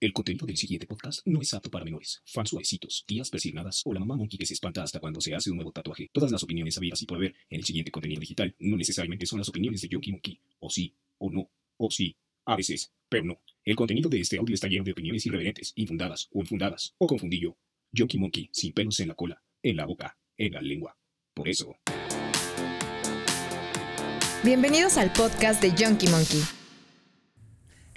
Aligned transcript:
El 0.00 0.12
contenido 0.12 0.46
del 0.46 0.56
siguiente 0.56 0.86
podcast 0.86 1.26
no 1.26 1.42
es 1.42 1.52
apto 1.54 1.72
para 1.72 1.84
menores, 1.84 2.22
fans 2.24 2.50
suavecitos, 2.50 3.02
tías 3.04 3.30
persignadas 3.30 3.82
o 3.84 3.92
la 3.92 3.98
mamá 3.98 4.14
monkey 4.14 4.38
que 4.38 4.46
se 4.46 4.54
espanta 4.54 4.80
hasta 4.80 5.00
cuando 5.00 5.20
se 5.20 5.34
hace 5.34 5.50
un 5.50 5.56
nuevo 5.56 5.72
tatuaje. 5.72 6.08
Todas 6.12 6.30
las 6.30 6.44
opiniones 6.44 6.78
habidas 6.78 7.02
y 7.02 7.06
por 7.06 7.16
haber 7.16 7.34
en 7.50 7.58
el 7.58 7.64
siguiente 7.64 7.90
contenido 7.90 8.20
digital 8.20 8.54
no 8.60 8.76
necesariamente 8.76 9.26
son 9.26 9.40
las 9.40 9.48
opiniones 9.48 9.80
de 9.82 9.88
Yonky 9.88 10.12
Monkey. 10.12 10.40
O 10.60 10.70
sí, 10.70 10.94
o 11.18 11.32
no, 11.32 11.50
o 11.78 11.90
sí, 11.90 12.14
a 12.44 12.54
veces, 12.54 12.92
pero 13.08 13.24
no. 13.24 13.40
El 13.64 13.74
contenido 13.74 14.08
de 14.08 14.20
este 14.20 14.38
audio 14.38 14.54
está 14.54 14.68
lleno 14.68 14.84
de 14.84 14.92
opiniones 14.92 15.26
irreverentes, 15.26 15.72
infundadas 15.74 16.28
o 16.30 16.42
infundadas, 16.42 16.94
o 16.98 17.08
confundillo. 17.08 17.56
Yonky 17.90 18.18
Monkey, 18.18 18.50
sin 18.52 18.72
pelos 18.72 19.00
en 19.00 19.08
la 19.08 19.16
cola, 19.16 19.42
en 19.64 19.76
la 19.76 19.84
boca, 19.84 20.16
en 20.36 20.52
la 20.52 20.62
lengua. 20.62 20.96
Por 21.34 21.48
eso. 21.48 21.76
Bienvenidos 24.44 24.96
al 24.96 25.12
podcast 25.12 25.60
de 25.60 25.70
Junkie 25.72 26.08
Monkey. 26.08 26.57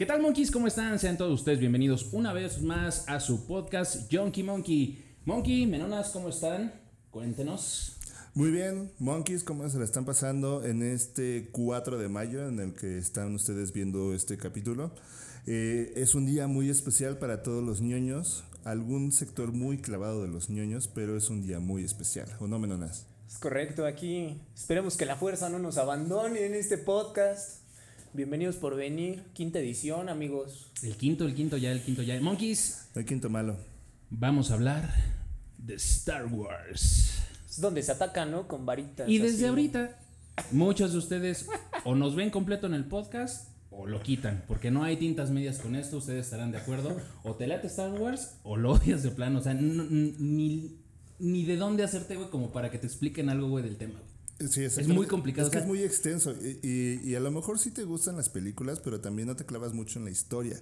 ¿Qué 0.02 0.08
tal, 0.08 0.20
monkeys? 0.20 0.50
¿Cómo 0.50 0.66
están? 0.66 0.98
Sean 0.98 1.16
todos 1.16 1.32
ustedes 1.42 1.60
bienvenidos 1.60 2.12
una 2.12 2.34
vez 2.34 2.60
más 2.64 3.08
a 3.08 3.20
su 3.20 3.46
podcast 3.46 4.12
Junkie 4.12 4.42
Monkey. 4.42 5.05
Monkey, 5.26 5.68
menonas, 5.68 6.09
¿cómo 6.09 6.30
están? 6.30 6.73
Cuéntenos. 7.12 7.98
Muy 8.34 8.50
bien, 8.50 8.92
monkeys, 8.98 9.44
¿cómo 9.44 9.70
se 9.70 9.78
la 9.78 9.84
están 9.84 10.04
pasando 10.04 10.66
en 10.66 10.82
este 10.82 11.50
4 11.52 12.00
de 12.00 12.09
mayo 12.09 12.48
en 12.48 12.59
el 12.59 12.73
que 12.73 12.98
están 12.98 13.36
ustedes 13.36 13.73
viendo 13.73 14.16
este 14.16 14.38
capítulo? 14.38 14.92
Eh, 15.45 15.94
es 15.95 16.16
un 16.16 16.26
día 16.26 16.48
muy 16.48 16.72
especial 16.72 17.20
para 17.20 17.44
todos 17.44 17.64
los 17.64 17.81
ñoños, 17.81 18.44
algún 18.64 19.12
sector 19.12 19.52
muy 19.52 19.81
clavado 19.81 20.23
de 20.23 20.30
los 20.30 20.50
ñoños, 20.50 20.88
pero 20.88 21.16
es 21.16 21.30
un 21.30 21.44
día 21.44 21.59
muy 21.59 21.84
especial, 21.84 22.28
¿o 22.40 22.48
no, 22.48 22.58
menonas? 22.58 23.06
Es 23.30 23.38
correcto, 23.38 23.86
aquí 23.86 24.42
esperemos 24.56 24.98
que 24.98 25.06
la 25.06 25.16
fuerza 25.16 25.48
no 25.50 25.59
nos 25.59 25.78
abandone 25.78 26.44
en 26.48 26.56
este 26.56 26.80
podcast. 26.80 27.61
Bienvenidos 28.14 28.58
por 28.58 28.76
venir, 28.76 29.24
quinta 29.34 29.60
edición, 29.60 30.10
amigos. 30.10 30.70
El 30.84 30.98
quinto, 30.98 31.26
el 31.26 31.34
quinto 31.34 31.56
ya, 31.56 31.72
el 31.72 31.82
quinto 31.82 32.02
ya. 32.02 32.20
Monkeys, 32.20 32.90
El 32.94 33.06
quinto 33.06 33.30
malo. 33.30 33.56
vamos 34.10 34.52
a 34.52 34.56
hablar 34.56 34.94
de 35.58 35.76
Star 35.76 36.26
Wars. 36.26 37.22
Es 37.50 37.62
donde 37.62 37.81
se 37.81 37.94
atacan, 37.94 38.31
¿no? 38.31 38.48
Con 38.50 38.66
varitas. 38.66 39.08
Y 39.08 39.20
desde 39.20 39.38
así. 39.38 39.45
ahorita, 39.45 39.98
muchos 40.52 40.92
de 40.92 40.98
ustedes 40.98 41.48
o 41.86 41.95
nos 41.95 42.16
ven 42.16 42.31
completo 42.31 42.68
en 42.68 42.73
el 42.73 42.84
podcast 42.86 43.48
o 43.70 43.88
lo 43.88 44.02
quitan, 44.03 44.44
porque 44.46 44.72
no 44.72 44.84
hay 44.84 44.98
tintas 44.98 45.30
medias 45.31 45.59
con 45.59 45.78
esto, 45.78 45.98
ustedes 45.98 46.25
estarán 46.25 46.52
de 46.52 46.58
acuerdo. 46.58 46.98
O 47.23 47.36
te 47.36 47.48
late 47.48 47.68
Star 47.68 47.94
Wars 47.94 48.36
o 48.44 48.58
lo 48.58 48.73
odias 48.73 49.03
de 49.03 49.12
plano. 49.12 49.40
O 49.40 49.42
sea, 49.42 49.53
ni, 49.53 50.78
ni 51.20 51.46
de 51.46 51.56
dónde 51.56 51.84
hacerte, 51.84 52.18
güey, 52.18 52.30
como 52.30 52.52
para 52.52 52.70
que 52.72 52.78
te 52.78 52.88
expliquen 52.88 53.30
algo, 53.30 53.48
güey, 53.48 53.64
del 53.64 53.78
tema, 53.78 53.94
güey. 53.94 54.11
Sí, 54.50 54.64
Es 54.64 54.88
muy 54.88 55.06
complicado, 55.08 55.47
Es 55.47 55.52
que 55.53 55.59
es 55.59 55.66
muy 55.67 55.84
extenso 55.84 56.34
y, 56.42 56.59
y- 56.67 57.02
y 57.11 57.16
a 57.16 57.20
lo 57.20 57.31
mejor 57.31 57.59
sí 57.59 57.72
te 57.72 57.84
gustan 57.84 58.16
las 58.17 58.30
películas, 58.30 58.80
pero 58.80 59.00
también 59.02 59.28
no 59.28 59.36
te 59.36 59.45
clavas 59.45 59.73
mucho 59.73 60.00
en 60.00 60.06
la 60.06 60.11
historia. 60.11 60.59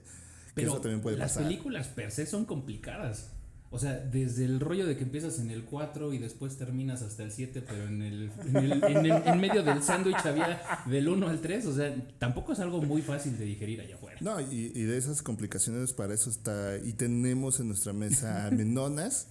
Pero 0.55 0.72
eso 0.72 0.81
también 0.81 1.02
puede 1.02 1.17
las 1.17 1.31
pasar. 1.33 1.44
películas 1.47 1.88
per 1.88 2.11
se 2.11 2.25
son 2.25 2.45
complicadas. 2.45 3.27
O 3.72 3.77
sea, 3.77 3.94
desde 4.00 4.45
el 4.45 4.59
rollo 4.59 4.88
de 4.88 4.97
que 4.97 5.03
empiezas 5.03 5.38
en 5.38 5.52
el 5.52 5.63
4 5.63 6.11
y 6.11 6.17
después 6.17 6.57
terminas 6.57 7.03
hasta 7.03 7.22
el 7.22 7.31
7, 7.31 7.61
pero 7.61 7.83
en 7.85 8.02
el, 8.02 8.31
en, 8.47 8.55
el- 8.57 8.83
en 8.83 8.97
el- 9.05 9.11
en 9.27 9.39
medio 9.39 9.61
del 9.61 9.83
sándwich 9.83 10.25
había 10.25 10.59
del 10.88 11.07
1 11.07 11.27
al 11.30 11.39
3. 11.39 11.67
O 11.67 11.75
sea, 11.75 11.95
tampoco 12.17 12.53
es 12.53 12.59
algo 12.59 12.81
muy 12.81 13.03
fácil 13.03 13.38
de 13.38 13.45
digerir 13.45 13.80
allá 13.81 13.94
afuera. 13.94 14.17
No, 14.22 14.41
y, 14.41 14.72
y 14.73 14.83
de 14.85 14.97
esas 14.97 15.22
complicaciones 15.22 15.94
para 15.94 16.16
eso 16.16 16.31
está, 16.31 16.77
y 16.83 16.94
tenemos 16.94 17.59
en 17.59 17.67
nuestra 17.67 17.94
mesa 17.94 18.47
a 18.47 18.52
Menonas, 18.52 19.27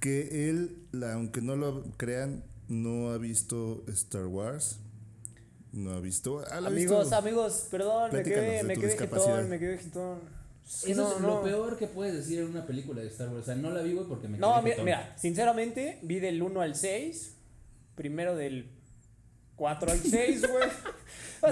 que 0.00 0.50
él, 0.50 0.76
la- 0.90 1.12
aunque 1.12 1.40
no 1.40 1.54
lo 1.54 1.84
crean, 1.96 2.42
no 2.70 3.10
ha 3.10 3.18
visto 3.18 3.82
Star 3.88 4.26
Wars, 4.26 4.78
no 5.72 5.92
ha 5.92 6.00
visto... 6.00 6.42
ah, 6.50 6.56
Amigos, 6.58 7.00
visto. 7.02 7.16
amigos, 7.16 7.66
perdón, 7.70 8.10
me 8.12 8.22
quedé, 8.22 8.62
me 8.62 8.74
quedé 8.76 8.96
jetón, 8.96 9.50
me 9.50 9.58
quedé 9.58 9.76
jetón. 9.78 10.20
Sí, 10.64 10.92
Eso 10.92 11.02
no, 11.02 11.14
es 11.16 11.20
no. 11.20 11.28
lo 11.28 11.42
peor 11.42 11.76
que 11.76 11.88
puedes 11.88 12.14
decir 12.14 12.38
en 12.38 12.46
una 12.46 12.64
película 12.64 13.00
de 13.02 13.08
Star 13.08 13.28
Wars. 13.28 13.42
O 13.42 13.44
sea, 13.44 13.56
no 13.56 13.70
la 13.70 13.82
vi, 13.82 13.92
güey, 13.92 14.06
porque 14.06 14.28
me 14.28 14.38
No, 14.38 14.52
quedé 14.54 14.62
mira, 14.62 14.70
jetón. 14.76 14.84
mira, 14.84 15.14
sinceramente, 15.18 15.98
vi 16.02 16.20
del 16.20 16.40
1 16.40 16.60
al 16.60 16.76
6, 16.76 17.34
primero 17.96 18.36
del 18.36 18.70
4 19.56 19.90
al 19.90 19.98
6, 19.98 20.42
güey. 20.50 20.68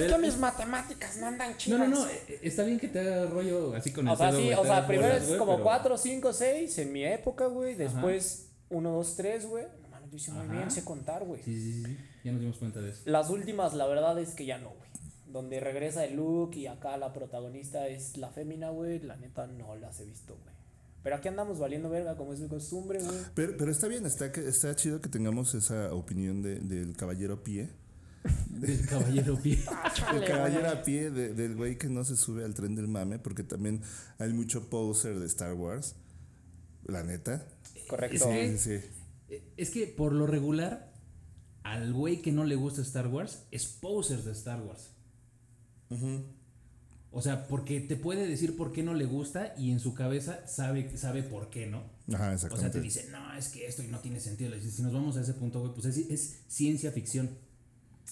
es 0.05 0.12
que 0.12 0.19
mis 0.19 0.37
matemáticas 0.39 1.17
no 1.17 1.27
andan 1.27 1.51
No, 1.51 1.57
chidas. 1.57 1.81
no, 1.81 1.87
no. 1.89 2.07
eh, 2.09 2.39
Está 2.43 2.62
bien 2.62 2.78
que 2.78 2.87
te 2.89 3.01
haga 3.01 3.27
rollo 3.27 3.75
así 3.75 3.91
con 3.93 4.07
el 4.07 4.15
O 4.15 4.17
sea, 4.17 4.31
dedo, 4.31 4.41
sí, 4.41 4.53
o 4.53 4.65
sea, 4.65 4.87
primero 4.87 5.09
bolas, 5.15 5.28
es 5.28 5.37
como 5.37 5.53
pero- 5.55 5.65
4, 5.65 5.99
5, 5.99 6.33
6 6.33 6.78
en 6.78 6.93
mi 6.93 7.05
época, 7.05 7.47
güey. 7.47 7.75
Después 7.75 8.51
1, 8.71 8.91
2, 8.93 9.17
3, 9.17 9.47
güey. 9.47 9.65
Yo 10.11 10.17
hice 10.17 10.33
muy 10.33 10.45
Ajá. 10.45 10.53
bien, 10.53 10.71
sé 10.71 10.85
contar, 10.85 11.25
güey. 11.25 11.43
Sí, 11.43 11.55
sí, 11.61 11.73
sí, 11.73 11.85
sí. 11.85 11.97
Ya 12.25 12.33
nos 12.33 12.41
dimos 12.41 12.59
cuenta 12.59 12.81
de 12.81 12.91
eso. 12.91 13.03
Las 13.07 13.31
últimas, 13.31 13.75
la 13.75 13.87
verdad 13.87 14.19
es 14.19 14.31
que 14.35 14.47
ya 14.47 14.59
no, 14.59 14.71
güey. 14.71 14.89
Donde 15.27 15.61
regresa 15.61 16.05
el 16.05 16.17
Luke 16.17 16.59
y 16.59 16.67
acá 16.67 16.97
la 16.97 17.13
protagonista 17.13 17.87
es 17.89 18.17
la 18.17 18.31
fémina, 18.31 18.71
güey. 18.71 18.99
La 19.01 19.17
neta 19.17 19.47
no 19.47 19.77
las 19.77 20.01
he 20.01 20.05
visto, 20.07 20.35
güey. 20.43 20.57
Pero 21.03 21.17
aquí 21.17 21.29
andamos 21.29 21.59
valiendo 21.59 21.89
verga, 21.91 22.17
como 22.17 22.33
es 22.33 22.41
mi 22.41 22.49
costumbre, 22.49 23.03
güey. 23.03 23.17
Pero, 23.35 23.55
pero 23.57 23.71
está 23.71 23.87
bien, 23.89 24.05
está, 24.07 24.33
que, 24.33 24.47
está 24.49 24.75
chido 24.75 25.01
que 25.01 25.09
tengamos 25.09 25.55
esa 25.55 25.93
opinión 25.95 26.43
de- 26.43 26.61
del 26.61 26.97
caballero 26.97 27.43
pie. 27.45 27.69
Del 28.51 28.85
caballero 28.87 29.37
pie. 29.41 29.59
El 30.15 30.25
caballero 30.25 30.69
a 30.69 30.83
pie 30.83 31.11
de- 31.11 31.35
del 31.35 31.55
güey 31.57 31.79
que 31.79 31.89
no 31.89 32.05
se 32.05 32.17
sube 32.17 32.45
al 32.45 32.53
tren 32.55 32.75
del 32.75 32.89
mame, 32.89 33.19
porque 33.21 33.43
también 33.45 33.81
hay 34.19 34.33
mucho 34.33 34.69
poser 34.69 35.19
de 35.21 35.27
Star 35.27 35.55
Wars, 35.55 35.95
la 36.85 37.05
neta. 37.05 37.47
Correcto. 37.89 38.29
Que- 38.29 38.59
Sí, 38.59 38.81
sí. 38.81 38.87
Es 39.56 39.71
que 39.71 39.87
por 39.87 40.12
lo 40.12 40.27
regular, 40.27 40.93
al 41.62 41.93
güey 41.93 42.22
que 42.22 42.33
no 42.33 42.44
le 42.44 42.56
gusta 42.56 42.83
Star 42.83 43.09
Wars 43.09 43.44
es 43.50 43.66
poser 43.66 44.22
de 44.22 44.33
Star 44.33 44.61
Wars. 44.62 44.91
O 47.11 47.22
sea, 47.22 47.47
porque 47.47 47.81
te 47.81 47.97
puede 47.97 48.27
decir 48.27 48.56
por 48.56 48.72
qué 48.72 48.83
no 48.83 48.94
le 48.94 49.06
gusta 49.06 49.55
y 49.56 49.71
en 49.71 49.81
su 49.81 49.94
cabeza 49.94 50.47
sabe, 50.47 50.97
sabe 50.97 51.22
por 51.22 51.49
qué 51.50 51.66
no. 51.66 51.78
Ajá, 52.12 52.33
O 52.34 52.39
sea, 52.39 52.49
exactamente. 52.49 52.78
te 52.78 52.81
dice, 52.81 53.09
no, 53.11 53.34
es 53.34 53.49
que 53.49 53.66
esto 53.66 53.83
no 53.84 54.00
tiene 54.00 54.21
sentido. 54.21 54.53
Si 54.61 54.83
nos 54.83 54.93
vamos 54.93 55.16
a 55.16 55.22
ese 55.22 55.34
punto, 55.34 55.60
güey, 55.60 55.72
pues 55.72 55.87
es, 55.87 55.97
es 56.10 56.41
ciencia 56.49 56.93
ficción. 56.93 57.31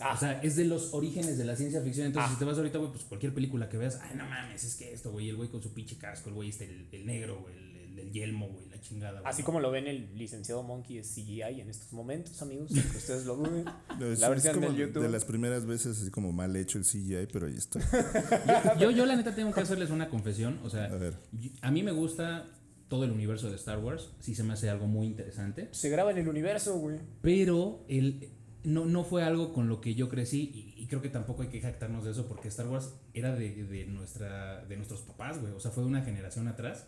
Ah. 0.00 0.12
O 0.14 0.18
sea, 0.18 0.40
es 0.42 0.56
de 0.56 0.64
los 0.64 0.92
orígenes 0.94 1.38
de 1.38 1.44
la 1.44 1.56
ciencia 1.56 1.82
ficción. 1.82 2.06
Entonces, 2.06 2.32
si 2.32 2.38
te 2.38 2.44
vas 2.44 2.56
ahorita, 2.56 2.78
güey, 2.78 2.90
pues 2.90 3.04
cualquier 3.04 3.34
película 3.34 3.68
que 3.68 3.76
veas, 3.76 3.98
ay, 4.02 4.16
no 4.16 4.26
mames, 4.26 4.64
es 4.64 4.74
que 4.76 4.92
esto, 4.92 5.12
güey, 5.12 5.28
el 5.28 5.36
güey 5.36 5.50
con 5.50 5.62
su 5.62 5.72
pinche 5.72 5.96
casco, 5.96 6.30
el 6.30 6.34
güey 6.34 6.48
este, 6.50 6.64
el, 6.64 6.88
el 6.92 7.06
negro, 7.06 7.40
güey, 7.40 7.54
el, 7.56 7.76
el, 7.76 7.98
el 7.98 8.12
yelmo, 8.12 8.48
güey, 8.48 8.65
chingada. 8.88 9.20
Así 9.24 9.42
como 9.42 9.60
lo 9.60 9.70
ven 9.70 9.86
el 9.86 10.16
licenciado 10.16 10.62
Monkey 10.62 10.98
es 10.98 11.08
CGI 11.14 11.60
en 11.60 11.70
estos 11.70 11.92
momentos, 11.92 12.40
amigos. 12.42 12.70
Que 12.72 12.96
ustedes 12.96 13.24
lo 13.26 13.36
duden. 13.36 13.64
Es, 14.00 14.20
la 14.20 14.26
es 14.26 14.30
versión 14.30 14.54
como 14.54 14.66
del 14.68 14.76
YouTube. 14.76 15.02
de 15.02 15.08
las 15.08 15.24
primeras 15.24 15.64
veces 15.66 16.00
así 16.00 16.10
como 16.10 16.32
mal 16.32 16.54
hecho 16.56 16.78
el 16.78 16.84
CGI, 16.84 17.26
pero 17.32 17.46
ahí 17.46 17.54
está. 17.56 17.80
Yo, 18.78 18.90
yo, 18.90 19.06
la 19.06 19.16
neta, 19.16 19.34
tengo 19.34 19.52
que 19.52 19.60
hacerles 19.60 19.90
una 19.90 20.08
confesión. 20.08 20.58
O 20.64 20.70
sea, 20.70 20.84
A 20.84 20.96
ver. 20.96 21.14
yo- 21.32 21.50
a 21.62 21.70
mí 21.70 21.82
me 21.82 21.92
gusta 21.92 22.46
todo 22.88 23.04
el 23.04 23.10
universo 23.10 23.48
de 23.50 23.56
Star 23.56 23.78
Wars. 23.78 24.10
Sí 24.20 24.34
se 24.34 24.42
me 24.44 24.52
hace 24.52 24.68
algo 24.70 24.86
muy 24.86 25.06
interesante. 25.06 25.68
Se 25.72 25.88
graba 25.88 26.10
en 26.10 26.18
el 26.18 26.28
universo, 26.28 26.78
güey. 26.78 26.98
Pero 27.22 27.84
el, 27.88 28.28
no, 28.64 28.84
no 28.84 29.02
fue 29.04 29.22
algo 29.24 29.52
con 29.52 29.68
lo 29.68 29.80
que 29.80 29.94
yo 29.94 30.08
crecí 30.08 30.50
y, 30.76 30.82
y 30.82 30.86
creo 30.86 31.00
que 31.02 31.08
tampoco 31.08 31.42
hay 31.42 31.48
que 31.48 31.60
jactarnos 31.60 32.04
de 32.04 32.10
eso 32.12 32.26
porque 32.28 32.48
Star 32.48 32.68
Wars 32.68 32.92
era 33.14 33.34
de, 33.34 33.64
de 33.64 33.86
nuestra, 33.86 34.64
de 34.66 34.76
nuestros 34.76 35.00
papás, 35.02 35.40
güey. 35.40 35.52
O 35.52 35.60
sea, 35.60 35.70
fue 35.70 35.84
una 35.84 36.02
generación 36.02 36.48
atrás 36.48 36.86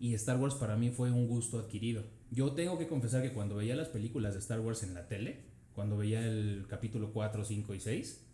y 0.00 0.14
Star 0.14 0.38
Wars 0.38 0.54
para 0.54 0.76
mí 0.76 0.90
fue 0.90 1.12
un 1.12 1.28
gusto 1.28 1.58
adquirido. 1.58 2.02
Yo 2.30 2.52
tengo 2.52 2.78
que 2.78 2.88
confesar 2.88 3.22
que 3.22 3.34
cuando 3.34 3.56
veía 3.56 3.76
las 3.76 3.88
películas 3.88 4.32
de 4.32 4.40
Star 4.40 4.58
Wars 4.60 4.82
en 4.82 4.94
la 4.94 5.06
tele, 5.06 5.40
cuando 5.74 5.98
veía 5.98 6.26
el 6.26 6.64
capítulo 6.68 7.12
4, 7.12 7.44
5 7.44 7.74
y 7.74 7.80
6, 7.80 8.26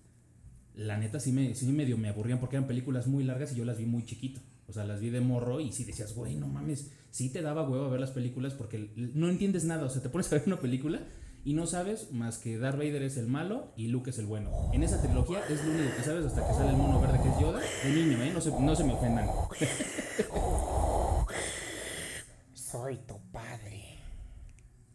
la 0.76 0.96
neta 0.96 1.18
sí, 1.18 1.32
me, 1.32 1.54
sí 1.54 1.66
medio 1.66 1.98
me 1.98 2.08
aburrían 2.08 2.38
porque 2.38 2.56
eran 2.56 2.68
películas 2.68 3.08
muy 3.08 3.24
largas 3.24 3.52
y 3.52 3.56
yo 3.56 3.64
las 3.64 3.78
vi 3.78 3.84
muy 3.84 4.04
chiquito. 4.04 4.40
O 4.68 4.72
sea, 4.72 4.84
las 4.84 5.00
vi 5.00 5.10
de 5.10 5.20
morro 5.20 5.60
y 5.60 5.72
sí 5.72 5.84
decías, 5.84 6.14
güey, 6.14 6.36
no 6.36 6.46
mames, 6.46 6.92
sí 7.10 7.30
te 7.30 7.42
daba 7.42 7.68
huevo 7.68 7.86
a 7.86 7.88
ver 7.88 8.00
las 8.00 8.10
películas 8.12 8.54
porque 8.54 8.90
no 8.94 9.28
entiendes 9.28 9.64
nada. 9.64 9.86
O 9.86 9.90
sea, 9.90 10.02
te 10.02 10.08
pones 10.08 10.30
a 10.32 10.36
ver 10.36 10.44
una 10.46 10.60
película 10.60 11.00
y 11.44 11.54
no 11.54 11.66
sabes 11.66 12.12
más 12.12 12.38
que 12.38 12.58
Darth 12.58 12.78
Vader 12.78 13.02
es 13.02 13.16
el 13.16 13.26
malo 13.26 13.72
y 13.76 13.88
Luke 13.88 14.10
es 14.10 14.18
el 14.18 14.26
bueno. 14.26 14.50
En 14.72 14.84
esa 14.84 15.02
trilogía 15.02 15.40
es 15.48 15.64
lo 15.64 15.72
único 15.72 15.96
que 15.96 16.02
sabes 16.04 16.26
hasta 16.26 16.46
que 16.46 16.54
sale 16.54 16.70
el 16.70 16.76
mono 16.76 17.00
verde 17.00 17.20
que 17.22 17.28
es 17.28 17.38
Yoda. 17.40 17.60
De 17.84 17.92
niño, 17.92 18.22
¿eh? 18.22 18.30
No 18.32 18.40
se, 18.40 18.50
no 18.50 18.76
se 18.76 18.84
me 18.84 18.92
ofendan. 18.92 19.26
Soy 22.70 22.96
tu 23.06 23.18
padre. 23.32 23.82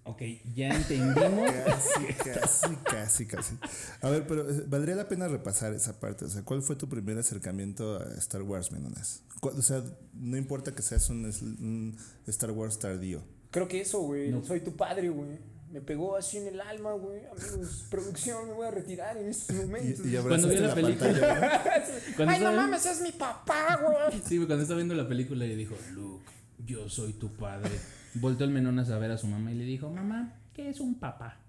Ok, 0.03 0.21
ya 0.55 0.69
entendimos. 0.69 1.51
Casi, 1.63 2.05
casi, 2.25 2.75
casi, 2.83 3.25
casi. 3.27 3.55
A 4.01 4.09
ver, 4.09 4.25
pero 4.25 4.49
eh, 4.49 4.63
valdría 4.67 4.95
la 4.95 5.07
pena 5.07 5.27
repasar 5.27 5.73
esa 5.73 5.99
parte. 5.99 6.25
O 6.25 6.27
sea, 6.27 6.41
¿cuál 6.43 6.63
fue 6.63 6.75
tu 6.75 6.89
primer 6.89 7.17
acercamiento 7.19 7.97
a 7.97 8.03
Star 8.17 8.41
Wars, 8.41 8.71
Menonas? 8.71 9.21
Cu- 9.39 9.49
O 9.57 9.61
sea, 9.61 9.83
no 10.13 10.37
importa 10.37 10.73
que 10.73 10.81
seas 10.81 11.07
un, 11.11 11.95
Star 12.25 12.51
Wars 12.51 12.79
tardío. 12.79 13.23
Creo 13.51 13.67
que 13.67 13.81
eso, 13.81 13.99
güey. 14.01 14.31
No. 14.31 14.43
Soy 14.43 14.61
tu 14.61 14.75
padre, 14.75 15.09
güey. 15.09 15.37
Me 15.71 15.81
pegó 15.81 16.17
así 16.17 16.37
en 16.37 16.47
el 16.47 16.59
alma, 16.61 16.93
güey. 16.93 17.21
Amigos, 17.27 17.85
producción, 17.91 18.47
me 18.47 18.53
voy 18.53 18.67
a 18.67 18.71
retirar 18.71 19.15
en 19.17 19.29
estos 19.29 19.55
momentos. 19.55 20.03
Y, 20.05 20.15
y 20.15 20.19
Cuando 20.19 20.47
vi 20.49 20.55
la 20.57 20.67
la, 20.67 20.75
película. 20.75 21.11
pantalla. 21.11 21.83
Cuando 22.17 22.33
Ay, 22.33 22.39
no 22.41 22.51
mames, 22.53 22.85
es 22.87 23.01
mi 23.01 23.11
papá, 23.11 23.79
güey. 23.83 24.19
Sí, 24.27 24.37
güey, 24.37 24.47
cuando 24.47 24.63
estaba 24.63 24.77
viendo 24.77 24.95
la 24.95 25.07
película 25.07 25.45
y 25.45 25.55
dijo, 25.55 25.75
Luke, 25.93 26.25
yo 26.65 26.89
soy 26.89 27.13
tu 27.13 27.33
padre. 27.33 27.71
Voltó 28.15 28.43
el 28.43 28.49
menón 28.51 28.79
a 28.79 28.85
saber 28.85 29.11
a 29.11 29.17
su 29.17 29.27
mamá 29.27 29.51
y 29.51 29.55
le 29.55 29.63
dijo, 29.63 29.89
mamá, 29.89 30.41
¿qué 30.53 30.69
es 30.69 30.79
un 30.79 30.99
papá? 30.99 31.39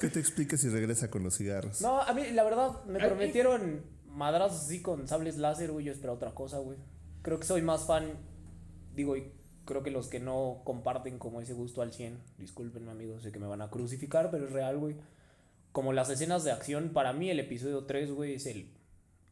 ¿Qué 0.00 0.08
te 0.08 0.20
explica 0.20 0.56
si 0.56 0.68
regresa 0.68 1.10
con 1.10 1.22
los 1.22 1.36
cigarros? 1.36 1.80
No, 1.80 2.00
a 2.02 2.12
mí, 2.12 2.22
la 2.32 2.44
verdad, 2.44 2.84
me 2.84 2.98
prometieron 2.98 3.82
madrazos 4.06 4.64
así 4.64 4.82
con 4.82 5.08
sables 5.08 5.36
láser, 5.38 5.72
güey, 5.72 5.86
yo 5.86 5.92
espero 5.92 6.12
otra 6.12 6.34
cosa, 6.34 6.58
güey. 6.58 6.78
Creo 7.22 7.40
que 7.40 7.46
soy 7.46 7.62
más 7.62 7.86
fan, 7.86 8.12
digo, 8.94 9.16
y 9.16 9.32
creo 9.64 9.82
que 9.82 9.90
los 9.90 10.08
que 10.08 10.20
no 10.20 10.60
comparten 10.64 11.18
como 11.18 11.40
ese 11.40 11.54
gusto 11.54 11.82
al 11.82 11.92
100, 11.92 12.18
discúlpenme 12.38 12.90
amigos, 12.90 13.22
sé 13.22 13.32
que 13.32 13.38
me 13.38 13.46
van 13.46 13.62
a 13.62 13.70
crucificar, 13.70 14.30
pero 14.30 14.46
es 14.46 14.52
real, 14.52 14.78
güey. 14.78 14.96
Como 15.72 15.92
las 15.92 16.08
escenas 16.08 16.44
de 16.44 16.52
acción, 16.52 16.90
para 16.90 17.12
mí 17.12 17.30
el 17.30 17.40
episodio 17.40 17.84
3, 17.84 18.12
güey, 18.12 18.34
es 18.34 18.46
el... 18.46 18.75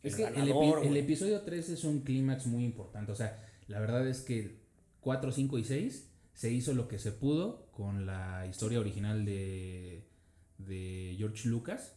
Es 0.05 0.17
que 0.17 0.25
el, 0.25 0.97
episodio 0.97 1.41
3 1.41 1.71
es 1.71 1.85
un 1.85 2.01
clímax 2.01 2.47
muy 2.47 2.65
importante. 2.65 3.11
O 3.11 3.15
sea, 3.15 3.43
la 3.69 3.81
verdad 3.81 4.07
es 4.07 4.21
que 4.21 4.61
4, 5.01 5.33
5 5.33 5.59
y 5.59 5.65
6 5.65 6.11
se 6.35 6.53
hizo 6.53 6.75
lo 6.75 6.89
que 6.89 6.99
se 6.99 7.11
pudo 7.11 7.67
con 7.73 8.05
la 8.05 8.47
historia 8.47 8.81
original 8.81 9.25
de, 9.25 10.05
de 10.59 11.15
George 11.17 11.49
Lucas. 11.49 11.97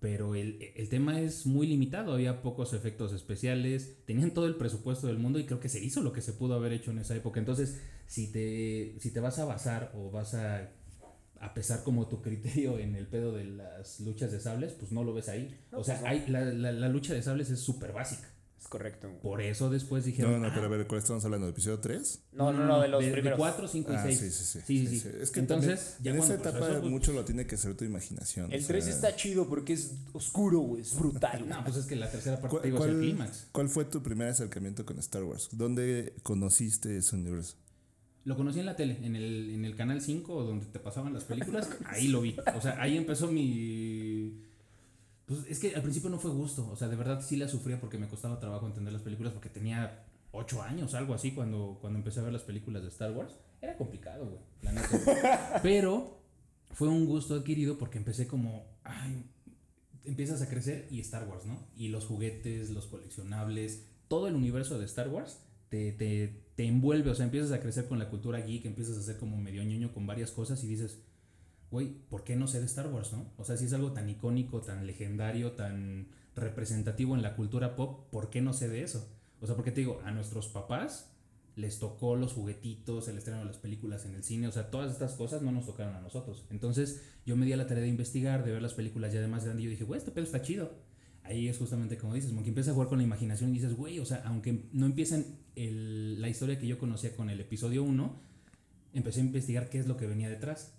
Pero 0.00 0.34
el, 0.34 0.72
el 0.74 0.88
tema 0.88 1.20
es 1.20 1.46
muy 1.46 1.68
limitado, 1.68 2.14
había 2.14 2.42
pocos 2.42 2.72
efectos 2.72 3.12
especiales, 3.12 3.98
tenían 4.04 4.32
todo 4.32 4.46
el 4.46 4.56
presupuesto 4.56 5.06
del 5.06 5.18
mundo 5.18 5.38
y 5.38 5.44
creo 5.44 5.60
que 5.60 5.68
se 5.68 5.78
hizo 5.78 6.00
lo 6.00 6.12
que 6.12 6.22
se 6.22 6.32
pudo 6.32 6.54
haber 6.54 6.72
hecho 6.72 6.90
en 6.90 6.98
esa 6.98 7.14
época. 7.14 7.38
Entonces, 7.38 7.80
si 8.06 8.32
te, 8.32 8.96
si 8.98 9.12
te 9.12 9.20
vas 9.20 9.38
a 9.38 9.44
basar 9.44 9.92
o 9.94 10.10
vas 10.10 10.34
a, 10.34 10.72
a 11.42 11.54
pesar 11.54 11.82
como 11.82 12.06
tu 12.08 12.22
criterio 12.22 12.78
en 12.78 12.94
el 12.94 13.06
pedo 13.06 13.32
de 13.32 13.44
las 13.44 14.00
luchas 14.00 14.32
de 14.32 14.40
sables, 14.40 14.72
pues 14.72 14.92
no 14.92 15.04
lo 15.04 15.12
ves 15.12 15.28
ahí. 15.28 15.58
No, 15.72 15.78
o 15.80 15.84
sea, 15.84 15.94
pues 16.00 16.02
no. 16.04 16.08
hay, 16.08 16.26
la, 16.28 16.40
la, 16.44 16.72
la 16.72 16.88
lucha 16.88 17.12
de 17.14 17.22
sables 17.22 17.50
es 17.50 17.60
súper 17.60 17.92
básica. 17.92 18.28
Es 18.60 18.68
correcto. 18.68 19.10
Por 19.22 19.42
eso 19.42 19.70
después 19.70 20.04
dijeron. 20.04 20.34
No, 20.34 20.38
no, 20.38 20.48
pero 20.54 20.62
"Ah, 20.62 20.66
a 20.66 20.68
ver, 20.68 20.86
¿cuál 20.86 21.00
estamos 21.00 21.24
hablando? 21.24 21.46
¿De 21.48 21.50
episodio 21.52 21.80
3? 21.80 22.22
No, 22.34 22.52
no, 22.52 22.64
no, 22.64 22.80
de 22.80 22.86
los 22.86 23.02
primeros. 23.04 23.36
4, 23.36 23.66
5 23.66 23.92
y 23.92 23.96
Ah, 23.96 24.02
6. 24.04 24.18
sí, 24.20 24.30
sí, 24.30 24.44
sí. 24.44 24.60
Sí, 24.64 24.86
sí, 24.86 25.00
sí. 25.00 25.08
Es 25.20 25.32
que 25.32 25.40
Entonces, 25.40 25.94
también 25.96 26.04
ya 26.04 26.10
en 26.12 26.18
pasó 26.20 26.34
etapa 26.34 26.70
eso, 26.70 26.78
pues, 26.80 26.90
mucho 26.92 27.12
lo 27.12 27.24
tiene 27.24 27.44
que 27.44 27.56
ser 27.56 27.76
tu 27.76 27.84
imaginación. 27.84 28.52
El 28.52 28.62
o 28.62 28.66
3 28.68 28.84
sea, 28.84 28.94
está 28.94 29.16
chido 29.16 29.48
porque 29.48 29.72
es 29.72 29.94
oscuro, 30.12 30.60
güey, 30.60 30.82
es 30.82 30.96
brutal. 30.96 31.44
No, 31.48 31.64
pues 31.64 31.76
es 31.76 31.86
que 31.86 31.96
la 31.96 32.08
tercera 32.08 32.36
parte 32.36 32.50
¿Cuál, 32.50 32.62
te 32.62 32.68
digo, 32.68 32.84
es 32.84 32.90
el 32.92 33.00
clímax. 33.00 33.46
cuál 33.50 33.68
fue 33.68 33.84
tu 33.84 34.00
primer 34.00 34.28
acercamiento 34.28 34.86
con 34.86 34.96
Star 35.00 35.24
Wars? 35.24 35.48
¿Dónde 35.50 36.14
conociste 36.22 36.96
ese 36.96 37.16
universo? 37.16 37.56
Lo 38.24 38.36
conocí 38.36 38.60
en 38.60 38.66
la 38.66 38.76
tele, 38.76 38.98
en 39.02 39.16
el, 39.16 39.50
en 39.50 39.64
el 39.64 39.74
canal 39.74 40.00
5, 40.00 40.44
donde 40.44 40.66
te 40.66 40.78
pasaban 40.78 41.12
las 41.12 41.24
películas. 41.24 41.68
ahí 41.86 42.08
lo 42.08 42.20
vi. 42.20 42.36
O 42.54 42.60
sea, 42.60 42.80
ahí 42.80 42.96
empezó 42.96 43.30
mi. 43.30 44.40
Pues 45.26 45.40
es 45.48 45.58
que 45.58 45.74
al 45.74 45.82
principio 45.82 46.10
no 46.10 46.18
fue 46.18 46.30
gusto. 46.30 46.68
O 46.70 46.76
sea, 46.76 46.88
de 46.88 46.96
verdad 46.96 47.20
sí 47.20 47.36
la 47.36 47.48
sufría 47.48 47.80
porque 47.80 47.98
me 47.98 48.08
costaba 48.08 48.38
trabajo 48.38 48.66
entender 48.66 48.92
las 48.92 49.02
películas 49.02 49.32
porque 49.32 49.48
tenía 49.48 50.04
8 50.32 50.62
años, 50.62 50.94
algo 50.94 51.14
así, 51.14 51.32
cuando, 51.32 51.78
cuando 51.80 51.98
empecé 51.98 52.20
a 52.20 52.24
ver 52.24 52.32
las 52.32 52.42
películas 52.42 52.82
de 52.82 52.88
Star 52.88 53.12
Wars. 53.12 53.34
Era 53.60 53.76
complicado, 53.76 54.26
güey. 54.26 54.40
La 54.62 54.72
neta. 54.72 55.60
Pero 55.62 56.20
fue 56.72 56.88
un 56.88 57.06
gusto 57.06 57.34
adquirido 57.34 57.78
porque 57.78 57.98
empecé 57.98 58.26
como. 58.26 58.66
Ay, 58.84 59.24
empiezas 60.04 60.42
a 60.42 60.48
crecer 60.48 60.86
y 60.90 61.00
Star 61.00 61.28
Wars, 61.28 61.44
¿no? 61.44 61.58
Y 61.76 61.88
los 61.88 62.06
juguetes, 62.06 62.70
los 62.70 62.86
coleccionables, 62.86 63.86
todo 64.08 64.28
el 64.28 64.34
universo 64.34 64.78
de 64.78 64.84
Star 64.84 65.08
Wars 65.08 65.38
te, 65.68 65.92
te, 65.92 66.41
te 66.54 66.66
envuelve, 66.66 67.10
o 67.10 67.14
sea, 67.14 67.24
empiezas 67.24 67.52
a 67.52 67.60
crecer 67.60 67.86
con 67.88 67.98
la 67.98 68.10
cultura 68.10 68.40
geek, 68.40 68.66
empiezas 68.66 68.98
a 68.98 69.02
ser 69.02 69.18
como 69.18 69.36
medio 69.38 69.64
ñoño 69.64 69.92
con 69.92 70.06
varias 70.06 70.30
cosas 70.30 70.62
y 70.64 70.66
dices, 70.66 71.02
güey, 71.70 71.88
¿por 72.10 72.24
qué 72.24 72.36
no 72.36 72.46
sé 72.46 72.60
de 72.60 72.66
Star 72.66 72.88
Wars, 72.88 73.12
no? 73.12 73.32
O 73.38 73.44
sea, 73.44 73.56
si 73.56 73.64
es 73.64 73.72
algo 73.72 73.92
tan 73.92 74.08
icónico, 74.08 74.60
tan 74.60 74.86
legendario, 74.86 75.52
tan 75.52 76.08
representativo 76.36 77.14
en 77.14 77.22
la 77.22 77.34
cultura 77.34 77.76
pop, 77.76 78.10
¿por 78.10 78.30
qué 78.30 78.42
no 78.42 78.52
sé 78.52 78.68
de 78.68 78.82
eso? 78.82 79.08
O 79.40 79.46
sea, 79.46 79.56
porque 79.56 79.72
te 79.72 79.80
digo, 79.80 80.00
a 80.04 80.10
nuestros 80.10 80.48
papás 80.48 81.08
les 81.56 81.78
tocó 81.78 82.16
los 82.16 82.32
juguetitos, 82.32 83.08
el 83.08 83.18
estreno 83.18 83.40
de 83.40 83.46
las 83.46 83.58
películas 83.58 84.06
en 84.06 84.14
el 84.14 84.22
cine, 84.22 84.48
o 84.48 84.52
sea, 84.52 84.70
todas 84.70 84.92
estas 84.92 85.14
cosas 85.14 85.42
no 85.42 85.52
nos 85.52 85.66
tocaron 85.66 85.94
a 85.94 86.00
nosotros. 86.00 86.44
Entonces, 86.50 87.02
yo 87.26 87.36
me 87.36 87.46
di 87.46 87.52
a 87.52 87.56
la 87.56 87.66
tarea 87.66 87.82
de 87.82 87.88
investigar, 87.88 88.44
de 88.44 88.52
ver 88.52 88.62
las 88.62 88.74
películas 88.74 89.12
ya 89.12 89.20
de 89.20 89.28
más 89.28 89.44
grande 89.44 89.62
y 89.62 89.64
yo 89.66 89.70
dije, 89.70 89.84
güey, 89.84 89.98
este 89.98 90.10
pedo 90.10 90.24
está 90.24 90.42
chido. 90.42 90.72
Ahí 91.24 91.48
es 91.48 91.58
justamente 91.58 91.96
como 91.96 92.14
dices, 92.14 92.30
como 92.30 92.42
que 92.42 92.50
a 92.70 92.74
jugar 92.74 92.88
con 92.88 92.98
la 92.98 93.04
imaginación 93.04 93.50
y 93.50 93.54
dices, 93.54 93.74
güey, 93.74 93.98
o 94.00 94.04
sea, 94.04 94.22
aunque 94.24 94.64
no 94.72 94.86
empiezan 94.86 95.24
el- 95.54 96.20
la 96.20 96.28
historia 96.28 96.58
que 96.58 96.66
yo 96.66 96.78
conocía 96.78 97.14
con 97.14 97.30
el 97.30 97.40
episodio 97.40 97.84
1, 97.84 98.20
empecé 98.92 99.20
a 99.20 99.24
investigar 99.24 99.70
qué 99.70 99.78
es 99.78 99.86
lo 99.86 99.96
que 99.96 100.06
venía 100.06 100.28
detrás. 100.28 100.74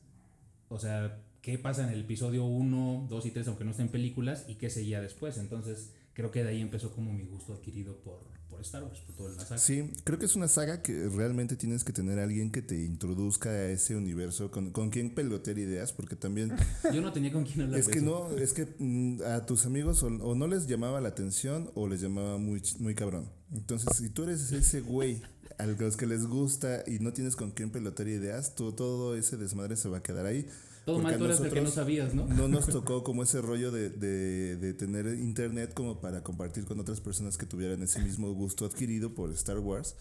O 0.69 0.80
sea, 0.80 1.22
qué 1.42 1.57
pasa 1.57 1.84
en 1.88 1.94
el 1.94 2.01
episodio 2.01 2.45
1, 2.45 3.07
2 3.10 3.25
y 3.25 3.31
3, 3.31 3.48
aunque 3.48 3.63
no 3.63 3.72
estén 3.72 3.90
películas, 3.90 4.45
y 4.48 4.56
qué 4.56 4.69
seguía 4.69 5.01
después. 5.01 5.38
Entonces, 5.38 5.94
creo 6.13 6.31
que 6.31 6.44
de 6.44 6.50
ahí 6.50 6.62
empezó 6.62 6.92
como 6.92 7.12
mi 7.13 7.25
gusto 7.25 7.54
adquirido 7.54 7.98
por, 7.98 8.19
por 8.50 8.62
Star 8.62 8.83
Wars, 8.83 9.00
por 9.01 9.15
toda 9.15 9.31
la 9.31 9.44
saga. 9.44 9.57
Sí, 9.57 9.92
creo 10.04 10.19
que 10.19 10.25
es 10.25 10.36
una 10.36 10.48
saga 10.48 10.81
que 10.81 11.10
realmente 11.10 11.56
tienes 11.56 11.83
que 11.83 11.92
tener 11.94 12.19
a 12.19 12.24
alguien 12.24 12.51
que 12.51 12.62
te 12.62 12.83
introduzca 12.83 13.50
a 13.50 13.69
ese 13.69 13.95
universo, 13.95 14.51
con, 14.51 14.71
con 14.71 14.89
quien 14.89 15.13
pelotear 15.13 15.57
ideas, 15.57 15.92
porque 15.92 16.15
también 16.15 16.54
Yo 16.94 17.01
no 17.01 17.12
tenía 17.12 17.31
con 17.31 17.44
quién 17.45 17.62
hablar 17.62 17.80
es 17.80 17.88
que 17.88 17.98
eso. 18.00 18.06
no, 18.06 18.38
es 18.38 18.54
que 18.54 18.68
mm, 18.77 19.21
a 19.24 19.45
tus 19.45 19.65
amigos 19.65 20.04
o, 20.04 20.07
o 20.07 20.36
no 20.36 20.48
les 20.48 20.68
llamaba 20.68 21.01
la 21.01 21.10
atención 21.10 21.71
o 21.75 21.88
les 21.88 22.01
llamaba 22.01 22.38
muy, 22.38 22.62
muy 22.80 22.95
cabrón. 22.95 23.30
Entonces, 23.51 23.95
si 23.98 24.09
tú 24.09 24.24
eres 24.24 24.51
ese 24.51 24.81
güey 24.81 25.21
a 25.57 25.66
los 25.68 25.98
que 25.98 26.07
les 26.07 26.25
gusta 26.25 26.83
y 26.88 27.00
no 27.00 27.13
tienes 27.13 27.36
con 27.36 27.51
quién 27.51 27.69
pelotear 27.71 28.07
ideas, 28.07 28.56
todo, 28.56 28.74
todo 28.74 29.16
ese 29.16 29.38
desmadre 29.38 29.75
se 29.75 29.89
va 29.89 29.98
a 30.00 30.04
quedar 30.04 30.25
ahí. 30.25 30.48
Todo 30.85 31.00
mal, 31.00 31.18
tú 31.18 31.25
eres 31.25 31.39
el 31.39 31.51
que 31.51 31.62
no 31.62 31.69
sabías, 31.69 32.13
¿no? 32.13 32.25
No 32.27 32.47
nos 32.47 32.68
tocó 32.68 33.03
como 33.03 33.24
ese 33.24 33.41
rollo 33.41 33.71
de, 33.71 33.89
de, 33.89 34.57
de 34.57 34.74
tener 34.74 35.07
internet 35.07 35.74
como 35.74 36.01
para 36.01 36.24
compartir 36.24 36.65
con 36.65 36.80
otras 36.80 37.00
personas 37.00 37.38
que 37.38 37.45
tuvieran 37.45 37.81
ese 37.81 38.01
mismo 38.01 38.33
gusto 38.33 38.65
adquirido 38.65 39.13
por 39.13 39.31
Star 39.31 39.59
Wars 39.59 39.95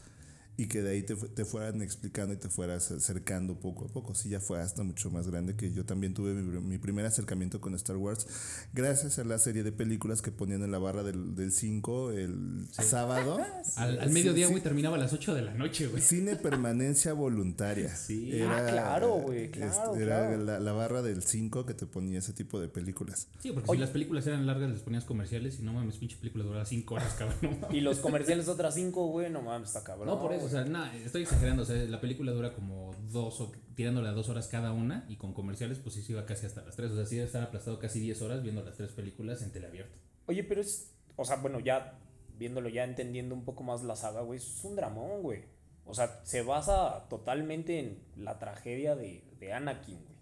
y 0.56 0.66
que 0.68 0.82
de 0.82 0.90
ahí 0.90 1.02
te, 1.02 1.16
te 1.16 1.44
fueran 1.44 1.80
explicando 1.82 2.34
y 2.34 2.36
te 2.36 2.48
fueras 2.48 2.90
acercando 2.90 3.58
poco 3.58 3.86
a 3.86 3.88
poco. 3.88 4.14
Sí, 4.14 4.28
ya 4.28 4.38
fue 4.40 4.60
hasta 4.60 4.82
mucho 4.82 5.10
más 5.10 5.26
grande 5.28 5.56
que 5.56 5.72
yo 5.72 5.84
también 5.86 6.12
tuve 6.14 6.34
mi, 6.34 6.60
mi 6.60 6.78
primer 6.78 7.06
acercamiento 7.06 7.60
con 7.60 7.74
Star 7.74 7.96
Wars 7.96 8.26
gracias 8.74 9.18
a 9.18 9.24
la 9.24 9.38
serie 9.38 9.62
de 9.62 9.72
películas 9.72 10.20
que 10.22 10.30
ponían 10.30 10.62
en 10.62 10.70
la 10.70 10.78
barra 10.78 11.02
del, 11.02 11.34
del 11.34 11.52
5 11.52 12.10
el 12.12 12.66
sábado. 12.70 13.40
Al, 13.76 13.98
al 14.00 14.08
Sí, 14.08 14.14
mediodía, 14.14 14.46
sí. 14.46 14.52
güey, 14.52 14.62
terminaba 14.62 14.96
a 14.96 14.98
las 14.98 15.12
8 15.12 15.34
de 15.34 15.42
la 15.42 15.54
noche, 15.54 15.86
güey. 15.86 16.02
Cine 16.02 16.36
permanencia 16.36 17.12
voluntaria. 17.14 17.94
Sí. 17.96 18.40
Ah, 18.42 18.66
claro, 18.70 19.14
güey, 19.14 19.50
claro, 19.50 19.92
este, 19.94 20.02
Era 20.04 20.28
claro. 20.28 20.44
La, 20.44 20.60
la 20.60 20.72
barra 20.72 21.00
del 21.02 21.22
5 21.22 21.64
que 21.64 21.74
te 21.74 21.86
ponía 21.86 22.18
ese 22.18 22.32
tipo 22.32 22.60
de 22.60 22.68
películas. 22.68 23.28
Sí, 23.40 23.52
porque 23.52 23.70
si 23.72 23.78
las 23.78 23.90
películas 23.90 24.26
eran 24.26 24.46
largas, 24.46 24.70
les 24.70 24.80
ponías 24.80 25.04
comerciales 25.04 25.58
y 25.58 25.62
no 25.62 25.72
mames, 25.72 25.96
pinche 25.96 26.16
película 26.18 26.44
duraba 26.44 26.66
5 26.66 26.94
horas, 26.94 27.14
cabrón. 27.18 27.58
No. 27.60 27.74
Y 27.74 27.80
los 27.80 27.98
comerciales 27.98 28.48
otras 28.48 28.74
5, 28.74 29.06
güey, 29.08 29.30
no 29.30 29.40
mames, 29.42 29.68
está 29.68 29.82
cabrón. 29.82 30.08
No, 30.08 30.20
por 30.20 30.32
eso, 30.32 30.41
o 30.44 30.48
sea, 30.48 30.64
nada, 30.64 30.94
estoy 30.96 31.22
exagerando. 31.22 31.62
O 31.62 31.66
sea, 31.66 31.76
la 31.76 32.00
película 32.00 32.32
dura 32.32 32.52
como 32.54 32.90
dos 33.10 33.40
o 33.40 33.52
tirándole 33.74 34.08
a 34.08 34.12
dos 34.12 34.28
horas 34.28 34.48
cada 34.48 34.72
una 34.72 35.04
y 35.08 35.16
con 35.16 35.32
comerciales, 35.32 35.78
pues 35.78 35.94
sí 35.94 36.02
se 36.02 36.12
iba 36.12 36.24
casi 36.26 36.46
hasta 36.46 36.62
las 36.62 36.76
tres. 36.76 36.90
O 36.92 36.96
sea, 36.96 37.06
sí 37.06 37.16
debe 37.16 37.26
estar 37.26 37.42
aplastado 37.42 37.78
casi 37.78 38.00
10 38.00 38.20
horas 38.22 38.42
viendo 38.42 38.62
las 38.64 38.76
tres 38.76 38.92
películas 38.92 39.42
en 39.42 39.52
teleabierto. 39.52 39.96
Oye, 40.26 40.44
pero 40.44 40.60
es. 40.60 40.92
O 41.16 41.24
sea, 41.24 41.36
bueno, 41.36 41.60
ya 41.60 41.98
viéndolo, 42.38 42.68
ya 42.68 42.84
entendiendo 42.84 43.34
un 43.34 43.44
poco 43.44 43.62
más 43.62 43.82
la 43.84 43.96
saga, 43.96 44.22
güey, 44.22 44.38
es 44.38 44.64
un 44.64 44.76
dramón, 44.76 45.22
güey. 45.22 45.44
O 45.84 45.94
sea, 45.94 46.20
se 46.24 46.42
basa 46.42 47.06
totalmente 47.08 47.78
en 47.80 47.98
la 48.16 48.38
tragedia 48.38 48.94
de, 48.94 49.24
de 49.40 49.52
Anakin, 49.52 49.96
güey. 49.96 50.12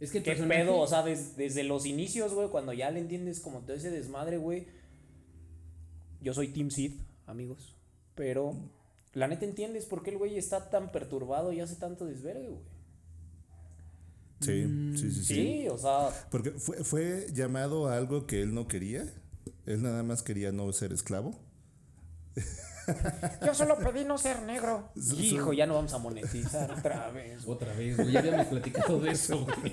Es 0.00 0.10
que 0.10 0.18
el 0.18 0.24
¿Qué 0.24 0.32
personaje- 0.32 0.62
pedo? 0.64 0.78
O 0.78 0.86
sea, 0.86 1.02
des- 1.02 1.36
desde 1.36 1.62
los 1.64 1.86
inicios, 1.86 2.34
güey, 2.34 2.48
cuando 2.48 2.72
ya 2.72 2.90
le 2.90 2.98
entiendes 3.00 3.40
como 3.40 3.60
todo 3.60 3.74
ese 3.76 3.90
desmadre, 3.90 4.36
güey. 4.38 4.66
Yo 6.20 6.34
soy 6.34 6.48
Team 6.48 6.70
Sith, 6.70 7.00
amigos. 7.26 7.76
Pero 8.14 8.54
la 9.14 9.28
neta 9.28 9.44
entiendes 9.44 9.86
por 9.86 10.02
qué 10.02 10.10
el 10.10 10.18
güey 10.18 10.36
está 10.38 10.70
tan 10.70 10.90
perturbado 10.92 11.52
y 11.52 11.60
hace 11.60 11.76
tanto 11.76 12.04
desvergue, 12.06 12.48
güey. 12.48 12.62
Sí, 14.40 14.64
sí, 14.96 15.10
sí, 15.10 15.24
Sí, 15.24 15.24
sí. 15.24 15.68
o 15.68 15.78
sea, 15.78 16.10
Porque 16.30 16.50
fue, 16.52 16.84
fue 16.84 17.26
llamado 17.32 17.88
a 17.88 17.96
algo 17.96 18.26
que 18.26 18.42
él 18.42 18.52
no 18.52 18.68
quería. 18.68 19.04
Él 19.64 19.82
nada 19.82 20.02
más 20.02 20.22
quería 20.22 20.52
no 20.52 20.70
ser 20.72 20.92
esclavo. 20.92 21.38
yo 23.46 23.54
solo 23.54 23.78
pedí 23.78 24.04
no 24.04 24.18
ser 24.18 24.42
negro. 24.42 24.90
Su- 25.00 25.18
Hijo, 25.18 25.52
ya 25.54 25.66
no 25.66 25.74
vamos 25.74 25.94
a 25.94 25.98
monetizar 25.98 26.70
otra 26.70 27.10
vez. 27.10 27.46
Otra 27.46 27.72
vez, 27.74 27.96
güey, 27.96 28.12
ya 28.12 28.18
habíamos 28.20 28.46
platicado 28.48 29.00
de 29.00 29.12
eso, 29.12 29.44
güey. 29.46 29.72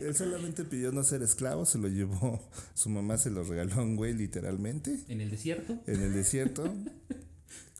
Él 0.00 0.14
solamente 0.14 0.64
pidió 0.64 0.92
no 0.92 1.02
ser 1.02 1.22
esclavo, 1.22 1.64
se 1.66 1.78
lo 1.78 1.88
llevó, 1.88 2.40
su 2.74 2.88
mamá 2.90 3.18
se 3.18 3.30
lo 3.30 3.42
regaló 3.42 3.74
a 3.80 3.82
un 3.82 3.96
güey 3.96 4.12
literalmente 4.14 5.00
En 5.08 5.20
el 5.20 5.30
desierto. 5.30 5.76
en 5.86 6.02
el 6.02 6.12
desierto. 6.12 6.72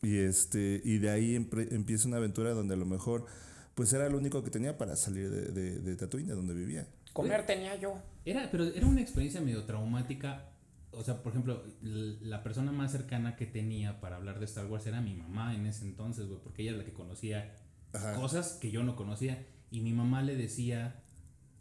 Y 0.03 0.19
este 0.19 0.81
y 0.85 0.99
de 0.99 1.11
ahí 1.11 1.35
empieza 1.35 2.09
una 2.09 2.19
aventura 2.19 2.53
donde 2.53 2.75
a 2.75 2.77
lo 2.77 2.87
mejor 2.87 3.27
pues 3.75 3.93
era 3.93 4.09
lo 4.09 4.19
único 4.19 4.43
que 4.43 4.51
tenía 4.51 4.79
para 4.79 4.97
salir 4.97 5.31
de, 5.31 5.53
de, 5.53 5.79
de 5.81 5.97
Tatooine, 5.97 6.29
de 6.29 6.35
donde 6.35 6.55
vivía. 6.55 6.87
Comer 7.13 7.45
tenía 7.47 7.77
yo. 7.77 7.95
Era, 8.25 8.51
pero 8.51 8.65
era 8.65 8.87
una 8.87 9.01
experiencia 9.01 9.41
medio 9.41 9.65
traumática. 9.65 10.51
O 10.91 11.03
sea, 11.03 11.23
por 11.23 11.33
ejemplo, 11.33 11.63
la 11.83 12.43
persona 12.43 12.73
más 12.73 12.93
cercana 12.93 13.37
que 13.37 13.45
tenía 13.47 14.01
para 14.01 14.17
hablar 14.17 14.39
de 14.39 14.47
Star 14.47 14.67
Wars 14.67 14.87
era 14.87 15.01
mi 15.01 15.15
mamá 15.15 15.55
en 15.55 15.67
ese 15.67 15.85
entonces, 15.85 16.27
güey, 16.27 16.41
porque 16.43 16.63
ella 16.63 16.71
era 16.73 16.79
la 16.79 16.85
que 16.85 16.93
conocía 16.93 17.55
Ajá. 17.93 18.15
cosas 18.15 18.59
que 18.61 18.71
yo 18.71 18.83
no 18.83 18.97
conocía. 18.97 19.47
Y 19.71 19.81
mi 19.81 19.93
mamá 19.93 20.23
le 20.23 20.37
decía 20.37 21.03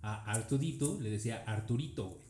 a 0.01 0.31
Artudito, 0.31 0.99
le 1.01 1.09
decía 1.09 1.43
Arturito, 1.45 2.09
güey. 2.11 2.24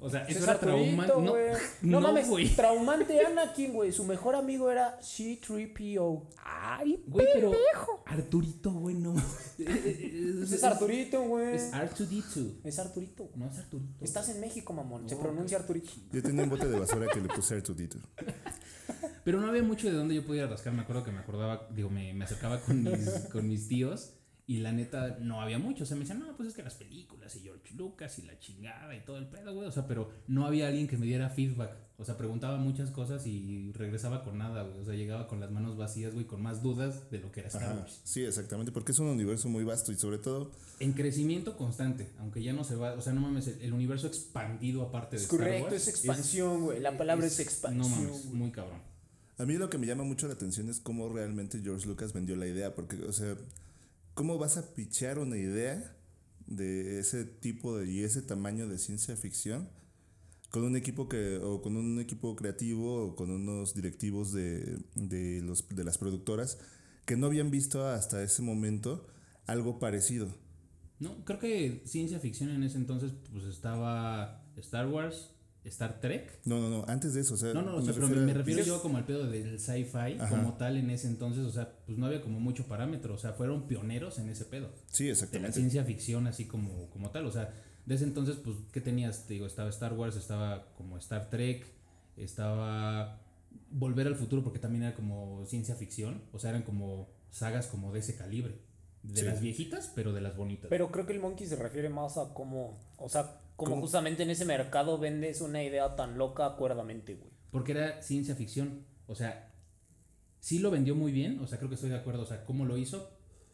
O 0.00 0.10
sea, 0.10 0.22
eso 0.24 0.38
Es 0.38 0.44
era 0.44 0.52
Arturito, 0.52 0.76
traumante. 0.78 1.12
No, 1.22 1.30
güey. 1.30 1.46
No, 1.82 2.00
no, 2.00 2.08
mames, 2.08 2.28
güey. 2.28 2.48
traumante 2.54 3.24
Anakin, 3.24 3.72
güey. 3.72 3.92
Su 3.92 4.04
mejor 4.04 4.34
amigo 4.34 4.70
era 4.70 4.98
C3PO. 5.00 6.22
Ay, 6.44 7.02
Güey, 7.06 7.26
pero 7.34 7.52
Arturito, 8.06 8.72
güey, 8.72 8.94
no. 8.94 9.14
Es 9.58 10.64
Arturito, 10.64 11.22
güey. 11.22 11.56
Es 11.56 11.72
R2D2. 11.72 12.60
Es 12.64 12.78
Arturito. 12.78 13.28
No 13.34 13.46
es 13.50 13.58
Arturito. 13.58 14.04
Estás 14.04 14.28
en 14.28 14.40
México, 14.40 14.72
mamón. 14.72 15.08
Se 15.08 15.16
pronuncia 15.16 15.58
Arturito. 15.58 15.90
Yo 16.12 16.22
tenía 16.22 16.44
un 16.44 16.50
bote 16.50 16.66
de 16.68 16.78
basura 16.78 17.06
que 17.12 17.20
le 17.20 17.28
puse 17.28 17.54
Artudito. 17.54 17.98
Pero 19.24 19.40
no 19.40 19.48
había 19.48 19.62
mucho 19.62 19.88
de 19.88 19.94
dónde 19.94 20.14
yo 20.14 20.24
podía 20.24 20.46
rascar. 20.46 20.72
Me 20.72 20.82
acuerdo 20.82 21.02
que 21.04 21.10
me 21.10 21.18
acordaba, 21.18 21.66
digo, 21.74 21.90
me, 21.90 22.12
me 22.14 22.24
acercaba 22.24 22.60
con 22.60 22.82
mis, 22.84 23.08
con 23.32 23.48
mis 23.48 23.66
tíos. 23.68 24.12
Y 24.48 24.58
la 24.58 24.70
neta, 24.70 25.18
no 25.20 25.40
había 25.40 25.58
mucho. 25.58 25.82
O 25.82 25.86
sea, 25.86 25.96
me 25.96 26.02
decían, 26.02 26.20
no, 26.20 26.36
pues 26.36 26.50
es 26.50 26.54
que 26.54 26.62
las 26.62 26.74
películas 26.74 27.34
y 27.34 27.40
George 27.40 27.74
Lucas 27.74 28.16
y 28.20 28.22
la 28.22 28.38
chingada 28.38 28.94
y 28.94 29.00
todo 29.04 29.18
el 29.18 29.26
pedo, 29.26 29.52
güey. 29.52 29.66
O 29.66 29.72
sea, 29.72 29.88
pero 29.88 30.08
no 30.28 30.46
había 30.46 30.68
alguien 30.68 30.86
que 30.86 30.96
me 30.96 31.04
diera 31.04 31.30
feedback. 31.30 31.72
O 31.98 32.04
sea, 32.04 32.16
preguntaba 32.16 32.56
muchas 32.56 32.92
cosas 32.92 33.26
y 33.26 33.72
regresaba 33.72 34.22
con 34.22 34.38
nada, 34.38 34.62
güey. 34.62 34.78
O 34.78 34.84
sea, 34.84 34.94
llegaba 34.94 35.26
con 35.26 35.40
las 35.40 35.50
manos 35.50 35.76
vacías, 35.76 36.14
güey, 36.14 36.26
con 36.26 36.42
más 36.42 36.62
dudas 36.62 37.10
de 37.10 37.18
lo 37.18 37.32
que 37.32 37.40
era 37.40 37.48
Star 37.48 37.64
Ajá, 37.64 37.74
Wars. 37.80 38.00
sí, 38.04 38.22
exactamente, 38.22 38.70
porque 38.70 38.92
es 38.92 38.98
un 39.00 39.08
universo 39.08 39.48
muy 39.48 39.64
vasto 39.64 39.90
y 39.90 39.96
sobre 39.96 40.18
todo, 40.18 40.52
En 40.78 40.92
crecimiento 40.92 41.56
constante, 41.56 42.12
aunque 42.18 42.40
ya 42.42 42.52
no 42.52 42.62
se 42.62 42.76
va. 42.76 42.92
O 42.92 43.00
sea, 43.00 43.14
no 43.14 43.22
mames, 43.22 43.48
el, 43.48 43.60
el 43.62 43.72
universo 43.72 44.06
expandido 44.06 44.82
aparte 44.82 45.16
de 45.16 45.22
Es 45.22 45.22
Star 45.24 45.38
correcto, 45.40 45.64
Wars 45.64 45.74
es 45.74 45.88
expansión, 45.88 46.62
güey. 46.64 46.78
La 46.80 46.96
palabra 46.96 47.26
es, 47.26 47.36
No 47.38 47.42
expansión. 47.42 47.90
mames, 47.90 48.22
güey. 48.26 48.34
muy 48.34 48.50
cabrón. 48.52 48.80
a 49.38 49.44
mí 49.44 49.54
lo 49.54 49.68
que 49.70 49.78
me 49.78 49.86
llama 49.88 50.04
mucho 50.04 50.28
la 50.28 50.34
atención 50.34 50.68
es 50.68 50.78
cómo 50.78 51.08
realmente 51.08 51.60
George 51.64 51.88
Lucas 51.88 52.12
vendió 52.12 52.36
la 52.36 52.46
idea, 52.46 52.74
porque, 52.76 52.96
o 53.02 53.12
sea, 53.12 53.34
¿cómo 54.16 54.38
vas 54.38 54.56
a 54.56 54.74
pichar 54.74 55.18
una 55.18 55.36
idea 55.36 55.94
de 56.46 56.98
ese 56.98 57.24
tipo 57.24 57.76
de, 57.76 57.88
y 57.88 58.02
ese 58.02 58.22
tamaño 58.22 58.66
de 58.66 58.78
ciencia 58.78 59.14
ficción 59.14 59.68
con 60.50 60.64
un 60.64 60.74
equipo 60.74 61.06
que, 61.06 61.36
o 61.36 61.60
con 61.60 61.76
un 61.76 62.00
equipo 62.00 62.34
creativo 62.34 63.08
o 63.08 63.14
con 63.14 63.30
unos 63.30 63.74
directivos 63.74 64.32
de, 64.32 64.78
de, 64.94 65.42
los, 65.42 65.68
de 65.68 65.84
las 65.84 65.98
productoras 65.98 66.58
que 67.04 67.16
no 67.16 67.26
habían 67.26 67.50
visto 67.50 67.86
hasta 67.86 68.22
ese 68.22 68.40
momento 68.40 69.06
algo 69.46 69.78
parecido? 69.78 70.28
No, 70.98 71.22
creo 71.26 71.38
que 71.38 71.82
ciencia 71.84 72.18
ficción 72.18 72.48
en 72.48 72.62
ese 72.62 72.78
entonces, 72.78 73.12
pues 73.30 73.44
estaba 73.44 74.42
Star 74.56 74.88
Wars, 74.88 75.30
Star 75.66 76.00
Trek. 76.00 76.40
No, 76.44 76.60
no, 76.60 76.68
no, 76.70 76.84
antes 76.88 77.14
de 77.14 77.20
eso, 77.20 77.34
o 77.34 77.36
sea, 77.36 77.52
No, 77.52 77.62
no, 77.62 77.76
o 77.76 77.78
me 77.78 77.84
sea, 77.84 77.94
pero 77.94 78.06
me, 78.08 78.14
refiero 78.14 78.26
me 78.26 78.30
a- 78.32 78.34
refiero 78.34 78.58
Dices- 78.60 78.66
yo 78.74 78.82
como 78.82 78.96
al 78.98 79.04
pedo 79.04 79.26
del 79.26 79.58
sci-fi 79.58 80.16
como 80.30 80.54
tal 80.54 80.76
en 80.76 80.90
ese 80.90 81.08
entonces, 81.08 81.44
o 81.44 81.50
sea, 81.50 81.72
pues 81.86 81.98
no 81.98 82.06
había 82.06 82.20
como 82.22 82.38
mucho 82.40 82.66
parámetro, 82.66 83.14
o 83.14 83.18
sea, 83.18 83.32
fueron 83.32 83.66
pioneros 83.66 84.18
en 84.18 84.28
ese 84.28 84.44
pedo. 84.44 84.70
Sí, 84.92 85.04
De 85.04 85.08
la 85.10 85.12
exactamente. 85.14 85.52
ciencia 85.58 85.84
ficción 85.84 86.26
así 86.26 86.44
como, 86.46 86.88
como 86.90 87.10
tal, 87.10 87.26
o 87.26 87.30
sea, 87.32 87.52
de 87.84 87.94
ese 87.94 88.04
entonces, 88.04 88.36
pues, 88.36 88.56
¿qué 88.72 88.80
tenías? 88.80 89.26
Te 89.26 89.34
digo, 89.34 89.46
estaba 89.46 89.68
Star 89.70 89.92
Wars, 89.92 90.16
estaba 90.16 90.72
como 90.76 90.98
Star 90.98 91.30
Trek, 91.30 91.66
estaba 92.16 93.20
Volver 93.70 94.06
al 94.06 94.16
Futuro, 94.16 94.42
porque 94.42 94.58
también 94.58 94.84
era 94.84 94.94
como 94.94 95.44
ciencia 95.46 95.74
ficción, 95.74 96.22
o 96.32 96.38
sea, 96.38 96.50
eran 96.50 96.62
como 96.62 97.08
sagas 97.30 97.66
como 97.66 97.92
de 97.92 98.00
ese 98.00 98.16
calibre. 98.16 98.58
De 99.06 99.20
Sí. 99.20 99.26
las 99.26 99.40
viejitas, 99.40 99.92
pero 99.94 100.12
de 100.12 100.20
las 100.20 100.36
bonitas. 100.36 100.68
Pero 100.68 100.90
creo 100.90 101.06
que 101.06 101.12
el 101.12 101.20
monkey 101.20 101.46
se 101.46 101.56
refiere 101.56 101.88
más 101.88 102.18
a 102.18 102.34
cómo, 102.34 102.78
o 102.96 103.08
sea, 103.08 103.40
como 103.56 103.70
¿Cómo? 103.70 103.82
justamente 103.82 104.22
en 104.24 104.30
ese 104.30 104.44
mercado 104.44 104.98
vendes 104.98 105.40
una 105.40 105.62
idea 105.62 105.94
tan 105.96 106.18
loca 106.18 106.44
acuerdamente, 106.46 107.14
güey. 107.14 107.30
Porque 107.50 107.72
era 107.72 108.02
ciencia 108.02 108.34
ficción. 108.34 108.84
O 109.06 109.14
sea, 109.14 109.52
sí 110.40 110.58
lo 110.58 110.70
vendió 110.70 110.94
muy 110.94 111.12
bien. 111.12 111.38
O 111.40 111.46
sea, 111.46 111.56
creo 111.58 111.68
que 111.70 111.76
estoy 111.76 111.90
de 111.90 111.96
acuerdo. 111.96 112.22
O 112.22 112.26
sea, 112.26 112.44
¿cómo 112.44 112.64
lo 112.66 112.76
hizo? 112.76 113.10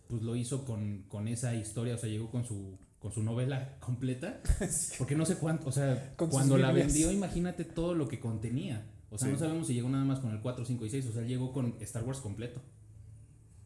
Pues 0.08 0.22
lo 0.22 0.34
hizo 0.34 0.64
con, 0.64 1.04
con 1.08 1.28
esa 1.28 1.54
historia. 1.54 1.94
O 1.94 1.98
sea, 1.98 2.08
llegó 2.08 2.30
con 2.30 2.44
su, 2.44 2.78
con 2.98 3.12
su 3.12 3.22
novela 3.22 3.76
completa. 3.78 4.40
Porque 4.98 5.14
no 5.14 5.24
sé 5.24 5.36
cuánto. 5.36 5.68
O 5.68 5.72
sea, 5.72 6.14
cuando 6.16 6.58
la 6.58 6.72
vendió, 6.72 7.12
imagínate 7.12 7.64
todo 7.64 7.94
lo 7.94 8.08
que 8.08 8.18
contenía. 8.18 8.84
O 9.10 9.18
sea, 9.18 9.28
Sí. 9.28 9.32
no 9.34 9.38
sabemos 9.38 9.66
si 9.68 9.74
llegó 9.74 9.88
nada 9.90 10.04
más 10.04 10.18
con 10.20 10.32
el 10.32 10.40
4, 10.40 10.64
5 10.64 10.86
y 10.86 10.90
6. 10.90 11.06
O 11.06 11.12
sea, 11.12 11.22
llegó 11.22 11.52
con 11.52 11.76
Star 11.80 12.02
Wars 12.02 12.18
completo. 12.20 12.60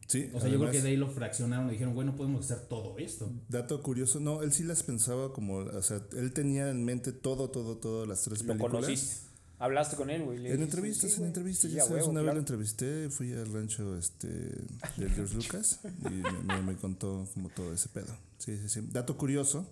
Sí, 0.07 0.31
O 0.33 0.39
sea, 0.39 0.49
yo 0.49 0.57
creo 0.57 0.71
que 0.71 0.81
de 0.81 0.87
ahí 0.89 0.95
lo 0.97 1.09
fraccionaron 1.11 1.67
y 1.67 1.71
dijeron, 1.73 1.93
bueno, 1.93 2.15
podemos 2.15 2.45
hacer 2.45 2.65
todo 2.67 2.97
esto. 2.97 3.29
Dato 3.49 3.83
curioso, 3.83 4.19
no, 4.21 4.41
él 4.41 4.53
sí 4.53 4.63
las 4.63 4.81
pensaba 4.83 5.33
como, 5.33 5.57
o 5.57 5.81
sea, 5.81 6.01
él 6.15 6.31
tenía 6.33 6.69
en 6.69 6.85
mente 6.85 7.11
todo, 7.11 7.49
todo, 7.49 7.75
todo, 7.77 8.05
las 8.05 8.21
tres 8.23 8.41
Lo 8.43 8.47
películas. 8.53 8.71
conociste. 8.85 9.27
Hablaste 9.59 9.95
con 9.97 10.09
él, 10.09 10.23
güey. 10.23 10.47
En 10.51 10.61
entrevistas, 10.61 11.09
sí, 11.09 11.15
en 11.15 11.19
güey. 11.19 11.27
entrevistas, 11.27 11.71
Sí, 11.71 11.75
ya 11.77 11.83
sabes, 11.83 12.03
huevo, 12.03 12.11
una 12.11 12.21
vez 12.21 12.33
lo 12.35 12.39
entrevisté, 12.39 13.09
fui 13.09 13.33
al 13.33 13.51
rancho 13.51 13.97
este 13.97 14.27
de 14.29 15.09
George 15.15 15.33
Lucas 15.35 15.79
y 15.83 16.09
me, 16.09 16.31
me- 16.43 16.61
me 16.61 16.75
contó 16.75 17.27
como 17.33 17.49
todo 17.49 17.73
ese 17.73 17.89
pedo. 17.89 18.15
Sí, 18.37 18.55
sí, 18.59 18.69
sí. 18.69 18.87
Dato 18.91 19.17
curioso, 19.17 19.65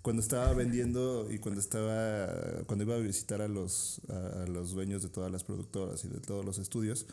cuando 0.00 0.22
estaba 0.22 0.54
vendiendo 0.54 1.28
y 1.30 1.38
cuando 1.38 1.60
estaba, 1.60 2.62
cuando 2.66 2.84
iba 2.84 2.94
a 2.94 2.98
visitar 2.98 3.42
a 3.42 3.48
los, 3.48 4.00
a, 4.08 4.44
a 4.44 4.46
los 4.46 4.70
dueños 4.72 5.02
de 5.02 5.08
todas 5.10 5.30
las 5.30 5.42
productoras 5.44 6.02
y 6.04 6.08
de 6.08 6.20
todos 6.20 6.44
los 6.46 6.58
estudios, 6.58 7.06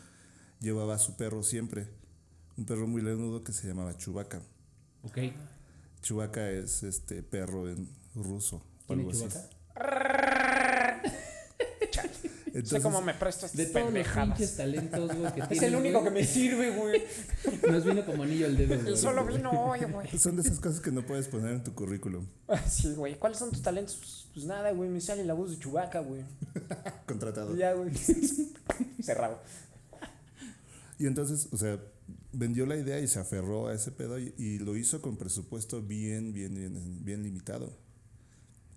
llevaba 0.60 0.94
a 0.94 0.98
su 0.98 1.16
perro 1.16 1.42
siempre, 1.42 1.88
un 2.60 2.66
perro 2.66 2.86
muy 2.86 3.00
lenudo 3.00 3.42
que 3.42 3.52
se 3.52 3.66
llamaba 3.66 3.96
Chubaca. 3.96 4.40
Ok. 5.02 5.18
Chubaca 6.02 6.50
es 6.50 6.82
este 6.82 7.22
perro 7.22 7.68
en 7.70 7.88
ruso. 8.14 8.62
¿Tiene 8.86 9.02
algo 9.02 9.12
así. 9.12 9.20
Chewbacca? 9.20 9.50
No 12.52 12.52
sé 12.52 12.58
Entonces, 12.58 12.82
cómo 12.82 13.00
me 13.00 13.14
prestas 13.14 13.56
De 13.56 13.62
estas 13.62 13.80
todos 13.80 13.94
los 13.94 13.94
pendejadas. 13.94 14.36
pinches 14.36 14.56
talentos, 14.56 15.16
güey, 15.16 15.32
que 15.32 15.54
Es 15.54 15.62
el 15.62 15.76
único 15.76 16.00
güey, 16.00 16.12
que 16.12 16.20
me 16.20 16.26
sirve, 16.26 16.70
güey. 16.76 17.02
Nos 17.70 17.84
vino 17.84 18.04
como 18.04 18.24
anillo 18.24 18.46
al 18.46 18.56
dedo, 18.56 18.78
güey. 18.82 18.96
Solo 18.96 19.24
vino 19.24 19.50
hoy, 19.50 19.80
güey. 19.84 20.18
son 20.18 20.36
de 20.36 20.42
esas 20.42 20.60
cosas 20.60 20.80
que 20.80 20.90
no 20.90 21.06
puedes 21.06 21.28
poner 21.28 21.52
en 21.52 21.64
tu 21.64 21.74
currículum. 21.74 22.26
Sí, 22.68 22.92
güey. 22.94 23.18
¿Cuáles 23.18 23.38
son 23.38 23.50
tus 23.50 23.62
talentos? 23.62 23.96
Pues, 23.96 24.26
pues 24.34 24.44
nada, 24.46 24.72
güey. 24.72 24.90
Me 24.90 25.00
sale 25.00 25.24
la 25.24 25.32
voz 25.32 25.50
de 25.50 25.58
Chubaca, 25.58 26.00
güey. 26.00 26.24
Contratado. 27.06 27.56
Ya, 27.56 27.72
güey. 27.72 27.90
Cerrado. 29.00 29.38
Y 30.98 31.06
entonces, 31.06 31.48
o 31.52 31.56
sea, 31.56 31.78
vendió 32.32 32.66
la 32.66 32.76
idea 32.76 33.00
y 33.00 33.08
se 33.08 33.18
aferró 33.18 33.68
a 33.68 33.74
ese 33.74 33.90
pedo 33.90 34.18
y, 34.18 34.34
y 34.36 34.58
lo 34.58 34.76
hizo 34.76 35.02
con 35.02 35.16
presupuesto 35.16 35.82
bien, 35.82 36.32
bien, 36.32 36.54
bien, 36.54 37.04
bien 37.04 37.22
limitado. 37.22 37.76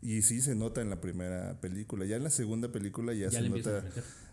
Y 0.02 0.22
sí 0.22 0.42
se 0.42 0.54
nota 0.54 0.82
en 0.82 0.90
la 0.90 1.00
primera 1.00 1.60
película. 1.62 2.06
Ya 2.06 2.18
en 2.18 2.24
la 2.24 2.30
segunda 2.30 2.72
película 2.72 3.14
ya, 3.14 3.30
Ya 3.30 3.42
se 3.42 3.50
nota, 3.50 3.86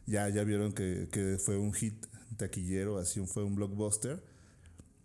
ya, 0.06 0.28
ya 0.28 0.42
vieron 0.42 0.72
que, 0.72 1.08
que 1.12 1.38
fue 1.38 1.56
un 1.56 1.72
hit 1.72 2.06
taquillero, 2.36 2.98
así 2.98 3.24
fue 3.26 3.44
un 3.44 3.54
blockbuster. 3.54 4.20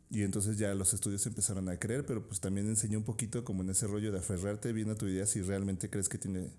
Y 0.09 0.23
entonces 0.23 0.57
ya 0.57 0.73
los 0.73 0.93
estudios 0.93 1.25
empezaron 1.27 1.69
a 1.69 1.77
creer, 1.77 2.05
pero 2.05 2.27
pues 2.27 2.39
también 2.39 2.67
enseñó 2.67 2.97
un 2.97 3.03
poquito 3.03 3.43
como 3.43 3.63
en 3.63 3.69
ese 3.69 3.85
rollo 3.85 4.11
de 4.11 4.19
aferrarte 4.19 4.71
bien 4.71 4.89
a 4.89 4.95
tu 4.95 5.07
idea 5.07 5.25
si 5.25 5.41
realmente 5.41 5.89
crees 5.89 6.09
que 6.09 6.17
tiene, 6.17 6.51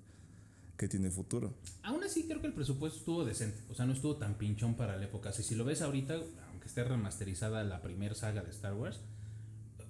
que 0.76 0.88
tiene 0.88 1.10
futuro. 1.10 1.54
Aún 1.82 2.02
así 2.04 2.24
creo 2.24 2.40
que 2.40 2.48
el 2.48 2.52
presupuesto 2.52 2.98
estuvo 2.98 3.24
decente, 3.24 3.58
o 3.70 3.74
sea, 3.74 3.86
no 3.86 3.92
estuvo 3.92 4.16
tan 4.16 4.36
pinchón 4.36 4.76
para 4.76 4.96
la 4.96 5.04
época. 5.04 5.32
Si 5.32 5.54
lo 5.54 5.64
ves 5.64 5.80
ahorita, 5.80 6.20
aunque 6.66 6.80
esté 6.80 6.84
remasterizada 6.84 7.62
la 7.64 7.80
primera 7.80 8.14
saga 8.14 8.42
de 8.42 8.50
Star 8.50 8.74
Wars, 8.74 9.00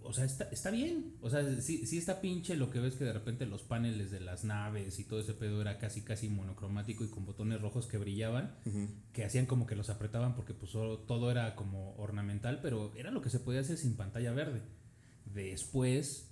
o 0.02 0.12
sea, 0.12 0.24
está, 0.24 0.44
está 0.52 0.70
bien. 0.70 1.16
O 1.20 1.30
sea, 1.30 1.42
sí, 1.60 1.86
sí 1.86 1.98
está 1.98 2.20
pinche 2.20 2.56
lo 2.56 2.70
que 2.70 2.78
ves 2.78 2.94
que 2.94 3.04
de 3.04 3.12
repente 3.12 3.44
los 3.46 3.62
paneles 3.62 4.10
de 4.10 4.20
las 4.20 4.44
naves 4.44 5.00
y 5.00 5.04
todo 5.04 5.18
ese 5.18 5.34
pedo 5.34 5.60
era 5.60 5.78
casi 5.78 6.02
casi 6.02 6.28
monocromático 6.28 7.02
y 7.02 7.08
con 7.08 7.24
botones 7.24 7.60
rojos 7.60 7.86
que 7.86 7.98
brillaban, 7.98 8.54
que 9.12 9.24
hacían 9.24 9.46
como 9.46 9.66
que 9.66 9.74
los 9.74 9.90
apretaban 9.90 10.36
porque 10.36 10.54
pues 10.54 10.70
todo 10.72 11.30
era 11.30 11.56
como 11.56 11.96
ornamental, 11.96 12.60
pero 12.62 12.92
era 12.94 13.10
lo 13.10 13.20
que 13.20 13.30
se 13.30 13.40
podía 13.40 13.60
hacer 13.60 13.78
sin 13.78 13.96
pantalla 13.96 14.32
verde. 14.32 14.62
Después, 15.24 16.30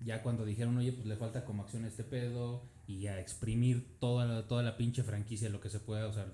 ya 0.00 0.22
cuando 0.22 0.44
dijeron, 0.44 0.76
oye, 0.78 0.92
pues 0.92 1.06
le 1.06 1.16
falta 1.16 1.44
como 1.44 1.62
acción 1.62 1.84
a 1.84 1.88
este 1.88 2.02
pedo 2.02 2.64
y 2.88 3.06
a 3.06 3.20
exprimir 3.20 3.98
toda 4.00 4.26
la, 4.26 4.48
toda 4.48 4.64
la 4.64 4.76
pinche 4.76 5.04
franquicia, 5.04 5.48
lo 5.48 5.60
que 5.60 5.70
se 5.70 5.78
pueda, 5.78 6.08
o 6.08 6.12
sea, 6.12 6.26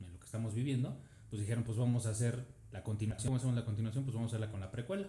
en 0.00 0.12
lo 0.12 0.18
que 0.18 0.26
estamos 0.26 0.52
viviendo, 0.54 0.98
pues 1.30 1.40
dijeron, 1.42 1.62
pues 1.62 1.78
vamos 1.78 2.06
a 2.06 2.10
hacer 2.10 2.44
la 2.74 2.82
continuación. 2.82 3.28
¿Cómo 3.28 3.36
hacemos 3.36 3.54
la 3.54 3.64
continuación? 3.64 4.04
Pues 4.04 4.14
vamos 4.14 4.32
a 4.32 4.36
hacerla 4.36 4.50
con 4.50 4.60
la 4.60 4.72
precuela. 4.72 5.08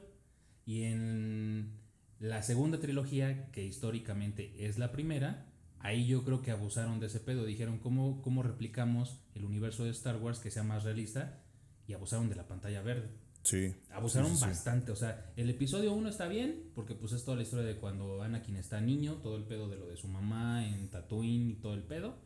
Y 0.67 0.83
en 0.83 1.71
la 2.19 2.43
segunda 2.43 2.79
trilogía, 2.79 3.51
que 3.51 3.65
históricamente 3.65 4.53
es 4.67 4.77
la 4.77 4.91
primera, 4.91 5.47
ahí 5.79 6.05
yo 6.05 6.23
creo 6.23 6.43
que 6.43 6.51
abusaron 6.51 6.99
de 6.99 7.07
ese 7.07 7.19
pedo. 7.19 7.43
Dijeron, 7.43 7.79
¿cómo, 7.79 8.21
cómo 8.21 8.43
replicamos 8.43 9.19
el 9.33 9.45
universo 9.45 9.83
de 9.83 9.89
Star 9.89 10.17
Wars 10.17 10.37
que 10.37 10.51
sea 10.51 10.61
más 10.61 10.83
realista? 10.83 11.41
Y 11.87 11.93
abusaron 11.93 12.29
de 12.29 12.35
la 12.35 12.47
pantalla 12.47 12.83
verde. 12.83 13.09
Sí. 13.41 13.75
Abusaron 13.91 14.29
Sí, 14.29 14.37
sí, 14.37 14.45
bastante, 14.45 14.91
o 14.91 14.95
sea, 14.95 15.31
el 15.35 15.49
episodio 15.51 15.93
1 15.93 16.09
está 16.09 16.27
bien, 16.27 16.71
porque 16.73 16.95
pues 16.95 17.13
es 17.13 17.23
toda 17.23 17.37
la 17.37 17.43
historia 17.43 17.65
de 17.65 17.77
cuando 17.77 18.21
Anakin 18.23 18.55
está 18.55 18.81
niño, 18.81 19.15
todo 19.21 19.37
el 19.37 19.43
pedo 19.43 19.69
de 19.69 19.77
lo 19.77 19.87
de 19.87 19.97
su 19.97 20.07
mamá 20.07 20.67
en 20.67 20.89
Tatooine 20.89 21.51
y 21.51 21.55
todo 21.55 21.75
el 21.75 21.83
pedo, 21.83 22.17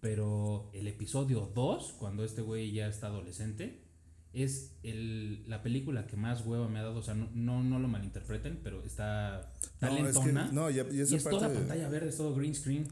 pero 0.00 0.68
el 0.74 0.86
episodio 0.86 1.50
2, 1.54 1.94
cuando 1.98 2.24
este 2.24 2.42
güey 2.42 2.72
ya 2.72 2.88
está 2.88 3.06
adolescente, 3.06 3.85
es 4.42 4.72
el, 4.82 5.48
la 5.48 5.62
película 5.62 6.06
que 6.06 6.16
más 6.16 6.44
hueva 6.44 6.68
me 6.68 6.78
ha 6.78 6.82
dado, 6.82 6.98
o 6.98 7.02
sea, 7.02 7.14
no, 7.14 7.28
no, 7.32 7.62
no 7.62 7.78
lo 7.78 7.88
malinterpreten, 7.88 8.60
pero 8.62 8.82
está 8.84 9.52
No, 9.80 9.88
es 9.88 9.96
que- 9.96 10.02
talentona, 10.12 10.50
no, 10.52 10.70
y, 10.70 10.74
y 10.74 10.96
y, 10.98 11.00
esa 11.00 11.16
es 11.16 11.22
parte 11.24 11.38
toda 11.38 11.48
de- 11.48 11.54
pantalla 11.56 11.88
verde, 11.88 12.08
es 12.10 12.16
todo 12.16 12.34
green 12.34 12.54
screen. 12.54 12.86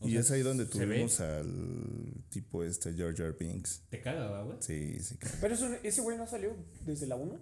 O 0.00 0.08
Y 0.08 0.12
sea, 0.12 0.20
es 0.20 0.30
ahí 0.32 0.42
donde 0.42 0.66
tuvimos 0.66 1.20
al 1.20 2.24
tipo 2.28 2.64
este 2.64 2.92
George 2.94 3.22
R. 3.22 3.36
Binks. 3.38 3.82
Te 3.88 4.00
caga, 4.00 4.26
¿va, 4.30 4.42
güey. 4.42 4.58
Sí, 4.60 4.98
sí. 5.00 5.16
claro. 5.16 5.36
Pero 5.40 5.54
eso- 5.54 5.72
ese 5.82 6.00
güey 6.02 6.18
no 6.18 6.26
salió 6.26 6.56
desde 6.84 7.06
la 7.06 7.14
1. 7.16 7.38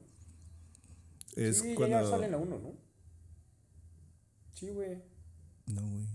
Es 1.37 1.61
sí, 1.61 1.75
cuando. 1.75 2.01
ya 2.03 2.07
sale 2.09 2.27
en 2.27 2.33
la 2.33 2.39
1, 2.39 2.59
¿no? 2.59 2.75
Sí, 4.55 4.69
güey. 4.69 5.03
No, 5.67 5.81
güey. 5.81 6.07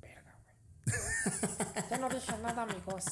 Verga, 0.00 0.38
güey. 0.44 0.56
Ya 1.90 1.98
no 1.98 2.08
dije 2.08 2.32
nada, 2.42 2.62
amigos. 2.62 3.04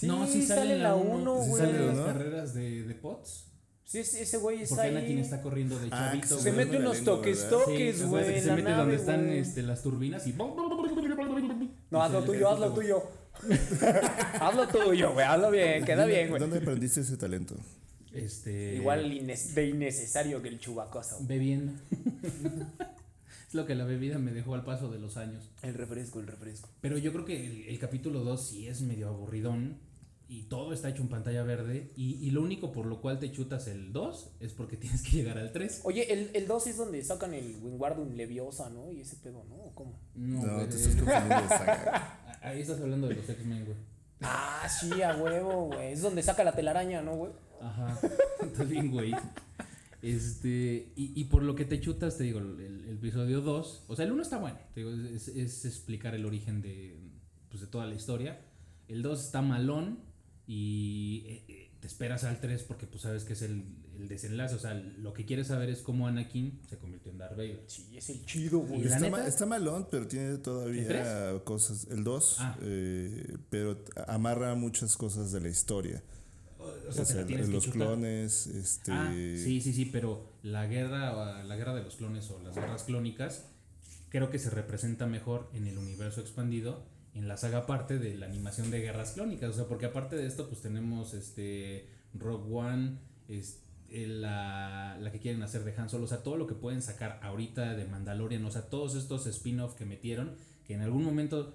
Sí, 0.00 0.06
no, 0.06 0.26
sí 0.26 0.42
sale, 0.46 0.78
la 0.78 0.94
1, 0.94 1.42
sí 1.44 1.48
güey. 1.50 1.62
sale 1.62 1.76
en 1.78 1.86
las 1.88 1.96
¿no? 1.96 2.04
carreras 2.06 2.54
de, 2.54 2.82
de 2.84 2.94
POTS. 2.94 3.46
Sí, 3.84 3.98
ese 3.98 4.22
ese 4.22 4.36
güey 4.38 4.62
está 4.62 4.76
Porque 4.76 4.88
ahí. 4.88 4.96
Anakin 4.96 5.18
está 5.18 5.42
corriendo 5.42 5.78
de 5.78 5.88
Ah, 5.90 6.10
chavito. 6.12 6.38
Se 6.38 6.52
mete 6.52 6.76
unos 6.78 7.02
toques, 7.02 7.48
toques, 7.48 7.98
Sí, 7.98 8.04
güey. 8.04 8.36
en 8.36 8.42
se 8.44 8.50
mete 8.52 8.62
nave, 8.62 8.76
donde 8.78 8.94
están 8.96 9.28
este, 9.30 9.62
las 9.62 9.82
turbinas 9.82 10.26
y. 10.26 10.32
No, 10.32 10.54
y 11.90 11.96
hazlo 12.00 12.22
tuyo, 12.22 12.48
hazlo 12.48 12.72
tuyo. 12.72 13.02
hazlo 14.40 14.68
tuyo, 14.68 15.12
güey, 15.12 15.26
hazlo 15.26 15.50
bien, 15.50 15.84
queda 15.84 16.06
bien, 16.06 16.28
güey. 16.28 16.40
¿Dónde 16.40 16.58
aprendiste 16.58 17.00
ese 17.00 17.16
talento? 17.16 17.56
Este. 18.12 18.76
Igual 18.76 19.10
de 19.54 19.68
innecesario 19.68 20.40
que 20.42 20.48
el 20.48 20.58
chubacoso. 20.60 21.18
Bebiendo. 21.22 21.72
es 23.48 23.54
lo 23.54 23.66
que 23.66 23.74
la 23.74 23.84
bebida 23.84 24.18
me 24.18 24.32
dejó 24.32 24.54
al 24.54 24.64
paso 24.64 24.90
de 24.90 24.98
los 24.98 25.16
años. 25.16 25.50
El 25.62 25.74
refresco, 25.74 26.20
el 26.20 26.26
refresco. 26.26 26.68
Pero 26.80 26.96
yo 26.98 27.12
creo 27.12 27.24
que 27.24 27.44
el, 27.44 27.66
el 27.68 27.78
capítulo 27.78 28.20
2 28.24 28.46
sí 28.48 28.68
es 28.68 28.80
medio 28.82 29.08
aburridón. 29.08 29.78
Y 30.32 30.44
todo 30.44 30.72
está 30.72 30.88
hecho 30.88 31.02
en 31.02 31.08
pantalla 31.08 31.42
verde. 31.42 31.90
Y, 31.96 32.24
y 32.24 32.30
lo 32.30 32.42
único 32.42 32.70
por 32.70 32.86
lo 32.86 33.00
cual 33.00 33.18
te 33.18 33.32
chutas 33.32 33.66
el 33.66 33.92
2 33.92 34.36
es 34.38 34.52
porque 34.52 34.76
tienes 34.78 35.02
que 35.02 35.10
llegar 35.16 35.36
al 35.36 35.50
3. 35.50 35.80
Oye, 35.82 36.12
el, 36.12 36.30
el 36.34 36.46
2 36.46 36.68
es 36.68 36.76
donde 36.76 37.02
sacan 37.02 37.34
el 37.34 37.56
Wingardium 37.60 38.14
Leviosa, 38.14 38.70
¿no? 38.70 38.92
Y 38.92 39.00
ese 39.00 39.16
pedo, 39.16 39.44
¿no? 39.48 39.56
¿O 39.56 39.74
¿Cómo? 39.74 39.98
No, 40.14 40.40
No, 40.46 40.68
te 40.68 40.76
estás 40.76 40.94
confundiendo 40.94 41.42
de 41.42 41.48
saga. 41.48 42.38
Ahí 42.42 42.60
estás 42.60 42.80
hablando 42.80 43.08
de 43.08 43.16
los 43.16 43.28
X-Men, 43.28 43.64
güey. 43.64 43.76
Ah, 44.20 44.68
sí, 44.68 45.02
a 45.02 45.16
huevo, 45.16 45.66
güey. 45.66 45.94
Es 45.94 46.02
donde 46.02 46.22
saca 46.22 46.44
la 46.44 46.52
telaraña, 46.52 47.02
¿no, 47.02 47.16
güey? 47.16 47.32
Ajá. 47.60 47.98
Estás 48.40 48.68
bien, 48.68 48.92
güey. 48.92 49.12
Este, 50.00 50.92
y, 50.94 51.20
y 51.20 51.24
por 51.24 51.42
lo 51.42 51.56
que 51.56 51.64
te 51.64 51.80
chutas, 51.80 52.16
te 52.16 52.22
digo, 52.22 52.38
el, 52.38 52.60
el 52.60 52.88
episodio 52.92 53.40
2, 53.40 53.84
o 53.88 53.96
sea, 53.96 54.04
el 54.04 54.12
1 54.12 54.22
está 54.22 54.38
bueno, 54.38 54.58
te 54.74 54.84
digo, 54.84 54.92
es, 54.92 55.26
es 55.26 55.64
explicar 55.64 56.14
el 56.14 56.24
origen 56.24 56.62
de, 56.62 57.00
pues, 57.48 57.62
de 57.62 57.66
toda 57.66 57.86
la 57.86 57.96
historia. 57.96 58.40
El 58.86 59.02
2 59.02 59.24
está 59.24 59.42
malón 59.42 60.09
y 60.52 61.22
eh, 61.28 61.44
eh, 61.48 61.70
te 61.78 61.86
esperas 61.86 62.24
al 62.24 62.40
3 62.40 62.64
porque 62.64 62.88
pues 62.88 63.02
sabes 63.02 63.22
que 63.22 63.34
es 63.34 63.42
el, 63.42 63.64
el 64.00 64.08
desenlace, 64.08 64.56
o 64.56 64.58
sea, 64.58 64.74
lo 64.74 65.12
que 65.12 65.24
quieres 65.24 65.46
saber 65.46 65.70
es 65.70 65.80
cómo 65.80 66.08
Anakin 66.08 66.60
se 66.68 66.76
convirtió 66.76 67.12
en 67.12 67.18
Darth 67.18 67.36
Vader. 67.36 67.62
Sí, 67.68 67.96
es 67.96 68.10
el 68.10 68.26
chido, 68.26 68.58
güey. 68.58 68.80
¿Y 68.80 68.84
la 68.84 68.96
Está, 68.96 69.06
neta? 69.06 69.16
ma- 69.18 69.26
está 69.28 69.46
malón, 69.46 69.86
pero 69.88 70.08
tiene 70.08 70.30
¿El 70.30 70.42
todavía 70.42 71.40
cosas. 71.44 71.86
El 71.88 72.02
2, 72.02 72.36
Ah. 72.40 72.56
pero 73.48 73.76
t- 73.76 73.92
amarra 74.08 74.56
muchas 74.56 74.96
cosas 74.96 75.30
de 75.30 75.40
la 75.40 75.48
historia. 75.48 76.02
O 76.58 76.92
sea, 76.92 77.04
O 77.04 77.06
te 77.06 77.12
sea, 77.12 77.20
la 77.22 77.26
tienes 77.28 77.46
que 77.46 77.52
los 77.52 77.68
clones, 77.68 78.46
este. 78.48 78.90
Ah, 78.92 79.12
sí, 79.14 79.60
sí, 79.60 79.72
sí, 79.72 79.84
pero 79.86 80.32
la 80.42 80.66
guerra, 80.66 81.44
la 81.44 81.56
guerra 81.56 81.74
de 81.76 81.82
los 81.84 81.94
clones 81.94 82.28
o 82.30 82.40
las 82.42 82.56
guerras 82.56 82.82
clónicas 82.82 83.46
creo 84.08 84.28
que 84.30 84.40
se 84.40 84.50
representa 84.50 85.06
mejor 85.06 85.48
en 85.54 85.68
el 85.68 85.78
universo 85.78 86.20
expandido 86.20 86.84
en 87.14 87.28
la 87.28 87.36
saga 87.36 87.58
aparte 87.58 87.98
de 87.98 88.16
la 88.16 88.26
animación 88.26 88.70
de 88.70 88.80
guerras 88.80 89.12
clónicas, 89.12 89.50
o 89.50 89.52
sea, 89.52 89.66
porque 89.66 89.86
aparte 89.86 90.16
de 90.16 90.26
esto 90.26 90.48
pues 90.48 90.62
tenemos 90.62 91.14
este 91.14 91.88
Rogue 92.14 92.54
One, 92.54 92.98
es, 93.28 93.62
eh, 93.88 94.06
la, 94.06 94.96
la 95.00 95.10
que 95.10 95.18
quieren 95.18 95.42
hacer 95.42 95.64
de 95.64 95.74
Han 95.76 95.88
Solo, 95.88 96.04
o 96.04 96.08
sea, 96.08 96.22
todo 96.22 96.36
lo 96.36 96.46
que 96.46 96.54
pueden 96.54 96.82
sacar 96.82 97.18
ahorita 97.22 97.74
de 97.74 97.84
Mandalorian, 97.84 98.44
o 98.44 98.50
sea, 98.50 98.62
todos 98.70 98.94
estos 98.94 99.26
spin-off 99.26 99.74
que 99.74 99.84
metieron, 99.84 100.36
que 100.64 100.74
en 100.74 100.82
algún 100.82 101.04
momento 101.04 101.54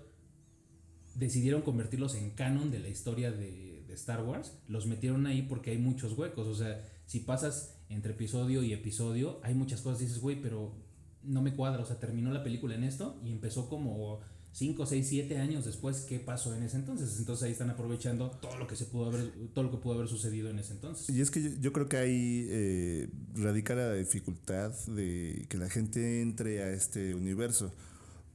decidieron 1.16 1.62
convertirlos 1.62 2.16
en 2.16 2.32
canon 2.32 2.72
de 2.72 2.80
la 2.80 2.90
historia 2.90 3.32
de, 3.32 3.84
de 3.88 3.94
Star 3.94 4.24
Wars, 4.24 4.58
los 4.68 4.86
metieron 4.86 5.26
ahí 5.26 5.42
porque 5.42 5.72
hay 5.72 5.78
muchos 5.78 6.18
huecos. 6.18 6.48
O 6.48 6.56
sea, 6.56 6.84
si 7.06 7.22
pasas 7.22 7.80
entre 7.90 8.14
episodio 8.14 8.64
y 8.64 8.74
episodio, 8.74 9.40
hay 9.44 9.54
muchas 9.54 9.82
cosas. 9.82 10.00
Dices, 10.00 10.20
güey, 10.20 10.42
pero 10.42 10.76
no 11.24 11.42
me 11.42 11.54
cuadra. 11.56 11.82
O 11.82 11.86
sea, 11.86 12.00
terminó 12.00 12.32
la 12.32 12.44
película 12.44 12.76
en 12.76 12.84
esto 12.84 13.20
y 13.24 13.32
empezó 13.32 13.70
como 13.70 14.20
5, 14.56 14.86
6, 14.86 15.06
7 15.10 15.38
años 15.38 15.66
después. 15.66 16.06
¿Qué 16.08 16.18
pasó 16.18 16.56
en 16.56 16.64
ese 16.64 16.78
entonces? 16.78 17.18
Entonces 17.20 17.44
ahí 17.44 17.52
están 17.52 17.70
aprovechando 17.72 18.30
todo 18.32 18.56
lo 18.56 18.68
que 18.68 18.78
se 18.78 18.86
pudo 18.86 19.08
haber, 19.08 19.30
todo 19.54 19.66
lo 19.66 19.72
que 19.72 19.76
pudo 19.78 19.96
haber 19.96 20.08
sucedido 20.08 20.50
en 20.50 20.60
ese 20.60 20.72
entonces. 20.72 21.10
Y 21.14 21.20
es 21.20 21.30
que 21.30 21.44
yo, 21.44 21.50
yo 21.60 21.74
creo 21.74 21.90
que 21.90 21.98
ahí 21.98 22.48
eh, 22.50 23.10
radica 23.34 23.76
la 23.76 23.92
dificultad 23.94 24.72
de 24.88 25.46
que 25.50 25.58
la 25.58 25.70
gente 25.70 26.22
entre 26.22 26.64
a 26.64 26.70
este 26.72 27.16
universo. 27.16 27.74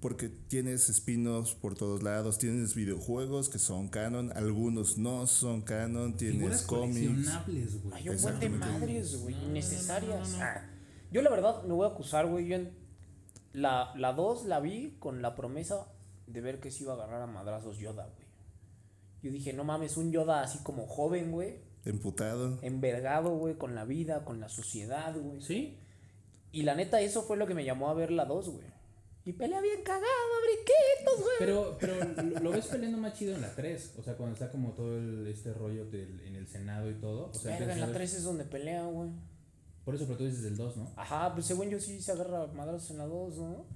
Porque 0.01 0.29
tienes 0.29 0.91
spin-offs 0.91 1.55
por 1.55 1.75
todos 1.75 2.03
lados, 2.03 2.37
tienes 2.37 2.75
videojuegos 2.75 3.49
que 3.49 3.59
son 3.59 3.89
canon, 3.89 4.31
algunos 4.37 4.99
no 4.99 5.27
son 5.27 5.63
canon, 5.63 6.19
tienes 6.19 6.63
cómics. 6.63 7.31
Hay 7.95 8.09
un 8.11 8.21
buen 8.21 8.41
de 8.41 8.49
madres, 8.51 9.17
güey, 9.23 9.35
No, 9.37 9.41
no, 9.41 9.49
innecesarias. 9.49 10.33
no, 10.33 10.37
no, 10.37 10.39
no. 10.39 10.45
Ah, 10.45 10.67
Yo 11.13 11.23
la 11.23 11.31
verdad 11.31 11.63
me 11.65 11.73
voy 11.73 11.87
a 11.87 11.93
acusar, 11.93 12.27
güey. 12.27 12.47
Yo 12.47 12.57
en 12.57 12.71
la, 13.55 13.95
la 13.97 14.13
2 14.13 14.45
la 14.45 14.61
vi 14.61 14.97
con 14.99 15.23
la 15.23 15.35
promesa 15.35 15.87
de 16.33 16.41
ver 16.41 16.61
que 16.61 16.71
se 16.71 16.83
iba 16.85 16.93
a 16.93 16.97
agarrar 16.97 17.23
a 17.23 17.27
madrazos 17.27 17.79
Yoda, 17.79 18.05
güey. 18.15 18.27
Yo 19.23 19.31
dije, 19.31 19.53
no 19.53 19.65
mames, 19.65 19.97
un 19.97 20.13
Yoda 20.13 20.43
así 20.43 20.59
como 20.63 20.87
joven, 20.87 21.31
güey. 21.33 21.59
Emputado. 21.85 22.59
Envergado, 22.63 23.37
güey, 23.37 23.57
con 23.57 23.75
la 23.75 23.85
vida, 23.85 24.25
con 24.25 24.41
la 24.41 24.49
sociedad, 24.49 25.15
güey. 25.19 25.41
¿Sí? 25.43 25.79
Y 26.53 26.63
la 26.63 26.75
neta, 26.75 27.01
eso 27.01 27.23
fue 27.23 27.37
lo 27.37 27.47
que 27.47 27.55
me 27.55 27.65
llamó 27.65 27.91
a 27.91 27.95
ver 27.95 28.11
la 28.11 28.25
2, 28.25 28.49
güey. 28.51 28.67
Y 29.27 29.33
pelea 29.35 29.61
bien 29.61 29.83
cagado, 29.83 30.05
brinquitos, 30.45 31.23
güey. 31.25 31.37
Pero, 31.39 31.77
pero 31.79 32.41
lo- 32.41 32.51
ves 32.51 32.67
peleando 32.67 32.97
más 32.99 33.13
chido 33.15 33.35
en 33.35 33.43
la 33.43 33.55
3. 33.55 33.95
O 33.99 34.03
sea, 34.03 34.17
cuando 34.17 34.33
está 34.35 34.51
como 34.51 34.73
todo 34.73 34.97
el- 34.97 35.27
este 35.27 35.53
rollo 35.53 35.85
del- 35.85 36.21
en 36.27 36.37
el 36.37 36.49
Senado 36.49 36.91
y 36.91 36.95
todo. 36.95 37.27
O 37.31 37.35
sea, 37.35 37.59
Verga, 37.59 37.75
en 37.75 37.81
la 37.81 37.87
ver- 37.87 37.97
3 37.97 38.15
es 38.15 38.25
donde 38.25 38.45
pelea, 38.45 38.85
güey. 38.87 39.11
Por 39.85 39.95
eso, 39.95 40.05
pero 40.07 40.19
tú 40.19 40.25
dices 40.25 40.43
del 40.43 40.57
2, 40.57 40.77
¿no? 40.79 40.91
Ajá, 40.97 41.33
pues 41.35 41.47
según 41.47 41.69
yo 41.69 41.79
sí 41.79 42.01
se 42.01 42.13
agarra 42.13 42.45
a 42.45 42.47
madrazos 42.49 42.91
en 42.91 42.99
la 42.99 43.07
2, 43.07 43.37
¿no? 43.39 43.67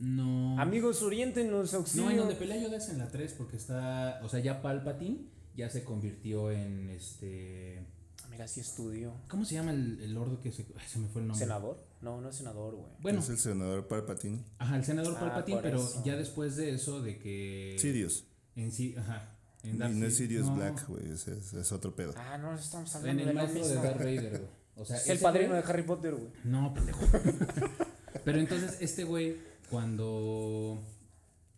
No. 0.00 0.58
Amigos, 0.60 1.02
orientenos, 1.02 1.72
No, 1.72 1.78
auxilio. 1.80 2.10
en 2.10 2.16
donde 2.16 2.34
pelea 2.34 2.56
Yoda 2.60 2.78
es 2.78 2.88
en 2.88 2.98
la 2.98 3.08
3 3.08 3.34
porque 3.34 3.56
está. 3.56 4.18
O 4.24 4.28
sea, 4.28 4.40
ya 4.40 4.62
Palpatine 4.62 5.18
ya 5.54 5.68
se 5.70 5.84
convirtió 5.84 6.50
en 6.50 6.88
este. 6.90 7.84
Mira, 8.30 8.48
sí 8.48 8.60
estudió. 8.60 9.12
¿Cómo 9.28 9.44
se 9.44 9.54
llama 9.56 9.72
el, 9.72 10.00
el 10.02 10.14
lordo 10.14 10.40
que 10.40 10.52
se. 10.52 10.64
ay, 10.76 10.86
se 10.88 10.98
me 11.00 11.08
fue 11.08 11.20
el 11.20 11.28
nombre. 11.28 11.44
¿Senador? 11.46 11.84
No, 12.00 12.20
no 12.20 12.30
es 12.30 12.36
senador, 12.36 12.74
güey. 12.76 12.88
Bueno, 13.00 13.18
Es 13.20 13.28
el 13.28 13.36
senador 13.38 13.86
Palpatine. 13.88 14.42
ajá, 14.58 14.76
el 14.76 14.84
senador 14.84 15.14
Ah, 15.16 15.20
Palpatine, 15.20 15.60
pero 15.62 15.78
eso. 15.80 16.02
ya 16.04 16.16
después 16.16 16.56
de 16.56 16.74
eso, 16.74 17.02
de 17.02 17.18
que. 17.18 17.76
Sidious. 17.78 18.24
En 18.56 18.72
sí, 18.72 18.94
ajá. 18.98 19.36
En 19.62 19.74
Y 19.74 19.78
Darth 19.78 19.92
no 19.92 20.06
es 20.06 20.16
Sirius 20.16 20.46
no, 20.46 20.56
Black, 20.56 20.88
güey, 20.88 21.10
es, 21.10 21.28
es- 21.28 21.52
es 21.52 21.72
otro 21.72 21.94
pedo. 21.94 22.14
Ah, 22.16 22.38
no 22.38 22.54
estamos 22.54 22.90
En 22.94 23.00
hablando 23.00 23.22
el 23.22 23.28
de 23.28 23.34
maestro 23.34 23.68
de. 23.68 23.74
Darth 23.74 23.98
Vader, 23.98 24.30
güey. 24.38 24.50
O 24.76 24.84
sea, 24.86 24.96
Es 24.96 25.08
el 25.10 25.18
padrino 25.18 25.52
güey- 25.54 25.62
de 25.62 25.70
Harry 25.70 25.82
Potter, 25.82 26.14
güey. 26.14 26.28
No, 26.44 26.72
pendejo. 26.72 27.00
Pero 28.24 28.38
entonces 28.38 28.78
este 28.80 29.04
güey, 29.04 29.36
cuando 29.70 30.82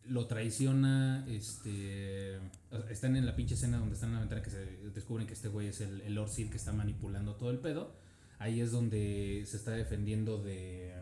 lo 0.06 0.26
traiciona, 0.26 1.24
este... 1.28 2.36
Están 2.90 3.16
en 3.16 3.26
la 3.26 3.34
pinche 3.34 3.54
escena 3.54 3.78
donde 3.78 3.94
están 3.94 4.10
en 4.10 4.14
la 4.16 4.20
ventana 4.20 4.42
que 4.42 4.50
se 4.50 4.64
descubren 4.94 5.26
que 5.26 5.32
este 5.32 5.48
güey 5.48 5.68
es 5.68 5.80
el, 5.80 6.00
el 6.02 6.14
Lord 6.14 6.30
que 6.30 6.56
está 6.56 6.72
manipulando 6.72 7.34
todo 7.34 7.50
el 7.50 7.58
pedo. 7.58 7.94
Ahí 8.38 8.60
es 8.60 8.72
donde 8.72 9.44
se 9.46 9.56
está 9.56 9.72
defendiendo 9.72 10.42
de... 10.42 10.92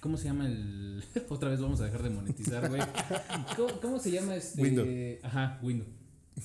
¿Cómo 0.00 0.16
se 0.16 0.24
llama 0.24 0.46
el...? 0.46 1.02
Otra 1.28 1.48
vez 1.48 1.60
vamos 1.60 1.80
a 1.80 1.84
dejar 1.84 2.02
de 2.02 2.10
monetizar, 2.10 2.68
güey. 2.68 2.82
¿Cómo, 3.56 3.80
cómo 3.80 3.98
se 3.98 4.10
llama 4.10 4.36
este...? 4.36 4.60
Window. 4.60 4.86
Ajá, 5.22 5.58
Window. 5.62 5.86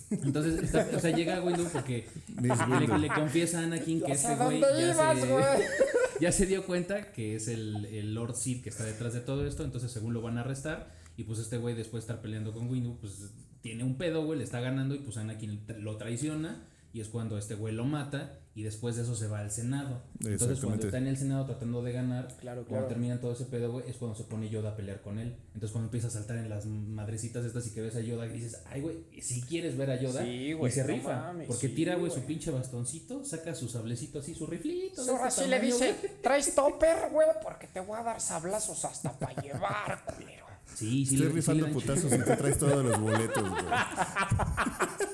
Entonces, 0.10 0.64
está- 0.64 0.88
o 0.96 1.00
sea, 1.00 1.16
llega 1.16 1.42
Window 1.42 1.68
porque 1.72 2.08
le, 2.42 3.10
confiesa 3.10 3.60
a 3.60 3.64
Anakin 3.64 4.02
que 4.02 4.14
¿Hacia 4.14 4.34
este 4.34 4.44
güey 4.44 4.62
ya 4.62 5.58
ya 6.22 6.32
se 6.32 6.46
dio 6.46 6.66
cuenta 6.66 7.12
que 7.12 7.36
es 7.36 7.48
el, 7.48 7.86
el 7.86 8.14
Lord 8.14 8.36
Sid 8.36 8.62
que 8.64 8.70
está 8.70 8.84
detrás 8.84 9.14
de 9.14 9.22
todo 9.22 9.46
esto, 9.46 9.64
entonces 9.64 9.92
según 9.92 10.14
lo 10.14 10.22
van 10.22 10.38
a 10.38 10.42
arrestar 10.42 10.92
y 11.18 11.24
pues 11.24 11.40
este 11.40 11.58
güey 11.58 11.76
después 11.76 12.04
de 12.04 12.12
estar 12.12 12.22
peleando 12.22 12.54
con 12.54 12.70
Windu, 12.70 12.98
pues 13.00 13.32
tiene 13.62 13.84
un 13.84 13.96
pedo, 13.98 14.24
güey, 14.26 14.38
le 14.40 14.44
está 14.46 14.60
ganando 14.60 14.96
y 14.96 15.00
pues 15.00 15.18
Anakin 15.18 15.62
lo 15.80 15.98
traiciona 15.98 16.64
y 16.94 17.00
es 17.02 17.08
cuando 17.08 17.38
este 17.38 17.56
güey 17.56 17.74
lo 17.74 17.86
mata 17.86 18.38
y 18.54 18.64
después 18.64 18.98
de 18.98 19.04
eso 19.04 19.16
se 19.16 19.28
va 19.28 19.40
al 19.40 19.50
Senado. 19.50 20.02
Entonces 20.20 20.60
cuando 20.60 20.86
está 20.86 20.98
en 20.98 21.08
el 21.08 21.16
Senado 21.16 21.46
tratando 21.46 21.82
de 21.82 21.94
ganar, 21.94 22.28
Claro, 22.42 22.66
cuando 22.68 22.88
terminan 22.88 23.22
todo 23.22 23.32
ese 23.32 23.46
pedo, 23.46 23.72
güey, 23.72 23.90
es 23.90 23.96
cuando 23.96 24.16
se 24.18 24.26
pone 24.26 24.50
Yoda 24.50 24.72
a 24.72 24.76
pelear 24.76 25.02
con 25.02 25.18
él. 25.20 25.38
Entonces 25.54 25.72
cuando 25.72 25.88
empieza 25.88 26.08
a 26.08 26.12
saltar 26.12 26.36
en 26.38 26.50
las 26.50 26.66
madrecitas 26.66 27.46
estas 27.46 27.66
y 27.68 27.74
que 27.74 27.80
ves 27.82 27.96
a 27.96 28.02
Yoda 28.02 28.26
y 28.28 28.30
dices, 28.32 28.62
ay, 28.70 28.82
güey, 28.82 29.06
si 29.22 29.42
quieres 29.44 29.78
ver 29.78 29.90
a 29.92 30.02
Yoda, 30.02 30.22
Sí, 30.24 30.52
güey, 30.52 30.70
y 30.70 30.76
se 30.76 30.82
no 30.82 30.88
rifa. 30.88 31.16
mames, 31.22 31.48
porque 31.48 31.70
sí, 31.70 31.76
tira, 31.76 31.96
güey, 31.96 32.12
su 32.12 32.22
pinche 32.26 32.52
bastoncito, 32.52 33.24
saca 33.24 33.56
su 33.56 33.70
sablecito 33.70 34.20
así, 34.20 34.36
su 34.36 34.46
riflito. 34.46 35.02
Ahora 35.10 35.30
este 35.30 35.44
sí 35.44 35.50
le 35.50 35.60
dice, 35.62 35.96
güey. 36.02 36.12
traes 36.22 36.54
topper, 36.54 37.10
güey, 37.12 37.28
porque 37.42 37.68
te 37.68 37.80
voy 37.80 37.98
a 37.98 38.04
dar 38.04 38.20
sablazos 38.20 38.84
hasta 38.84 39.18
para 39.18 39.42
llevar, 39.42 40.04
culero. 40.04 40.46
Sí, 40.76 41.06
sí, 41.06 41.16
Estoy 41.16 41.28
le- 41.30 41.34
rifando 41.36 41.68
putazos 41.70 42.12
y 42.14 42.18
te 42.18 42.36
traes 42.36 42.58
todos 42.58 42.84
los 42.84 43.00
boletos, 43.00 43.50
güey. 43.50 43.64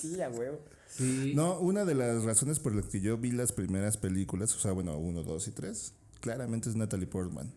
Sí, 0.00 0.20
a 0.20 0.28
huevo. 0.28 0.58
Sí. 0.96 1.32
No, 1.34 1.58
una 1.58 1.84
de 1.84 1.94
las 1.94 2.22
razones 2.24 2.58
por 2.58 2.74
las 2.74 2.86
que 2.86 3.00
yo 3.00 3.16
vi 3.18 3.32
las 3.32 3.52
primeras 3.52 3.96
películas, 3.96 4.54
o 4.54 4.58
sea, 4.60 4.72
bueno, 4.72 4.96
uno, 4.98 5.22
dos 5.22 5.48
y 5.48 5.52
tres, 5.52 5.94
claramente 6.20 6.68
es 6.68 6.76
Natalie 6.76 7.06
Portman. 7.06 7.50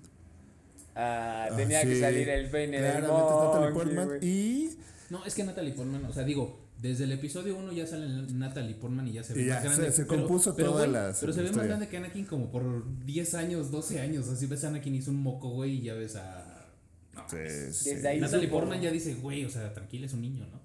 Ah, 0.95 1.49
Ah, 1.51 1.55
tenía 1.57 1.81
que 1.83 1.99
salir 1.99 2.29
el 2.29 2.49
pene 2.49 2.81
del 2.81 2.91
Claramente 3.03 3.33
es 3.33 3.43
Natalie 3.43 3.73
Portman. 3.73 4.09
Y 4.21 4.69
No, 5.09 5.25
es 5.25 5.35
que 5.35 5.43
Natalie 5.43 5.73
Portman, 5.73 6.05
o 6.05 6.13
sea, 6.13 6.23
digo, 6.23 6.61
desde 6.81 7.03
el 7.03 7.11
episodio 7.11 7.57
1 7.57 7.73
ya 7.73 7.85
sale 7.85 8.07
Natalie 8.33 8.75
Portman 8.75 9.07
y 9.07 9.13
ya 9.13 9.23
se 9.23 9.33
ve 9.33 9.43
Y 9.43 9.45
ya, 9.47 9.55
más 9.55 9.63
grande. 9.65 9.85
se- 9.85 9.91
se 9.91 10.05
pero- 10.05 10.21
compuso 10.21 10.55
pero, 10.55 10.71
toda 10.71 10.81
güey, 10.87 10.93
la 10.93 11.13
Pero 11.19 11.33
se 11.33 11.41
ve 11.43 11.51
más 11.51 11.65
grande 11.67 11.87
que 11.89 11.97
Anakin 11.97 12.25
como 12.25 12.49
por 12.51 12.83
10 13.05 13.33
años, 13.35 13.69
12 13.71 13.99
años. 13.99 14.27
Así 14.29 14.45
ves 14.45 14.63
a 14.63 14.69
Anakin 14.69 14.95
hizo 14.95 15.11
un 15.11 15.21
moco, 15.21 15.49
güey, 15.49 15.75
y 15.75 15.81
ya 15.81 15.93
ves 15.93 16.15
a. 16.15 16.67
No, 17.13 17.23
mames. 17.29 17.75
Sí, 17.77 17.83
sí. 17.83 17.95
Desde 17.95 18.07
ahí 18.07 18.19
Natalie 18.19 18.47
supo- 18.47 18.57
Portman 18.59 18.81
ya 18.81 18.91
dice, 18.91 19.13
güey, 19.15 19.45
o 19.45 19.49
sea, 19.49 19.73
tranquila, 19.73 20.05
es 20.05 20.13
un 20.13 20.21
niño, 20.21 20.47
¿no? 20.51 20.59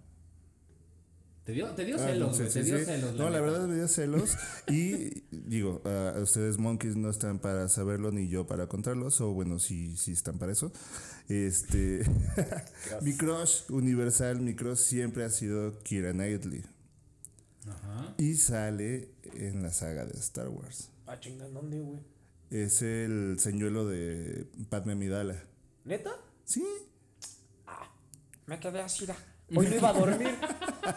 Te 1.44 1.52
dio, 1.52 1.68
te 1.74 1.84
dio 1.84 1.96
Ah, 1.96 2.06
celos, 2.06 2.36
sí, 2.36 2.44
sí, 2.46 2.52
te 2.52 2.62
dio 2.64 2.78
sí. 2.78 2.84
celos. 2.84 3.14
No, 3.14 3.28
la 3.30 3.40
verdad 3.40 3.66
me 3.66 3.74
dio 3.74 3.88
celos. 3.88 4.36
Y 4.68 5.22
digo, 5.30 5.80
ah, 5.84 6.14
ustedes 6.22 6.58
monkeys 6.58 6.96
no 6.96 7.10
están 7.10 7.38
para 7.40 7.68
saberlo 7.68 8.12
ni 8.12 8.28
yo 8.28 8.46
para 8.46 8.66
contarlos. 8.68 9.20
O 9.20 9.32
bueno, 9.32 9.58
sí, 9.58 9.96
sí 9.96 10.12
están 10.12 10.38
para 10.38 10.52
eso. 10.52 10.70
Este. 11.28 12.02
mi 13.02 13.16
crush 13.16 13.62
universal, 13.70 14.40
mi 14.40 14.54
crush 14.54 14.78
siempre 14.78 15.24
ha 15.24 15.30
sido 15.30 15.78
Kira 15.80 16.12
Knightley. 16.12 16.62
Ajá. 17.68 18.14
Y 18.18 18.34
sale 18.36 19.10
en 19.34 19.62
la 19.62 19.72
saga 19.72 20.04
de 20.04 20.18
Star 20.18 20.48
Wars. 20.48 20.90
Ah, 21.06 21.18
chinga, 21.18 21.48
¿dónde, 21.48 21.80
güey? 21.80 22.00
Es 22.50 22.82
el 22.82 23.36
señuelo 23.38 23.86
de 23.88 24.46
Padme 24.68 24.92
Amidala. 24.92 25.42
¿Neta? 25.84 26.10
Sí. 26.44 26.64
Me 28.46 28.58
quedé 28.60 28.80
así. 28.80 29.06
da. 29.06 29.16
Hoy 29.54 29.66
no 29.68 29.74
iba 29.76 29.88
a 29.88 29.92
dormir. 29.92 30.28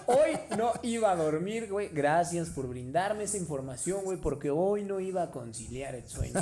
Hoy 0.07 0.31
no 0.57 0.71
iba 0.83 1.11
a 1.11 1.15
dormir, 1.15 1.67
güey. 1.69 1.89
Gracias 1.89 2.49
por 2.49 2.67
brindarme 2.67 3.23
esa 3.23 3.37
información, 3.37 4.03
güey. 4.03 4.17
Porque 4.19 4.49
hoy 4.49 4.83
no 4.83 4.99
iba 4.99 5.23
a 5.23 5.31
conciliar 5.31 5.95
el 5.95 6.07
sueño. 6.07 6.33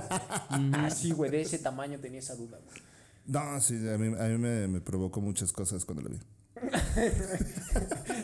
güey. 0.50 0.72
Así, 0.86 1.12
güey. 1.12 1.32
De 1.32 1.42
ese 1.42 1.60
tamaño 1.60 2.00
tenía 2.00 2.20
esa 2.20 2.36
duda, 2.36 2.58
güey. 2.64 2.82
No, 3.26 3.60
sí, 3.62 3.76
a 3.88 3.98
mí, 3.98 4.08
a 4.20 4.24
mí 4.28 4.38
me, 4.38 4.68
me 4.68 4.82
provocó 4.82 5.22
muchas 5.22 5.52
cosas 5.52 5.86
cuando 5.86 6.04
lo 6.04 6.10
vi. 6.10 6.20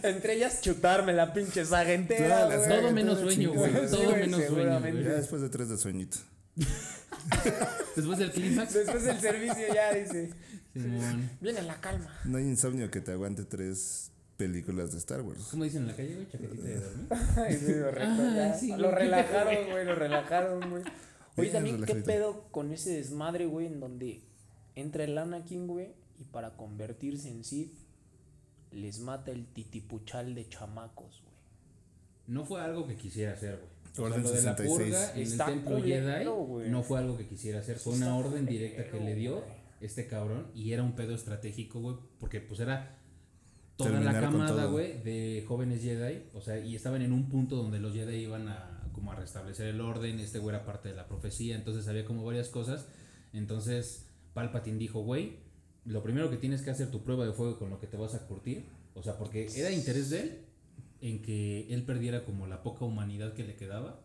Entre 0.04 0.34
ellas 0.34 0.62
chutarme 0.62 1.14
la 1.14 1.34
pinche 1.34 1.66
saga 1.66 1.94
entera, 1.94 2.26
Claro, 2.28 2.50
la 2.50 2.56
güey. 2.58 2.68
saga 2.70 2.82
Todo 2.82 2.92
menos 2.94 3.20
sueño, 3.20 3.54
güey. 3.54 3.72
Sí, 3.72 3.80
Todo 3.92 4.04
güey, 4.06 4.22
menos 4.22 4.44
sueño. 4.46 4.80
Ya 5.02 5.14
después 5.14 5.42
de 5.42 5.50
tres 5.50 5.70
de 5.70 5.78
sueñito. 5.78 6.18
Después 7.96 8.18
del 8.20 8.32
clímax. 8.32 8.74
Después 8.74 9.04
del 9.04 9.20
servicio 9.20 9.74
ya 9.74 9.94
dice. 9.94 10.32
Viene 11.42 11.62
la 11.64 11.80
calma. 11.82 12.14
No 12.26 12.38
hay 12.38 12.44
insomnio 12.46 12.90
que 12.92 13.02
te 13.02 13.12
aguante 13.12 13.44
tres 13.46 14.12
películas 14.38 14.92
de 14.92 14.98
Star 15.00 15.22
Wars. 15.22 15.48
¿Cómo 15.52 15.64
dicen 15.64 15.82
en 15.84 15.88
la 15.88 15.96
calle, 15.96 16.14
güey? 16.16 16.28
Chaquetita 16.30 16.64
de 16.64 16.80
dormir. 16.80 17.08
Ay, 17.38 17.56
sí, 17.58 17.74
correcto, 17.74 18.22
Ah, 18.22 18.34
ya. 18.36 18.54
sí, 18.54 18.76
lo 18.78 18.92
relajaron, 18.92 19.56
güey, 19.72 19.86
lo 19.86 19.96
relajaron, 19.96 20.70
güey. 20.70 20.84
Oye, 21.38 21.50
también, 21.52 21.84
¿qué 21.84 21.96
pedo 21.96 22.48
con 22.52 22.72
ese 22.72 22.92
desmadre, 22.92 23.46
güey, 23.46 23.68
en 23.68 23.80
donde 23.80 24.22
entra 24.76 25.04
el 25.04 25.18
Anakin, 25.18 25.68
güey, 25.68 25.94
y 26.20 26.24
para 26.24 26.56
convertirse 26.56 27.30
en 27.30 27.44
Sith, 27.44 27.74
les 28.72 29.00
mata 29.00 29.32
el 29.32 29.46
titipuchal 29.48 30.34
de 30.36 30.48
chamacos, 30.50 31.22
güey? 31.24 31.36
No 32.28 32.44
fue 32.46 32.60
algo 32.62 32.88
que 32.88 32.96
quisiera 32.96 33.34
hacer, 33.34 33.56
güey. 33.58 33.78
O 33.92 33.96
sea, 33.96 34.06
Orden 34.06 34.24
lo 34.24 34.30
de 34.30 34.42
la 34.44 34.56
66. 34.58 34.70
purga 34.78 35.14
en 35.16 35.22
el 35.32 35.38
templo 35.38 35.82
Jedi 35.82 36.70
no 36.70 36.84
fue 36.84 37.00
algo 37.00 37.18
que 37.18 37.26
quisiera 37.28 37.60
hacer. 37.62 37.78
Fue 37.80 37.94
una 37.94 38.16
orden 38.16 38.46
directa 38.46 38.88
que 38.92 39.00
le 39.00 39.16
dio. 39.16 39.44
Este 39.82 40.08
cabrón 40.08 40.48
y 40.54 40.74
era 40.74 40.84
un 40.84 40.96
pedo 40.96 41.14
estratégico, 41.14 41.80
güey, 41.80 41.98
porque 42.20 42.42
pues 42.42 42.60
era 42.60 42.98
toda 43.76 43.92
Terminar 43.92 44.16
la 44.16 44.22
camada, 44.22 44.66
güey, 44.66 45.02
de 45.04 45.44
jóvenes 45.48 45.82
Jedi, 45.82 46.24
o 46.34 46.42
sea, 46.42 46.60
y 46.60 46.76
estaban 46.76 47.02
en 47.02 47.14
un 47.14 47.30
punto 47.30 47.56
donde 47.56 47.80
los 47.80 47.94
Jedi 47.94 48.24
iban 48.24 48.48
a 48.48 48.78
como 48.92 49.12
a 49.12 49.16
restablecer 49.16 49.68
el 49.68 49.80
orden, 49.80 50.20
este 50.20 50.40
güey 50.40 50.56
era 50.56 50.66
parte 50.66 50.90
de 50.90 50.96
la 50.96 51.08
profecía, 51.08 51.56
entonces 51.56 51.88
había 51.88 52.04
como 52.04 52.26
varias 52.26 52.50
cosas. 52.50 52.88
Entonces 53.32 54.08
Palpatine 54.34 54.80
dijo, 54.80 55.02
güey, 55.02 55.38
lo 55.86 56.02
primero 56.02 56.32
que 56.32 56.38
tienes 56.38 56.64
que 56.64 56.72
hacer 56.72 56.90
tu 56.90 57.04
prueba 57.04 57.24
de 57.26 57.32
fuego 57.32 57.60
con 57.60 57.70
lo 57.70 57.80
que 57.80 57.86
te 57.86 57.96
vas 57.96 58.16
a 58.16 58.26
curtir, 58.26 58.66
o 58.96 59.04
sea, 59.04 59.18
porque 59.20 59.48
era 59.56 59.70
interés 59.72 60.10
de 60.10 60.22
él 60.22 60.42
en 61.02 61.22
que 61.22 61.72
él 61.72 61.84
perdiera 61.84 62.26
como 62.26 62.48
la 62.48 62.64
poca 62.64 62.86
humanidad 62.86 63.34
que 63.34 63.44
le 63.44 63.56
quedaba, 63.56 64.02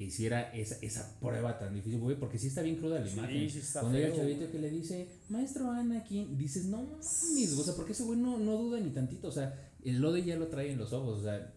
que 0.00 0.06
hiciera 0.06 0.50
esa, 0.54 0.76
esa 0.80 1.20
prueba 1.20 1.58
tan 1.58 1.74
difícil, 1.74 2.00
güey, 2.00 2.16
porque 2.18 2.38
sí 2.38 2.46
está 2.46 2.62
bien 2.62 2.76
cruda 2.76 3.00
la 3.00 3.06
Sí, 3.06 3.18
imagen. 3.18 3.50
sí 3.50 3.58
está 3.58 3.80
Cuando 3.82 3.98
feo, 3.98 4.16
chavito 4.16 4.50
que 4.50 4.58
le 4.58 4.70
dice, 4.70 5.08
maestro 5.28 5.70
Anakin, 5.70 6.38
dices, 6.38 6.64
no 6.64 6.78
mames, 6.84 7.52
o 7.52 7.62
sea, 7.62 7.74
porque 7.74 7.92
ese 7.92 8.04
güey 8.04 8.18
no, 8.18 8.38
no 8.38 8.56
duda 8.56 8.80
ni 8.80 8.88
tantito, 8.92 9.28
o 9.28 9.30
sea, 9.30 9.54
el 9.84 9.98
Lode 10.00 10.24
ya 10.24 10.36
lo 10.36 10.46
trae 10.48 10.72
en 10.72 10.78
los 10.78 10.94
ojos, 10.94 11.18
o 11.18 11.22
sea, 11.22 11.52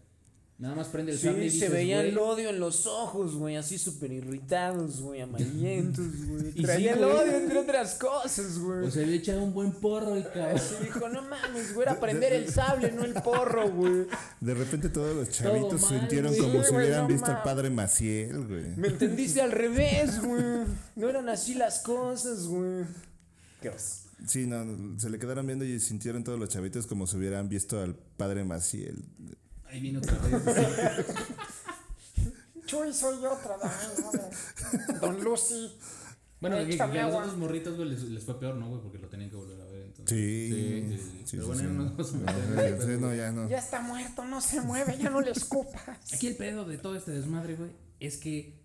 nada 0.64 0.76
más 0.76 0.88
prende 0.88 1.12
el 1.12 1.18
sable 1.18 1.44
y 1.44 1.50
Sí, 1.50 1.58
se 1.58 1.68
veía 1.68 2.00
el 2.00 2.16
odio 2.16 2.48
en 2.48 2.58
los 2.58 2.86
ojos, 2.86 3.34
güey, 3.34 3.56
así 3.56 3.76
súper 3.76 4.12
irritados, 4.12 5.02
güey, 5.02 5.20
amarillentos, 5.20 6.06
güey. 6.26 6.52
Y 6.54 6.62
Traía 6.62 6.94
sí, 6.94 6.98
el 6.98 7.04
odio, 7.04 7.36
entre 7.36 7.58
otras 7.58 7.94
cosas, 7.96 8.58
güey. 8.58 8.86
o 8.86 8.90
sea, 8.90 9.04
le 9.04 9.14
echa 9.16 9.36
un 9.36 9.52
buen 9.52 9.72
porro 9.72 10.16
el 10.16 10.24
cabrón. 10.30 10.58
Se 10.58 10.82
dijo, 10.82 11.06
no 11.10 11.20
mames, 11.20 11.74
güey, 11.74 11.86
era 11.86 12.00
prender 12.00 12.32
el 12.32 12.48
sable, 12.48 12.90
no 12.92 13.04
el 13.04 13.12
porro, 13.12 13.70
güey. 13.70 14.06
De 14.40 14.54
repente 14.54 14.88
todos 14.88 15.14
los 15.14 15.28
chavitos 15.28 15.82
mal, 15.82 16.00
sintieron 16.00 16.34
como 16.34 16.62
Sí, 16.62 16.68
si 16.70 16.74
hubieran 16.74 17.02
no 17.02 17.08
visto 17.08 17.26
al 17.26 17.42
padre 17.42 17.68
Maciel, 17.68 18.46
güey. 18.46 18.74
Me 18.76 18.88
entendiste 18.88 19.42
al 19.42 19.52
revés, 19.52 20.18
güey. 20.22 20.64
No 20.96 21.10
eran 21.10 21.28
así 21.28 21.54
las 21.54 21.80
cosas, 21.80 22.46
güey. 22.46 22.84
Qué 23.60 23.68
oso. 23.68 24.08
Sí, 24.26 24.46
no, 24.46 24.98
se 24.98 25.10
le 25.10 25.18
quedaron 25.18 25.46
viendo 25.46 25.66
y 25.66 25.78
sintieron 25.78 26.24
todos 26.24 26.38
los 26.38 26.48
chavitos 26.48 26.86
como 26.86 27.06
si 27.06 27.18
hubieran 27.18 27.50
visto 27.50 27.82
al 27.82 27.94
padre 28.16 28.44
Maciel. 28.44 29.04
Ahí 29.74 29.80
viene 29.80 29.98
otra 29.98 30.16
vez. 30.18 31.06
Chuy, 32.66 32.92
soy 32.92 33.16
otra, 33.24 33.56
dame, 33.58 35.00
Don 35.00 35.24
Lucy. 35.24 35.72
Bueno, 36.40 36.56
que, 36.64 36.80
a 36.80 37.08
los 37.08 37.14
otros 37.16 37.36
morritos, 37.36 37.76
güey, 37.76 37.88
les, 37.88 38.04
les 38.04 38.22
fue 38.22 38.38
peor, 38.38 38.54
¿no, 38.54 38.68
güey? 38.68 38.80
Porque 38.82 38.98
lo 38.98 39.08
tenían 39.08 39.30
que 39.30 39.36
volver 39.36 39.60
a 39.60 39.64
ver, 39.64 39.82
entonces. 39.86 40.16
Sí, 40.16 40.96
Sí, 40.96 41.22
sí, 41.24 41.36
Pero 41.38 41.48
bueno, 41.48 41.62
sí. 41.62 41.66
no 41.66 43.08
nos 43.08 43.16
ya 43.16 43.32
no. 43.32 43.48
Ya 43.48 43.58
está 43.58 43.80
muerto, 43.80 44.24
no 44.24 44.40
se 44.40 44.60
mueve, 44.60 44.96
ya 44.96 45.10
no 45.10 45.20
le 45.20 45.32
escupas. 45.32 46.14
Aquí 46.14 46.28
el 46.28 46.36
pedo 46.36 46.64
de 46.64 46.78
todo 46.78 46.94
este 46.94 47.10
desmadre, 47.10 47.56
güey, 47.56 47.72
es 47.98 48.16
que. 48.18 48.62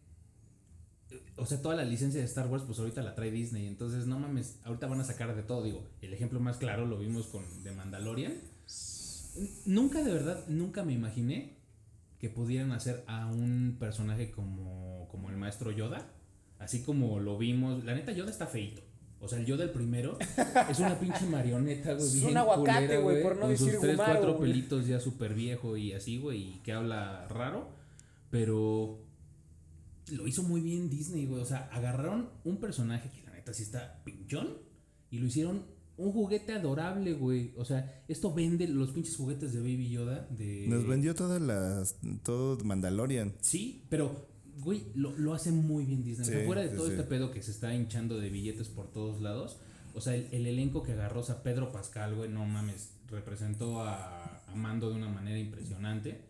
O 1.37 1.47
sea, 1.47 1.59
toda 1.59 1.73
la 1.73 1.85
licencia 1.85 2.19
de 2.19 2.27
Star 2.27 2.45
Wars, 2.45 2.65
pues 2.67 2.77
ahorita 2.77 3.01
la 3.01 3.15
trae 3.15 3.31
Disney. 3.31 3.65
Entonces, 3.65 4.05
no 4.05 4.19
mames, 4.19 4.59
ahorita 4.63 4.85
van 4.85 5.01
a 5.01 5.05
sacar 5.05 5.35
de 5.35 5.41
todo. 5.41 5.63
Digo, 5.63 5.87
el 6.01 6.13
ejemplo 6.13 6.39
más 6.39 6.57
claro 6.57 6.85
lo 6.85 6.99
vimos 6.99 7.25
con 7.25 7.43
The 7.63 7.71
Mandalorian. 7.71 8.58
Nunca, 9.65 10.03
de 10.03 10.13
verdad, 10.13 10.45
nunca 10.47 10.83
me 10.83 10.93
imaginé 10.93 11.57
que 12.19 12.29
pudieran 12.29 12.71
hacer 12.71 13.03
a 13.07 13.27
un 13.27 13.77
personaje 13.79 14.31
como, 14.31 15.07
como 15.09 15.29
el 15.29 15.37
maestro 15.37 15.71
Yoda. 15.71 16.11
Así 16.57 16.83
como 16.83 17.19
lo 17.19 17.37
vimos. 17.37 17.83
La 17.85 17.95
neta, 17.95 18.11
Yoda 18.11 18.29
está 18.29 18.45
feito. 18.45 18.81
O 19.21 19.27
sea, 19.27 19.39
el 19.39 19.45
Yoda 19.45 19.63
el 19.65 19.71
primero 19.71 20.17
es 20.69 20.79
una 20.79 20.97
pinche 20.99 21.25
marioneta, 21.25 21.93
güey. 21.93 22.07
Es 22.07 22.23
un 22.23 22.37
aguacate, 22.37 22.97
güey, 22.99 23.21
por 23.21 23.35
no 23.35 23.41
con 23.41 23.49
decir 23.49 23.71
sus 23.71 23.81
tres, 23.81 23.97
gumaro, 23.97 24.13
cuatro 24.13 24.39
pelitos 24.39 24.87
ya 24.87 24.99
súper 24.99 25.33
viejo 25.33 25.75
y 25.75 25.91
así, 25.91 26.17
güey, 26.17 26.41
y 26.41 26.59
que 26.63 26.71
habla 26.71 27.27
raro. 27.27 27.69
Pero 28.29 29.03
lo 30.11 30.27
hizo 30.27 30.43
muy 30.43 30.61
bien 30.61 30.89
Disney, 30.89 31.25
güey. 31.25 31.41
O 31.41 31.45
sea, 31.45 31.69
agarraron 31.71 32.29
un 32.45 32.57
personaje 32.57 33.09
que 33.09 33.21
la 33.23 33.31
neta 33.31 33.53
sí 33.53 33.63
está 33.63 34.01
pinchón 34.05 34.57
y 35.11 35.19
lo 35.19 35.25
hicieron 35.25 35.63
un 35.99 36.11
juguete 36.13 36.53
adorable, 36.53 37.13
güey. 37.13 37.53
O 37.57 37.65
sea, 37.65 38.03
esto 38.07 38.33
vende 38.33 38.67
los 38.67 38.91
pinches 38.91 39.15
juguetes 39.17 39.53
de 39.53 39.59
Baby 39.59 39.89
Yoda. 39.89 40.27
De... 40.31 40.65
Nos 40.67 40.87
vendió 40.87 41.13
todas 41.13 41.41
las. 41.41 41.97
Todo 42.23 42.57
Mandalorian. 42.63 43.33
Sí, 43.41 43.85
pero, 43.89 44.27
güey, 44.61 44.85
lo, 44.95 45.11
lo 45.17 45.33
hace 45.33 45.51
muy 45.51 45.85
bien 45.85 46.03
Disney. 46.03 46.27
o 46.27 46.31
sea, 46.31 46.39
Sí, 46.41 46.45
fuera 46.45 46.61
de 46.61 46.69
sí, 46.69 46.75
todo 46.77 46.87
sí. 46.87 46.93
este 46.93 47.03
pedo 47.03 47.31
que 47.31 47.41
se 47.43 47.51
está 47.51 47.73
hinchando 47.75 48.17
de 48.17 48.29
billetes 48.29 48.69
por 48.69 48.91
todos 48.91 49.21
lados. 49.21 49.59
O 49.93 50.01
sea, 50.01 50.15
el, 50.15 50.27
el 50.31 50.47
elenco 50.47 50.83
que 50.83 50.93
agarró, 50.93 51.19
o 51.19 51.23
sea, 51.23 51.43
Pedro 51.43 51.71
Pascal, 51.71 52.15
güey, 52.15 52.29
no 52.29 52.45
mames, 52.45 52.93
representó 53.07 53.81
a, 53.81 54.43
a 54.47 54.55
Mando 54.55 54.89
de 54.89 54.95
una 54.95 55.09
manera 55.09 55.37
impresionante. 55.37 56.21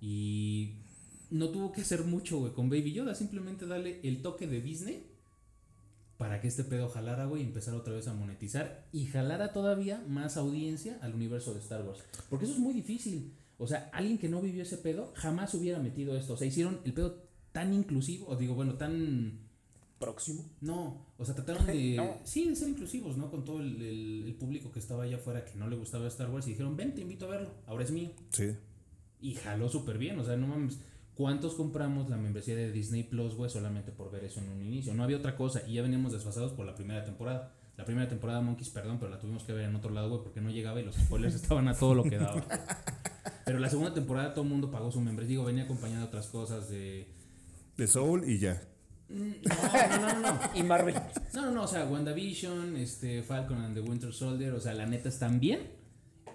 Y 0.00 0.80
no 1.30 1.50
tuvo 1.50 1.72
que 1.72 1.82
hacer 1.82 2.04
mucho, 2.04 2.38
güey, 2.40 2.52
con 2.52 2.68
Baby 2.68 2.92
Yoda. 2.92 3.14
Simplemente 3.14 3.66
darle 3.66 4.00
el 4.02 4.22
toque 4.22 4.46
de 4.46 4.60
Disney 4.60 5.06
para 6.24 6.40
que 6.40 6.48
este 6.48 6.64
pedo 6.64 6.88
jalara, 6.88 7.26
güey, 7.26 7.42
y 7.42 7.44
empezar 7.44 7.74
otra 7.74 7.92
vez 7.92 8.08
a 8.08 8.14
monetizar 8.14 8.86
y 8.92 9.04
jalara 9.04 9.52
todavía 9.52 10.02
más 10.08 10.38
audiencia 10.38 10.98
al 11.02 11.12
universo 11.14 11.52
de 11.52 11.60
Star 11.60 11.84
Wars. 11.84 12.02
Porque 12.30 12.46
eso 12.46 12.54
es 12.54 12.60
muy 12.60 12.72
difícil. 12.72 13.34
O 13.58 13.66
sea, 13.66 13.90
alguien 13.92 14.16
que 14.16 14.30
no 14.30 14.40
vivió 14.40 14.62
ese 14.62 14.78
pedo 14.78 15.12
jamás 15.16 15.52
hubiera 15.52 15.78
metido 15.80 16.16
esto. 16.16 16.32
O 16.32 16.36
sea, 16.38 16.46
hicieron 16.46 16.80
el 16.86 16.94
pedo 16.94 17.18
tan 17.52 17.74
inclusivo, 17.74 18.26
o 18.28 18.36
digo, 18.36 18.54
bueno, 18.54 18.72
tan... 18.76 19.38
Próximo. 19.98 20.46
No, 20.62 21.06
o 21.18 21.24
sea, 21.26 21.34
trataron 21.34 21.66
de... 21.66 21.94
No. 21.96 22.16
Sí, 22.24 22.48
de 22.48 22.56
ser 22.56 22.70
inclusivos, 22.70 23.18
¿no? 23.18 23.30
Con 23.30 23.44
todo 23.44 23.60
el, 23.60 23.82
el- 23.82 24.22
el 24.26 24.34
público 24.36 24.72
que 24.72 24.78
estaba 24.78 25.02
allá 25.04 25.16
afuera 25.16 25.44
que 25.44 25.58
no 25.58 25.68
le 25.68 25.76
gustaba 25.76 26.06
Star 26.08 26.30
Wars 26.30 26.46
y 26.46 26.52
dijeron, 26.52 26.74
ven, 26.74 26.94
te 26.94 27.02
invito 27.02 27.26
a 27.26 27.32
verlo, 27.32 27.50
ahora 27.66 27.84
es 27.84 27.90
mío. 27.90 28.12
Sí. 28.30 28.54
Y 29.20 29.34
jaló 29.34 29.68
súper 29.68 29.98
bien, 29.98 30.18
o 30.18 30.24
sea, 30.24 30.38
no 30.38 30.46
mames. 30.46 30.78
¿Cuántos 31.14 31.54
compramos 31.54 32.10
la 32.10 32.16
membresía 32.16 32.56
de 32.56 32.72
Disney 32.72 33.04
Plus, 33.04 33.34
güey, 33.36 33.48
solamente 33.48 33.92
por 33.92 34.10
ver 34.10 34.24
eso 34.24 34.40
en 34.40 34.48
un 34.48 34.62
inicio? 34.62 34.94
No 34.94 35.04
había 35.04 35.16
otra 35.16 35.36
cosa 35.36 35.62
y 35.66 35.74
ya 35.74 35.82
veníamos 35.82 36.12
desfasados 36.12 36.52
por 36.52 36.66
la 36.66 36.74
primera 36.74 37.04
temporada. 37.04 37.52
La 37.76 37.84
primera 37.84 38.08
temporada, 38.08 38.40
Monkeys, 38.40 38.70
perdón, 38.70 38.98
pero 38.98 39.10
la 39.10 39.18
tuvimos 39.18 39.44
que 39.44 39.52
ver 39.52 39.64
en 39.64 39.74
otro 39.76 39.90
lado, 39.90 40.08
güey, 40.08 40.22
porque 40.22 40.40
no 40.40 40.50
llegaba 40.50 40.80
y 40.80 40.84
los 40.84 40.96
spoilers 40.96 41.34
estaban 41.42 41.68
a 41.68 41.74
todo 41.74 41.94
lo 41.94 42.02
que 42.04 42.18
daba. 42.18 42.44
Pero 43.44 43.58
la 43.58 43.68
segunda 43.68 43.92
temporada 43.94 44.32
todo 44.32 44.44
el 44.44 44.50
mundo 44.50 44.70
pagó 44.70 44.90
su 44.90 45.00
membresía. 45.00 45.30
Digo, 45.30 45.44
venía 45.44 45.64
acompañada 45.64 46.00
de 46.00 46.06
otras 46.06 46.26
cosas 46.28 46.68
de... 46.68 47.08
De 47.76 47.86
Soul 47.86 48.28
y 48.28 48.38
ya. 48.38 48.62
Mm, 49.08 49.32
No, 49.44 49.98
no, 49.98 50.20
no, 50.20 50.32
no. 50.32 50.40
Y 50.54 50.62
Marvel. 50.62 50.94
No, 51.34 51.42
no, 51.42 51.50
no, 51.50 51.62
o 51.64 51.68
sea, 51.68 51.84
WandaVision, 51.86 52.76
este, 52.76 53.22
Falcon 53.22 53.58
and 53.58 53.74
the 53.74 53.80
Winter 53.80 54.12
Soldier, 54.12 54.52
o 54.52 54.60
sea, 54.60 54.74
la 54.74 54.86
neta 54.86 55.08
están 55.08 55.40
bien, 55.40 55.60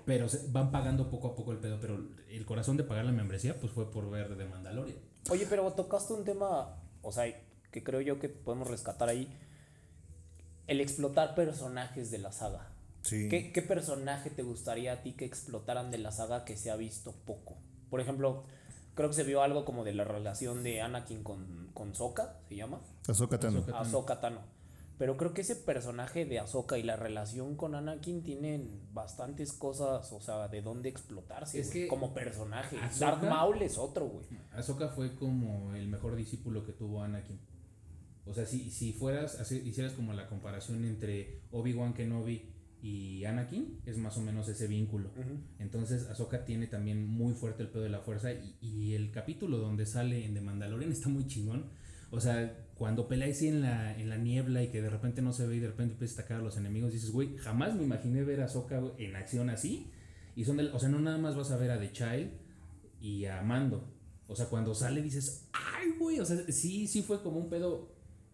pero 0.10 0.28
se- 0.28 0.48
van 0.52 0.72
pagando 0.72 1.10
poco 1.12 1.28
a 1.28 1.36
poco 1.36 1.52
el 1.52 1.60
pedo. 1.60 1.78
Pero 1.80 2.00
el 2.30 2.46
corazón 2.48 2.78
de 2.78 2.84
pagar 2.84 3.06
la 3.06 3.12
membresía, 3.12 3.60
pues 3.60 3.72
fue 3.72 3.92
por 3.92 4.10
ver 4.10 4.36
de 4.36 4.46
Mandalorian. 4.46 4.98
Oye, 5.30 5.46
pero 5.48 5.72
tocaste 5.74 6.14
un 6.14 6.26
tema, 6.26 6.76
o 7.04 7.12
sea, 7.12 7.26
que 7.72 7.84
creo 7.84 8.02
yo 8.02 8.20
que 8.20 8.28
podemos 8.28 8.68
rescatar 8.68 9.08
ahí. 9.10 9.32
el 10.68 10.82
explotar 10.82 11.34
personajes 11.36 12.10
de 12.12 12.18
la 12.20 12.32
saga. 12.32 12.68
Sí. 13.04 13.28
¿Qué, 13.30 13.52
qué 13.52 13.62
personaje 13.62 14.30
te 14.30 14.44
gustaría 14.44 14.94
a 14.94 15.02
ti 15.04 15.14
que 15.14 15.26
explotaran 15.26 15.90
de 15.92 15.98
la 16.00 16.12
saga 16.12 16.44
que 16.46 16.58
se 16.58 16.70
ha 16.72 16.76
visto 16.76 17.12
poco? 17.26 17.58
Por 17.90 18.02
ejemplo, 18.02 18.44
creo 18.96 19.10
que 19.10 19.16
se 19.16 19.24
vio 19.24 19.42
algo 19.42 19.66
como 19.66 19.84
de 19.84 19.94
la 19.94 20.04
relación 20.04 20.64
de 20.64 20.82
Anakin 20.82 21.24
con, 21.24 21.70
con 21.74 21.96
Sokka, 21.96 22.40
¿se 22.50 22.56
llama? 22.56 22.82
Ahsoka 23.08 23.40
Tano. 23.40 23.64
Ahsoka. 23.74 24.20
Tano. 24.22 24.42
Pero 25.00 25.16
creo 25.18 25.34
que 25.34 25.42
ese 25.42 25.56
personaje 25.56 26.26
de 26.26 26.40
Ahsoka 26.40 26.78
y 26.78 26.84
la 26.84 26.98
relación 26.98 27.56
con 27.56 27.74
Anakin 27.74 28.22
tienen 28.22 28.82
bastantes 28.94 29.54
cosas, 29.54 30.12
o 30.12 30.20
sea, 30.22 30.48
de 30.50 30.62
dónde 30.62 30.90
explotarse, 30.90 31.60
Es 31.62 31.68
güey, 31.72 31.84
que 31.84 31.88
como 31.88 32.14
personaje. 32.14 32.78
Ahsoka- 32.78 33.00
Darth 33.00 33.24
Maul 33.24 33.62
es 33.62 33.78
otro, 33.78 34.08
güey. 34.08 34.26
Ahsoka 34.52 34.90
fue 34.90 35.16
como 35.16 35.74
el 35.74 35.88
mejor 35.88 36.16
discípulo 36.18 36.66
que 36.66 36.74
tuvo 36.74 37.02
Anakin. 37.02 37.40
O 38.26 38.34
sea, 38.34 38.46
si, 38.46 38.70
si 38.70 38.92
fueras, 38.94 39.40
así- 39.40 39.62
hicieras 39.66 39.94
como 39.94 40.14
la 40.14 40.28
comparación 40.28 40.84
entre 40.86 41.44
Obi-Wan 41.52 41.94
Kenobi 41.94 42.54
y 42.82 43.24
Anakin, 43.24 43.80
es 43.86 43.98
más 43.98 44.18
o 44.18 44.22
menos 44.22 44.48
ese 44.50 44.68
vínculo. 44.68 45.12
Entonces, 45.60 46.08
Ahsoka 46.10 46.44
tiene 46.44 46.68
también 46.68 47.08
muy 47.08 47.34
fuerte 47.34 47.64
el 47.64 47.70
pedo 47.70 47.84
de 47.84 47.90
la 47.90 48.02
fuerza 48.02 48.34
y, 48.34 48.58
y 48.62 48.94
el 48.96 49.12
capítulo 49.12 49.58
donde 49.60 49.86
sale 49.86 50.26
en 50.26 50.34
The 50.34 50.42
Mandalorian 50.42 50.92
está 50.92 51.08
muy 51.10 51.26
chingón. 51.26 51.70
O 52.12 52.20
sea, 52.20 52.66
cuando 52.76 53.08
pelea 53.08 53.28
así 53.30 53.48
en 53.48 53.62
la, 53.62 53.98
en 54.00 54.10
la 54.10 54.18
niebla 54.18 54.64
y 54.64 54.70
que 54.70 54.82
de 54.82 54.90
repente 54.90 55.22
no 55.22 55.34
se 55.34 55.46
ve 55.46 55.58
y 55.58 55.60
de 55.60 55.68
repente 55.68 55.94
empieza 55.94 56.14
a 56.14 56.24
atacar 56.24 56.40
a 56.40 56.44
los 56.44 56.58
enemigos, 56.58 56.92
dices, 56.94 57.12
güey, 57.12 57.38
jamás 57.38 57.76
me 57.76 57.84
imaginé 57.84 58.24
ver 58.24 58.42
a 58.42 58.48
güey, 58.48 58.94
en 58.98 59.16
acción 59.16 59.50
así. 59.50 59.88
Y 60.36 60.46
son 60.46 60.58
del- 60.58 60.72
o 60.74 60.80
sea, 60.80 60.90
no 60.90 61.00
nada 61.00 61.18
más 61.18 61.36
vas 61.36 61.52
a 61.52 61.58
ver 61.58 61.72
a 61.72 61.80
The 61.80 61.92
Child 61.92 62.30
y 63.02 63.26
a 63.26 63.42
Mando. 63.42 63.84
O 64.28 64.36
sea, 64.36 64.46
cuando 64.48 64.74
sale 64.74 65.02
dices, 65.02 65.48
ay, 65.54 65.90
güey, 66.00 66.20
o 66.20 66.26
sea, 66.26 66.38
sí, 66.52 66.88
sí 66.88 67.02
fue 67.04 67.22
como 67.22 67.40
un 67.40 67.50
pedo 67.50 67.92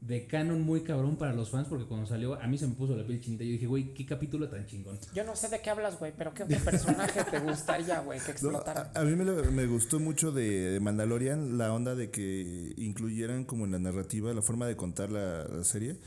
de 0.07 0.27
canon 0.27 0.61
muy 0.61 0.81
cabrón 0.81 1.15
para 1.15 1.33
los 1.33 1.49
fans 1.49 1.67
porque 1.67 1.85
cuando 1.85 2.05
salió 2.05 2.39
a 2.39 2.45
mí 2.47 2.57
se 2.57 2.67
me 2.67 2.75
puso 2.75 2.95
la 2.95 3.05
piel 3.05 3.19
chinita 3.19 3.43
y 3.43 3.47
yo 3.47 3.53
dije, 3.53 3.65
güey, 3.65 3.93
qué 3.93 4.05
capítulo 4.05 4.47
tan 4.49 4.65
chingón. 4.65 4.99
Yo 5.15 5.23
no 5.23 5.35
sé 5.35 5.49
de 5.49 5.61
qué 5.61 5.71
hablas, 5.71 5.97
güey, 5.97 6.13
pero 6.15 6.33
¿qué 6.33 6.43
otro 6.43 6.59
personaje 6.59 7.23
te 7.23 7.39
gustaría, 7.39 7.99
güey, 8.01 8.19
que 8.19 8.25
No, 8.27 8.31
explotara? 8.31 8.91
a, 8.93 9.01
a 9.01 9.03
mí 9.03 9.15
me, 9.15 9.65
gustó 9.65 9.99
mucho 9.99 10.31
de, 10.31 10.79
Mandalorian 10.81 11.57
la 11.57 11.73
onda 11.73 11.95
de 11.95 12.11
que 12.11 12.73
incluyeran 12.77 13.45
como 13.45 13.65
en 13.65 13.71
la 13.71 13.79
narrativa, 13.79 14.31
la 14.33 14.43
forma 14.43 14.67
de 14.67 14.75
contar 14.75 15.11
la, 15.11 15.45
la 15.45 15.63
serie, 15.63 15.97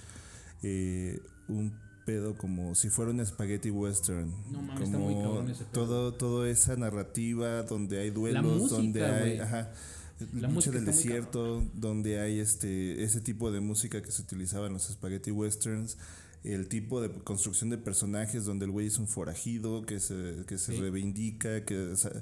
eh, 0.63 1.19
un 1.49 1.73
pedo 2.07 2.39
como 2.39 2.75
si 2.75 2.91
fuera 2.91 3.11
un 3.11 3.25
spaghetti 3.27 3.71
western. 3.71 4.33
No 4.53 4.63
mames, 4.63 4.85
está 4.85 4.97
como 4.97 5.11
muy 5.11 5.23
cabrón 5.23 5.51
ese 5.51 5.65
pedo. 5.65 5.87
todo, 5.87 6.15
toda 6.15 6.49
esa 6.49 6.77
narrativa 6.77 7.65
donde 7.65 7.99
hay 7.99 8.11
duelos, 8.11 8.45
música, 8.45 8.77
donde 8.77 9.05
hay... 9.05 9.39
Ajá, 9.41 9.71
La 10.19 10.27
mucha 10.49 10.49
música 10.49 10.77
del 10.77 10.85
desierto, 10.87 11.65
donde 11.75 12.21
hay 12.21 12.41
este 12.41 13.03
ese 13.05 13.21
tipo 13.21 13.51
de 13.53 13.61
música 13.61 14.03
que 14.03 14.11
se 14.11 14.23
utilizaba 14.23 14.67
en 14.67 14.73
los 14.73 14.85
spaghetti 14.89 15.31
westerns, 15.31 15.97
el 16.45 16.69
tipo 16.69 17.01
de 17.01 17.11
construcción 17.11 17.71
de 17.71 17.79
personajes 17.79 18.45
donde 18.45 18.65
el 18.67 18.71
güey 18.73 18.87
es 18.89 18.99
un 18.99 19.09
forajido 19.09 19.85
que 19.87 20.01
se, 20.01 20.45
que 20.47 20.59
se 20.59 20.73
Sí. 20.75 20.81
reivindica, 20.81 21.65
que 21.65 21.79
o 21.79 21.97
sea, 21.97 22.13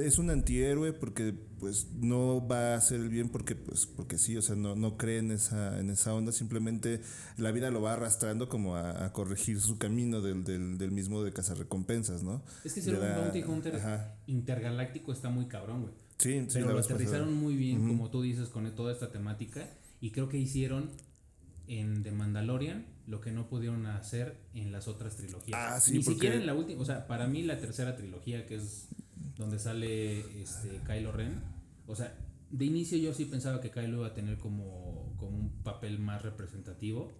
es 0.00 0.18
un 0.18 0.30
antihéroe 0.30 0.94
porque 0.94 1.34
pues 1.60 1.88
no 2.00 2.46
va 2.46 2.72
a 2.72 2.76
hacer 2.76 3.00
el 3.00 3.10
bien 3.10 3.28
porque 3.28 3.54
pues 3.54 3.84
porque 3.86 4.16
sí, 4.16 4.34
o 4.36 4.42
sea, 4.42 4.56
no, 4.56 4.74
no 4.76 4.96
cree 4.96 5.18
en 5.18 5.30
esa, 5.30 5.78
en 5.78 5.90
esa 5.90 6.14
onda, 6.14 6.32
simplemente 6.32 7.00
la 7.36 7.52
vida 7.52 7.70
lo 7.70 7.82
va 7.82 7.92
arrastrando 7.94 8.48
como 8.48 8.76
a, 8.76 9.04
a 9.04 9.12
corregir 9.12 9.60
su 9.60 9.76
camino 9.78 10.20
del, 10.22 10.44
del, 10.44 10.78
del 10.78 10.90
mismo 10.90 11.22
de 11.22 11.32
cazarrecompensas, 11.32 12.22
¿no? 12.22 12.42
Es 12.64 12.72
que 12.72 12.80
ser 12.82 12.94
un 12.94 13.00
bounty 13.00 13.42
hunter 13.42 13.76
ajá. 13.76 14.16
intergaláctico 14.26 15.12
está 15.12 15.28
muy 15.30 15.46
cabrón, 15.48 15.82
güey. 15.82 15.94
Sí, 16.24 16.40
sí, 16.48 16.54
Pero 16.54 16.72
lo 16.72 16.78
aterrizaron 16.78 17.34
muy 17.34 17.54
bien, 17.54 17.86
como 17.86 18.10
tú 18.10 18.22
dices, 18.22 18.48
con 18.48 18.74
toda 18.74 18.92
esta 18.92 19.10
temática. 19.10 19.68
Y 20.00 20.10
creo 20.10 20.30
que 20.30 20.38
hicieron 20.38 20.90
en 21.66 22.02
The 22.02 22.12
Mandalorian 22.12 22.86
lo 23.06 23.20
que 23.20 23.30
no 23.30 23.46
pudieron 23.46 23.84
hacer 23.84 24.38
en 24.54 24.72
las 24.72 24.88
otras 24.88 25.16
trilogías. 25.16 25.58
Ah, 25.72 25.78
sí, 25.80 25.92
Ni 25.92 25.98
porque- 25.98 26.14
siquiera 26.14 26.36
en 26.36 26.46
la 26.46 26.54
última. 26.54 26.80
O 26.80 26.84
sea, 26.86 27.06
para 27.06 27.26
mí 27.26 27.42
la 27.42 27.58
tercera 27.58 27.94
trilogía, 27.94 28.46
que 28.46 28.54
es 28.54 28.88
donde 29.36 29.58
sale 29.58 30.20
este 30.42 30.80
Kylo 30.86 31.12
Ren. 31.12 31.42
O 31.86 31.94
sea, 31.94 32.16
de 32.50 32.64
inicio 32.64 32.96
yo 32.96 33.12
sí 33.12 33.26
pensaba 33.26 33.60
que 33.60 33.70
Kylo 33.70 33.98
iba 33.98 34.06
a 34.06 34.14
tener 34.14 34.38
como, 34.38 35.12
como 35.18 35.36
un 35.36 35.50
papel 35.62 35.98
más 35.98 36.22
representativo. 36.22 37.12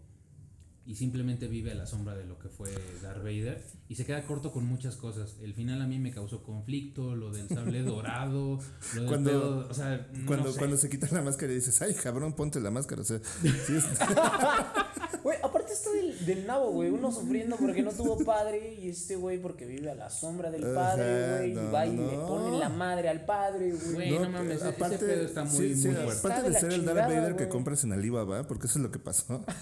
Y 0.87 0.97
simplemente 0.97 1.49
vive 1.49 1.73
a 1.73 1.75
la 1.75 1.87
sombra 1.87 2.15
de 2.15 2.25
lo 2.27 2.39
que 2.39 2.51
fue 2.51 2.71
Darth 3.03 3.23
Vader. 3.23 3.65
Y 3.89 3.95
se 3.95 4.05
queda 4.05 4.23
corto 4.27 4.53
con 4.53 4.67
muchas 4.67 4.97
cosas. 4.97 5.37
El 5.43 5.55
final 5.55 5.81
a 5.81 5.87
mí 5.87 5.99
me 5.99 6.11
causó 6.11 6.43
conflicto, 6.43 7.15
lo 7.17 7.33
del 7.33 7.49
sable 7.49 7.81
dorado, 7.85 8.59
lo 8.95 9.01
del 9.01 9.09
Cuando- 9.09 9.31
pedo, 9.31 9.69
o 9.71 9.73
sea, 9.75 10.07
no 10.13 10.27
Cuando, 10.27 10.53
sé. 10.53 10.59
cuando 10.59 10.77
se 10.77 10.91
quita 10.91 11.09
la 11.11 11.23
máscara 11.23 11.53
y 11.53 11.55
dices, 11.57 11.81
ay, 11.81 11.95
cabrón, 11.95 12.35
ponte 12.35 12.61
la 12.61 12.71
máscara. 12.71 13.01
O 13.01 13.05
sea, 13.05 13.19
sí 13.19 13.77
es- 13.77 13.85
Güey, 15.23 15.39
aparte 15.43 15.73
está 15.73 15.91
del, 15.91 16.27
del 16.27 16.47
nabo, 16.47 16.71
güey. 16.73 16.91
Uno 16.91 17.11
sufriendo 17.11 17.57
porque 17.57 17.83
no 17.83 17.91
tuvo 17.93 18.19
padre 18.23 18.75
y 18.75 18.91
este 18.91 19.17
güey 19.17 19.41
porque 19.41 19.65
vive 19.65 19.91
a 19.91 19.95
la 19.95 20.11
sombra 20.11 20.51
del 20.51 20.63
padre, 20.75 21.39
güey. 21.39 21.53
no, 21.55 21.63
y 21.63 21.73
va 21.73 21.87
y 21.87 21.97
le 21.97 22.17
no. 22.19 22.27
pone 22.27 22.59
la 22.59 22.69
madre 22.69 23.09
al 23.09 23.25
padre, 23.25 23.73
güey. 23.73 23.95
Güey, 23.95 24.19
no 24.19 24.29
mames, 24.29 24.57
ese- 24.61 24.69
ese 24.69 24.99
pedo 24.99 25.23
está 25.25 25.45
muy- 25.45 25.57
sí, 25.57 25.75
sí, 25.77 25.89
muy 25.89 25.97
fuerte. 25.97 26.13
Está 26.13 26.29
aparte 26.29 26.43
de 26.43 26.49
de 26.49 26.53
la 26.53 26.61
ser 26.61 26.73
el 26.75 26.85
Darth 26.85 26.99
Vader 27.09 27.33
que 27.37 27.45
güey. 27.45 27.49
compras 27.49 27.85
en 27.85 27.93
Alibaba, 27.95 28.47
porque 28.47 28.67
eso 28.67 28.79
es 28.79 28.83
lo 28.83 28.91
que 28.91 28.99
pasó. 28.99 29.43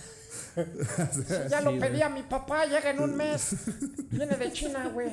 Ya 1.50 1.58
Sí, 1.58 1.64
lo 1.64 1.78
pedí 1.78 2.02
a 2.02 2.08
mi 2.08 2.22
papá, 2.22 2.66
llega 2.66 2.90
en 2.90 3.00
un 3.00 3.16
mes. 3.16 3.56
Viene 4.10 4.36
de 4.36 4.52
China, 4.52 4.88
güey. 4.88 5.12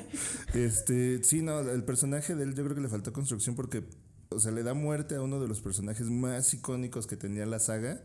Este, 0.54 1.22
sí, 1.24 1.42
no, 1.42 1.60
el 1.60 1.84
personaje 1.84 2.34
de 2.34 2.44
él 2.44 2.54
yo 2.54 2.64
creo 2.64 2.74
que 2.74 2.82
le 2.82 2.88
faltó 2.88 3.12
construcción 3.12 3.54
porque, 3.54 3.84
o 4.28 4.40
sea, 4.40 4.52
le 4.52 4.62
da 4.62 4.74
muerte 4.74 5.14
a 5.14 5.22
uno 5.22 5.40
de 5.40 5.48
los 5.48 5.60
personajes 5.60 6.08
más 6.08 6.52
icónicos 6.52 7.06
que 7.06 7.16
tenía 7.16 7.46
la 7.46 7.58
saga, 7.58 8.00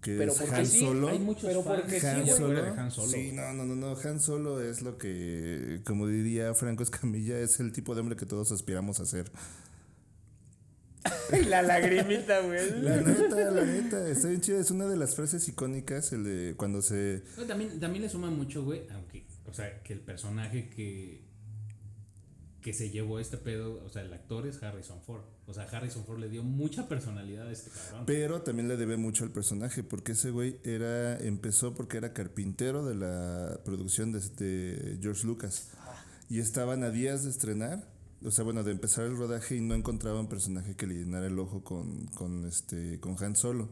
que 0.00 0.16
Pero 0.16 0.32
es 0.32 0.38
porque 0.38 0.54
Han 0.54 0.66
sí, 0.66 0.80
Solo. 0.80 1.08
Hay 1.08 1.18
muchos 1.18 1.44
Pero 1.44 1.62
porque 1.62 2.00
sí, 2.00 2.06
Han. 2.06 2.26
Solo. 2.26 2.62
de 2.62 2.68
Han 2.68 2.90
Solo. 2.90 3.08
Sí, 3.08 3.32
no, 3.32 3.52
no, 3.52 3.64
no, 3.64 3.74
no. 3.74 3.96
Han 3.96 4.20
Solo 4.20 4.62
es 4.62 4.82
lo 4.82 4.98
que, 4.98 5.80
como 5.86 6.06
diría 6.06 6.54
Franco 6.54 6.82
Escamilla, 6.82 7.38
es 7.38 7.60
el 7.60 7.72
tipo 7.72 7.94
de 7.94 8.00
hombre 8.00 8.16
que 8.16 8.26
todos 8.26 8.52
aspiramos 8.52 9.00
a 9.00 9.06
ser. 9.06 9.30
La 11.48 11.62
lagrimita, 11.62 12.40
güey. 12.40 12.82
La 12.82 12.96
neta, 13.00 13.50
la 13.50 13.64
neta, 13.64 14.08
está 14.08 14.28
bien 14.28 14.40
chido. 14.40 14.58
Es 14.58 14.70
una 14.70 14.86
de 14.86 14.96
las 14.96 15.14
frases 15.14 15.46
icónicas, 15.48 16.12
el 16.12 16.24
de 16.24 16.54
cuando 16.56 16.82
se. 16.82 17.22
No, 17.36 17.44
también, 17.44 17.78
también 17.80 18.02
le 18.02 18.08
suma 18.08 18.30
mucho, 18.30 18.64
güey, 18.64 18.82
aunque, 18.92 19.26
o 19.46 19.52
sea, 19.52 19.82
que 19.82 19.92
el 19.92 20.00
personaje 20.00 20.68
que, 20.70 21.24
que 22.62 22.72
se 22.72 22.90
llevó 22.90 23.20
este 23.20 23.36
pedo, 23.36 23.82
o 23.84 23.88
sea, 23.88 24.02
el 24.02 24.12
actor 24.12 24.46
es 24.46 24.62
Harrison 24.62 25.00
Ford. 25.02 25.22
O 25.46 25.54
sea, 25.54 25.64
Harrison 25.64 26.04
Ford 26.04 26.18
le 26.18 26.28
dio 26.28 26.42
mucha 26.42 26.88
personalidad 26.88 27.46
a 27.46 27.52
este 27.52 27.70
cabrón. 27.70 28.04
Pero 28.06 28.42
también 28.42 28.66
le 28.66 28.76
debe 28.76 28.96
mucho 28.96 29.24
al 29.24 29.30
personaje, 29.30 29.84
porque 29.84 30.12
ese 30.12 30.30
güey 30.30 30.58
era, 30.64 31.16
empezó 31.18 31.74
porque 31.74 31.98
era 31.98 32.12
carpintero 32.12 32.84
de 32.84 32.96
la 32.96 33.60
producción 33.64 34.10
de, 34.10 34.20
de 34.20 34.98
George 35.00 35.26
Lucas. 35.26 35.68
Y 36.28 36.40
estaban 36.40 36.82
a 36.82 36.90
días 36.90 37.22
de 37.22 37.30
estrenar, 37.30 37.88
o 38.24 38.30
sea, 38.30 38.44
bueno, 38.44 38.64
de 38.64 38.72
empezar 38.72 39.04
el 39.04 39.16
rodaje 39.16 39.56
y 39.56 39.60
no 39.60 39.74
encontraban 39.74 40.28
personaje 40.28 40.74
que 40.74 40.86
le 40.86 40.94
llenara 40.94 41.26
el 41.26 41.38
ojo 41.38 41.62
con, 41.62 42.06
con, 42.08 42.46
este, 42.46 42.98
con 43.00 43.22
Han 43.22 43.36
Solo. 43.36 43.68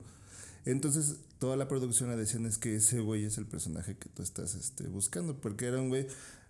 Entonces, 0.65 1.17
toda 1.39 1.57
la 1.57 1.69
producción 1.69 2.11
le 2.11 2.17
decían 2.17 2.47
es 2.47 2.59
que 2.59 2.77
ese 2.77 3.01
güey 3.01 3.25
es 3.25 3.39
el 3.39 3.47
personaje 3.47 3.97
que 3.97 4.09
tú 4.09 4.23
estás 4.23 4.55
este, 4.55 4.89
buscando, 4.89 5.41
porque 5.41 5.67
era 5.67 5.81
un 5.81 5.89
güey, 5.89 6.07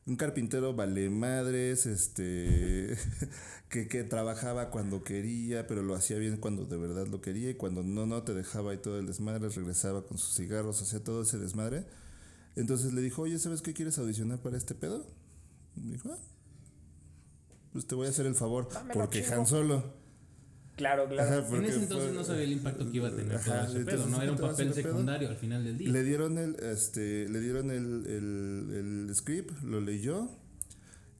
un 0.06 0.16
carpintero 0.16 0.74
vale 0.74 1.10
madres, 1.10 1.86
este, 1.86 2.96
que, 3.68 3.88
que 3.88 4.04
trabajaba 4.04 4.70
cuando 4.70 5.02
quería, 5.02 5.66
pero 5.66 5.82
lo 5.82 5.94
hacía 5.94 6.18
bien 6.18 6.36
cuando 6.36 6.64
de 6.66 6.76
verdad 6.76 7.06
lo 7.08 7.20
quería, 7.20 7.50
y 7.50 7.54
cuando 7.54 7.82
no, 7.82 8.06
no 8.06 8.22
te 8.22 8.34
dejaba 8.34 8.72
ahí 8.72 8.78
todo 8.78 8.98
el 8.98 9.06
desmadre, 9.06 9.48
regresaba 9.48 10.06
con 10.06 10.18
sus 10.18 10.36
cigarros, 10.36 10.82
hacía 10.82 11.02
todo 11.02 11.22
ese 11.22 11.38
desmadre. 11.38 11.86
Entonces 12.56 12.92
le 12.92 13.00
dijo, 13.00 13.22
oye, 13.22 13.38
¿sabes 13.38 13.62
qué 13.62 13.72
quieres 13.72 13.98
audicionar 13.98 14.40
para 14.40 14.56
este 14.56 14.74
pedo? 14.74 15.06
Y 15.76 15.90
dijo, 15.90 16.10
ah, 16.12 16.18
pues 17.74 17.86
te 17.86 17.94
voy 17.94 18.06
a 18.06 18.10
hacer 18.10 18.24
el 18.24 18.34
favor, 18.34 18.68
Dámelo, 18.72 18.94
porque. 18.94 19.22
Han 19.26 19.46
Solo. 19.46 19.92
Claro, 20.76 21.06
claro. 21.08 21.44
Ajá, 21.44 21.56
en 21.56 21.64
ese 21.66 21.82
entonces 21.82 22.08
fue- 22.08 22.16
no 22.16 22.24
sabía 22.24 22.42
el 22.44 22.52
impacto 22.52 22.90
que 22.90 22.96
iba 22.96 23.08
a 23.08 23.14
tener 23.14 23.38
todo 23.44 23.62
ese 23.62 23.80
pedo, 23.84 24.06
¿no? 24.08 24.20
Era 24.22 24.30
un 24.32 24.36
¿te 24.36 24.42
vas 24.42 24.52
a 24.54 24.56
papel 24.56 24.74
secundario 24.74 25.28
al 25.28 25.36
final 25.36 25.62
del 25.64 25.78
día. 25.78 25.88
Le 25.90 26.02
dieron 26.02 26.38
el, 26.38 26.56
este, 26.56 27.28
le 27.28 27.40
dieron 27.40 27.70
el, 27.70 28.06
el, 28.06 29.06
el 29.08 29.14
script, 29.14 29.62
lo 29.62 29.80
leyó 29.80 30.28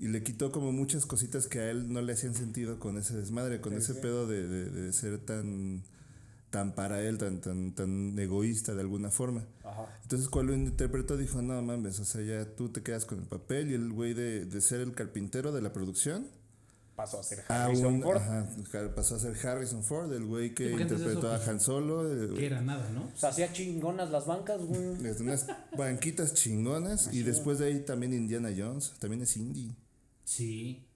y 0.00 0.08
le 0.08 0.24
quitó 0.24 0.50
como 0.50 0.72
muchas 0.72 1.06
cositas 1.06 1.46
que 1.46 1.60
a 1.60 1.70
él 1.70 1.92
no 1.92 2.02
le 2.02 2.12
hacían 2.14 2.34
sentido 2.34 2.80
con 2.80 2.98
ese 2.98 3.16
desmadre, 3.16 3.60
con 3.60 3.74
ese 3.74 3.94
pedo 3.94 4.26
de, 4.26 4.46
de, 4.48 4.70
de 4.70 4.92
ser 4.92 5.18
tan, 5.18 5.82
tan 6.50 6.74
para 6.74 7.00
él, 7.02 7.18
tan, 7.18 7.40
tan, 7.40 7.76
tan 7.76 8.18
egoísta 8.18 8.74
de 8.74 8.80
alguna 8.80 9.12
forma. 9.12 9.44
Ajá. 9.62 9.86
Entonces 10.02 10.28
cuando 10.28 10.50
lo 10.52 10.58
interpretó 10.58 11.16
dijo, 11.16 11.42
no 11.42 11.62
mames, 11.62 12.00
o 12.00 12.04
sea, 12.04 12.22
ya 12.22 12.44
tú 12.56 12.70
te 12.70 12.82
quedas 12.82 13.04
con 13.04 13.20
el 13.20 13.26
papel 13.26 13.70
y 13.70 13.74
el 13.74 13.92
güey 13.92 14.14
de, 14.14 14.46
de 14.46 14.60
ser 14.60 14.80
el 14.80 14.92
carpintero 14.94 15.52
de 15.52 15.62
la 15.62 15.72
producción. 15.72 16.26
Pasó 16.96 17.18
a 17.18 17.22
ser 17.24 17.44
A 17.48 17.64
Harrison 17.64 17.94
un- 17.94 18.02
Ford. 18.02 18.16
ajá, 18.18 18.46
pasó 18.94 19.16
a 19.16 19.18
ser 19.18 19.34
Harrison 19.46 19.82
Ford, 19.82 20.12
el 20.12 20.24
güey 20.26 20.54
que 20.54 20.70
interpretó 20.70 21.28
a 21.32 21.36
Han 21.44 21.58
Solo. 21.58 22.34
Que 22.36 22.46
era 22.46 22.60
nada, 22.60 22.88
¿no? 22.90 23.10
O 23.12 23.16
sea, 23.16 23.30
hacía 23.30 23.52
chingonas 23.52 24.10
las 24.10 24.26
bancas, 24.26 24.60
güey. 24.62 24.80
Unas 25.20 25.46
banquitas 25.76 26.34
chingonas. 26.34 27.12
Y 27.12 27.22
después 27.24 27.58
de 27.58 27.66
ahí 27.66 27.80
también 27.80 28.12
Indiana 28.12 28.50
Jones. 28.56 28.92
También 29.00 29.22
es 29.22 29.36
indie. 29.36 29.74
Sí. 30.24 30.86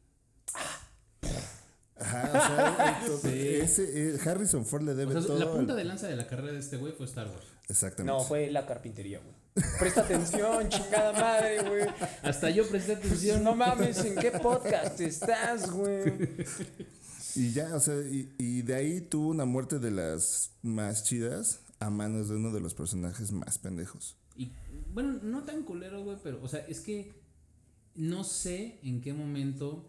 Ajá, 2.01 2.29
o 2.29 2.33
sea, 2.33 3.07
to- 3.07 3.19
Sí. 3.19 3.29
ese, 3.61 4.15
eh, 4.15 4.19
Harrison 4.25 4.65
Ford 4.65 4.83
le 4.83 4.95
debe 4.95 5.15
O 5.17 5.19
sea, 5.21 5.27
todo. 5.27 5.39
la 5.39 5.51
punta 5.53 5.73
al- 5.73 5.79
de 5.79 5.85
lanza 5.85 6.07
de 6.09 6.17
la 6.17 6.27
carrera 6.27 6.53
de 6.53 6.59
este 6.61 6.77
güey 6.77 6.93
fue 6.93 7.07
Star 7.07 7.27
Wars. 7.29 7.47
Exactamente. 7.69 8.13
No, 8.19 8.25
fue 8.25 8.51
la 8.51 8.67
carpintería, 8.67 9.21
güey. 9.21 9.35
Presta 9.79 10.03
atención, 10.03 10.69
chingada 10.69 11.13
madre, 11.13 11.63
güey. 11.69 11.85
Hasta 12.23 12.51
yo 12.51 12.67
presté 12.69 12.93
atención. 12.95 13.43
No 13.43 13.55
mames, 13.57 14.05
¿en 14.05 14.15
qué 14.17 14.31
podcast 14.33 15.01
estás, 15.01 15.71
güey? 15.71 16.13
Y 17.35 17.53
ya, 17.53 17.75
o 17.75 17.81
sea, 17.81 17.95
y, 18.01 18.35
y 18.39 18.63
de 18.63 18.75
ahí 18.75 19.01
tuvo 19.01 19.29
una 19.29 19.45
muerte 19.45 19.79
de 19.79 19.91
las 19.91 20.53
más 20.63 21.05
chidas 21.05 21.61
a 21.81 21.91
manos 21.91 22.29
de 22.29 22.37
uno 22.37 22.53
de 22.53 22.61
los 22.61 22.75
personajes 22.75 23.33
más 23.33 23.59
pendejos. 23.59 24.17
Y 24.37 24.53
bueno, 24.93 25.19
no 25.23 25.45
tan 25.45 25.63
culero, 25.65 26.03
güey, 26.03 26.17
pero, 26.23 26.41
o 26.43 26.49
sea, 26.49 26.61
es 26.69 26.81
que 26.81 27.13
no 27.95 28.25
sé 28.25 28.79
en 28.83 29.01
qué 29.01 29.13
momento 29.13 29.85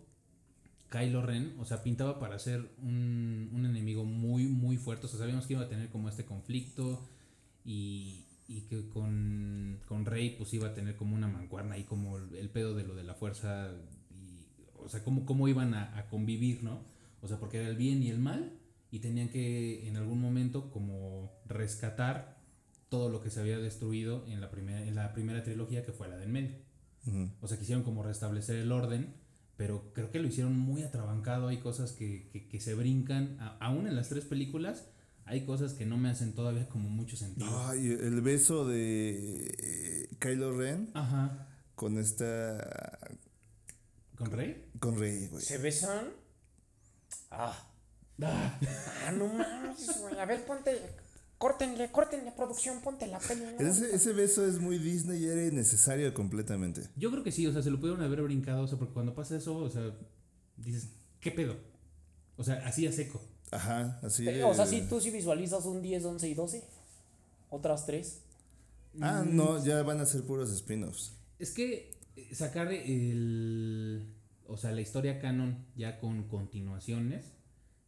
Kylo 0.89 1.21
Ren, 1.21 1.55
o 1.59 1.65
sea, 1.65 1.83
pintaba 1.83 2.19
para 2.19 2.39
ser 2.39 2.71
un, 2.81 3.49
un 3.53 3.65
enemigo 3.65 4.05
muy, 4.05 4.47
muy 4.47 4.77
fuerte. 4.77 5.05
O 5.05 5.09
sea, 5.09 5.19
sabíamos 5.19 5.47
que 5.47 5.53
iba 5.53 5.63
a 5.63 5.69
tener 5.69 5.89
como 5.89 6.09
este 6.09 6.25
conflicto 6.25 7.07
y, 7.63 8.25
y 8.47 8.61
que 8.61 8.87
con, 8.89 9.79
con 9.87 10.05
Rey, 10.05 10.35
pues 10.37 10.53
iba 10.53 10.67
a 10.69 10.73
tener 10.73 10.95
como 10.95 11.15
una 11.15 11.27
mancuerna 11.27 11.75
ahí, 11.75 11.83
como 11.83 12.17
el, 12.17 12.49
pedo 12.49 12.73
de 12.75 12.83
lo 12.83 12.95
de 12.95 13.03
la 13.03 13.13
fuerza. 13.13 13.71
Y, 14.11 14.45
o 14.77 14.89
sea, 14.89 15.03
cómo, 15.03 15.25
cómo 15.25 15.47
iban 15.47 15.73
a, 15.73 15.97
a 15.97 16.07
convivir, 16.07 16.63
¿no? 16.63 16.81
O 17.21 17.27
sea, 17.27 17.39
porque 17.39 17.57
era 17.57 17.67
el 17.67 17.75
bien 17.75 18.01
y 18.01 18.09
el 18.09 18.19
mal 18.19 18.59
y 18.91 18.99
tenían 18.99 19.29
que 19.29 19.87
en 19.87 19.97
algún 19.97 20.19
momento 20.19 20.71
como 20.71 21.31
rescatar 21.45 22.39
todo 22.89 23.09
lo 23.09 23.21
que 23.21 23.29
se 23.29 23.39
había 23.39 23.59
destruido 23.59 24.25
en 24.27 24.41
la 24.41 24.49
primera, 24.49 24.81
en 24.81 24.95
la 24.95 25.13
primera 25.13 25.43
trilogía 25.43 25.85
que 25.85 25.93
fue 25.93 26.07
la 26.07 26.17
del 26.17 26.29
medio. 26.29 26.55
O 27.41 27.47
sea, 27.47 27.57
quisieron 27.57 27.83
como 27.83 28.03
restablecer 28.03 28.57
el 28.57 28.71
orden, 28.71 29.15
pero 29.59 29.91
creo 29.93 30.09
que 30.09 30.19
lo 30.19 30.27
hicieron 30.29 30.57
muy 30.57 30.83
atrabancado. 30.83 31.49
Hay 31.49 31.57
cosas 31.57 31.91
que, 31.91 32.29
que, 32.31 32.47
que 32.47 32.61
se 32.61 32.75
brincan, 32.75 33.35
a- 33.41 33.57
aún 33.59 33.87
en 33.87 33.95
las 33.97 34.07
tres 34.07 34.23
películas, 34.23 34.85
hay 35.25 35.45
cosas 35.45 35.73
que 35.73 35.85
no 35.85 35.97
me 35.97 36.09
hacen 36.09 36.33
todavía 36.33 36.69
como 36.69 36.87
mucho 36.89 37.17
sentido. 37.17 37.49
Ay, 37.67 37.87
el 37.87 38.21
beso 38.21 38.65
de 38.65 39.47
eh, 39.59 40.09
Kylo 40.17 40.57
Ren 40.57 40.89
Ajá. 40.93 41.49
con 41.75 41.97
esta. 41.97 42.97
¿Con 44.15 44.31
Rey? 44.31 44.65
con 44.79 44.97
Rey, 44.97 45.27
güey. 45.27 45.43
¿Se 45.43 45.57
besan? 45.57 46.05
Ah. 47.29 47.67
Ah, 48.21 48.59
Ah, 49.05 49.11
no 49.11 49.27
mames, 49.27 49.99
güey. 50.01 50.17
A 50.19 50.25
ver, 50.25 50.45
ponte. 50.45 50.71
Córtenle, 51.39 51.89
córtenle, 51.89 52.31
producción, 52.33 52.81
ponte 52.81 53.07
la 53.07 53.17
peli. 53.17 53.41
¿no? 53.41 53.65
Ese, 53.65 53.95
ese 53.95 54.11
beso 54.11 54.45
es 54.45 54.59
muy 54.59 54.77
Disney 54.77 55.23
y 55.23 55.27
era 55.27 55.47
innecesario 55.47 56.13
completamente. 56.13 56.81
yo 56.97 57.09
creo 57.09 57.23
que 57.23 57.31
sí, 57.31 57.47
o 57.47 57.53
sea, 57.53 57.63
se 57.63 57.71
lo 57.71 57.79
pudieron 57.79 58.03
haber 58.03 58.21
brincado, 58.21 58.63
o 58.63 58.67
sea, 58.67 58.77
porque 58.77 58.93
cuando 58.93 59.15
pasa 59.15 59.37
eso, 59.37 59.55
o 59.55 59.69
sea, 59.69 59.95
dices, 60.57 60.89
¿qué 61.21 61.31
pedo? 61.31 61.55
O 62.35 62.43
sea, 62.43 62.55
así 62.65 62.85
a 62.85 62.91
seco. 62.91 63.21
Ajá, 63.51 63.99
así. 64.03 64.27
O 64.27 64.53
sea, 64.53 64.65
eh, 64.65 64.67
si 64.67 64.81
tú 64.81 65.01
sí 65.01 65.11
visualizas 65.11 65.65
un 65.65 65.81
10, 65.81 66.05
11 66.05 66.27
y 66.29 66.33
12. 66.33 66.63
Otras 67.49 67.85
tres. 67.85 68.21
Ah, 69.01 69.23
no, 69.25 69.63
ya 69.63 69.81
van 69.83 69.99
a 70.01 70.05
ser 70.05 70.23
puros 70.23 70.51
spin-offs. 70.51 71.13
Es 71.39 71.51
que 71.51 71.91
eh, 72.15 72.35
sacar 72.35 72.71
el. 72.71 74.13
O 74.45 74.57
sea, 74.57 74.71
la 74.71 74.81
historia 74.81 75.19
canon 75.19 75.65
ya 75.75 75.99
con 75.99 76.27
continuaciones 76.27 77.25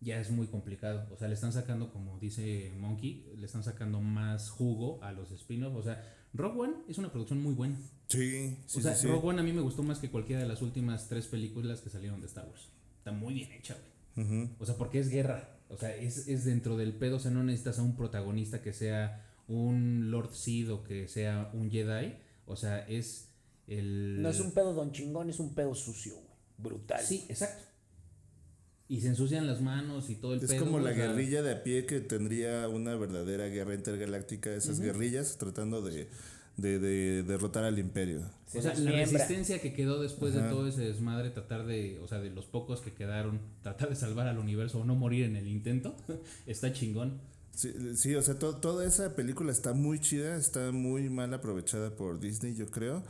ya 0.01 0.19
es 0.19 0.31
muy 0.31 0.47
complicado. 0.47 1.07
O 1.13 1.17
sea, 1.17 1.27
le 1.27 1.35
están 1.35 1.53
sacando, 1.53 1.91
como 1.91 2.19
dice 2.19 2.71
Monkey, 2.79 3.31
le 3.37 3.45
están 3.45 3.63
sacando 3.63 4.01
más 4.01 4.49
jugo 4.49 5.01
a 5.03 5.11
los 5.11 5.31
spin-offs. 5.31 5.77
O 5.77 5.83
sea, 5.83 6.03
Rogue 6.33 6.59
One 6.59 6.73
es 6.89 6.97
una 6.97 7.11
producción 7.11 7.41
muy 7.41 7.53
buena. 7.53 7.77
Sí, 8.07 8.57
sí, 8.65 8.79
o 8.79 8.81
sea, 8.81 8.95
sí, 8.95 9.03
sí. 9.03 9.07
Rogue 9.07 9.29
One 9.29 9.41
a 9.41 9.43
mí 9.43 9.53
me 9.53 9.61
gustó 9.61 9.83
más 9.83 9.99
que 9.99 10.09
cualquiera 10.09 10.41
de 10.41 10.47
las 10.47 10.61
últimas 10.61 11.07
tres 11.07 11.27
películas 11.27 11.81
que 11.81 11.89
salieron 11.89 12.19
de 12.19 12.27
Star 12.27 12.47
Wars. 12.47 12.69
Está 12.97 13.11
muy 13.11 13.33
bien 13.35 13.51
hecha, 13.51 13.75
güey. 14.15 14.49
O 14.59 14.65
sea, 14.65 14.75
porque 14.75 14.99
es 14.99 15.09
guerra. 15.09 15.57
O 15.69 15.77
sea, 15.77 15.95
es, 15.95 16.27
es 16.27 16.43
dentro 16.43 16.77
del 16.77 16.93
pedo. 16.93 17.17
O 17.17 17.19
sea, 17.19 17.31
no 17.31 17.43
necesitas 17.43 17.79
a 17.79 17.83
un 17.83 17.95
protagonista 17.95 18.61
que 18.61 18.73
sea 18.73 19.25
un 19.47 20.11
Lord 20.11 20.33
Sid 20.33 20.71
o 20.71 20.83
que 20.83 21.07
sea 21.07 21.49
un 21.53 21.69
Jedi. 21.71 22.15
O 22.45 22.55
sea, 22.55 22.79
es 22.87 23.29
el. 23.67 24.21
No 24.21 24.29
es 24.29 24.39
un 24.39 24.51
pedo 24.51 24.73
don 24.73 24.91
chingón, 24.91 25.29
es 25.29 25.39
un 25.39 25.53
pedo 25.53 25.73
sucio, 25.75 26.15
güey. 26.15 26.27
Brutal. 26.57 27.01
Sí, 27.03 27.25
exacto. 27.29 27.63
Y 28.91 28.99
se 28.99 29.07
ensucian 29.07 29.47
las 29.47 29.61
manos 29.61 30.09
y 30.09 30.15
todo 30.15 30.33
el 30.33 30.41
Es 30.43 30.51
pedo. 30.51 30.65
como 30.65 30.79
la 30.79 30.91
o 30.91 30.93
sea, 30.93 31.07
guerrilla 31.07 31.41
de 31.41 31.51
a 31.53 31.63
pie 31.63 31.85
que 31.85 32.01
tendría 32.01 32.67
una 32.67 32.95
verdadera 32.95 33.45
guerra 33.47 33.73
intergaláctica, 33.73 34.53
esas 34.53 34.81
guerrillas 34.81 35.37
tratando 35.37 35.81
de, 35.81 36.09
de, 36.57 36.77
de 36.77 37.23
derrotar 37.23 37.63
al 37.63 37.79
imperio. 37.79 38.19
O 38.53 38.61
sea, 38.61 38.63
la 38.63 38.69
desmiembra. 38.71 39.01
resistencia 39.05 39.61
que 39.61 39.71
quedó 39.73 40.01
después 40.01 40.35
Ajá. 40.35 40.43
de 40.43 40.49
todo 40.51 40.67
ese 40.67 40.81
desmadre, 40.81 41.29
tratar 41.29 41.65
de, 41.65 41.99
o 42.03 42.07
sea, 42.09 42.19
de 42.19 42.31
los 42.31 42.45
pocos 42.47 42.81
que 42.81 42.91
quedaron, 42.91 43.39
tratar 43.63 43.87
de 43.89 43.95
salvar 43.95 44.27
al 44.27 44.37
universo 44.39 44.79
o 44.81 44.83
no 44.83 44.93
morir 44.95 45.23
en 45.23 45.37
el 45.37 45.47
intento, 45.47 45.95
está 46.45 46.73
chingón. 46.73 47.21
Sí, 47.55 47.73
sí, 47.95 48.13
o 48.15 48.21
sea, 48.21 48.37
to- 48.39 48.57
toda 48.57 48.85
esa 48.85 49.15
película 49.15 49.53
está 49.53 49.71
muy 49.73 49.99
chida, 49.99 50.35
está 50.35 50.73
muy 50.73 51.09
mal 51.09 51.33
aprovechada 51.33 51.95
por 51.95 52.19
Disney, 52.19 52.55
yo 52.55 52.67
creo, 52.69 53.03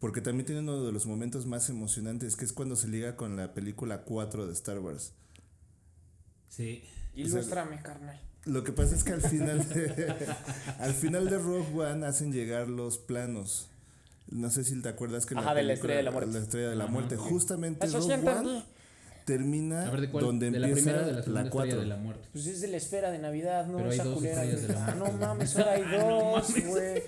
porque 0.00 0.20
también 0.20 0.46
tiene 0.46 0.62
uno 0.62 0.84
de 0.84 0.90
los 0.92 1.06
momentos 1.06 1.46
más 1.46 1.68
emocionantes, 1.70 2.34
que 2.34 2.44
es 2.44 2.52
cuando 2.52 2.74
se 2.74 2.88
liga 2.88 3.14
con 3.16 3.36
la 3.36 3.54
película 3.54 4.02
4 4.02 4.46
de 4.48 4.52
Star 4.52 4.80
Wars. 4.80 5.12
Sí. 6.48 6.82
Ilústrame, 7.14 7.80
carnal. 7.82 8.20
Lo 8.44 8.64
que 8.64 8.72
pasa 8.72 8.94
es 8.94 9.04
que 9.04 9.12
al 9.12 9.20
final 9.20 9.68
de, 9.68 10.14
al 10.78 10.94
final 10.94 11.28
de 11.28 11.38
Rogue 11.38 11.66
One 11.82 12.06
hacen 12.06 12.32
llegar 12.32 12.68
los 12.68 12.98
planos. 12.98 13.68
No 14.30 14.50
sé 14.50 14.62
si 14.64 14.80
te 14.80 14.88
acuerdas 14.88 15.26
que 15.26 15.34
Ajá, 15.34 15.54
de 15.54 15.62
la 15.62 15.68
película- 15.68 15.74
Estrella 15.74 15.96
de 15.98 16.02
la 16.04 16.10
Muerte. 16.10 16.32
La 16.32 16.38
Estrella 16.38 16.68
de 16.70 16.76
la 16.76 16.84
Ajá. 16.84 16.92
Muerte. 16.92 17.16
Justamente 17.16 17.86
Eso 17.86 18.00
sí 18.02 18.08
Rogue. 18.08 18.22
One 18.46 18.62
termina 19.24 19.90
ver, 19.90 20.00
¿de 20.02 20.10
cuál? 20.10 20.24
donde 20.24 20.50
de 20.50 20.58
la 20.58 20.68
empieza 20.68 20.84
primera 20.90 21.02
o 21.02 21.06
de 21.06 21.12
la 21.12 21.18
la 21.18 21.20
estrella 21.42 21.50
4. 21.50 21.80
de 21.80 21.86
la 21.86 21.96
muerte. 21.96 22.28
Pues 22.32 22.46
es 22.46 22.60
de 22.62 22.68
la 22.68 22.76
esfera 22.78 23.10
de 23.10 23.18
Navidad, 23.18 23.66
¿no? 23.66 23.76
Pero 23.76 23.90
hay 23.90 23.94
Esa 23.96 24.04
dos 24.04 24.14
culera. 24.16 24.40
de 24.42 24.68
la 24.68 24.86
Ah, 24.86 24.94
no 24.94 25.12
mames, 25.12 25.56
ahora 25.56 25.72
hay 25.72 25.82
dos, 26.00 26.54
güey. 26.66 27.02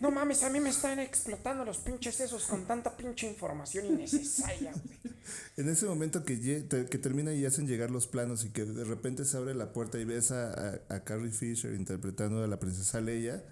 No 0.00 0.10
mames, 0.10 0.42
a 0.42 0.50
mí 0.50 0.60
me 0.60 0.70
están 0.70 0.98
explotando 0.98 1.64
los 1.64 1.78
pinches 1.78 2.20
esos 2.20 2.44
con 2.44 2.66
tanta 2.66 2.96
pinche 2.96 3.26
información 3.28 3.86
innecesaria, 3.86 4.72
güey. 4.72 5.16
En 5.56 5.68
ese 5.68 5.86
momento 5.86 6.24
que, 6.24 6.38
que 6.68 6.98
termina 6.98 7.34
y 7.34 7.44
hacen 7.46 7.66
llegar 7.66 7.90
los 7.90 8.06
planos 8.06 8.44
y 8.44 8.50
que 8.50 8.64
de 8.64 8.84
repente 8.84 9.24
se 9.24 9.36
abre 9.36 9.54
la 9.54 9.72
puerta 9.72 9.98
y 9.98 10.04
ves 10.04 10.30
a, 10.30 10.52
a, 10.52 10.80
a 10.88 11.04
Carrie 11.04 11.32
Fisher 11.32 11.74
interpretando 11.74 12.44
a 12.44 12.46
la 12.46 12.60
princesa 12.60 13.00
Leia, 13.00 13.42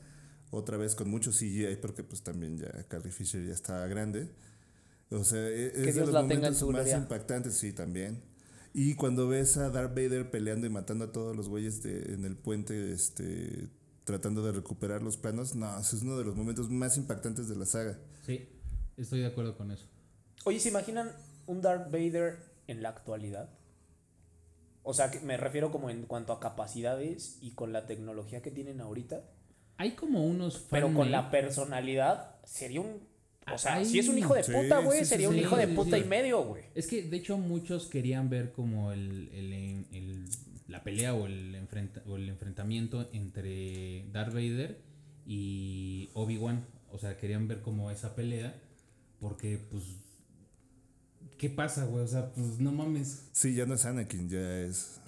otra 0.51 0.77
vez 0.77 0.95
con 0.95 1.11
mucho 1.11 1.33
CGI, 1.33 1.77
porque 1.83 2.05
pues 2.05 2.23
también 2.23 2.59
ya 2.59 2.71
Carrie 2.89 3.11
Fisher 3.11 3.45
ya 3.45 3.53
está 3.53 3.85
grande. 3.89 4.29
O 5.11 5.25
sea, 5.25 5.41
e- 5.49 5.67
es, 5.67 5.73
de 5.75 5.93
Dios 5.93 6.07
los 6.07 6.13
la 6.13 6.21
tenga 6.29 6.35
en 6.49 6.55
momentos 6.55 6.63
más 6.63 6.85
gloria. 6.85 6.97
impactantes, 6.99 7.55
sí, 7.55 7.73
también. 7.73 8.23
Y 8.73 8.95
cuando 8.95 9.27
ves 9.29 9.57
a 9.57 9.71
Darth 9.71 9.95
Vader 9.97 10.31
peleando 10.31 10.67
y 10.67 10.71
matando 10.71 11.07
a 11.07 11.13
todos 11.13 11.37
los 11.37 11.49
güeyes 11.49 11.83
de, 11.83 12.13
en 12.15 12.25
el 12.25 12.37
puente, 12.37 12.93
este, 12.93 13.69
tratando 14.05 14.43
de 14.45 14.53
recuperar 14.53 15.03
los 15.03 15.17
planos, 15.17 15.55
no, 15.55 15.79
ese 15.79 15.97
es 15.97 16.03
uno 16.03 16.17
de 16.19 16.25
los 16.25 16.37
momentos 16.37 16.71
más 16.71 16.97
impactantes 16.97 17.49
de 17.49 17.57
la 17.57 17.67
saga. 17.67 17.99
Sí, 18.25 18.49
estoy 18.97 19.21
de 19.21 19.27
acuerdo 19.27 19.57
con 19.57 19.71
eso. 19.71 19.87
Oye, 20.45 20.61
¿se 20.61 20.69
imaginan 20.69 21.11
un 21.47 21.63
Darth 21.63 21.91
Vader 21.91 22.39
en 22.67 22.83
la 22.83 22.91
actualidad? 22.91 23.49
O 24.83 24.93
sea, 24.93 25.11
que 25.11 25.21
me 25.21 25.37
refiero 25.39 25.73
como 25.73 25.89
en 25.89 26.05
cuanto 26.05 26.33
a 26.35 26.41
capacidades 26.41 27.39
y 27.41 27.53
con 27.53 27.73
la 27.73 27.87
tecnología 27.87 28.43
que 28.43 28.51
tienen 28.51 28.81
ahorita. 28.83 29.25
Hay 29.79 29.93
como 29.93 30.25
unos 30.25 30.67
Pero 30.71 30.93
con 30.93 31.11
la 31.11 31.31
personalidad, 31.31 32.37
sería 32.45 32.83
un. 32.83 33.01
O 33.53 33.59
sea, 33.59 33.75
Ay, 33.75 33.87
si 33.87 33.99
es 33.99 34.09
un 34.09 34.19
hijo 34.19 34.35
de 34.35 34.43
sí, 34.43 34.53
puta, 34.53 34.79
güey, 34.79 34.99
sí, 35.01 35.05
sí, 35.05 35.11
sería 35.11 35.29
un 35.29 35.35
sí, 35.35 35.41
hijo 35.41 35.57
de 35.57 35.67
sí, 35.67 35.75
puta 35.75 35.97
sí. 35.99 36.03
y 36.05 36.09
medio, 36.09 36.43
güey. 36.45 36.65
Es 36.75 36.87
que 36.87 37.03
de 37.03 37.17
hecho 37.17 37.37
muchos 37.39 37.87
querían 37.87 38.29
ver 38.31 38.53
como 38.53 38.93
el, 38.93 39.29
el, 39.33 39.53
el- 39.93 40.29
la 40.69 40.83
pelea 40.83 41.15
o 41.15 41.27
el, 41.27 41.55
enfrenta- 41.55 42.03
o 42.07 42.17
el 42.17 42.29
enfrentamiento 42.29 43.09
entre 43.13 44.07
Darth 44.13 44.33
Vader 44.33 44.81
y 45.27 46.09
Obi-Wan. 46.15 46.65
O 46.93 46.99
sea, 46.99 47.17
querían 47.19 47.49
ver 47.49 47.61
como 47.63 47.91
esa 47.91 48.15
pelea 48.15 48.55
porque 49.21 49.59
pues... 49.71 49.85
¿Qué 51.39 51.51
pasa, 51.51 51.85
güey? 51.87 52.05
O 52.05 52.07
sea, 52.07 52.33
pues 52.33 52.61
no 52.61 52.71
mames. 52.73 53.29
Sí, 53.33 53.55
ya 53.55 53.67
no 53.67 53.75
es 53.75 53.85
Anakin, 53.85 54.29
ya 54.29 54.61
es... 54.61 55.01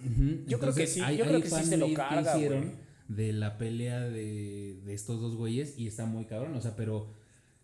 Yo 0.48 0.58
creo 0.58 0.74
que 0.74 0.86
sí, 0.86 1.00
hay- 1.00 1.16
yo 1.18 1.24
creo 1.24 1.36
hay 1.36 1.42
que 1.42 1.50
sí 1.50 1.64
se 1.64 1.76
lo 1.76 1.86
que 1.86 1.94
carga, 1.94 2.36
hicieron 2.36 2.72
de 3.08 3.32
la 3.32 3.56
pelea 3.58 4.00
de, 4.00 4.80
de 4.84 4.94
estos 4.94 5.20
dos 5.20 5.36
güeyes 5.36 5.78
y 5.78 5.86
está 5.86 6.04
muy 6.06 6.24
cabrón, 6.24 6.54
o 6.56 6.60
sea, 6.60 6.74
pero 6.74 7.06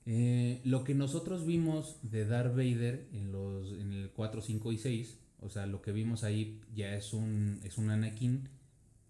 eh, 0.06 0.60
lo 0.64 0.84
que 0.84 0.94
nosotros 0.94 1.44
vimos 1.46 1.98
de 2.02 2.24
Darth 2.24 2.52
Vader 2.54 3.08
en 3.12 3.32
los 3.32 3.72
en 3.80 3.92
el 3.92 4.10
4, 4.10 4.40
5 4.40 4.72
y 4.72 4.78
6, 4.78 5.18
o 5.42 5.48
sea, 5.50 5.66
lo 5.66 5.82
que 5.82 5.92
vimos 5.92 6.24
ahí 6.24 6.60
ya 6.74 6.94
es 6.94 7.12
un 7.12 7.60
es 7.64 7.78
un 7.78 7.90
Anakin 7.90 8.48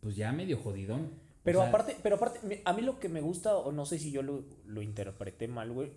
pues 0.01 0.17
ya 0.17 0.33
medio 0.33 0.57
jodidón. 0.59 1.11
Pero 1.45 1.59
O 1.61 1.63
sea, 1.63 1.69
aparte, 1.71 1.97
pero 2.03 2.17
aparte, 2.17 2.63
a 2.65 2.73
mí 2.73 2.83
lo 2.83 2.99
que 3.01 3.09
me 3.09 3.21
gusta, 3.21 3.57
o 3.57 3.73
no 3.73 3.85
sé 3.87 3.99
si 3.99 4.11
yo 4.13 4.23
lo, 4.23 4.45
lo 4.67 4.81
interpreté 4.83 5.49
mal, 5.49 5.73
güey. 5.73 5.91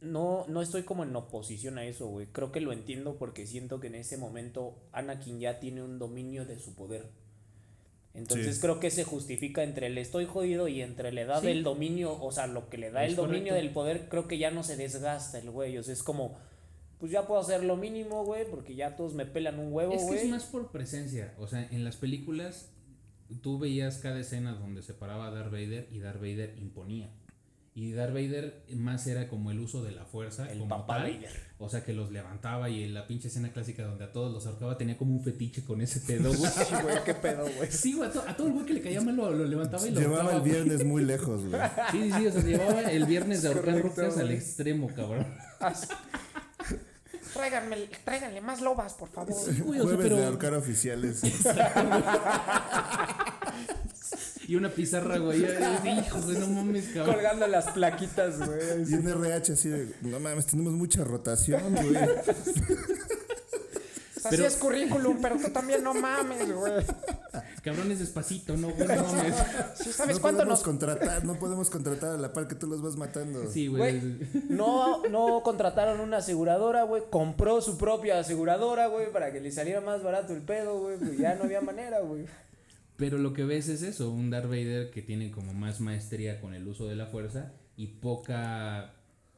No, 0.00 0.46
no 0.48 0.62
estoy 0.62 0.82
como 0.84 1.02
en 1.04 1.14
oposición 1.14 1.76
a 1.78 1.84
eso, 1.84 2.06
güey. 2.06 2.26
Creo 2.26 2.52
que 2.52 2.60
lo 2.60 2.72
entiendo 2.72 3.16
porque 3.18 3.46
siento 3.46 3.80
que 3.80 3.88
en 3.88 3.96
ese 3.96 4.16
momento 4.16 4.78
Anakin 4.92 5.40
ya 5.40 5.60
tiene 5.60 5.82
un 5.82 5.98
dominio 5.98 6.44
de 6.46 6.58
su 6.58 6.74
poder. 6.74 7.10
Entonces 8.14 8.56
Sí. 8.56 8.60
creo 8.60 8.80
que 8.80 8.90
se 8.90 9.04
justifica 9.04 9.62
entre 9.62 9.86
el 9.86 9.96
estoy 9.98 10.24
jodido 10.26 10.66
y 10.68 10.82
entre 10.82 11.12
la 11.12 11.20
edad 11.20 11.40
Sí. 11.40 11.46
del 11.46 11.62
dominio, 11.62 12.20
o 12.20 12.32
sea, 12.32 12.46
lo 12.48 12.68
que 12.68 12.78
le 12.78 12.90
da 12.90 13.04
Es 13.04 13.10
el 13.10 13.16
dominio 13.16 13.50
correcto. 13.52 13.54
del 13.64 13.72
poder, 13.72 14.08
creo 14.08 14.26
que 14.26 14.38
ya 14.38 14.50
no 14.50 14.62
se 14.64 14.76
desgasta 14.76 15.38
el 15.38 15.50
güey. 15.50 15.76
O 15.78 15.82
sea, 15.82 15.92
es 15.94 16.02
como, 16.02 16.36
pues 17.00 17.10
ya 17.10 17.26
puedo 17.26 17.40
hacer 17.40 17.64
lo 17.64 17.76
mínimo, 17.76 18.24
güey, 18.24 18.44
porque 18.48 18.74
ya 18.76 18.94
todos 18.94 19.14
me 19.14 19.26
pelan 19.26 19.58
un 19.58 19.72
huevo, 19.72 19.92
Es 19.94 20.02
que 20.04 20.14
es 20.14 20.20
güey. 20.20 20.28
más 20.28 20.44
por 20.44 20.70
presencia. 20.70 21.34
O 21.38 21.46
sea, 21.48 21.66
en 21.70 21.82
las 21.82 21.96
películas 21.96 22.68
tú 23.42 23.58
veías 23.58 23.98
cada 23.98 24.20
escena 24.20 24.52
donde 24.54 24.82
se 24.82 24.92
paraba 24.94 25.26
a 25.28 25.30
Darth 25.30 25.50
Vader 25.50 25.88
y 25.90 25.98
Darth 26.00 26.20
Vader 26.20 26.54
imponía. 26.58 27.10
Y 27.72 27.92
Darth 27.92 28.12
Vader 28.12 28.64
más 28.74 29.06
era 29.06 29.28
como 29.28 29.52
el 29.52 29.60
uso 29.60 29.82
de 29.84 29.92
la 29.92 30.04
fuerza. 30.04 30.50
El 30.50 30.58
como 30.58 30.76
papá 30.76 30.96
tal. 30.96 31.12
Vader. 31.12 31.30
O 31.58 31.68
sea, 31.68 31.84
que 31.84 31.92
los 31.92 32.10
levantaba 32.10 32.68
y 32.68 32.82
en 32.82 32.92
la 32.94 33.06
pinche 33.06 33.28
escena 33.28 33.52
clásica 33.52 33.84
donde 33.84 34.04
a 34.04 34.12
todos 34.12 34.32
los 34.32 34.44
ahorcaba 34.46 34.76
tenía 34.76 34.98
como 34.98 35.14
un 35.14 35.22
fetiche 35.22 35.62
con 35.64 35.80
ese 35.80 36.00
pedo, 36.00 36.30
güey. 36.34 36.50
Sí, 36.68 36.74
güey, 36.82 36.96
qué 37.04 37.14
pedo, 37.14 37.46
güey. 37.56 37.70
Sí, 37.70 37.92
güey, 37.94 38.10
a, 38.10 38.12
to- 38.12 38.24
a 38.26 38.36
todo 38.36 38.48
el 38.48 38.54
güey 38.54 38.66
que 38.66 38.74
le 38.74 38.82
caía 38.82 39.00
mal 39.00 39.14
lo, 39.14 39.30
lo 39.30 39.44
levantaba 39.44 39.86
y 39.86 39.92
lo 39.92 40.00
Llevaba 40.00 40.22
ahorcaba, 40.22 40.36
el 40.44 40.50
güey. 40.50 40.52
viernes 40.64 40.84
muy 40.84 41.04
lejos, 41.04 41.46
güey. 41.48 41.62
Sí, 41.92 42.10
sí, 42.12 42.26
o 42.26 42.32
sea, 42.32 42.42
llevaba 42.42 42.80
el 42.90 43.04
viernes 43.06 43.42
de 43.42 43.48
ahorcar 43.48 43.80
rucas 43.80 44.18
al 44.18 44.24
güey. 44.26 44.36
extremo, 44.36 44.88
cabrón. 44.88 45.26
Tráiganme, 47.32 47.76
tráiganle 48.04 48.40
más 48.40 48.60
lobas, 48.60 48.94
por 48.94 49.08
favor. 49.08 49.32
O 49.32 49.34
sea, 49.44 49.54
Jueves 49.64 49.88
de 49.88 49.96
pero- 49.96 50.24
ahorcar 50.24 50.54
oficiales. 50.54 51.20
Y 54.48 54.56
una 54.56 54.68
pizarra, 54.68 55.16
güey. 55.18 55.44
ay, 55.44 56.00
Hijo 56.04 56.20
de 56.22 56.40
no 56.40 56.48
mames, 56.48 56.86
cabrón. 56.88 57.14
Colgando 57.14 57.46
las 57.46 57.68
plaquitas, 57.68 58.36
güey. 58.44 58.82
Y 58.90 58.94
un 58.94 59.06
RH 59.06 59.52
así 59.52 59.68
de, 59.68 59.94
no 60.02 60.18
mames, 60.18 60.46
tenemos 60.46 60.72
mucha 60.72 61.04
rotación, 61.04 61.72
güey. 61.72 61.94
Así 64.30 64.36
Pero- 64.36 64.48
es 64.48 64.56
currículum, 64.56 65.18
pero 65.20 65.36
tú 65.36 65.50
también 65.50 65.82
no 65.82 65.92
mames, 65.92 66.52
güey. 66.54 66.84
Cabrones 67.62 67.98
despacito, 67.98 68.56
no, 68.56 68.68
güey, 68.70 68.86
no 68.88 69.02
mames. 69.04 69.34
¿Sí 69.74 69.92
sabes 69.92 70.16
No 70.16 70.22
cuánto 70.22 70.38
podemos 70.38 70.46
nos 70.48 70.62
contratar, 70.62 71.24
no 71.24 71.34
podemos 71.38 71.68
contratar 71.70 72.10
a 72.14 72.16
la 72.18 72.32
par 72.32 72.46
que 72.48 72.54
tú 72.54 72.66
los 72.66 72.80
vas 72.80 72.96
matando. 72.96 73.50
Sí, 73.50 73.66
Güey, 73.66 73.98
güey. 74.00 74.28
no, 74.48 75.02
no 75.08 75.42
contrataron 75.42 76.00
una 76.00 76.18
aseguradora, 76.18 76.84
güey. 76.84 77.02
Compró 77.10 77.60
su 77.60 77.76
propia 77.76 78.18
aseguradora, 78.20 78.86
güey, 78.86 79.12
para 79.12 79.32
que 79.32 79.40
le 79.40 79.50
saliera 79.52 79.80
más 79.80 80.02
barato 80.02 80.32
el 80.32 80.42
pedo, 80.42 80.78
güey. 80.80 80.96
Pues 80.98 81.18
ya 81.18 81.34
no 81.34 81.44
había 81.44 81.60
manera, 81.60 82.00
güey. 82.00 82.26
Pero 82.96 83.18
lo 83.18 83.32
que 83.32 83.44
ves 83.44 83.68
es 83.68 83.82
eso, 83.82 84.10
un 84.10 84.30
Darth 84.30 84.48
Vader 84.48 84.90
que 84.90 85.02
tiene 85.02 85.30
como 85.30 85.54
más 85.54 85.80
maestría 85.80 86.40
con 86.40 86.54
el 86.54 86.68
uso 86.68 86.86
de 86.86 86.96
la 86.96 87.06
fuerza 87.06 87.52
y 87.76 87.86
poca 87.86 88.92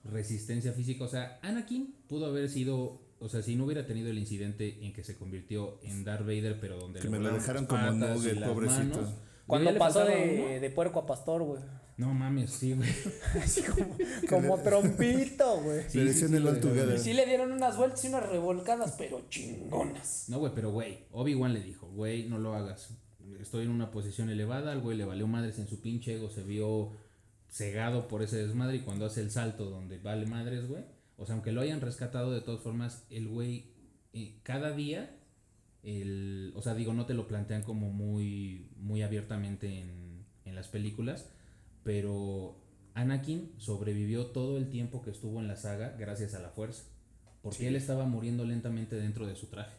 resistencia 0.04 0.72
física. 0.72 1.04
O 1.04 1.08
sea, 1.08 1.38
Anakin 1.42 1.94
pudo 2.08 2.26
haber 2.26 2.48
sido, 2.50 3.00
o 3.22 3.28
sea, 3.28 3.42
si 3.42 3.56
no 3.56 3.64
hubiera 3.64 3.86
tenido 3.86 4.10
el 4.10 4.18
incidente 4.18 4.84
en 4.84 4.92
que 4.92 5.04
se 5.04 5.16
convirtió 5.16 5.78
en 5.82 6.04
Darth 6.04 6.22
Vader, 6.26 6.58
pero 6.60 6.78
donde 6.78 7.00
Que 7.00 7.08
le 7.08 7.18
me 7.18 7.18
lo 7.18 7.32
dejaron 7.32 7.66
como 7.66 7.90
nugget, 7.92 8.44
pobrecito. 8.44 8.96
manos, 9.00 9.14
Cuando 9.46 9.74
pasó 9.78 10.04
de, 10.04 10.70
puerco 10.74 11.00
a 11.00 11.06
pastor, 11.06 11.42
güey. 11.42 11.62
No 11.98 12.12
mames, 12.14 12.50
sí, 12.50 12.72
güey. 12.72 12.88
Así 13.42 13.62
como, 13.62 13.96
como 14.28 14.58
trompito, 14.62 15.60
güey. 15.60 15.82
Sí, 15.88 15.98
Le 16.04 16.04
sí, 16.04 16.08
decían 16.08 16.30
sí, 16.30 16.36
el 16.36 16.42
lo 16.42 16.48
all 16.50 16.54
dejaron. 16.56 16.76
together. 16.78 16.96
Y 16.98 17.02
sí 17.02 17.12
le 17.12 17.26
dieron 17.26 17.52
unas 17.52 17.76
vueltas 17.76 18.04
y 18.04 18.08
unas 18.08 18.28
revolcadas, 18.28 18.94
pero 18.98 19.22
chingonas. 19.28 20.24
No, 20.28 20.38
güey, 20.38 20.52
pero 20.54 20.70
güey, 20.72 21.00
Obi-Wan 21.12 21.52
le 21.52 21.60
dijo, 21.62 21.86
güey, 21.88 22.28
no 22.28 22.38
lo 22.38 22.54
hagas. 22.54 22.90
Estoy 23.40 23.64
en 23.64 23.70
una 23.70 23.90
posición 23.90 24.30
elevada, 24.30 24.72
al 24.72 24.80
güey 24.80 24.96
le 24.96 25.04
valió 25.04 25.26
madres 25.26 25.58
en 25.58 25.68
su 25.68 25.80
pinche 25.80 26.14
ego, 26.14 26.30
se 26.30 26.42
vio 26.42 26.92
cegado 27.48 28.08
por 28.08 28.22
ese 28.22 28.36
desmadre 28.38 28.76
y 28.76 28.80
cuando 28.80 29.04
hace 29.06 29.20
el 29.20 29.30
salto 29.30 29.66
donde 29.66 29.98
vale 29.98 30.26
madres, 30.26 30.66
güey. 30.68 30.82
O 31.22 31.26
sea, 31.26 31.36
aunque 31.36 31.52
lo 31.52 31.60
hayan 31.60 31.80
rescatado 31.80 32.32
de 32.32 32.40
todas 32.40 32.60
formas, 32.60 33.06
el 33.08 33.28
güey 33.28 33.66
eh, 34.12 34.40
cada 34.42 34.72
día, 34.72 35.16
el, 35.84 36.52
o 36.56 36.62
sea, 36.62 36.74
digo, 36.74 36.94
no 36.94 37.06
te 37.06 37.14
lo 37.14 37.28
plantean 37.28 37.62
como 37.62 37.90
muy, 37.90 38.72
muy 38.76 39.02
abiertamente 39.02 39.78
en, 39.78 40.26
en 40.44 40.54
las 40.56 40.66
películas, 40.66 41.30
pero 41.84 42.56
Anakin 42.94 43.52
sobrevivió 43.58 44.26
todo 44.26 44.58
el 44.58 44.68
tiempo 44.68 45.00
que 45.00 45.10
estuvo 45.10 45.38
en 45.38 45.46
la 45.46 45.54
saga 45.54 45.94
gracias 45.96 46.34
a 46.34 46.40
la 46.40 46.48
fuerza. 46.48 46.82
Porque 47.40 47.68
él 47.68 47.76
estaba 47.76 48.04
muriendo 48.04 48.44
lentamente 48.44 48.96
dentro 48.96 49.24
de 49.24 49.36
su 49.36 49.46
traje. 49.46 49.76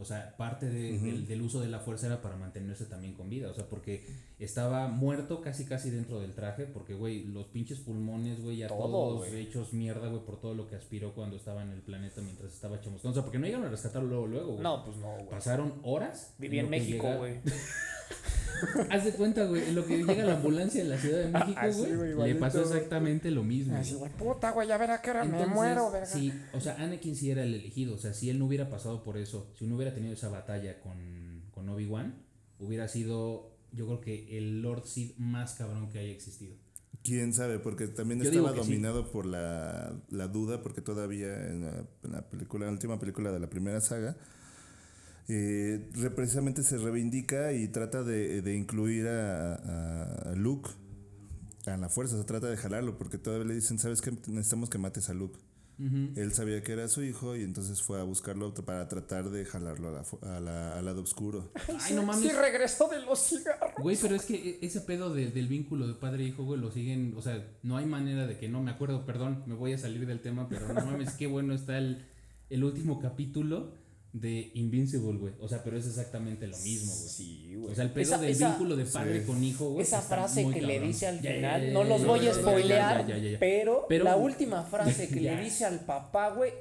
O 0.00 0.04
sea, 0.04 0.36
parte 0.36 0.68
de- 0.68 0.98
del, 0.98 1.26
del 1.26 1.42
uso 1.42 1.60
de 1.60 1.68
la 1.68 1.80
fuerza 1.80 2.06
era 2.06 2.22
para 2.22 2.36
mantenerse 2.36 2.84
también 2.86 3.14
con 3.14 3.28
vida. 3.28 3.50
O 3.50 3.54
sea, 3.54 3.66
porque 3.68 4.06
estaba 4.38 4.88
muerto 4.88 5.40
casi 5.40 5.64
casi 5.64 5.90
dentro 5.90 6.20
del 6.20 6.34
traje. 6.34 6.64
Porque, 6.66 6.94
güey, 6.94 7.24
los 7.24 7.46
pinches 7.46 7.80
pulmones, 7.80 8.40
güey, 8.42 8.58
ya 8.58 8.68
Todo, 8.68 8.80
todos 8.82 9.28
hechos 9.28 9.72
mierda, 9.72 10.08
güey, 10.08 10.24
por 10.24 10.40
todo 10.40 10.54
lo 10.54 10.66
que 10.66 10.76
aspiró 10.76 11.14
cuando 11.14 11.36
estaba 11.36 11.62
en 11.62 11.70
el 11.70 11.80
planeta 11.82 12.20
mientras 12.20 12.52
estaba 12.52 12.80
chamuscando. 12.80 13.10
O 13.10 13.14
sea, 13.14 13.22
porque 13.24 13.38
no 13.38 13.46
llegaron 13.46 13.66
a 13.66 13.70
rescatarlo 13.70 14.08
luego, 14.08 14.26
luego, 14.26 14.48
güey. 14.52 14.62
No, 14.62 14.84
pues 14.84 14.96
no, 14.98 15.12
güey. 15.14 15.28
Pasaron 15.28 15.74
horas. 15.82 16.34
Vivía 16.38 16.60
en 16.60 16.66
que 16.66 16.70
México, 16.70 17.08
güey. 17.18 17.40
Haz 18.90 19.04
de 19.04 19.12
cuenta, 19.12 19.44
güey, 19.44 19.68
en 19.68 19.74
lo 19.74 19.86
que 19.86 19.98
llega 19.98 20.24
la 20.24 20.34
ambulancia 20.36 20.80
en 20.80 20.90
la 20.90 20.98
Ciudad 20.98 21.18
de 21.18 21.28
México, 21.28 21.58
Así, 21.60 21.80
güey, 21.94 22.12
güey, 22.14 22.32
le 22.34 22.40
pasó 22.40 22.60
exactamente 22.62 23.30
lo 23.30 23.44
mismo. 23.44 23.76
Así, 23.76 23.94
güey. 23.94 24.10
güey, 24.12 24.34
puta, 24.34 24.50
güey, 24.52 24.70
a 24.70 24.78
ver 24.78 24.90
a 24.90 25.00
qué 25.02 25.10
hora 25.10 25.24
me 25.24 25.30
Entonces, 25.30 25.54
muero, 25.54 25.90
verga. 25.90 26.06
Sí, 26.06 26.32
o 26.52 26.60
sea, 26.60 26.76
Anakin 26.76 27.16
sí 27.16 27.30
era 27.30 27.42
el 27.42 27.54
elegido. 27.54 27.94
O 27.94 27.98
sea, 27.98 28.12
si 28.14 28.30
él 28.30 28.38
no 28.38 28.46
hubiera 28.46 28.68
pasado 28.68 29.02
por 29.02 29.16
eso, 29.18 29.52
si 29.58 29.66
no 29.66 29.76
hubiera 29.76 29.94
tenido 29.94 30.14
esa 30.14 30.28
batalla 30.28 30.80
con, 30.80 31.42
con 31.50 31.68
Obi-Wan, 31.68 32.14
hubiera 32.58 32.88
sido, 32.88 33.56
yo 33.72 33.86
creo 33.86 34.00
que 34.00 34.38
el 34.38 34.62
Lord 34.62 34.86
Sith 34.86 35.16
más 35.18 35.54
cabrón 35.54 35.88
que 35.90 35.98
haya 35.98 36.10
existido. 36.10 36.54
Quién 37.04 37.32
sabe, 37.32 37.58
porque 37.58 37.86
también 37.86 38.20
Yo 38.20 38.28
estaba 38.28 38.52
sí. 38.52 38.58
dominado 38.58 39.10
por 39.10 39.24
la, 39.24 39.92
la 40.10 40.28
duda, 40.28 40.62
porque 40.62 40.80
todavía 40.80 41.46
en 41.46 41.62
la, 41.64 41.84
en 42.02 42.12
la 42.12 42.28
película, 42.28 42.64
en 42.64 42.70
la 42.70 42.72
última 42.72 42.98
película 42.98 43.30
de 43.30 43.38
la 43.38 43.48
primera 43.48 43.80
saga, 43.80 44.16
eh, 45.28 45.88
re- 45.94 46.10
precisamente 46.10 46.62
se 46.62 46.78
reivindica 46.78 47.52
y 47.52 47.68
trata 47.68 48.02
de, 48.02 48.40
de 48.42 48.56
incluir 48.56 49.06
a, 49.08 49.54
a- 50.30 50.34
Luke 50.34 50.70
a 51.66 51.76
la 51.76 51.88
fuerza, 51.90 52.16
se 52.16 52.24
trata 52.24 52.46
de 52.48 52.56
jalarlo, 52.56 52.96
porque 52.96 53.18
todavía 53.18 53.46
le 53.48 53.54
dicen, 53.54 53.78
¿sabes 53.78 54.00
qué? 54.00 54.10
Necesitamos 54.10 54.70
que 54.70 54.78
mates 54.78 55.10
a 55.10 55.14
Luke. 55.14 55.38
Él 56.16 56.32
sabía 56.32 56.60
que 56.64 56.72
era 56.72 56.88
su 56.88 57.04
hijo 57.04 57.36
y 57.36 57.44
entonces 57.44 57.82
fue 57.82 58.00
a 58.00 58.02
buscarlo 58.02 58.52
para 58.52 58.88
tratar 58.88 59.30
de 59.30 59.44
jalarlo 59.44 59.90
a 59.90 59.92
la 59.92 60.36
a 60.36 60.40
la- 60.40 60.76
al 60.76 60.84
lado 60.84 61.02
oscuro. 61.02 61.52
Ay, 61.80 61.94
no 61.94 62.02
mames. 62.02 62.22
Sí 62.32 62.36
regresó 62.36 62.88
de 62.88 63.00
los 63.02 63.20
cigarros. 63.28 63.74
Güey, 63.80 63.96
pero 64.02 64.16
es 64.16 64.24
que 64.24 64.34
e- 64.34 64.58
ese 64.66 64.80
pedo 64.80 65.14
de- 65.14 65.30
del 65.30 65.46
vínculo 65.46 65.86
de 65.86 65.94
padre 65.94 66.24
e 66.24 66.28
hijo, 66.28 66.42
güey, 66.42 66.60
lo 66.60 66.72
siguen, 66.72 67.14
o 67.16 67.22
sea, 67.22 67.46
no 67.62 67.76
hay 67.76 67.86
manera 67.86 68.26
de 68.26 68.36
que 68.38 68.48
no 68.48 68.60
me 68.60 68.72
acuerdo, 68.72 69.06
perdón, 69.06 69.44
me 69.46 69.54
voy 69.54 69.72
a 69.72 69.78
salir 69.78 70.04
del 70.04 70.18
tema, 70.20 70.48
pero 70.48 70.66
no 70.66 70.84
mames, 70.84 71.12
qué 71.12 71.28
bueno 71.28 71.54
está 71.54 71.78
el, 71.78 72.04
el 72.50 72.64
último 72.64 72.98
capítulo 72.98 73.72
de 74.12 74.50
Invincible, 74.54 75.18
güey. 75.18 75.34
O 75.40 75.48
sea, 75.48 75.62
pero 75.62 75.76
es 75.76 75.86
exactamente 75.86 76.46
lo 76.46 76.56
mismo, 76.58 76.92
güey. 76.94 77.08
Sí, 77.08 77.56
O 77.70 77.74
sea, 77.74 77.84
el 77.84 77.90
pedo 77.90 78.02
Esa- 78.02 78.18
del 78.18 78.30
esa- 78.30 78.48
vínculo 78.50 78.76
de 78.76 78.84
padre 78.86 79.24
con 79.24 79.44
hijo, 79.44 79.70
güey. 79.70 79.82
Esa 79.82 80.00
frase 80.00 80.48
que 80.50 80.62
le 80.62 80.80
dice 80.80 81.06
al 81.06 81.20
Ya, 81.20 81.30
ya, 81.30 81.36
final, 81.36 81.66
ya, 81.66 81.72
no 81.72 81.84
los 81.84 82.04
voy 82.06 82.26
a 82.26 82.34
spoilear, 82.34 83.06
ya, 83.06 83.18
ya, 83.18 83.30
ya. 83.32 83.38
pero, 83.38 83.84
Pero- 83.88 84.04
la 84.04 84.16
última 84.16 84.62
frase 84.64 85.08
que 85.08 85.20
le 85.20 85.40
dice 85.40 85.64
al 85.66 85.80
papá, 85.80 86.30
güey, 86.30 86.52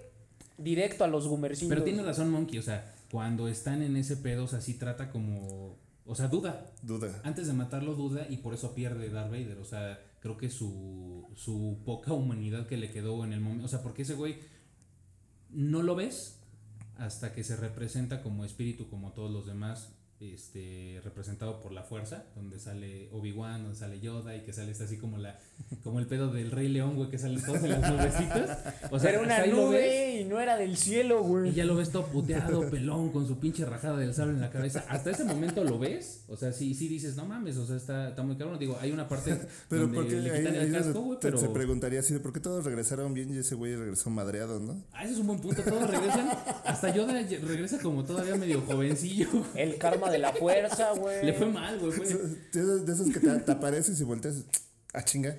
directo 0.58 1.04
a 1.04 1.08
los 1.08 1.28
gumercinos. 1.28 1.70
Pero 1.70 1.84
tiene 1.84 2.04
razón 2.04 2.30
Monkey, 2.30 2.60
o 2.60 2.64
sea, 2.64 2.94
cuando 3.12 3.48
están 3.48 3.82
en 3.82 3.96
ese 3.96 4.18
pedo, 4.18 4.44
o 4.44 4.48
sea, 4.48 4.60
sí 4.60 4.74
trata 4.74 5.10
como, 5.12 5.78
o 6.06 6.16
sea, 6.16 6.28
duda. 6.28 6.74
Duda. 6.84 7.22
Antes 7.24 7.48
de 7.48 7.54
matarlo 7.54 7.96
duda 7.96 8.28
y 8.30 8.38
por 8.38 8.54
eso 8.54 8.76
pierde 8.76 9.10
Darth 9.10 9.32
Vader, 9.32 9.58
o 9.60 9.66
sea, 9.66 10.00
creo 10.20 10.36
que 10.38 10.50
su, 10.50 11.26
su 11.36 11.78
poca 11.86 12.12
humanidad 12.12 12.68
que 12.68 12.76
le 12.76 12.92
quedó 12.92 13.24
en 13.24 13.32
el 13.32 13.40
momento, 13.40 13.66
o 13.66 13.70
sea, 13.70 13.82
porque 13.82 14.02
ese 14.02 14.16
güey 14.16 14.36
no 15.50 15.82
lo 15.84 15.96
ves 15.96 16.37
hasta 17.00 17.34
que 17.34 17.44
se 17.44 17.56
representa 17.56 18.22
como 18.22 18.46
espíritu 18.46 18.90
como 18.90 19.14
todos 19.14 19.32
los 19.32 19.46
demás, 19.46 19.97
este, 20.20 21.00
representado 21.04 21.60
por 21.62 21.72
la 21.72 21.84
fuerza, 21.84 22.26
donde 22.36 22.60
sale 22.60 23.10
Obi-Wan, 23.12 23.64
donde 23.64 23.78
sale 23.78 24.00
Yoda 24.00 24.36
y 24.36 24.42
que 24.42 24.52
sale 24.54 24.72
este 24.72 24.86
así 24.86 24.98
como 24.98 25.18
la, 25.18 25.38
como 25.84 26.00
el 26.00 26.08
pedo 26.08 26.32
del 26.32 26.52
Rey 26.52 26.68
León, 26.70 26.96
güey, 26.96 27.10
que 27.12 27.18
salen 27.20 27.42
todos 27.44 27.62
en 27.64 27.70
las 27.80 27.92
nubecitas. 27.92 28.60
O 28.92 29.00
sea, 29.00 29.12
Era 29.12 29.20
una 29.22 29.34
hasta 29.36 29.44
ahí 29.44 29.52
lo 29.52 29.70
ves. 29.70 29.82
nube 29.82 30.22
y 30.22 30.26
no 30.26 30.40
era 30.40 30.58
del 30.58 30.76
cielo, 30.78 31.22
Y 31.24 31.28
güey. 31.28 31.54
ya 31.54 31.66
lo 31.66 31.76
ves 31.76 31.92
todo 31.92 32.08
puteado, 32.08 32.70
pelón, 32.70 33.12
con 33.12 33.28
su 33.28 33.38
pinche 33.40 33.64
rajada 33.66 33.98
del 33.98 34.14
sable 34.14 34.34
en 34.34 34.42
la 34.42 34.50
cabeza. 34.50 34.86
Hasta 34.90 35.12
ese 35.12 35.24
momento 35.24 35.64
lo 35.64 35.78
ves. 35.78 36.24
O 36.28 36.36
sea, 36.36 36.52
sí, 36.52 36.74
sí 36.74 36.88
dices, 36.88 37.16
no 37.16 37.26
mames, 37.26 37.58
o 37.58 37.66
sea, 37.68 37.76
está, 37.76 38.10
está 38.10 38.24
muy 38.24 38.38
cabrón. 38.38 38.58
Digo, 38.60 38.78
hay 38.82 38.92
una 38.92 39.08
parte 39.08 39.38
Pero 39.70 39.84
donde 39.84 39.98
porque 39.98 40.16
le 40.16 40.38
quitan 40.40 40.54
ahí 40.56 40.66
el 40.66 40.74
casco, 40.74 41.02
güey, 41.02 41.20
pero... 41.22 41.38
se 41.38 41.50
preguntaría 41.50 42.00
así 42.00 42.18
por 42.20 42.34
qué 42.34 42.40
todos 42.40 42.66
regresaron 42.66 43.14
bien 43.14 43.34
y 43.34 43.38
ese 43.38 43.54
güey 43.56 43.76
regresó 43.76 44.10
madreado, 44.10 44.60
¿no? 44.60 44.84
Ah, 44.94 45.04
ese 45.04 45.14
es 45.14 45.20
un 45.20 45.28
buen 45.28 45.40
punto. 45.40 45.62
Todos 45.62 45.90
regresan. 45.90 46.30
Hasta 46.66 46.94
Yoda 46.94 47.14
regresa 47.14 47.80
como 47.80 48.04
todavía 48.04 48.36
medio 48.36 48.62
jovencillo. 48.62 49.28
El 49.56 49.78
karma 49.78 50.07
de 50.10 50.20
la 50.20 50.34
fuerza, 50.34 50.92
güey. 50.98 51.26
Le 51.26 51.34
fue 51.34 51.48
mal, 51.48 51.80
güey. 51.80 51.98
De 52.00 52.04
esos, 52.60 52.86
de 52.86 52.94
esos 52.94 53.10
que 53.12 53.20
te, 53.20 53.30
te 53.40 53.52
apareces 53.52 54.00
y 54.00 54.04
volteas, 54.04 54.44
ah, 54.94 55.04
chinga. 55.04 55.38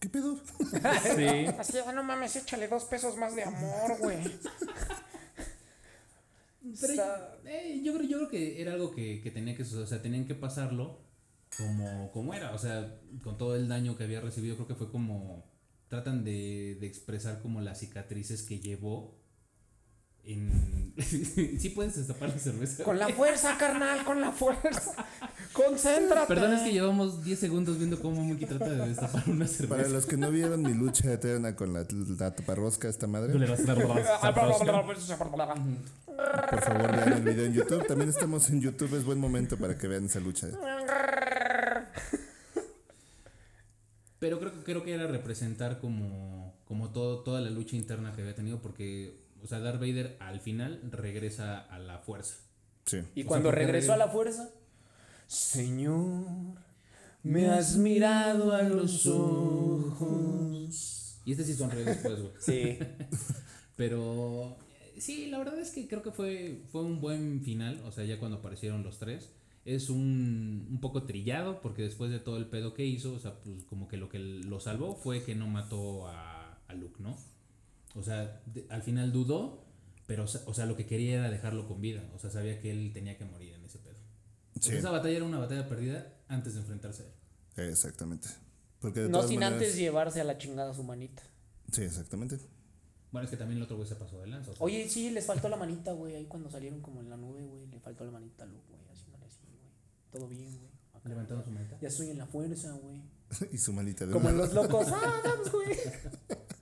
¿Qué 0.00 0.08
pedo? 0.08 0.36
Sí. 1.16 1.46
Así, 1.58 1.78
ah, 1.86 1.92
no 1.92 2.02
mames, 2.02 2.34
échale 2.36 2.66
dos 2.68 2.84
pesos 2.84 3.16
más 3.16 3.36
de 3.36 3.44
amor, 3.44 3.98
güey. 4.00 4.18
Pero 6.80 6.92
Está- 6.92 7.38
eh, 7.44 7.80
yo, 7.84 7.92
creo, 7.94 8.06
yo 8.08 8.16
creo 8.18 8.28
que 8.28 8.62
era 8.62 8.72
algo 8.74 8.92
que, 8.92 9.20
que 9.20 9.30
tenía 9.30 9.56
que 9.56 9.64
suceder. 9.64 9.84
O 9.84 9.86
sea, 9.88 10.00
tenían 10.02 10.26
que 10.26 10.34
pasarlo 10.34 11.00
como, 11.56 12.10
como 12.12 12.34
era. 12.34 12.52
O 12.54 12.58
sea, 12.58 13.00
con 13.22 13.36
todo 13.36 13.56
el 13.56 13.68
daño 13.68 13.96
que 13.96 14.04
había 14.04 14.20
recibido, 14.20 14.54
creo 14.56 14.68
que 14.68 14.74
fue 14.74 14.90
como. 14.90 15.50
Tratan 15.88 16.24
de, 16.24 16.78
de 16.80 16.86
expresar 16.86 17.42
como 17.42 17.60
las 17.60 17.80
cicatrices 17.80 18.42
que 18.44 18.60
llevó 18.60 19.18
en. 20.24 20.92
sí 20.98 21.72
puedes 21.74 21.96
destapar 21.96 22.28
la 22.30 22.38
cerveza. 22.38 22.84
Con 22.84 22.98
la 22.98 23.08
fuerza, 23.08 23.56
carnal, 23.58 24.04
con 24.04 24.20
la 24.20 24.30
fuerza. 24.30 24.94
Concéntrate. 25.52 26.26
Perdón, 26.28 26.52
es 26.54 26.62
que 26.62 26.72
llevamos 26.72 27.24
10 27.24 27.38
segundos 27.38 27.78
viendo 27.78 28.00
cómo 28.00 28.22
Monkey 28.22 28.46
trata 28.46 28.68
de 28.70 28.88
destapar 28.88 29.24
una 29.28 29.46
Para 29.46 29.48
cerveza. 29.48 29.88
los 29.90 30.06
que 30.06 30.16
no 30.16 30.30
vieron 30.30 30.62
mi 30.62 30.74
lucha 30.74 31.12
eterna 31.12 31.56
con 31.56 31.72
la, 31.72 31.86
la 32.18 32.34
taparrosca 32.34 32.88
esta 32.88 33.06
madre, 33.06 33.38
Le 33.38 33.48
vas 33.48 33.60
a 33.60 33.74
dar 33.74 33.78
la- 33.78 33.84
por 36.50 36.62
favor 36.62 36.92
vean 36.96 37.12
el 37.14 37.22
video 37.22 37.46
en 37.46 37.54
YouTube. 37.54 37.86
También 37.86 38.10
estamos 38.10 38.48
en 38.50 38.60
YouTube, 38.60 38.94
es 38.96 39.04
buen 39.04 39.18
momento 39.18 39.56
para 39.56 39.76
que 39.76 39.88
vean 39.88 40.04
esa 40.06 40.20
lucha. 40.20 40.48
Pero 44.18 44.38
creo, 44.38 44.52
que- 44.52 44.62
creo 44.62 44.82
que 44.84 44.92
era 44.94 45.06
representar 45.06 45.80
como, 45.80 46.54
como 46.64 46.92
todo, 46.92 47.22
toda 47.24 47.40
la 47.40 47.50
lucha 47.50 47.76
interna 47.76 48.12
que 48.14 48.22
había 48.22 48.34
tenido 48.34 48.62
porque, 48.62 49.21
o 49.42 49.46
sea, 49.46 49.60
Darth 49.60 49.80
Vader 49.80 50.16
al 50.20 50.40
final 50.40 50.80
regresa 50.90 51.58
a 51.58 51.78
la 51.78 51.98
fuerza. 51.98 52.36
Sí. 52.84 52.98
Y 53.14 53.24
O 53.24 53.26
cuando 53.26 53.50
sea, 53.50 53.58
regresó 53.58 53.92
a 53.92 53.96
la 53.96 54.08
fuerza, 54.08 54.50
Señor, 55.26 56.26
me 57.22 57.48
has 57.48 57.76
mirado 57.76 58.52
a 58.52 58.62
los 58.62 59.06
ojos. 59.06 60.68
Y 61.24 61.32
este 61.32 61.44
sí 61.44 61.54
sonrió 61.54 61.84
después, 61.84 62.20
güey. 62.20 62.32
Sí. 62.38 62.78
Pero 63.76 64.56
sí, 64.98 65.26
la 65.26 65.38
verdad 65.38 65.58
es 65.58 65.70
que 65.70 65.88
creo 65.88 66.02
que 66.02 66.10
fue, 66.10 66.62
fue 66.70 66.82
un 66.82 67.00
buen 67.00 67.42
final, 67.42 67.80
o 67.84 67.92
sea, 67.92 68.04
ya 68.04 68.18
cuando 68.18 68.38
aparecieron 68.38 68.82
los 68.82 68.98
tres. 68.98 69.30
Es 69.64 69.90
un, 69.90 70.66
un 70.70 70.80
poco 70.80 71.04
trillado 71.04 71.60
porque 71.62 71.82
después 71.82 72.10
de 72.10 72.18
todo 72.18 72.36
el 72.36 72.46
pedo 72.46 72.74
que 72.74 72.84
hizo, 72.84 73.12
o 73.14 73.20
sea, 73.20 73.38
pues 73.40 73.62
como 73.64 73.86
que 73.86 73.96
lo 73.96 74.08
que 74.08 74.18
lo 74.18 74.58
salvó 74.58 74.96
fue 74.96 75.22
que 75.22 75.36
no 75.36 75.46
mató 75.46 76.08
a, 76.08 76.58
a 76.66 76.74
Luke, 76.74 77.00
¿no? 77.00 77.16
O 77.94 78.02
sea, 78.02 78.40
de- 78.46 78.66
al 78.70 78.82
final 78.82 79.12
dudó, 79.12 79.64
pero, 80.06 80.24
o 80.24 80.54
sea- 80.54 80.66
lo 80.66 80.76
que 80.76 80.86
quería 80.86 81.18
era 81.18 81.30
dejarlo 81.30 81.66
con 81.68 81.80
vida, 81.80 82.02
o 82.14 82.18
sea, 82.18 82.30
sabía 82.30 82.60
que 82.60 82.70
él 82.70 82.90
tenía 82.92 83.16
que 83.18 83.24
morir 83.24 83.54
en 83.54 83.64
ese 83.64 83.78
pedo. 83.78 83.92
Sí. 84.60 84.76
esa 84.76 84.90
batalla 84.90 85.16
era 85.16 85.24
una 85.24 85.38
batalla 85.38 85.66
perdida 85.68 86.12
antes 86.28 86.54
de 86.54 86.60
enfrentarse 86.60 87.02
a 87.02 87.62
él. 87.62 87.70
Exactamente. 87.70 88.28
Porque 88.80 89.00
de 89.00 89.06
No 89.08 89.18
todas 89.18 89.30
sin 89.30 89.40
maneras- 89.40 89.60
antes 89.62 89.76
llevarse 89.76 90.20
a 90.20 90.24
la 90.24 90.38
chingada 90.38 90.72
su 90.74 90.82
manita. 90.84 91.22
Sí, 91.72 91.82
exactamente. 91.82 92.38
Bueno, 93.10 93.24
es 93.24 93.30
que 93.30 93.36
también 93.36 93.58
el 93.58 93.64
otro 93.64 93.76
güey 93.76 93.88
se 93.88 93.94
pasó 93.96 94.20
de 94.20 94.26
lanza. 94.26 94.50
o 94.52 94.54
sea, 94.54 94.64
Oye, 94.64 94.88
sí, 94.88 95.10
les 95.10 95.26
faltó 95.26 95.48
la 95.48 95.56
manita, 95.56 95.92
güey. 95.92 96.14
Ahí 96.14 96.26
cuando 96.26 96.50
salieron 96.50 96.80
como 96.80 97.00
en 97.00 97.10
la 97.10 97.16
nube, 97.16 97.44
güey. 97.44 97.66
Le 97.66 97.78
faltó 97.80 98.04
la 98.04 98.10
manita 98.10 98.44
a 98.44 98.46
Luke, 98.46 98.64
güey. 98.68 98.80
Haciéndole 98.90 99.24
así, 99.26 99.40
güey. 99.46 99.70
Todo 100.10 100.28
bien, 100.28 100.50
güey. 100.58 100.70
Levantando 101.04 101.44
su 101.44 101.50
manita. 101.50 101.78
Ya 101.80 101.88
estoy 101.88 102.10
en 102.10 102.18
la 102.18 102.26
fuerza, 102.26 102.72
güey. 102.72 103.02
y 103.52 103.58
su 103.58 103.72
manita 103.72 104.06
de 104.06 104.12
Como 104.12 104.28
en 104.30 104.38
los 104.38 104.52
locos. 104.54 104.86
Ah, 104.92 105.20
vamos, 105.24 105.50
güey. 105.52 105.76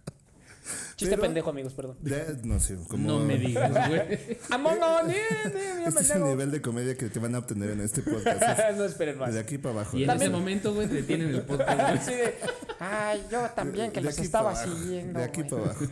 Chiste 1.01 1.12
Pero- 1.16 1.22
pendejo, 1.22 1.48
amigos, 1.48 1.72
perdón. 1.72 1.96
No 2.44 2.61
sé, 2.61 2.76
como... 2.86 3.07
No 3.09 3.20
me 3.20 3.38
digas, 3.38 3.88
güey. 3.88 4.36
Among 4.51 4.74
Us, 4.76 5.07
bien, 5.07 5.16
bien, 5.44 5.76
bien, 5.76 5.88
Este 5.88 6.01
es 6.03 6.11
el 6.11 6.24
nivel 6.24 6.51
de 6.51 6.61
comedia 6.61 6.94
que 6.94 7.09
te 7.09 7.18
van 7.18 7.34
a 7.34 7.38
obtener 7.38 7.70
en 7.70 7.80
este 7.80 8.03
podcast. 8.03 8.42
no 8.76 8.84
esperen 8.84 9.14
Es 9.14 9.20
más. 9.20 9.32
de 9.32 9.40
aquí 9.40 9.57
para 9.57 9.76
abajo. 9.76 9.96
Y 9.96 10.03
en 10.03 10.09
También- 10.09 10.30
ese 10.30 10.38
momento, 10.38 10.74
güey, 10.74 10.88
detienen 10.88 11.34
el 11.34 11.40
podcast. 11.40 11.80
Así 11.80 12.12
de, 12.12 12.34
Ay, 12.80 13.22
yo 13.32 13.40
también 13.57 13.92
que 13.92 14.01
De 14.01 14.05
los 14.07 14.14
aquí 14.18 14.26
estaba 14.26 14.55
siguiendo. 14.55 15.18
De 15.20 15.24
aquí 15.24 15.42
para 15.44 15.62
abajo. 15.62 15.86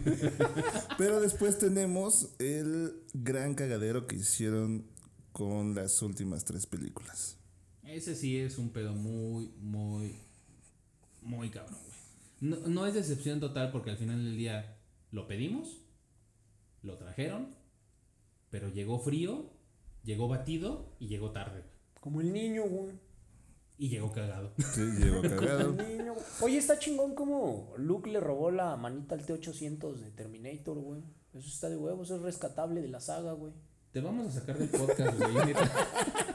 Pero 0.98 1.20
después 1.22 1.58
tenemos 1.58 2.34
el 2.38 2.92
gran 3.14 3.54
cagadero 3.54 4.06
que 4.06 4.16
hicieron 4.16 4.84
con 5.32 5.74
las 5.74 6.02
últimas 6.02 6.44
tres 6.44 6.66
películas. 6.66 7.38
Ese 7.82 8.14
sí 8.14 8.38
es 8.38 8.58
un 8.58 8.68
pedo 8.74 8.92
muy, 8.92 9.54
muy, 9.58 10.18
muy 11.22 11.48
cabrón, 11.48 11.78
güey. 11.86 11.98
No, 12.40 12.56
no 12.68 12.86
es 12.86 12.92
decepción 12.92 13.40
total 13.40 13.70
porque 13.72 13.88
al 13.90 13.96
final 13.96 14.22
del 14.22 14.36
día 14.36 14.77
lo 15.10 15.26
pedimos, 15.26 15.82
lo 16.82 16.96
trajeron, 16.96 17.54
pero 18.50 18.68
llegó 18.68 18.98
frío, 18.98 19.50
llegó 20.04 20.28
batido 20.28 20.94
y 20.98 21.08
llegó 21.08 21.30
tarde. 21.32 21.64
como 22.00 22.20
el 22.20 22.32
niño, 22.32 22.64
güey. 22.64 22.92
Y 23.80 23.88
llegó 23.90 24.10
cagado. 24.12 24.52
Sí, 24.74 24.80
llegó 24.98 25.22
cagado. 25.22 25.70
El 25.78 25.98
niño. 25.98 26.14
Oye, 26.40 26.58
está 26.58 26.78
chingón 26.78 27.14
como 27.14 27.74
Luke 27.76 28.10
le 28.10 28.18
robó 28.20 28.50
la 28.50 28.76
manita 28.76 29.14
al 29.14 29.24
T-800 29.24 29.94
de 29.96 30.10
Terminator, 30.10 30.78
güey. 30.78 31.02
Eso 31.32 31.48
está 31.48 31.68
de 31.68 31.76
huevos, 31.76 32.10
es 32.10 32.20
rescatable 32.20 32.80
de 32.82 32.88
la 32.88 33.00
saga, 33.00 33.32
güey. 33.32 33.52
Te 33.92 34.00
vamos 34.00 34.26
a 34.28 34.40
sacar 34.40 34.58
del 34.58 34.68
podcast, 34.68 35.16
güey. 35.18 35.54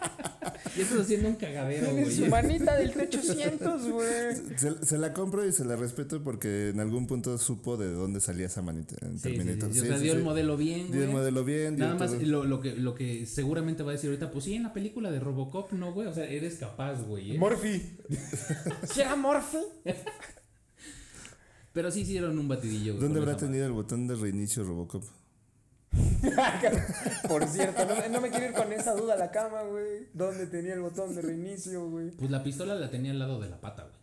y 0.76 0.82
estás 0.82 1.02
haciendo 1.02 1.30
un 1.30 1.36
cagadero, 1.36 1.92
güey. 1.92 2.12
su 2.12 2.26
manita 2.28 2.76
del 2.78 2.92
T-800, 2.94 3.92
güey. 3.92 4.58
Se, 4.58 4.86
se 4.86 4.98
la 4.98 5.14
compro 5.14 5.46
y 5.48 5.52
se 5.52 5.66
la 5.66 5.76
respeto 5.76 6.24
porque 6.24 6.70
en 6.70 6.80
algún 6.80 7.06
punto 7.08 7.38
supo 7.38 7.78
de 7.78 7.92
dónde 7.92 8.20
salía 8.20 8.48
esa 8.48 8.62
manita 8.62 8.96
en 9.06 9.20
Sí, 9.20 9.36
sí, 9.36 9.42
sí. 9.44 9.80
O 9.82 9.86
sea, 9.86 9.98
sí, 9.98 10.04
dio 10.04 10.14
el 10.14 10.20
sí. 10.20 10.24
modelo 10.24 10.58
bien, 10.58 10.92
Dio 10.92 11.04
el 11.04 11.10
modelo 11.12 11.44
bien. 11.44 11.76
dio 11.76 11.86
Nada 11.86 11.98
más 12.00 12.14
lo, 12.22 12.44
lo 12.44 12.60
que, 12.60 12.76
lo 12.76 12.96
que 12.96 13.26
seguramente 13.26 13.84
va 13.84 13.92
a 13.92 13.94
decir 13.94 14.10
ahorita, 14.10 14.32
pues 14.32 14.46
sí, 14.46 14.56
en 14.56 14.64
la 14.64 14.74
película 14.74 15.12
de 15.12 15.20
Robocop, 15.20 15.72
no, 15.74 15.94
güey. 15.94 16.08
O 16.08 16.14
sea, 16.14 16.26
eres 16.26 16.56
capaz, 16.56 17.02
güey. 17.04 17.36
¿eh? 17.36 17.38
Morphy. 17.38 17.82
¿Sí 18.92 19.02
era 19.02 19.16
Morphy? 19.16 19.58
Pero 21.72 21.90
sí 21.92 22.02
hicieron 22.02 22.38
un 22.38 22.48
batidillo, 22.48 22.94
güey. 22.94 23.04
¿Dónde 23.04 23.20
habrá 23.20 23.36
tenido 23.38 23.66
el 23.66 23.72
botón 23.72 24.08
de 24.08 24.16
reinicio 24.16 24.64
Robocop? 24.64 25.04
Por 27.28 27.46
cierto, 27.48 27.86
no, 27.86 28.10
no 28.10 28.22
me 28.22 28.30
quiero 28.30 28.48
ir 28.48 28.54
con 28.54 28.72
esa 28.74 28.94
duda 28.94 29.14
a 29.14 29.18
la 29.18 29.32
cama, 29.32 29.62
güey. 29.64 30.08
¿Dónde 30.14 30.48
tenía 30.48 30.74
el 30.74 30.82
botón 30.82 31.14
de 31.16 31.22
reinicio, 31.22 31.90
güey? 31.90 32.12
Pues 32.12 32.32
la 32.32 32.44
pistola 32.44 32.76
la 32.76 32.90
tenía 32.90 33.12
al 33.12 33.20
lado 33.20 33.40
de 33.40 33.50
la 33.50 33.60
pata, 33.62 33.84
güey. 33.84 33.94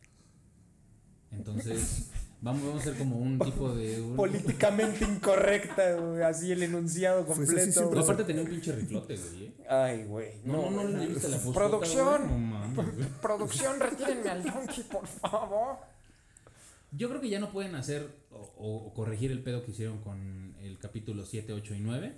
Entonces, 1.32 2.10
vamos, 2.40 2.62
vamos 2.62 2.78
a 2.78 2.80
hacer 2.82 2.98
como 2.98 3.16
un 3.18 3.38
tipo 3.38 3.72
de. 3.74 4.00
un- 4.00 4.16
Políticamente 4.16 5.04
incorrecta, 5.04 5.94
güey. 5.94 6.22
Así 6.22 6.50
el 6.52 6.62
enunciado 6.62 7.24
Pues 7.24 7.38
completo. 7.38 7.88
güey. 7.88 8.02
aparte 8.02 8.24
tenía 8.24 8.42
un 8.42 8.48
pinche 8.48 8.72
riflote, 8.72 9.16
güey. 9.16 9.44
¿eh? 9.46 9.52
Ay, 9.68 10.04
güey. 10.04 10.32
No, 10.44 10.70
no, 10.70 10.84
no, 10.84 10.88
le 10.98 11.06
viste 11.06 11.28
la 11.28 11.38
fosfota, 11.38 11.68
Producción. 11.68 12.18
güey? 12.22 12.30
No 12.32 12.38
mames, 12.38 12.94
güey. 12.96 13.08
Producción, 13.22 13.80
retírenme 13.80 14.28
al 14.30 14.42
donkey, 14.44 14.84
por 14.84 15.06
favor. 15.06 15.76
Yo 16.92 17.08
creo 17.08 17.20
que 17.20 17.28
ya 17.30 17.38
no 17.38 17.50
pueden 17.52 17.76
hacer 17.76 18.08
o 18.32 18.92
corregir 18.94 19.30
el 19.30 19.42
pedo 19.42 19.64
que 19.64 19.70
hicieron 19.70 19.98
con 19.98 20.49
el 20.62 20.78
capítulo 20.78 21.24
7, 21.24 21.52
8 21.52 21.74
y 21.74 21.80
9. 21.80 22.14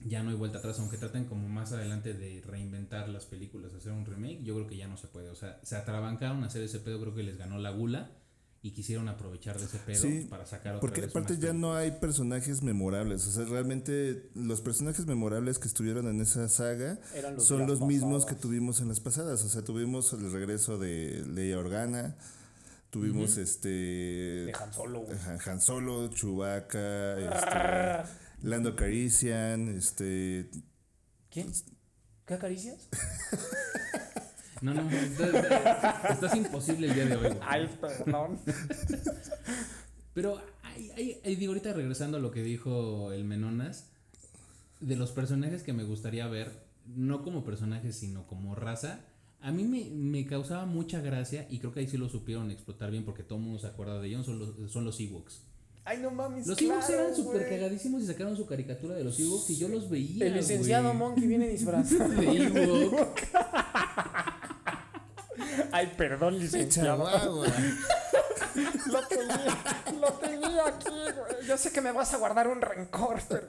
Ya 0.00 0.22
no 0.22 0.30
hay 0.30 0.36
vuelta 0.36 0.58
atrás, 0.58 0.78
aunque 0.78 0.96
traten 0.96 1.24
como 1.24 1.48
más 1.48 1.72
adelante 1.72 2.14
de 2.14 2.40
reinventar 2.40 3.08
las 3.08 3.26
películas, 3.26 3.74
hacer 3.74 3.90
un 3.90 4.06
remake, 4.06 4.44
yo 4.44 4.54
creo 4.54 4.68
que 4.68 4.76
ya 4.76 4.86
no 4.86 4.96
se 4.96 5.08
puede. 5.08 5.28
O 5.30 5.34
sea, 5.34 5.58
se 5.64 5.74
atrabancaron 5.74 6.44
a 6.44 6.46
hacer 6.46 6.62
ese 6.62 6.78
pedo, 6.78 7.00
creo 7.00 7.14
que 7.14 7.24
les 7.24 7.36
ganó 7.36 7.58
la 7.58 7.70
gula 7.70 8.12
y 8.60 8.72
quisieron 8.72 9.08
aprovechar 9.08 9.56
de 9.58 9.64
ese 9.64 9.78
pedo 9.78 10.02
Sí, 10.02 10.26
para 10.28 10.44
sacar 10.44 10.74
otra 10.74 10.80
Porque 10.80 11.02
vez 11.02 11.10
aparte 11.10 11.38
ya 11.38 11.52
no 11.52 11.74
hay 11.74 11.92
personajes 11.92 12.62
memorables. 12.62 13.26
O 13.26 13.30
sea, 13.30 13.44
realmente 13.44 14.30
los 14.34 14.60
personajes 14.60 15.06
memorables 15.06 15.58
que 15.58 15.68
estuvieron 15.68 16.08
en 16.08 16.20
esa 16.20 16.48
saga 16.48 16.98
los 17.34 17.46
son 17.46 17.66
los 17.66 17.80
mismos 17.80 18.26
que 18.26 18.34
tuvimos 18.34 18.80
en 18.80 18.88
las 18.88 19.00
pasadas. 19.00 19.44
O 19.44 19.48
sea, 19.48 19.62
tuvimos 19.62 20.12
el 20.12 20.32
regreso 20.32 20.76
de 20.76 21.24
Leia 21.26 21.58
Organa, 21.58 22.16
tuvimos 22.90 23.36
este. 23.36 23.68
De 23.68 24.52
Han 24.58 24.72
Solo, 24.72 25.06
Han 25.46 25.60
Solo, 25.60 26.08
Chewbacca, 26.08 27.18
este, 27.18 28.12
Lando 28.42 28.74
Carician, 28.76 29.68
este. 29.68 30.50
¿Quién? 31.30 31.52
¿Qué 32.26 32.34
acaricias? 32.34 32.88
No, 34.60 34.74
no, 34.74 34.90
estás, 34.90 36.10
estás 36.10 36.34
imposible 36.34 36.88
el 36.88 36.94
día 36.94 37.06
de 37.06 37.14
hoy, 37.14 37.28
güey. 37.28 37.38
Ay, 37.42 37.70
perdón. 37.80 38.40
Pero, 40.14 40.40
hay, 40.64 40.90
hay- 40.96 41.20
hay- 41.24 41.36
digo, 41.36 41.52
ahorita 41.52 41.72
regresando 41.72 42.16
a 42.16 42.20
lo 42.20 42.32
que 42.32 42.42
dijo 42.42 43.12
el 43.12 43.22
Menonas, 43.22 43.86
de 44.80 44.96
los 44.96 45.12
personajes 45.12 45.62
que 45.62 45.72
me 45.72 45.84
gustaría 45.84 46.26
ver, 46.26 46.50
no 46.86 47.22
como 47.22 47.44
personajes, 47.44 47.94
sino 47.96 48.26
como 48.26 48.56
raza, 48.56 48.98
a 49.40 49.52
mí 49.52 49.64
me, 49.64 49.84
me 49.90 50.26
causaba 50.26 50.66
mucha 50.66 51.00
gracia 51.00 51.46
y 51.50 51.58
creo 51.58 51.72
que 51.72 51.80
ahí 51.80 51.88
sí 51.88 51.96
lo 51.96 52.08
supieron 52.08 52.50
explotar 52.50 52.90
bien 52.90 53.04
porque 53.04 53.22
todo 53.22 53.38
el 53.38 53.44
mundo 53.44 53.60
se 53.60 53.68
acuerda 53.68 54.00
de 54.00 54.08
ellos, 54.08 54.26
son 54.26 54.38
los, 54.38 54.72
son 54.72 54.84
los 54.84 54.98
Ewoks. 55.00 55.42
Ay, 55.84 55.98
no 56.02 56.10
mames. 56.10 56.46
Los 56.46 56.58
claro, 56.58 56.74
Ewoks 56.74 56.90
eran 56.90 57.16
súper 57.16 57.48
cagadísimos 57.48 58.02
y 58.02 58.06
sacaron 58.06 58.36
su 58.36 58.46
caricatura 58.46 58.94
de 58.94 59.04
los 59.04 59.18
Ewoks 59.18 59.50
y 59.50 59.56
yo 59.56 59.68
los 59.68 59.88
veía. 59.88 60.26
El 60.26 60.34
licenciado 60.34 60.88
güey. 60.88 60.98
Monkey 60.98 61.26
viene 61.26 61.48
disfrazado. 61.48 62.08
De 62.08 62.82
Ewok. 62.82 63.20
Ay, 65.72 65.92
perdón, 65.96 66.38
licenciado. 66.38 67.08
Lo 68.90 69.06
tenía, 69.06 69.56
lo 70.00 70.12
tenía 70.14 70.66
aquí, 70.66 70.88
güey. 70.88 71.46
Yo 71.46 71.56
sé 71.56 71.70
que 71.70 71.80
me 71.80 71.92
vas 71.92 72.12
a 72.14 72.16
guardar 72.18 72.48
un 72.48 72.60
rencor, 72.60 73.20
pero. 73.28 73.46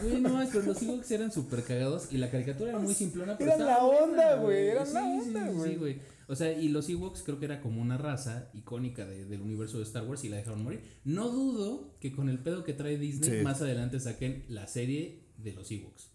Güey, 0.00 0.20
no 0.20 0.40
pero 0.52 0.62
los 0.66 0.82
Ewoks 0.82 1.10
eran 1.10 1.32
súper 1.32 1.64
cagados 1.64 2.08
y 2.12 2.18
la 2.18 2.30
caricatura 2.30 2.70
era 2.70 2.78
muy 2.78 2.94
simplona. 2.94 3.36
Pero 3.36 3.52
Eran 3.54 3.60
estaba 3.68 3.78
la 3.80 3.84
onda, 4.04 4.34
güey, 4.36 4.68
eran 4.68 4.92
la 4.92 5.00
Sí, 5.00 5.06
onda, 5.06 5.40
sí, 5.40 5.48
sí, 5.48 5.54
güey. 5.56 5.70
Sí, 5.70 5.76
güey. 5.76 5.98
O 6.28 6.36
sea, 6.36 6.52
y 6.52 6.68
los 6.68 6.88
Ewoks 6.88 7.22
creo 7.22 7.38
que 7.38 7.46
era 7.46 7.60
como 7.60 7.80
una 7.80 7.96
raza 7.96 8.48
icónica 8.52 9.06
de- 9.06 9.24
del 9.24 9.40
universo 9.40 9.78
de 9.78 9.84
Star 9.84 10.04
Wars 10.04 10.22
y 10.24 10.28
la 10.28 10.36
dejaron 10.36 10.62
morir. 10.62 10.82
No 11.04 11.28
dudo 11.30 11.94
que 12.00 12.12
con 12.12 12.28
el 12.28 12.38
pedo 12.38 12.64
que 12.64 12.74
trae 12.74 12.98
Disney 12.98 13.38
Sí. 13.38 13.44
más 13.44 13.60
adelante 13.62 13.98
saquen 13.98 14.44
la 14.48 14.66
serie 14.66 15.24
de 15.38 15.52
los 15.52 15.70
Ewoks. 15.70 16.10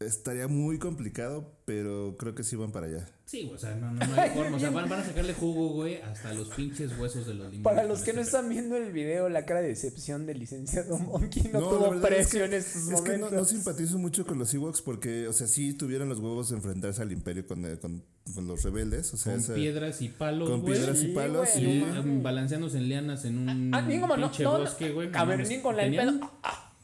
Estaría 0.00 0.46
muy 0.48 0.78
complicado, 0.78 1.52
pero 1.64 2.16
creo 2.18 2.34
que 2.34 2.44
sí 2.44 2.54
van 2.56 2.70
para 2.72 2.86
allá. 2.86 3.06
Sí, 3.26 3.50
o 3.54 3.58
sea, 3.58 3.74
no, 3.74 3.90
no, 3.92 4.06
no 4.06 4.14
hay 4.20 4.30
forma. 4.30 4.56
O 4.56 4.60
sea, 4.60 4.70
van, 4.70 4.88
van 4.88 5.00
a 5.00 5.04
sacarle 5.04 5.34
jugo, 5.34 5.68
güey, 5.74 5.96
hasta 6.00 6.32
los 6.32 6.48
pinches 6.48 6.96
huesos 6.98 7.26
de 7.26 7.34
los 7.34 7.50
limones. 7.52 7.62
Para 7.62 7.84
los 7.84 8.00
que 8.02 8.14
no 8.14 8.22
están 8.22 8.48
viendo 8.48 8.76
el 8.76 8.90
video, 8.90 9.28
la 9.28 9.44
cara 9.44 9.60
de 9.60 9.68
decepción 9.68 10.24
del 10.24 10.38
licenciado 10.38 10.96
Monkey 10.98 11.42
no, 11.52 11.60
la 11.60 11.68
tuvo 11.68 11.90
verdad 11.90 11.96
es 12.12 12.16
precio 12.28 12.38
que- 12.40 12.44
en 12.46 12.54
estos 12.54 12.88
es 12.88 13.00
que 13.02 13.18
no, 13.18 13.30
no 13.30 13.44
simpatizo 13.44 13.98
mucho 13.98 14.24
con 14.24 14.38
los 14.38 14.54
Ewoks 14.54 14.80
porque, 14.80 15.28
o 15.28 15.32
sea, 15.34 15.46
sí 15.46 15.74
tuvieron 15.74 16.08
los 16.08 16.20
huevos 16.20 16.48
de 16.50 16.56
enfrentarse 16.56 17.02
al 17.02 17.12
imperio 17.12 17.46
con, 17.46 17.66
eh, 17.66 17.78
con, 17.78 18.02
con 18.34 18.46
los 18.46 18.62
rebeldes. 18.62 19.12
O 19.12 19.16
sea, 19.18 19.32
Con 19.34 19.42
esa- 19.42 19.54
piedras 19.54 20.00
y 20.00 20.08
palos, 20.08 20.48
con 20.48 20.64
piedras 20.64 21.02
y 21.02 21.08
palos. 21.08 21.48
Y 21.56 21.80
no 21.82 22.22
balanceándose 22.22 22.78
en 22.78 22.88
lianas 22.88 23.24
en 23.26 23.38
un 23.46 23.74
Ah, 23.74 23.82
bien 23.82 24.00
como 24.00 24.16
no, 24.16 24.28
pinche 24.28 24.44
no, 24.44 24.54
no. 24.54 24.58
bosque, 24.60 24.90
güey. 24.92 25.10
A 25.12 25.24
ver, 25.26 25.46
bien 25.46 25.60
con 25.60 25.76
la. 25.76 25.82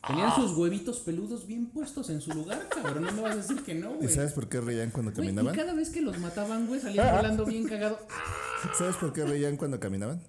Tenían 0.07 0.35
sus 0.35 0.53
huevitos 0.53 0.99
peludos 1.01 1.47
bien 1.47 1.67
puestos 1.67 2.11
en 2.11 2.21
su 2.21 2.31
lugar, 2.33 2.69
cabrón. 2.69 3.05
No 3.05 3.13
me 3.13 3.23
vas 3.23 3.33
a 3.33 3.37
decir 3.37 3.63
que 3.63 3.75
no, 3.75 3.95
¿Y 3.95 3.97
güey. 3.99 4.09
sabes 4.09 4.33
por 4.33 4.49
qué 4.49 4.61
reían 4.61 4.91
cuando 4.91 5.13
Güey, 5.13 5.29
y 5.29 5.31
caminaban? 5.31 5.55
cada 5.57 5.73
vez 5.73 5.91
que 5.91 6.03
los 6.03 6.19
mataban, 6.19 6.67
güey, 6.67 6.81
salían 6.81 7.17
volando 7.17 7.45
bien 7.47 7.67
cagado. 7.67 7.99
¿Sabes 8.79 8.97
por 8.97 9.13
qué 9.13 9.25
reían 9.25 9.57
cuando 9.57 9.81
caminaban? 9.81 10.21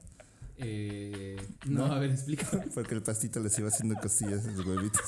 Eh, 0.58 1.36
no, 1.66 1.86
a 1.86 2.00
ver, 2.00 2.12
explícame. 2.12 2.68
Porque 2.74 2.96
el 2.96 3.04
pastito 3.04 3.42
les 3.42 3.58
iba 3.60 3.68
haciendo 3.68 3.96
costillas 3.96 4.46
en 4.46 4.56
los 4.56 4.66
huevitos. 4.66 5.02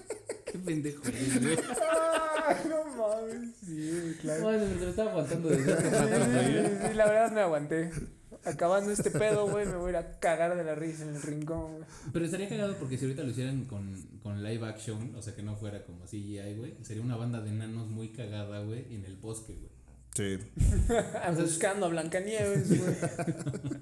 Qué 0.46 0.58
pendejo 0.58 1.02
eres, 1.08 1.42
güey. 1.42 1.58
Ah, 1.82 2.56
no 2.68 2.96
mames, 2.96 3.50
sí, 3.66 4.16
claro. 4.22 4.46
Verdad, 4.46 4.66
me 4.80 4.88
estaba 4.90 5.10
aguantando 5.10 5.48
desde 5.50 5.72
hace 5.74 5.90
rato, 5.90 6.24
sí, 6.24 6.30
sí, 6.46 6.86
sí, 6.88 6.94
la 6.94 7.06
verdad 7.06 7.32
me 7.32 7.40
aguanté. 7.42 7.90
Acabando 8.46 8.92
este 8.92 9.10
pedo, 9.10 9.48
güey, 9.48 9.66
me 9.66 9.76
voy 9.76 9.88
a 9.88 9.90
ir 9.90 9.96
a 9.96 10.18
cagar 10.20 10.56
de 10.56 10.64
la 10.64 10.74
risa 10.74 11.02
en 11.02 11.16
el 11.16 11.22
rincón, 11.22 11.72
güey. 11.72 11.84
Pero 12.12 12.24
estaría 12.24 12.48
cagado 12.48 12.76
porque 12.76 12.96
si 12.96 13.04
ahorita 13.04 13.22
lo 13.22 13.30
hicieran 13.30 13.64
con, 13.64 13.94
con 14.22 14.42
live 14.42 14.66
action, 14.66 15.14
o 15.16 15.22
sea 15.22 15.34
que 15.34 15.42
no 15.42 15.56
fuera 15.56 15.84
como 15.84 16.04
CGI, 16.04 16.54
güey, 16.56 16.74
sería 16.82 17.02
una 17.02 17.16
banda 17.16 17.40
de 17.40 17.50
enanos 17.50 17.88
muy 17.88 18.08
cagada, 18.10 18.62
güey, 18.62 18.94
en 18.94 19.04
el 19.04 19.16
bosque, 19.16 19.54
güey. 19.54 19.75
Sí. 20.16 20.38
Buscando 21.36 21.86
a 21.86 21.88
Blancanieves, 21.90 22.68
güey. 22.68 22.96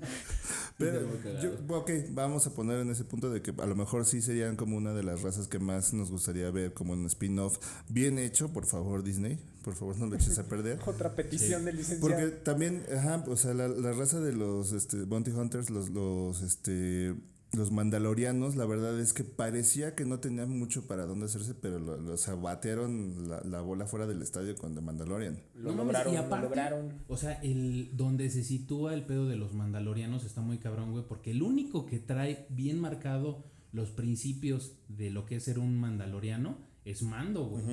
Pero 0.77 1.09
yo, 1.41 1.53
ok, 1.77 1.91
vamos 2.11 2.49
a 2.49 2.51
poner 2.51 2.81
en 2.81 2.91
ese 2.91 3.05
punto 3.05 3.31
de 3.31 3.41
que 3.43 3.55
a 3.57 3.67
lo 3.67 3.77
mejor 3.77 4.05
sí 4.05 4.21
serían 4.21 4.57
como 4.57 4.77
una 4.77 4.93
de 4.93 5.05
las 5.05 5.23
razas 5.23 5.47
que 5.47 5.61
más 5.61 5.95
nos 5.95 6.11
gustaría 6.11 6.51
ver 6.51 6.73
como 6.73 6.95
un 6.95 7.07
spin-off 7.07 7.59
bien 7.89 8.19
hecho, 8.19 8.53
por 8.53 8.67
favor 8.67 9.05
Disney, 9.05 9.39
por 9.63 9.77
favor 9.77 9.97
no 9.97 10.07
lo 10.07 10.17
eches 10.17 10.37
a 10.41 10.43
perder. 10.49 10.81
Otra 10.85 11.15
petición 11.15 11.65
del 11.65 11.77
licenciado. 11.77 12.17
Porque 12.17 12.37
también, 12.39 12.85
ajá, 12.93 13.25
o 13.29 13.37
sea, 13.37 13.55
la, 13.55 13.69
la 13.69 13.93
raza 13.93 14.19
de 14.19 14.33
los 14.33 14.73
este, 14.73 15.05
Bounty 15.05 15.31
Hunters, 15.31 15.71
los, 15.71 15.91
los, 15.91 16.43
este, 16.43 17.15
los 17.57 17.71
mandalorianos, 17.73 18.57
la 18.57 18.67
verdad 18.67 18.99
es 19.01 19.13
que 19.13 19.25
parecía 19.25 19.95
que 19.95 20.05
no 20.05 20.21
tenían 20.21 20.51
mucho 20.59 20.87
para 20.87 21.07
dónde 21.07 21.27
hacerse, 21.27 21.55
pero 21.55 21.79
lo- 21.79 21.97
los 21.97 22.29
abatearon 22.29 23.29
la, 23.29 23.41
la 23.45 23.61
bola 23.61 23.87
fuera 23.87 24.07
del 24.07 24.23
estadio 24.23 24.57
con 24.57 24.75
The 24.75 24.81
Mandalorian. 24.81 25.43
Lo 25.55 25.73
No 25.73 25.85
lograron, 25.85 26.13
y 26.13 26.17
lo 26.17 26.23
aparte, 26.23 26.47
lograron. 26.49 26.93
O 27.09 27.17
sea, 27.17 27.35
el 27.43 27.91
donde 27.97 28.31
se 28.31 28.43
sitúa 28.45 28.95
el 28.95 29.05
pedo 29.07 29.27
de 29.29 29.37
los 29.37 29.55
mandalorianos 29.55 30.25
está 30.25 30.41
muy 30.41 30.59
cabrón, 30.59 30.93
güey, 30.93 31.05
porque 31.09 31.31
el 31.31 31.43
único 31.43 31.87
que 31.87 31.99
trae 31.99 32.47
bien 32.51 32.81
marcado 32.81 33.45
los 33.73 33.91
principios 33.91 34.73
de 34.89 35.11
lo 35.11 35.27
que 35.27 35.37
es 35.37 35.45
ser 35.45 35.59
un 35.59 35.77
mandaloriano 35.77 36.57
es 36.85 37.03
Mando, 37.03 37.47
güey. 37.47 37.65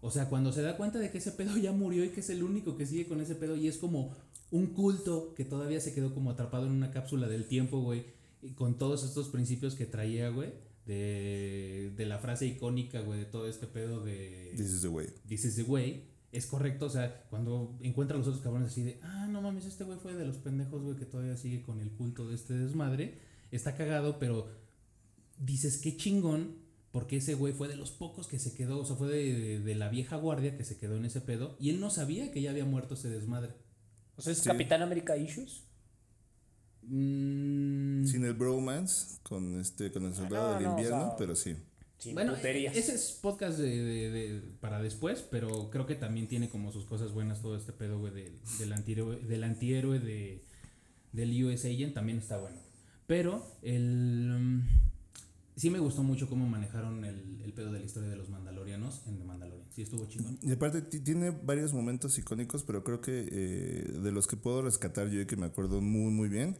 O 0.00 0.10
sea, 0.10 0.28
cuando 0.28 0.52
se 0.52 0.62
da 0.62 0.76
cuenta 0.76 0.98
de 0.98 1.10
que 1.10 1.18
ese 1.18 1.32
pedo 1.32 1.56
ya 1.56 1.72
murió 1.72 2.04
y 2.04 2.08
que 2.10 2.20
es 2.20 2.30
el 2.30 2.42
único 2.42 2.76
que 2.76 2.86
sigue 2.86 3.06
con 3.06 3.20
ese 3.20 3.34
pedo 3.36 3.56
y 3.56 3.68
es 3.68 3.78
como 3.78 4.10
un 4.50 4.66
culto 4.66 5.32
que 5.34 5.44
todavía 5.44 5.80
se 5.80 5.94
quedó 5.94 6.12
como 6.12 6.30
atrapado 6.30 6.66
en 6.66 6.72
una 6.72 6.90
cápsula 6.90 7.28
del 7.28 7.46
tiempo, 7.46 7.80
güey, 7.80 8.04
y 8.42 8.52
con 8.54 8.76
todos 8.76 9.04
estos 9.04 9.28
principios 9.28 9.74
que 9.74 9.86
traía, 9.86 10.28
güey, 10.30 10.52
de, 10.86 11.92
de 11.96 12.06
la 12.06 12.18
frase 12.18 12.46
icónica, 12.46 13.00
güey, 13.00 13.20
de 13.20 13.24
todo 13.26 13.46
este 13.48 13.66
pedo 13.66 14.00
de... 14.04 14.52
This 14.56 14.72
is 14.72 14.82
the 14.82 14.88
way. 14.88 15.06
This 15.28 15.44
is 15.44 15.56
the 15.56 15.62
way. 15.62 16.08
Es 16.32 16.46
correcto, 16.46 16.86
o 16.86 16.90
sea, 16.90 17.24
cuando 17.30 17.78
encuentra 17.82 18.16
a 18.16 18.18
los 18.18 18.26
otros 18.26 18.42
cabrones 18.42 18.70
así 18.70 18.82
de, 18.82 18.98
ah, 19.02 19.28
no 19.30 19.42
mames, 19.42 19.66
este 19.66 19.84
güey 19.84 19.98
fue 19.98 20.14
de 20.14 20.24
los 20.24 20.38
pendejos, 20.38 20.82
güey, 20.82 20.96
que 20.96 21.04
todavía 21.04 21.36
sigue 21.36 21.62
con 21.62 21.80
el 21.80 21.90
culto 21.92 22.26
de 22.28 22.34
este 22.34 22.54
desmadre. 22.54 23.18
Está 23.50 23.76
cagado, 23.76 24.18
pero 24.18 24.48
dices, 25.38 25.78
qué 25.78 25.96
chingón, 25.96 26.56
porque 26.90 27.18
ese 27.18 27.34
güey 27.34 27.52
fue 27.52 27.68
de 27.68 27.76
los 27.76 27.90
pocos 27.90 28.26
que 28.28 28.38
se 28.38 28.54
quedó, 28.54 28.78
o 28.80 28.84
sea, 28.86 28.96
fue 28.96 29.08
de, 29.08 29.32
de- 29.34 29.60
de 29.60 29.74
la 29.74 29.88
vieja 29.90 30.16
guardia 30.16 30.56
que 30.56 30.64
se 30.64 30.78
quedó 30.78 30.96
en 30.96 31.04
ese 31.04 31.20
pedo, 31.20 31.56
y 31.60 31.68
él 31.70 31.80
no 31.80 31.90
sabía 31.90 32.32
que 32.32 32.40
ya 32.40 32.50
había 32.50 32.64
muerto 32.64 32.94
ese 32.94 33.10
desmadre. 33.10 33.50
O 34.16 34.22
sea, 34.22 34.32
es 34.32 34.38
Sí. 34.38 34.48
Capitán 34.48 34.80
América 34.82 35.16
Issues. 35.18 35.64
Mm, 36.82 38.04
Sin 38.06 38.24
el 38.24 38.34
bromance 38.34 39.18
con 39.22 39.58
este 39.60 39.90
con 39.92 40.04
el 40.06 40.14
soldado 40.14 40.48
no, 40.48 40.54
del 40.54 40.64
no, 40.64 40.68
o 40.74 40.78
invierno, 40.78 41.06
sea, 41.08 41.16
pero 41.16 41.34
sí. 41.36 41.56
Sin 41.98 42.14
bueno, 42.14 42.34
puterías. 42.34 42.76
ese 42.76 42.94
es 42.94 43.18
podcast 43.22 43.58
de, 43.58 43.68
de- 43.70 44.10
de- 44.10 44.40
para 44.60 44.82
después, 44.82 45.22
pero 45.30 45.70
creo 45.70 45.86
que 45.86 45.94
también 45.94 46.26
tiene 46.26 46.48
como 46.48 46.72
sus 46.72 46.84
cosas 46.84 47.12
buenas 47.12 47.40
todo 47.40 47.56
este 47.56 47.72
pedo, 47.72 47.98
güey, 48.00 48.12
del, 48.12 48.32
del 48.58 48.72
antihéroe, 48.72 49.16
del 49.20 49.44
antihéroe 49.44 50.00
de, 50.00 50.42
del 51.12 51.44
US 51.44 51.64
Agent, 51.64 51.94
también 51.94 52.18
está 52.18 52.38
bueno. 52.38 52.56
Pero 53.06 53.46
el... 53.62 54.30
mm, 54.36 54.91
sí 55.56 55.70
me 55.70 55.78
gustó 55.78 56.02
mucho 56.02 56.28
cómo 56.28 56.46
manejaron 56.48 57.04
el, 57.04 57.40
el 57.44 57.52
pedo 57.52 57.72
de 57.72 57.78
la 57.80 57.84
historia 57.84 58.08
de 58.08 58.16
los 58.16 58.28
mandalorianos 58.30 59.02
en 59.06 59.18
The 59.18 59.24
Mandalorian. 59.24 59.66
Sí, 59.74 59.82
estuvo 59.82 60.06
chingón. 60.06 60.38
Y 60.42 60.52
aparte 60.52 60.82
ti- 60.82 61.00
tiene 61.00 61.30
varios 61.30 61.72
momentos 61.72 62.18
icónicos, 62.18 62.62
pero 62.62 62.82
creo 62.84 63.00
que 63.00 63.28
eh, 63.30 63.92
de 64.02 64.12
los 64.12 64.26
que 64.26 64.36
puedo 64.36 64.62
rescatar 64.62 65.08
yo 65.08 65.20
y 65.20 65.26
que 65.26 65.36
me 65.36 65.46
acuerdo 65.46 65.80
muy 65.80 66.10
muy 66.12 66.28
bien 66.28 66.56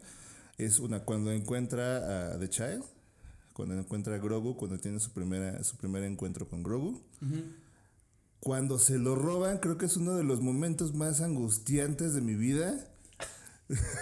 es 0.59 0.79
una 0.79 1.01
cuando 1.01 1.31
encuentra 1.33 2.33
a 2.35 2.39
The 2.39 2.49
Child, 2.49 2.85
cuando 3.53 3.75
encuentra 3.79 4.15
a 4.15 4.19
Grogu, 4.19 4.57
cuando 4.57 4.79
tiene 4.79 5.01
su 5.01 5.11
primera 5.13 5.63
su 5.65 5.77
primer 5.77 6.03
encuentro 6.05 6.49
con 6.49 6.63
Grogu. 6.63 7.01
Cuando 8.41 8.79
se 8.81 8.99
lo 8.99 9.15
roban, 9.15 9.59
creo 9.59 9.79
que 9.79 9.87
es 9.87 9.97
uno 9.97 10.15
de 10.17 10.25
los 10.25 10.41
momentos 10.41 10.95
más 10.95 11.21
angustiantes 11.21 12.13
de 12.15 12.21
mi 12.23 12.35
vida. 12.35 12.89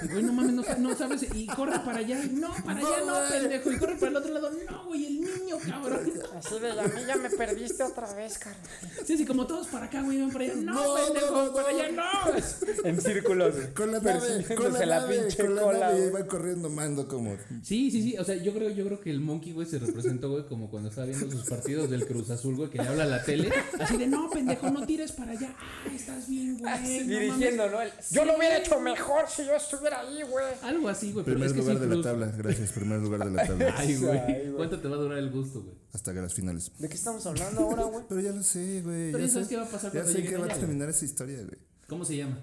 Y, 0.02 0.08
güey, 0.08 0.22
no 0.22 0.32
mames, 0.32 0.52
no, 0.52 0.62
no 0.78 0.96
sabes, 0.96 1.26
y 1.34 1.46
corre 1.46 1.78
para 1.80 1.98
allá, 1.98 2.24
y 2.24 2.28
no, 2.30 2.52
para 2.64 2.78
allá 2.80 2.88
no, 3.06 3.14
pendejo, 3.30 3.70
y 3.72 3.78
corre 3.78 3.94
para 3.96 4.08
el 4.10 4.16
otro 4.16 4.32
lado, 4.34 4.50
no, 4.70 4.84
güey, 4.86 5.06
el 5.06 5.20
niño, 5.20 5.56
cabrón. 5.66 6.12
Así 6.36 6.58
de, 6.58 6.70
a 6.72 6.82
mí 6.84 7.00
ya 7.06 7.16
me 7.16 7.30
perdiste 7.30 7.82
otra 7.82 8.12
vez, 8.14 8.38
carnal. 8.38 8.60
Sí, 9.06 9.16
sí, 9.16 9.24
como 9.24 9.46
todos 9.46 9.66
para 9.68 9.86
acá, 9.86 10.02
güey, 10.02 10.20
van 10.20 10.30
para 10.30 10.44
allá, 10.44 10.54
no, 10.56 10.72
No, 10.74 10.94
pendejo, 11.04 11.30
no, 11.30 11.46
no, 11.46 11.54
para 11.54 11.68
allá 11.68 11.90
no. 11.92 12.84
En 12.88 13.00
círculos. 13.00 13.54
Con 13.74 13.92
la 13.92 14.00
nave, 14.00 14.54
con 14.54 14.72
la 14.72 14.86
la 14.86 15.00
nave, 15.00 15.18
pinche 15.20 15.36
con 15.44 15.54
la 15.56 15.62
cola, 15.62 15.78
nave, 15.90 16.06
iba 16.08 16.26
corriendo 16.26 16.68
mando 16.70 17.06
como 17.08 17.36
Sí, 17.62 17.90
sí, 17.90 18.02
sí. 18.02 18.16
O 18.18 18.24
sea, 18.24 18.34
yo 18.36 18.52
creo, 18.52 18.70
yo 18.70 18.84
creo 18.86 19.00
que 19.00 19.10
el 19.10 19.20
Monkey, 19.20 19.52
güey, 19.52 19.66
se 19.66 19.78
representó, 19.78 20.30
güey, 20.30 20.46
como 20.46 20.70
cuando 20.70 20.88
estaba 20.88 21.06
viendo 21.06 21.30
sus 21.30 21.48
partidos 21.48 21.90
del 21.90 22.06
Cruz 22.06 22.30
Azul, 22.30 22.56
güey, 22.56 22.70
que 22.70 22.78
le 22.78 22.88
habla 22.88 23.04
a 23.04 23.06
la 23.06 23.22
tele. 23.24 23.52
Así 23.78 23.96
de, 23.96 24.06
no, 24.06 24.28
pendejo, 24.30 24.70
no 24.70 24.84
tires 24.86 25.12
para 25.12 25.32
allá. 25.32 25.54
Ah, 25.58 25.90
estás 25.94 26.28
bien, 26.28 26.58
güey. 26.58 26.72
no 26.72 26.88
Dirigiendo, 26.88 27.64
mames". 27.66 27.72
¿no? 27.72 27.82
El- 27.82 27.92
Yo 28.10 28.24
lo 28.24 28.36
hubiera 28.36 28.58
hecho 28.58 28.80
mejor 28.80 29.24
si 29.28 29.44
yo 29.44 29.59
estuviera 29.60 30.00
ahí, 30.00 30.22
güey. 30.22 30.46
Algo 30.62 30.88
así, 30.88 31.12
güey. 31.12 31.24
Pero 31.24 31.36
primer 31.36 31.46
es 31.48 31.52
que 31.54 31.60
lugar 31.60 31.78
de 31.80 31.96
la 31.96 32.02
tabla. 32.02 32.26
Gracias, 32.36 32.72
primer 32.72 33.00
lugar 33.00 33.24
de 33.24 33.30
la 33.30 33.46
tabla. 33.46 33.74
Ay, 33.78 33.96
güey. 33.96 34.52
¿Cuánto 34.56 34.80
te 34.80 34.88
va 34.88 34.96
a 34.96 34.98
durar 34.98 35.18
el 35.18 35.30
gusto, 35.30 35.62
güey? 35.62 35.74
Hasta 35.92 36.12
las 36.12 36.34
finales. 36.34 36.72
¿De 36.78 36.88
qué 36.88 36.94
estamos 36.94 37.24
hablando 37.26 37.60
ahora, 37.62 37.84
güey? 37.84 38.04
Pero 38.08 38.20
ya 38.20 38.32
lo 38.32 38.42
sé, 38.42 38.82
güey. 38.82 39.12
Pero 39.12 39.18
Ya 39.24 39.28
sabes 39.28 39.48
sé, 39.48 39.54
qué 39.54 39.60
va 39.60 39.66
a 39.66 39.70
pasar 39.70 39.92
ya 39.92 40.04
sé 40.04 40.22
que 40.22 40.36
va 40.36 40.46
a 40.46 40.48
terminar 40.58 40.88
esa 40.88 41.04
historia, 41.04 41.36
güey. 41.38 41.58
¿Cómo 41.88 42.04
se 42.04 42.16
llama? 42.16 42.38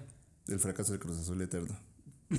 El 0.46 0.58
fracaso 0.60 0.92
del 0.92 1.00
Cruz 1.00 1.18
Azul 1.18 1.40
eterno. 1.42 1.78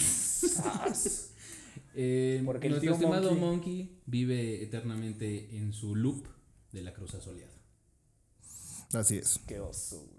Eh, 1.95 2.41
Porque 2.45 2.67
el 2.67 2.73
nuestro 2.73 2.93
tío 2.95 3.07
estimado 3.07 3.31
Monkey- 3.31 3.39
Monkey. 3.39 4.01
vive 4.05 4.63
eternamente 4.63 5.57
en 5.57 5.73
su 5.73 5.95
loop 5.95 6.23
de 6.71 6.81
la 6.83 6.93
cruz 6.93 7.15
asoleada. 7.15 7.51
Así 8.93 9.17
es. 9.17 9.39
Qué 9.47 9.59
oso, 9.59 9.97
güey. 9.97 10.18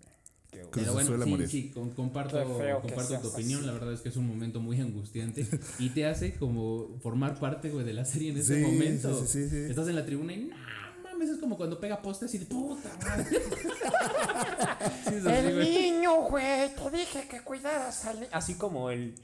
Cruz 0.50 0.68
Pero 0.72 0.92
bueno, 0.92 1.08
Azul 1.10 1.22
a 1.22 1.24
sí, 1.24 1.30
morir. 1.30 1.48
sí, 1.48 1.70
con- 1.70 1.90
comparto, 1.90 2.42
comparto 2.82 3.18
tu 3.20 3.28
opinión. 3.28 3.60
así. 3.60 3.66
La 3.66 3.72
verdad 3.72 3.92
es 3.92 4.00
que 4.00 4.08
es 4.08 4.16
un 4.16 4.26
momento 4.26 4.60
muy 4.60 4.80
angustiante 4.80 5.46
y 5.78 5.90
te 5.90 6.06
hace 6.06 6.34
como 6.34 6.98
formar 7.02 7.38
parte, 7.38 7.70
güey, 7.70 7.84
de 7.84 7.92
la 7.94 8.04
serie 8.04 8.30
en 8.30 8.38
ese 8.38 8.56
Sí, 8.56 8.62
momento. 8.70 9.20
sí, 9.20 9.26
sí, 9.26 9.42
sí, 9.44 9.50
sí. 9.66 9.70
Estás 9.70 9.88
en 9.88 9.96
la 9.96 10.04
tribuna 10.04 10.32
y 10.32 10.36
no 10.44 10.56
mames, 11.04 11.30
es 11.30 11.38
como 11.38 11.56
cuando 11.56 11.78
pega 11.80 12.02
postes 12.02 12.34
y 12.34 12.38
de 12.38 12.46
puta 12.46 12.90
madre. 13.04 13.26
Sí, 15.08 15.14
es 15.16 15.26
así, 15.26 15.36
El 15.46 15.58
niño, 15.60 16.22
güey. 16.28 16.74
Te 16.74 16.90
dije 16.96 17.28
que 17.28 17.40
cuidaras 17.42 18.04
al 18.06 18.16
niño. 18.20 18.28
Así 18.32 18.54
como 18.54 18.90
el. 18.90 19.14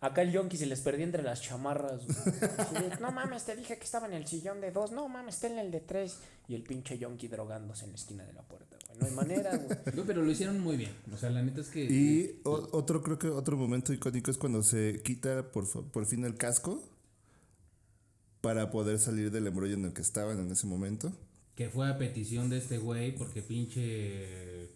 Acá 0.00 0.20
el 0.22 0.30
yonki 0.30 0.56
se 0.58 0.66
les 0.66 0.80
perdía 0.80 1.04
entre 1.04 1.22
las 1.22 1.40
chamarras. 1.42 2.02
güey. 2.06 2.90
No 3.00 3.12
mames, 3.12 3.44
te 3.44 3.56
dije 3.56 3.78
que 3.78 3.84
estaba 3.84 4.06
en 4.06 4.12
el 4.14 4.26
sillón 4.26 4.60
de 4.60 4.70
dos. 4.72 4.92
No 4.92 5.08
mames, 5.08 5.36
está 5.36 5.46
en 5.48 5.58
el 5.58 5.70
de 5.70 5.80
tres. 5.80 6.18
Y 6.48 6.54
el 6.54 6.62
pinche 6.62 6.98
yonki 6.98 7.28
drogándose 7.28 7.84
en 7.84 7.90
la 7.92 7.96
esquina 7.96 8.24
de 8.24 8.32
la 8.34 8.42
puerta, 8.42 8.65
güey. 8.98 9.12
No 9.12 9.20
hay 9.20 9.28
manera, 9.28 9.56
güey. 9.56 9.78
Pero 10.06 10.22
lo 10.22 10.30
hicieron 10.30 10.60
muy 10.60 10.76
bien. 10.76 10.92
O 11.12 11.16
sea, 11.16 11.30
la 11.30 11.42
neta 11.42 11.60
es 11.60 11.68
que. 11.68 11.84
Y 11.84 12.40
otro, 12.44 13.02
creo 13.02 13.18
que 13.18 13.28
otro 13.28 13.56
momento 13.56 13.92
icónico 13.92 14.30
es 14.30 14.38
cuando 14.38 14.62
se 14.62 15.00
quita 15.04 15.50
por, 15.52 15.66
por 15.90 16.06
fin 16.06 16.24
el 16.24 16.36
casco 16.36 16.82
para 18.40 18.70
poder 18.70 18.98
salir 18.98 19.30
del 19.30 19.46
embrollo 19.46 19.74
en 19.74 19.86
el 19.86 19.92
que 19.92 20.02
estaban 20.02 20.38
en 20.38 20.50
ese 20.52 20.66
momento. 20.66 21.12
Que 21.54 21.68
fue 21.68 21.88
a 21.88 21.98
petición 21.98 22.50
de 22.50 22.58
este 22.58 22.78
güey, 22.78 23.14
porque 23.16 23.42
pinche 23.42 24.68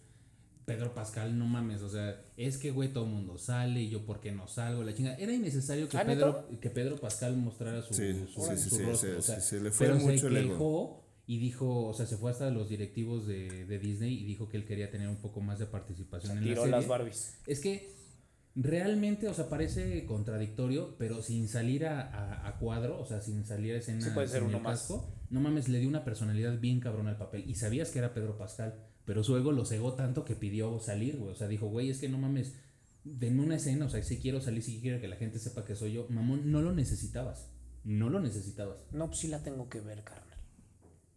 Pedro 0.65 0.95
Pascal, 0.95 1.39
no 1.39 1.47
mames, 1.47 1.83
o 1.83 1.91
sea, 1.91 2.23
es 2.37 2.57
que 2.57 2.71
güey 2.71 2.93
todo 2.93 3.05
el 3.05 3.11
mundo 3.11 3.39
sale 3.39 3.83
y 3.83 3.91
yo 3.91 4.07
por 4.07 4.21
qué 4.21 4.33
no 4.33 4.49
salgo, 4.49 4.83
la 4.83 4.95
chinga. 4.95 5.15
Era 5.17 5.33
innecesario 5.33 5.89
que 5.89 5.99
¿Ah, 5.99 6.05
Pedro, 6.07 6.49
que 6.61 6.71
Pedro 6.71 6.97
Pascal 6.97 7.37
mostrara 7.37 7.83
su, 7.83 7.93
Sí, 7.93 8.13
su, 8.33 8.41
sí, 8.41 8.57
sí, 8.57 8.71
su 8.71 8.77
sí, 8.77 8.83
rostro, 8.85 9.11
sí, 9.11 9.17
o 9.19 9.23
sea, 9.23 9.41
sí, 9.41 9.49
se 9.57 9.61
le 9.61 9.71
fue 9.73 9.87
pero 9.89 9.99
mucho 9.99 10.19
se 10.19 10.27
el 10.29 10.37
ego. 10.37 10.49
quejó 10.51 11.05
y 11.31 11.39
dijo, 11.39 11.87
o 11.87 11.95
sea, 11.95 12.07
se 12.07 12.17
fue 12.17 12.31
hasta 12.33 12.51
los 12.51 12.69
directivos 12.69 13.27
de, 13.27 13.65
de 13.67 13.79
Disney 13.79 14.15
y 14.15 14.25
dijo 14.25 14.49
que 14.49 14.57
él 14.57 14.65
quería 14.65 14.91
tener 14.91 15.09
un 15.09 15.19
poco 15.19 15.41
más 15.41 15.59
de 15.61 15.67
participación 15.67 16.33
en 16.33 16.39
la 16.45 16.49
Tiró 16.51 16.63
serie. 16.63 16.77
las 16.77 16.89
Barbies. 16.89 17.35
Es 17.47 17.61
que 17.61 17.93
realmente, 18.57 19.29
o 19.29 19.35
sea, 19.35 19.49
parece 19.49 20.05
contradictorio, 20.07 20.97
pero 20.99 21.23
sin 21.23 21.47
salir 21.49 21.87
a, 21.87 22.01
a- 22.01 22.49
a 22.49 22.59
cuadro, 22.59 23.01
o 23.01 23.07
sea, 23.07 23.21
sin 23.21 23.45
salir 23.47 23.75
a 23.75 23.79
escena 23.79 24.01
Sí 24.01 24.11
puede 24.13 24.27
ser 24.29 24.41
sin 24.41 24.49
uno 24.49 24.57
el 24.59 24.63
más. 24.65 24.81
casco, 24.81 25.09
no 25.31 25.41
mames, 25.41 25.69
le 25.69 25.79
dio 25.79 25.89
una 25.89 26.05
personalidad 26.05 26.59
bien 26.59 26.81
cabrón 26.81 27.07
al 27.07 27.17
papel. 27.17 27.49
Y 27.49 27.55
sabías 27.55 27.91
que 27.91 28.01
era 28.01 28.13
Pedro 28.13 28.37
Pascal, 28.37 28.75
pero 29.05 29.23
su 29.23 29.37
ego 29.37 29.53
lo 29.53 29.65
cegó 29.65 29.95
tanto 29.95 30.25
que 30.25 30.35
pidió 30.35 30.81
salir, 30.81 31.17
güey. 31.17 31.31
O 31.33 31.37
sea, 31.37 31.47
dijo, 31.49 31.69
güey, 31.69 31.91
es 31.91 31.99
que 31.99 32.09
no 32.09 32.19
mames, 32.19 32.55
denme 33.05 33.43
una 33.45 33.57
escena, 33.57 33.87
o 33.87 33.89
sea, 33.89 34.03
si 34.03 34.19
quiero 34.19 34.41
salir, 34.41 34.63
si 34.65 34.81
quiero 34.81 35.01
que 35.01 35.07
la 35.09 35.17
gente 35.17 35.39
sepa 35.39 35.65
que 35.65 35.77
soy 35.77 35.93
yo. 35.93 36.07
Mamón, 36.11 36.51
no 36.51 36.61
lo 36.61 36.73
necesitabas. 36.73 37.49
No 37.85 38.11
lo 38.11 38.21
necesitabas. 38.21 38.79
No, 38.93 39.07
pues 39.07 39.21
sí 39.21 39.29
la 39.29 39.43
tengo 39.45 39.69
que 39.69 39.81
ver, 39.81 40.03
carnal. 40.03 40.30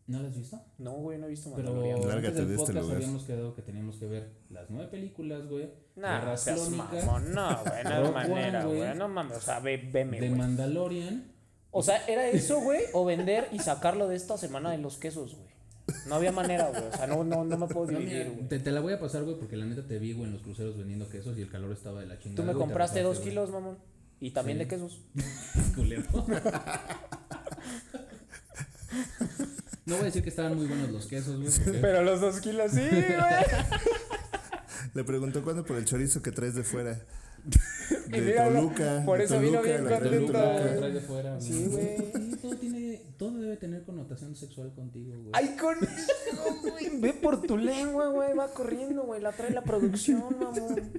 ¿No 0.06 0.22
lo 0.22 0.28
has 0.28 0.36
visto? 0.38 0.62
No, 0.80 0.92
güey, 0.96 1.18
no 1.18 1.28
he 1.28 1.30
visto 1.30 1.50
Pero 1.56 1.70
Mandalorian. 1.70 1.96
antes 1.96 2.10
Lárgate 2.14 2.36
del 2.40 2.48
de 2.50 2.54
este 2.56 2.66
podcast 2.66 2.84
lugar. 2.84 2.98
habíamos 2.98 3.24
quedado 3.24 3.56
que 3.56 3.62
teníamos 3.62 3.96
que 3.96 4.06
ver 4.08 4.32
las 4.50 4.70
nueve 4.70 4.90
películas, 4.92 5.48
güey. 5.48 5.70
Nah, 5.96 6.36
seas 6.36 6.70
mamón. 6.70 7.34
No, 7.34 7.58
güey, 7.64 7.84
no 7.86 7.90
Rogue 8.02 8.12
manera, 8.12 8.66
güey. 8.66 8.78
güey. 8.80 8.96
No 8.98 9.08
mames, 9.08 9.38
o 9.38 9.42
sea, 9.42 9.60
ve, 9.62 9.78
veme, 9.92 10.20
de 10.20 10.28
güey. 10.28 10.38
Mandalorian. 10.40 11.32
O 11.72 11.82
sea, 11.82 12.06
¿era 12.06 12.28
eso, 12.28 12.60
güey? 12.60 12.82
O 12.94 13.06
vender 13.06 13.48
y 13.54 13.60
sacarlo 13.60 14.08
de 14.10 14.18
esta 14.18 14.38
semana 14.38 14.72
de 14.72 14.78
los 14.78 14.98
quesos, 14.98 15.36
güey. 15.36 15.54
No 16.08 16.16
había 16.16 16.32
manera, 16.34 16.68
güey. 16.70 16.84
O 16.84 16.92
sea, 16.92 17.08
no, 17.08 17.24
no, 17.24 17.44
no 17.46 17.58
me 17.58 17.68
puedo 17.68 17.90
No, 17.92 18.00
dividir, 18.00 18.30
güey. 18.30 18.48
te, 18.50 18.60
te 18.60 18.72
la 18.72 18.82
voy 18.82 18.92
a 18.94 19.00
pasar, 19.00 19.24
güey, 19.24 19.38
porque 19.40 19.56
la 19.58 19.66
neta 19.66 19.86
te 19.88 20.00
vi, 20.00 20.12
güey, 20.14 20.26
en 20.28 20.34
los 20.34 20.42
cruceros 20.42 20.78
vendiendo 20.78 21.08
quesos 21.10 21.38
y 21.38 21.42
el 21.42 21.50
calor 21.50 21.72
estaba 21.72 22.02
de 22.02 22.08
la 22.08 22.20
chingada. 22.20 22.36
Tú 22.36 22.42
me 22.44 22.54
güey, 22.54 22.58
te 22.58 22.60
compraste 22.68 23.02
dos 23.02 23.20
kilos, 23.20 23.50
mamón. 23.52 23.78
Y 24.20 24.32
también 24.32 24.58
Sí. 24.58 24.64
de 24.66 24.70
quesos. 24.70 25.02
Culero. 25.76 26.04
no 29.86 29.96
voy 29.96 30.02
a 30.04 30.06
decir 30.06 30.24
que 30.24 30.30
estaban 30.30 30.56
muy 30.56 30.66
buenos 30.68 30.90
los 30.92 31.06
quesos, 31.08 31.38
güey. 31.40 31.50
porque- 31.64 31.80
Pero 31.80 32.04
los 32.04 32.22
dos 32.22 32.40
kilos 32.40 32.72
sí, 32.72 32.82
güey. 32.90 33.04
Le 34.94 35.04
preguntó 35.04 35.44
cuándo 35.44 35.66
por 35.66 35.78
el 35.78 35.86
chorizo 35.86 36.22
que 36.22 36.32
traes 36.32 36.56
de 36.56 36.64
fuera. 36.64 37.00
Y 38.08 38.12
De 38.12 38.22
míralo, 38.22 38.60
Toluca. 38.62 39.02
por 39.06 39.18
de 39.18 39.26
eso 39.26 39.40
vino 39.40 39.60
Toluca, 39.60 39.70
bien 39.74 39.84
la 39.86 39.90
de 39.90 40.00
contento, 40.00 40.32
Toluca, 40.32 40.40
Toluca. 40.44 40.60
lo 40.64 40.68
güey. 40.70 40.78
trae 40.80 40.92
de 40.94 41.02
fuera, 41.02 41.42
Sí, 41.42 41.66
güey. 41.70 41.98
Sí, 41.98 42.36
todo, 42.42 42.56
tiene, 42.58 43.02
todo 43.18 43.38
debe 43.40 43.58
tener 43.58 43.84
connotación 43.84 44.36
sexual 44.36 44.74
contigo, 44.74 45.14
güey. 45.18 45.32
Ay, 45.34 45.56
conmigo, 45.58 46.62
güey. 46.62 47.00
Ve 47.02 47.14
por 47.14 47.42
tu 47.42 47.58
lengua, 47.58 48.08
güey. 48.10 48.34
Va 48.36 48.48
corriendo, 48.54 49.04
güey. 49.04 49.22
La 49.22 49.32
trae 49.32 49.52
la 49.52 49.64
producción, 49.64 50.24
mamón. 50.40 50.92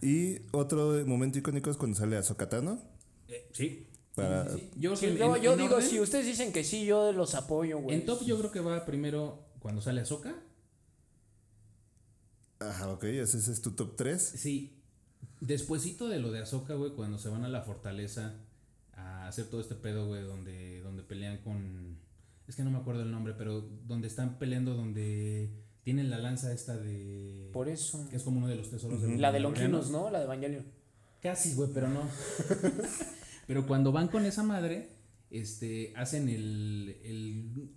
Y 0.00 0.38
otro 0.52 1.04
momento 1.06 1.38
icónico 1.38 1.70
es 1.70 1.76
cuando 1.76 1.96
sale 1.96 2.16
a 2.16 2.22
Sokatano. 2.22 2.80
Eh, 3.28 3.48
sí. 3.52 3.88
Para- 4.14 4.48
Sí, 4.48 4.58
sí, 4.60 4.70
sí. 4.74 4.80
Yo, 4.80 4.96
Sí, 4.96 5.06
en- 5.06 5.16
yo 5.16 5.36
en- 5.36 5.42
yo 5.42 5.52
en 5.54 5.58
digo, 5.58 5.76
orden- 5.76 5.88
si 5.88 6.00
ustedes 6.00 6.26
dicen 6.26 6.52
que 6.52 6.62
sí, 6.64 6.84
yo 6.86 7.12
los 7.12 7.34
apoyo, 7.34 7.78
güey. 7.78 7.96
En 7.96 8.06
top 8.06 8.22
yo 8.24 8.38
creo 8.38 8.50
que 8.52 8.60
va 8.60 8.84
primero 8.86 9.44
cuando 9.60 9.80
sale 9.80 10.00
Ahsoka. 10.02 10.34
Ajá, 12.60 12.88
ok, 12.90 13.04
ese, 13.04 13.38
ese 13.38 13.52
es 13.52 13.60
tu 13.60 13.72
top 13.72 13.96
3. 13.96 14.22
Sí. 14.22 14.80
Despuésito 15.40 16.08
de 16.08 16.18
lo 16.20 16.30
de 16.30 16.40
Ahsoka, 16.40 16.74
güey, 16.74 16.92
cuando 16.92 17.18
se 17.18 17.28
van 17.28 17.44
a 17.44 17.48
la 17.48 17.62
fortaleza 17.62 18.34
a 18.94 19.26
hacer 19.28 19.46
todo 19.50 19.60
este 19.60 19.74
pedo, 19.74 20.06
güey, 20.06 20.22
donde, 20.22 20.80
donde 20.80 21.02
pelean 21.02 21.38
con... 21.38 21.98
Es 22.46 22.56
que 22.56 22.62
no 22.62 22.70
me 22.70 22.78
acuerdo 22.78 23.02
el 23.02 23.10
nombre, 23.10 23.34
pero 23.36 23.60
donde 23.86 24.06
están 24.06 24.38
peleando, 24.38 24.74
donde 24.74 25.50
tienen 25.82 26.08
la 26.10 26.18
lanza 26.18 26.52
esta 26.52 26.76
de... 26.76 27.50
Por 27.52 27.68
eso. 27.68 28.06
Que 28.10 28.16
es 28.16 28.22
como 28.22 28.38
uno 28.38 28.46
de 28.48 28.56
los 28.56 28.70
tesoros 28.70 29.02
de 29.02 29.18
La 29.18 29.32
de 29.32 29.40
Longinos, 29.40 29.90
¿no? 29.90 30.08
La 30.10 30.18
de 30.20 30.24
Evangelion. 30.26 30.64
Casi, 31.22 31.54
güey, 31.54 31.70
pero 31.74 31.88
no. 31.88 32.02
pero 33.46 33.66
cuando 33.66 33.92
van 33.92 34.08
con 34.08 34.24
esa 34.24 34.42
madre, 34.42 34.90
este, 35.30 35.92
hacen 35.96 36.28
el, 36.28 36.96
el 37.04 37.70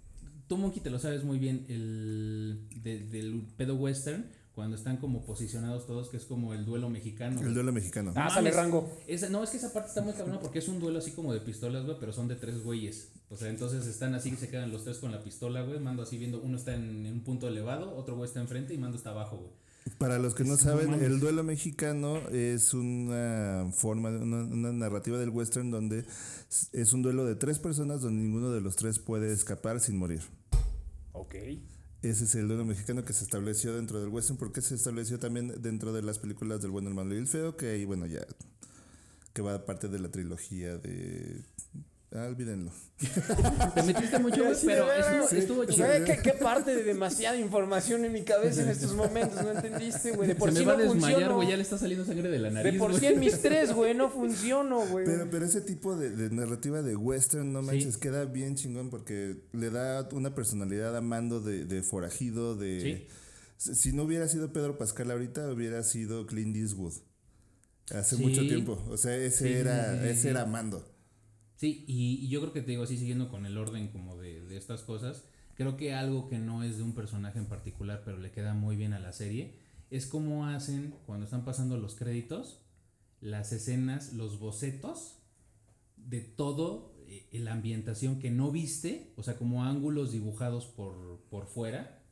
tú 0.48 0.58
Monkey 0.58 0.82
te 0.82 0.90
lo 0.90 1.00
sabes 1.00 1.24
muy 1.24 1.40
bien, 1.40 1.66
el 1.70 2.68
de- 2.84 3.00
del 3.08 3.42
pedo 3.58 3.76
western, 3.76 4.26
cuando 4.54 4.76
están 4.76 4.98
como 4.98 5.24
posicionados 5.24 5.86
todos, 5.86 6.10
que 6.10 6.18
es 6.18 6.26
como 6.26 6.52
el 6.54 6.66
duelo 6.66 6.90
mexicano. 6.90 7.40
El 7.42 7.54
duelo 7.54 7.72
mexicano. 7.72 8.12
Ah, 8.16 8.24
No 8.26 8.30
sale 8.32 8.50
rango. 8.52 8.92
esa- 9.06 9.30
no, 9.30 9.44
es 9.44 9.52
que 9.52 9.58
esa 9.58 9.72
parte 9.72 9.90
está 9.90 10.02
muy 10.02 10.14
cabrona 10.14 10.40
porque 10.40 10.58
es 10.60 10.68
un 10.68 10.80
duelo 10.80 10.98
así 10.98 11.12
como 11.12 11.32
de 11.32 11.42
pistolas, 11.42 11.86
güey, 11.86 11.98
pero 12.00 12.12
son 12.12 12.28
de 12.28 12.36
tres 12.38 12.64
güeyes. 12.64 13.12
O 13.30 13.36
sea, 13.38 13.50
entonces 13.50 13.86
están 13.86 14.16
así 14.16 14.32
que 14.32 14.38
se 14.38 14.50
quedan 14.50 14.72
los 14.72 14.84
tres 14.84 14.98
con 14.98 15.12
la 15.12 15.24
pistola, 15.24 15.62
güey. 15.62 15.80
Mando 15.80 16.02
así 16.02 16.18
viendo, 16.18 16.42
uno 16.42 16.58
está 16.58 16.74
en, 16.74 17.06
en 17.06 17.14
un 17.14 17.22
punto 17.22 17.48
elevado, 17.48 17.96
otro 17.96 18.16
güey 18.16 18.28
está 18.28 18.40
enfrente 18.40 18.74
y 18.74 18.78
Mando 18.80 18.98
está 18.98 19.12
abajo, 19.12 19.38
güey. 19.38 19.52
Para 19.98 20.20
los 20.20 20.36
que 20.36 20.44
no 20.44 20.58
saben, 20.58 20.94
el 20.94 21.20
duelo 21.20 21.44
mexicano 21.44 22.18
es 22.30 22.74
una 22.74 23.72
forma, 23.74 24.10
una, 24.10 24.44
una 24.44 24.72
narrativa 24.72 25.18
del 25.18 25.30
western 25.30 25.72
donde 25.72 26.06
es 26.74 26.94
un 26.94 27.02
duelo 27.02 27.26
de 27.26 27.36
tres 27.36 27.60
personas 27.60 28.02
donde 28.02 28.22
ninguno 28.22 28.52
de 28.52 28.62
los 28.62 28.76
tres 28.76 29.00
puede 29.00 29.32
escapar 29.32 29.80
sin 29.80 29.98
morir. 29.98 30.22
Ok. 31.14 31.36
Ese 32.04 32.26
es 32.26 32.36
el 32.36 32.48
duelo 32.48 32.64
mexicano 32.64 33.04
que 33.04 33.14
se 33.14 33.24
estableció 33.24 33.76
dentro 33.76 34.00
del 34.00 34.10
western, 34.10 34.38
porque 34.38 34.62
se 34.62 34.76
estableció 34.76 35.18
también 35.20 35.62
dentro 35.62 35.94
de 35.94 36.04
las 36.04 36.20
películas 36.20 36.62
del 36.62 36.72
bueno, 36.72 36.90
el 36.90 36.96
malo 36.96 37.16
y 37.16 37.18
el 37.18 37.28
feo, 37.28 37.58
que 37.58 37.70
ahí, 37.70 37.86
bueno, 37.86 38.06
ya, 38.06 38.26
que 39.34 39.42
va 39.42 39.66
parte 39.66 39.88
de 39.88 40.00
la 40.00 40.10
trilogía 40.10 40.78
de... 40.78 41.44
Ah, 42.14 42.24
olvídenlo. 42.26 42.72
Te 43.76 43.84
metiste 43.84 44.18
mucho, 44.20 44.42
güey, 44.42 44.56
Sí, 44.56 44.66
pero 44.66 44.90
estuvo, 44.94 45.12
veras. 45.18 45.34
estuvo 45.34 45.64
Sí, 45.66 45.74
chido. 45.74 45.88
¿Qué, 46.06 46.18
qué 46.24 46.32
parte 46.32 46.74
de 46.74 46.84
demasiada 46.84 47.36
información 47.38 48.06
en 48.06 48.14
mi 48.14 48.24
cabeza 48.24 48.64
en 48.64 48.70
estos 48.70 48.94
momentos? 48.96 49.44
¿No 49.44 49.52
entendiste, 49.52 50.12
güey? 50.12 50.30
De 50.30 50.36
por 50.36 50.48
Se 50.50 50.54
me 50.54 50.60
sí 50.62 50.66
va 50.66 50.74
a 50.74 50.78
no 50.78 50.84
desmayar, 50.94 51.34
güey, 51.34 51.50
ya 51.50 51.58
le 51.58 51.64
está 51.64 51.78
saliendo 51.78 52.06
sangre 52.06 52.30
de 52.30 52.40
la 52.40 52.50
nariz. 52.50 52.72
De 52.74 52.80
por 52.80 52.98
sí 52.98 53.08
en 53.08 53.20
mis 53.20 53.42
tres, 53.42 53.74
güey, 53.74 53.94
no 53.94 54.10
funciono, 54.10 54.88
güey. 54.88 55.06
Pero, 55.06 55.28
pero 55.30 55.46
ese 55.46 55.60
tipo 55.60 55.98
de, 55.98 56.10
de 56.12 56.30
narrativa 56.34 56.82
de 56.82 56.96
western, 56.96 57.52
no 57.52 57.60
Sí. 57.60 57.66
manches, 57.68 57.98
queda 57.98 58.24
bien 58.24 58.56
chingón 58.56 58.90
porque 58.90 59.42
le 59.52 59.70
da 59.70 60.08
una 60.14 60.34
personalidad 60.34 60.96
a 60.96 61.02
mando 61.02 61.42
de, 61.42 61.66
de 61.66 61.84
forajido, 61.84 62.56
de... 62.56 62.82
Sí. 62.82 63.08
Si 63.58 63.76
si 63.76 63.92
no 63.92 64.04
hubiera 64.04 64.28
sido 64.30 64.54
Pedro 64.54 64.78
Pascal 64.78 65.12
ahorita, 65.12 65.52
hubiera 65.52 65.84
sido 65.84 66.26
Clint 66.26 66.56
Eastwood. 66.56 66.94
Hace 67.94 68.16
Sí. 68.16 68.22
mucho 68.24 68.42
tiempo. 68.48 68.82
O 68.90 68.96
sea, 68.98 69.16
ese 69.18 69.46
Sí, 69.48 69.54
sí, 69.54 69.54
era, 69.60 69.94
sí, 69.94 70.00
sí, 70.04 70.08
ese 70.10 70.22
sí. 70.22 70.28
era 70.30 70.46
mando. 70.46 70.88
Sí, 71.58 71.84
y, 71.88 72.28
yo 72.30 72.40
creo 72.40 72.54
que 72.54 72.62
te 72.62 72.72
digo 72.72 72.84
así, 72.84 72.98
siguiendo 72.98 73.30
con 73.30 73.46
el 73.46 73.58
orden 73.58 73.88
como 73.90 74.16
de, 74.16 74.46
de 74.46 74.58
estas 74.58 74.84
cosas, 74.84 75.26
creo 75.56 75.76
que 75.76 75.94
algo 75.94 76.30
que 76.30 76.38
no 76.38 76.62
es 76.64 76.78
de 76.78 76.84
un 76.84 76.94
personaje 76.94 77.40
en 77.40 77.48
particular, 77.48 78.04
pero 78.06 78.18
le 78.18 78.32
queda 78.32 78.54
muy 78.54 78.76
bien 78.76 78.94
a 78.94 79.00
la 79.00 79.12
serie, 79.12 79.56
es 79.90 80.06
cómo 80.06 80.46
hacen, 80.46 80.94
cuando 81.08 81.26
están 81.26 81.46
pasando 81.46 81.78
los 81.78 81.96
créditos, 81.96 82.62
las 83.22 83.52
escenas, 83.52 84.14
los 84.14 84.40
bocetos 84.40 85.18
de 85.96 86.22
todo, 86.22 86.94
eh, 87.08 87.28
la 87.34 87.54
ambientación 87.54 88.20
que 88.20 88.30
no 88.30 88.52
viste, 88.52 89.12
o 89.16 89.24
sea, 89.24 89.38
como 89.38 89.64
ángulos 89.64 90.12
dibujados 90.12 90.68
por, 90.68 91.22
por 91.32 91.48
fuera 91.48 92.04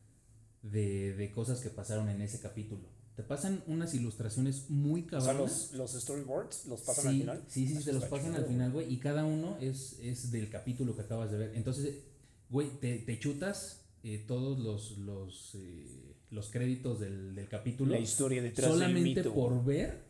de, 0.64 1.14
de 1.14 1.32
cosas 1.32 1.62
que 1.62 1.70
pasaron 1.70 2.10
en 2.10 2.22
ese 2.22 2.42
capítulo. 2.42 2.95
Te 3.16 3.24
pasan 3.24 3.64
unas 3.68 3.94
ilustraciones 3.94 4.70
muy 4.70 5.02
o 5.04 5.10
sea, 5.22 5.32
cabronas. 5.34 5.70
los, 5.72 5.94
los 5.94 6.02
storyboards 6.04 6.66
los 6.66 6.82
pasan 6.82 7.04
sí, 7.04 7.08
al 7.10 7.16
final. 7.20 7.44
Sí, 7.48 7.68
sí, 7.68 7.76
sí, 7.78 7.84
te 7.86 7.94
los 7.94 8.04
pasan 8.06 8.32
chido, 8.32 8.38
al 8.44 8.46
final, 8.46 8.72
güey. 8.74 8.94
Y 8.94 8.98
cada 8.98 9.24
uno 9.24 9.58
es, 9.62 9.98
es 10.02 10.32
del 10.32 10.50
capítulo 10.50 10.96
que 10.96 11.02
acabas 11.04 11.32
de 11.32 11.38
ver. 11.38 11.52
Entonces, 11.56 11.96
güey, 12.50 12.70
te, 12.82 12.98
te 13.00 13.18
chutas 13.20 13.82
eh, 14.04 14.24
todos 14.28 14.60
los, 14.60 14.98
los, 14.98 15.52
eh, 15.56 16.16
los 16.32 16.50
créditos 16.50 17.00
del, 17.00 17.36
del 17.36 17.48
capítulo. 17.48 17.94
La 17.94 18.00
historia 18.00 18.42
detrás 18.42 18.68
del 18.72 18.80
solamente 18.80 19.22
mito. 19.22 19.34
por 19.34 19.64
ver 19.64 20.04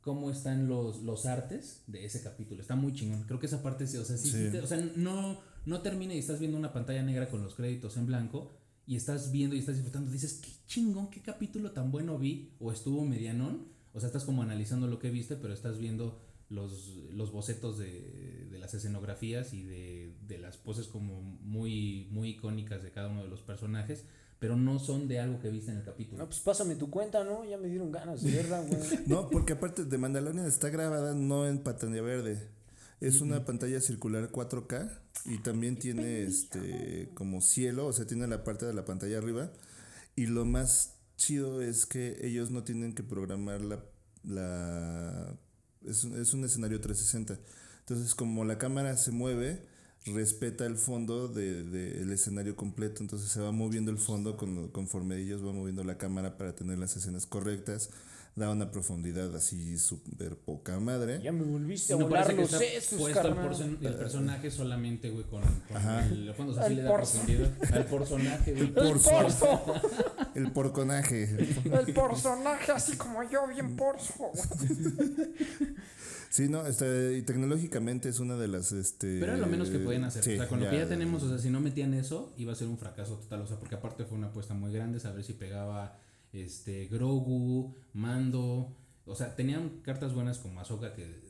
cómo 0.00 0.30
están 0.30 0.68
los, 0.68 1.02
los 1.02 1.26
artes 1.26 1.82
de 1.88 2.04
ese 2.04 2.22
capítulo. 2.22 2.62
Está 2.62 2.76
muy 2.76 2.94
chingón. 2.94 3.24
Creo 3.24 3.40
que 3.40 3.46
esa 3.46 3.60
parte, 3.60 3.88
sí, 3.88 3.96
o 3.96 4.04
sea, 4.04 4.16
sí, 4.16 4.30
Sí. 4.30 4.44
sí 4.46 4.52
te- 4.52 4.60
o 4.60 4.66
sea, 4.68 4.78
no, 4.94 5.40
no 5.64 5.82
termina 5.82 6.14
y 6.14 6.18
estás 6.18 6.38
viendo 6.38 6.56
una 6.56 6.72
pantalla 6.72 7.02
negra 7.02 7.28
con 7.28 7.42
los 7.42 7.56
créditos 7.56 7.96
en 7.96 8.06
blanco 8.06 8.55
y 8.86 8.96
estás 8.96 9.32
viendo 9.32 9.56
y 9.56 9.58
estás 9.58 9.74
disfrutando. 9.74 10.10
Dices, 10.10 10.34
qué 10.34 10.50
chingón, 10.66 11.10
qué 11.10 11.20
capítulo 11.20 11.72
tan 11.72 11.90
bueno 11.90 12.18
vi 12.18 12.54
o 12.60 12.72
estuvo 12.72 13.04
medianón. 13.04 13.68
O 13.92 14.00
sea, 14.00 14.06
estás 14.08 14.24
como 14.24 14.42
analizando 14.42 14.86
lo 14.86 14.98
que 14.98 15.10
viste, 15.10 15.36
pero 15.36 15.52
estás 15.52 15.78
viendo 15.78 16.20
los, 16.48 16.94
los 17.10 17.32
bocetos 17.32 17.78
de, 17.78 18.46
de 18.50 18.58
las 18.58 18.74
escenografías 18.74 19.52
y 19.52 19.64
de, 19.64 20.14
de 20.26 20.38
las 20.38 20.56
poses 20.56 20.86
como 20.86 21.20
muy, 21.20 22.08
muy 22.10 22.30
icónicas 22.30 22.82
de 22.82 22.92
cada 22.92 23.08
uno 23.08 23.22
de 23.22 23.28
los 23.28 23.40
personajes, 23.40 24.04
pero 24.38 24.56
no 24.56 24.78
son 24.78 25.08
de 25.08 25.18
algo 25.18 25.40
que 25.40 25.50
viste 25.50 25.72
en 25.72 25.78
el 25.78 25.84
capítulo. 25.84 26.18
No, 26.18 26.26
pues 26.26 26.40
pásame 26.40 26.76
tu 26.76 26.90
cuenta, 26.90 27.24
¿no? 27.24 27.44
Ya 27.44 27.56
me 27.56 27.68
dieron 27.68 27.90
ganas 27.90 28.22
de 28.22 28.30
verla, 28.30 28.60
güey. 28.60 28.80
No, 29.06 29.30
porque 29.30 29.54
aparte 29.54 29.84
de 29.84 29.98
Mandalorian 29.98 30.46
está 30.46 30.68
grabada 30.68 31.14
no 31.14 31.48
en 31.48 31.58
pantalla 31.58 32.02
verde. 32.02 32.55
Es 33.00 33.20
una 33.20 33.44
pantalla 33.44 33.80
circular 33.80 34.30
4K 34.30 35.00
y 35.26 35.38
también 35.38 35.78
tiene 35.78 36.22
este 36.22 37.10
como 37.14 37.40
cielo, 37.42 37.86
o 37.86 37.92
sea, 37.92 38.06
tiene 38.06 38.26
la 38.26 38.42
parte 38.44 38.64
de 38.66 38.72
la 38.74 38.84
pantalla 38.84 39.18
arriba. 39.18 39.52
Y 40.16 40.26
lo 40.26 40.44
más 40.46 40.94
chido 41.16 41.60
es 41.62 41.86
que 41.86 42.16
ellos 42.22 42.50
no 42.50 42.64
tienen 42.64 42.94
que 42.94 43.02
programar 43.02 43.60
la... 43.62 43.84
la 44.24 45.38
es, 45.84 46.04
es 46.04 46.34
un 46.34 46.44
escenario 46.44 46.80
360. 46.80 47.38
Entonces, 47.80 48.14
como 48.14 48.44
la 48.44 48.58
cámara 48.58 48.96
se 48.96 49.10
mueve, 49.12 49.66
respeta 50.06 50.66
el 50.66 50.76
fondo 50.76 51.28
del 51.28 51.70
de, 51.72 52.00
el 52.02 52.12
escenario 52.12 52.56
completo. 52.56 53.02
Entonces 53.02 53.30
se 53.30 53.40
va 53.40 53.52
moviendo 53.52 53.90
el 53.90 53.98
fondo 53.98 54.36
con- 54.36 54.68
conforme 54.70 55.18
ellos 55.18 55.42
van 55.42 55.56
moviendo 55.56 55.84
la 55.84 55.98
cámara 55.98 56.38
para 56.38 56.54
tener 56.56 56.78
las 56.78 56.96
escenas 56.96 57.26
correctas. 57.26 57.90
Da 58.36 58.50
una 58.50 58.70
profundidad 58.70 59.34
así 59.34 59.78
súper 59.78 60.36
poca 60.36 60.78
madre. 60.78 61.20
Ya 61.22 61.32
me 61.32 61.42
volviste 61.42 61.94
a 61.94 61.96
volar 61.96 62.32
los 62.34 62.50
sesos, 62.50 63.00
puesto 63.00 63.28
el, 63.28 63.78
el 63.80 63.94
personaje 63.94 64.50
solamente, 64.50 65.10
güey, 65.10 65.24
con, 65.24 65.42
con 65.42 65.82
el 65.82 66.34
fondo, 66.34 66.52
o 66.52 66.54
sea, 66.54 66.68
le 66.68 66.82
da 66.82 66.94
profundidad 66.94 67.50
al 67.72 67.86
personaje, 67.86 68.52
güey. 68.52 68.66
El 68.66 68.72
porzo. 68.72 69.64
El 70.34 70.52
porconaje. 70.52 71.22
El 71.64 71.94
personaje 71.94 72.72
así 72.72 72.94
como 72.98 73.22
yo, 73.22 73.46
bien 73.48 73.74
porzo. 73.74 74.12
güey. 74.18 75.26
Sí, 76.28 76.50
no, 76.50 76.66
está, 76.66 76.84
y 77.12 77.22
tecnológicamente 77.22 78.10
es 78.10 78.20
una 78.20 78.36
de 78.36 78.48
las, 78.48 78.70
este... 78.70 79.18
Pero 79.20 79.32
era 79.32 79.38
lo 79.38 79.46
menos 79.46 79.70
que 79.70 79.78
podían 79.78 80.04
hacer. 80.04 80.22
sí, 80.22 80.34
o 80.34 80.36
sea, 80.36 80.48
con 80.48 80.60
lo 80.60 80.68
que 80.68 80.76
ya 80.76 80.86
tenemos, 80.86 81.22
o 81.22 81.30
sea, 81.30 81.38
si 81.38 81.48
no 81.48 81.60
metían 81.60 81.94
eso, 81.94 82.34
iba 82.36 82.52
a 82.52 82.54
ser 82.54 82.68
un 82.68 82.76
fracaso 82.76 83.16
total. 83.16 83.40
O 83.40 83.46
sea, 83.46 83.58
porque 83.58 83.76
aparte 83.76 84.04
fue 84.04 84.18
una 84.18 84.26
apuesta 84.26 84.52
muy 84.52 84.70
grande, 84.70 85.00
saber 85.00 85.24
si 85.24 85.32
pegaba 85.32 85.98
este 86.32 86.86
Grogu, 86.86 87.74
Mando. 87.92 88.74
O 89.04 89.14
sea, 89.14 89.36
tenían 89.36 89.80
cartas 89.82 90.14
buenas 90.14 90.38
como 90.38 90.60
Ahsoka 90.60 90.94
que 90.94 91.26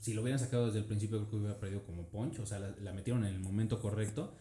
si 0.00 0.14
lo 0.14 0.22
hubieran 0.22 0.38
sacado 0.38 0.66
desde 0.66 0.78
el 0.78 0.84
principio 0.84 1.18
creo 1.18 1.30
que 1.30 1.36
hubiera 1.36 1.60
perdido 1.60 1.82
como 1.84 2.08
punch. 2.08 2.38
O 2.40 2.46
sea, 2.46 2.58
la, 2.58 2.74
la 2.80 2.92
metieron 2.92 3.24
en 3.24 3.34
el 3.34 3.40
momento 3.40 3.80
correcto. 3.80 4.34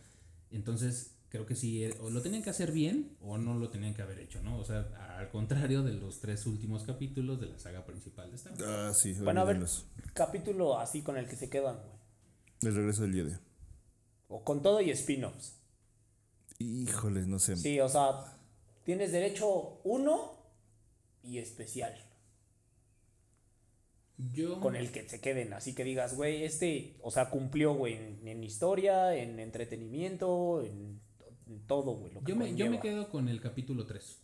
Entonces, 0.51 1.15
creo 1.35 1.45
que 1.45 1.55
sí, 1.55 1.83
eh, 1.83 1.93
o 2.01 2.09
lo 2.09 2.21
tenían 2.21 2.43
que 2.43 2.49
hacer 2.49 2.71
bien 2.71 3.17
o 3.21 3.37
no 3.37 3.55
lo 3.55 3.69
tenían 3.69 3.93
que 3.93 4.01
haber 4.01 4.19
hecho, 4.19 4.41
¿no? 4.41 4.57
O 4.57 4.63
sea, 4.63 4.87
al 5.17 5.29
contrario 5.29 5.83
de 5.83 5.93
los 5.93 6.21
tres 6.21 6.45
últimos 6.45 6.83
capítulos 6.83 7.41
de 7.41 7.47
la 7.47 7.59
saga 7.59 7.85
principal 7.85 8.29
de 8.29 8.37
Star 8.37 8.53
Wars. 8.53 8.63
Ah, 8.65 8.91
sí, 8.93 9.13
Bueno, 9.13 9.41
a 9.41 9.43
ver, 9.43 9.61
capítulo 10.13 10.79
así 10.79 11.01
con 11.01 11.17
el 11.17 11.27
que 11.27 11.35
se 11.35 11.49
quedan, 11.49 11.75
güey. 11.75 11.95
El 12.61 12.75
regreso 12.75 13.01
del 13.03 13.13
Jedi. 13.13 13.35
O 14.29 14.43
con 14.43 14.61
todo 14.61 14.81
y 14.81 14.91
spin-offs. 14.91 15.57
Híjole, 16.57 17.25
no 17.25 17.37
sé. 17.37 17.57
Sí, 17.57 17.79
o 17.81 17.89
sea, 17.89 18.34
tienes 18.85 19.11
derecho 19.11 19.81
uno 19.83 20.31
y 21.23 21.39
especial. 21.39 21.93
Yo. 24.17 24.61
Con 24.61 24.75
el 24.77 24.91
que 24.91 25.07
se 25.09 25.19
queden. 25.19 25.51
Así 25.53 25.75
que 25.75 25.83
digas, 25.83 26.15
güey, 26.15 26.43
este, 26.45 26.95
o 27.01 27.11
sea, 27.11 27.29
cumplió, 27.29 27.73
güey, 27.73 27.95
en, 27.95 28.25
en 28.27 28.43
historia, 28.43 29.13
en 29.15 29.39
entretenimiento, 29.39 30.63
en, 30.63 31.01
en 31.47 31.67
todo, 31.67 31.97
güey. 31.97 32.13
lo 32.13 32.21
que 32.21 32.31
Yo 32.31 32.35
me, 32.37 32.55
yo 32.55 32.69
me 32.69 32.79
quedo 32.79 33.09
con 33.09 33.27
el 33.27 33.41
capítulo 33.41 33.85
3. 33.85 34.21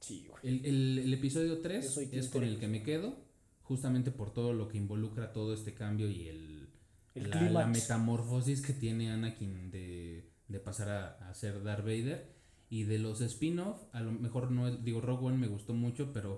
Sí, 0.00 0.26
güey. 0.28 0.40
El, 0.42 0.64
el- 0.64 0.98
el 1.00 1.14
episodio 1.14 1.56
Yo 1.56 1.60
3 1.62 1.90
soy 1.92 2.06
Team 2.06 2.20
es 2.20 2.28
con 2.30 2.44
el 2.44 2.58
que 2.58 2.68
me 2.68 2.82
quedo, 2.82 3.16
justamente 3.62 4.10
por 4.10 4.32
todo 4.32 4.54
lo 4.54 4.68
que 4.68 4.78
involucra 4.78 5.32
todo 5.32 5.52
este 5.52 5.74
cambio 5.74 6.08
y 6.08 6.28
el, 6.28 6.70
El 7.14 7.28
la, 7.30 7.42
la 7.50 7.66
metamorfosis 7.66 8.62
que 8.62 8.72
tiene 8.72 9.10
Anakin 9.10 9.70
de, 9.70 10.30
de 10.48 10.60
pasar 10.60 10.88
a, 10.88 11.28
a 11.28 11.34
ser 11.34 11.62
Darth 11.62 11.84
Vader. 11.84 12.33
Y 12.74 12.84
de 12.84 12.98
los 12.98 13.20
spin-off, 13.20 13.78
a 13.92 14.00
lo 14.00 14.10
mejor 14.12 14.50
no 14.50 14.66
es- 14.68 14.82
digo, 14.82 15.00
Rogue 15.00 15.26
One 15.28 15.38
me 15.38 15.46
gustó 15.46 15.72
mucho, 15.74 16.12
pero 16.12 16.30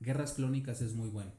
Guerras 0.00 0.32
Clónicas 0.32 0.80
es 0.80 0.94
muy 0.94 1.08
bueno. 1.10 1.32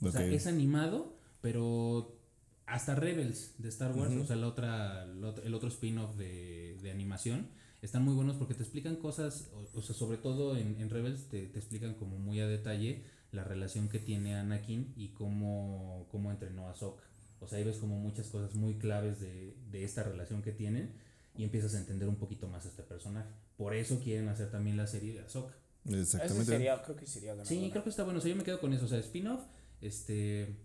O 0.00 0.10
sea, 0.12 0.20
es 0.36 0.46
animado, 0.46 0.98
pero 1.42 2.18
hasta 2.66 2.94
Rebels 2.94 3.54
de 3.58 3.68
Star 3.68 3.92
Wars, 3.96 4.12
o 4.22 4.26
sea, 4.26 4.36
la 4.36 4.48
otra, 4.48 5.04
el 5.44 5.54
otro 5.54 5.68
spin-off 5.68 6.16
de, 6.16 6.78
de 6.82 6.90
animación, 6.90 7.48
están 7.82 8.02
muy 8.04 8.14
buenos 8.14 8.36
porque 8.36 8.54
te 8.54 8.62
explican 8.62 8.96
cosas, 8.96 9.50
o, 9.54 9.78
o 9.78 9.82
sea, 9.82 9.94
sobre 9.94 10.18
todo 10.18 10.56
en, 10.56 10.80
en 10.80 10.88
Rebels 10.90 11.28
te, 11.28 11.46
te 11.46 11.58
explican 11.58 11.94
como 11.94 12.18
muy 12.18 12.40
a 12.40 12.46
detalle 12.48 13.04
la 13.32 13.44
relación 13.44 13.88
que 13.88 13.98
tiene 13.98 14.34
Anakin 14.36 14.94
y 14.96 15.08
cómo, 15.10 16.08
cómo 16.10 16.30
entrenó 16.30 16.66
a 16.68 16.70
Ahsoka. 16.72 17.04
O 17.40 17.46
sea, 17.46 17.58
ahí 17.58 17.64
ves 17.64 17.76
como 17.78 17.98
muchas 17.98 18.28
cosas 18.28 18.54
muy 18.54 18.74
claves 18.78 19.20
de, 19.20 19.54
de 19.70 19.84
esta 19.84 20.02
relación 20.02 20.40
que 20.42 20.52
tienen 20.52 20.94
y 21.36 21.44
empiezas 21.44 21.74
a 21.74 21.78
entender 21.78 22.08
un 22.08 22.16
poquito 22.16 22.48
más 22.48 22.64
a 22.66 22.68
este 22.68 22.82
personaje. 22.82 23.28
Por 23.56 23.74
eso 23.74 24.00
quieren 24.00 24.28
hacer 24.28 24.50
también 24.50 24.76
la 24.76 24.86
serie 24.86 25.12
de 25.12 25.20
Ahsoka. 25.20 25.54
Exactamente. 25.88 26.52
sería, 26.52 26.82
creo 26.82 26.96
que 26.96 27.06
sería 27.06 27.30
ganador. 27.30 27.46
Sí, 27.46 27.68
creo 27.70 27.84
que 27.84 27.90
está 27.90 28.04
bueno. 28.04 28.18
O 28.18 28.22
sea, 28.22 28.30
yo 28.30 28.36
me 28.36 28.44
quedo 28.44 28.60
con 28.60 28.72
eso. 28.72 28.86
O 28.86 28.88
sea, 28.88 28.98
spin-off, 28.98 29.42
este. 29.80 30.56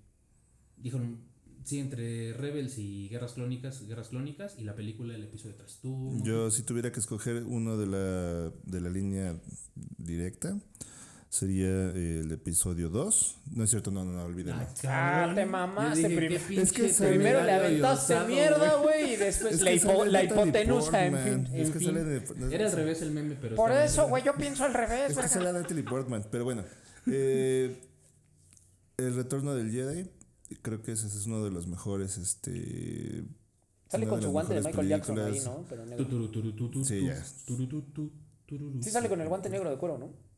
Dijeron, 0.78 1.19
sí, 1.63 1.80
entre 1.80 2.34
Rebels 2.34 2.78
y 2.78 3.07
Guerras 3.09 3.34
Clónicas, 3.34 3.86
Guerras 3.88 4.09
Clónicas 4.09 4.57
y 4.57 4.63
la 4.63 4.76
película 4.76 5.13
del 5.13 5.24
episodio 5.24 5.55
3. 5.55 5.80
Tú. 5.82 6.22
Yo 6.24 6.49
si 6.49 6.63
tuviera 6.63 6.91
que 6.91 6.99
escoger 6.99 7.43
uno 7.43 7.78
de 7.78 7.86
la, 7.86 8.51
de 8.63 8.82
la 8.82 8.89
línea 8.89 9.39
directa, 9.97 10.59
sería 11.32 11.91
el 11.91 12.29
episodio 12.34 12.89
2. 12.89 13.38
No 13.55 13.63
es 13.63 13.69
cierto, 13.69 13.89
no, 13.89 14.03
no, 14.03 14.11
no, 14.11 14.25
olvídenlo. 14.25 14.65
Ah, 14.86 15.32
te 15.34 15.45
mamaste, 15.45 16.36
Es 16.61 16.73
que 16.73 16.89
se- 16.89 17.07
Primero 17.07 17.41
le 17.45 17.53
aventaste 17.53 18.13
osado, 18.15 18.27
mierda, 18.27 18.75
güey. 18.82 19.13
y 19.13 19.15
después 19.15 19.53
Es 19.55 19.61
la, 19.61 19.71
que 19.71 19.77
hipo- 19.77 19.97
sale 19.99 20.11
la 20.11 20.23
hipotenusa, 20.25 21.05
en 21.05 21.17
fin. 21.47 21.55
Es 21.55 21.69
que 21.71 21.79
fin. 21.79 21.88
sale 21.88 22.03
de- 22.03 22.53
Era 22.55 22.65
al 22.65 22.71
revés 22.73 23.01
el 23.01 23.11
meme, 23.11 23.38
pero. 23.39 23.55
Por 23.55 23.71
eso, 23.71 24.09
güey, 24.09 24.23
yo 24.25 24.36
pienso 24.36 24.65
al 24.65 24.73
revés, 24.73 25.11
Es 25.11 25.17
que 25.17 25.27
sale 25.29 25.53
Natalie 25.53 25.84
Portman, 25.84 26.25
pero 26.29 26.43
bueno. 26.43 26.65
eh, 27.07 27.79
el 28.97 29.15
retorno 29.15 29.55
del 29.55 29.71
Jedi, 29.71 30.11
creo 30.61 30.82
que 30.84 30.91
ese 30.91 31.07
es 31.07 31.25
uno 31.27 31.43
de 31.45 31.49
los 31.51 31.65
mejores, 31.65 32.17
este... 32.17 33.23
Sale 33.88 34.05
con 34.05 34.21
su 34.21 34.32
guante 34.32 34.53
de 34.53 34.61
Michael 34.61 34.88
Jackson 34.89 35.17
ahí. 35.19 35.39
¿no? 35.45 35.65
Pero 35.69 35.86
negro. 35.86 36.29
Sí, 36.84 37.05
ya. 37.05 37.23
Sí 37.23 38.89
sale 38.91 39.07
con 39.07 39.21
el 39.21 39.27
guante 39.29 39.49
negro 39.49 39.69
de 39.69 39.77
cuero, 39.77 39.97
¿no? 39.97 40.30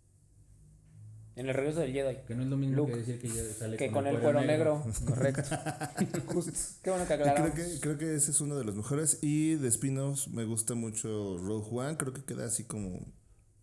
En 1.35 1.47
el 1.49 1.55
regreso 1.55 1.79
del 1.79 1.91
Jedi. 1.91 2.17
Que 2.27 2.35
no 2.35 2.43
es 2.43 2.49
lo 2.49 2.57
mismo 2.57 2.75
Luke. 2.75 2.91
que 2.91 2.97
decir 2.99 3.19
que 3.19 3.27
ya 3.27 3.43
sale 3.57 3.77
Que 3.77 3.89
con 3.91 4.05
el 4.05 4.19
cuero 4.19 4.41
negro. 4.41 4.83
Correcto. 5.07 5.41
Justo. 6.27 6.51
Qué 6.83 6.89
bueno 6.91 7.07
que 7.07 7.13
Y 7.13 7.17
creo 7.17 7.29
aclaramos. 7.31 7.55
que, 7.55 7.79
creo 7.79 7.97
que 7.97 8.15
ese 8.15 8.31
es 8.31 8.41
uno 8.41 8.55
de 8.55 8.63
los 8.63 8.75
mejores. 8.75 9.19
Y 9.21 9.55
de 9.55 9.67
spin-offs 9.69 10.27
me 10.29 10.45
gusta 10.45 10.75
mucho 10.75 11.37
Rogue 11.39 11.67
One. 11.71 11.97
Creo 11.97 12.13
que 12.13 12.23
queda 12.23 12.45
así 12.45 12.65
como 12.65 12.99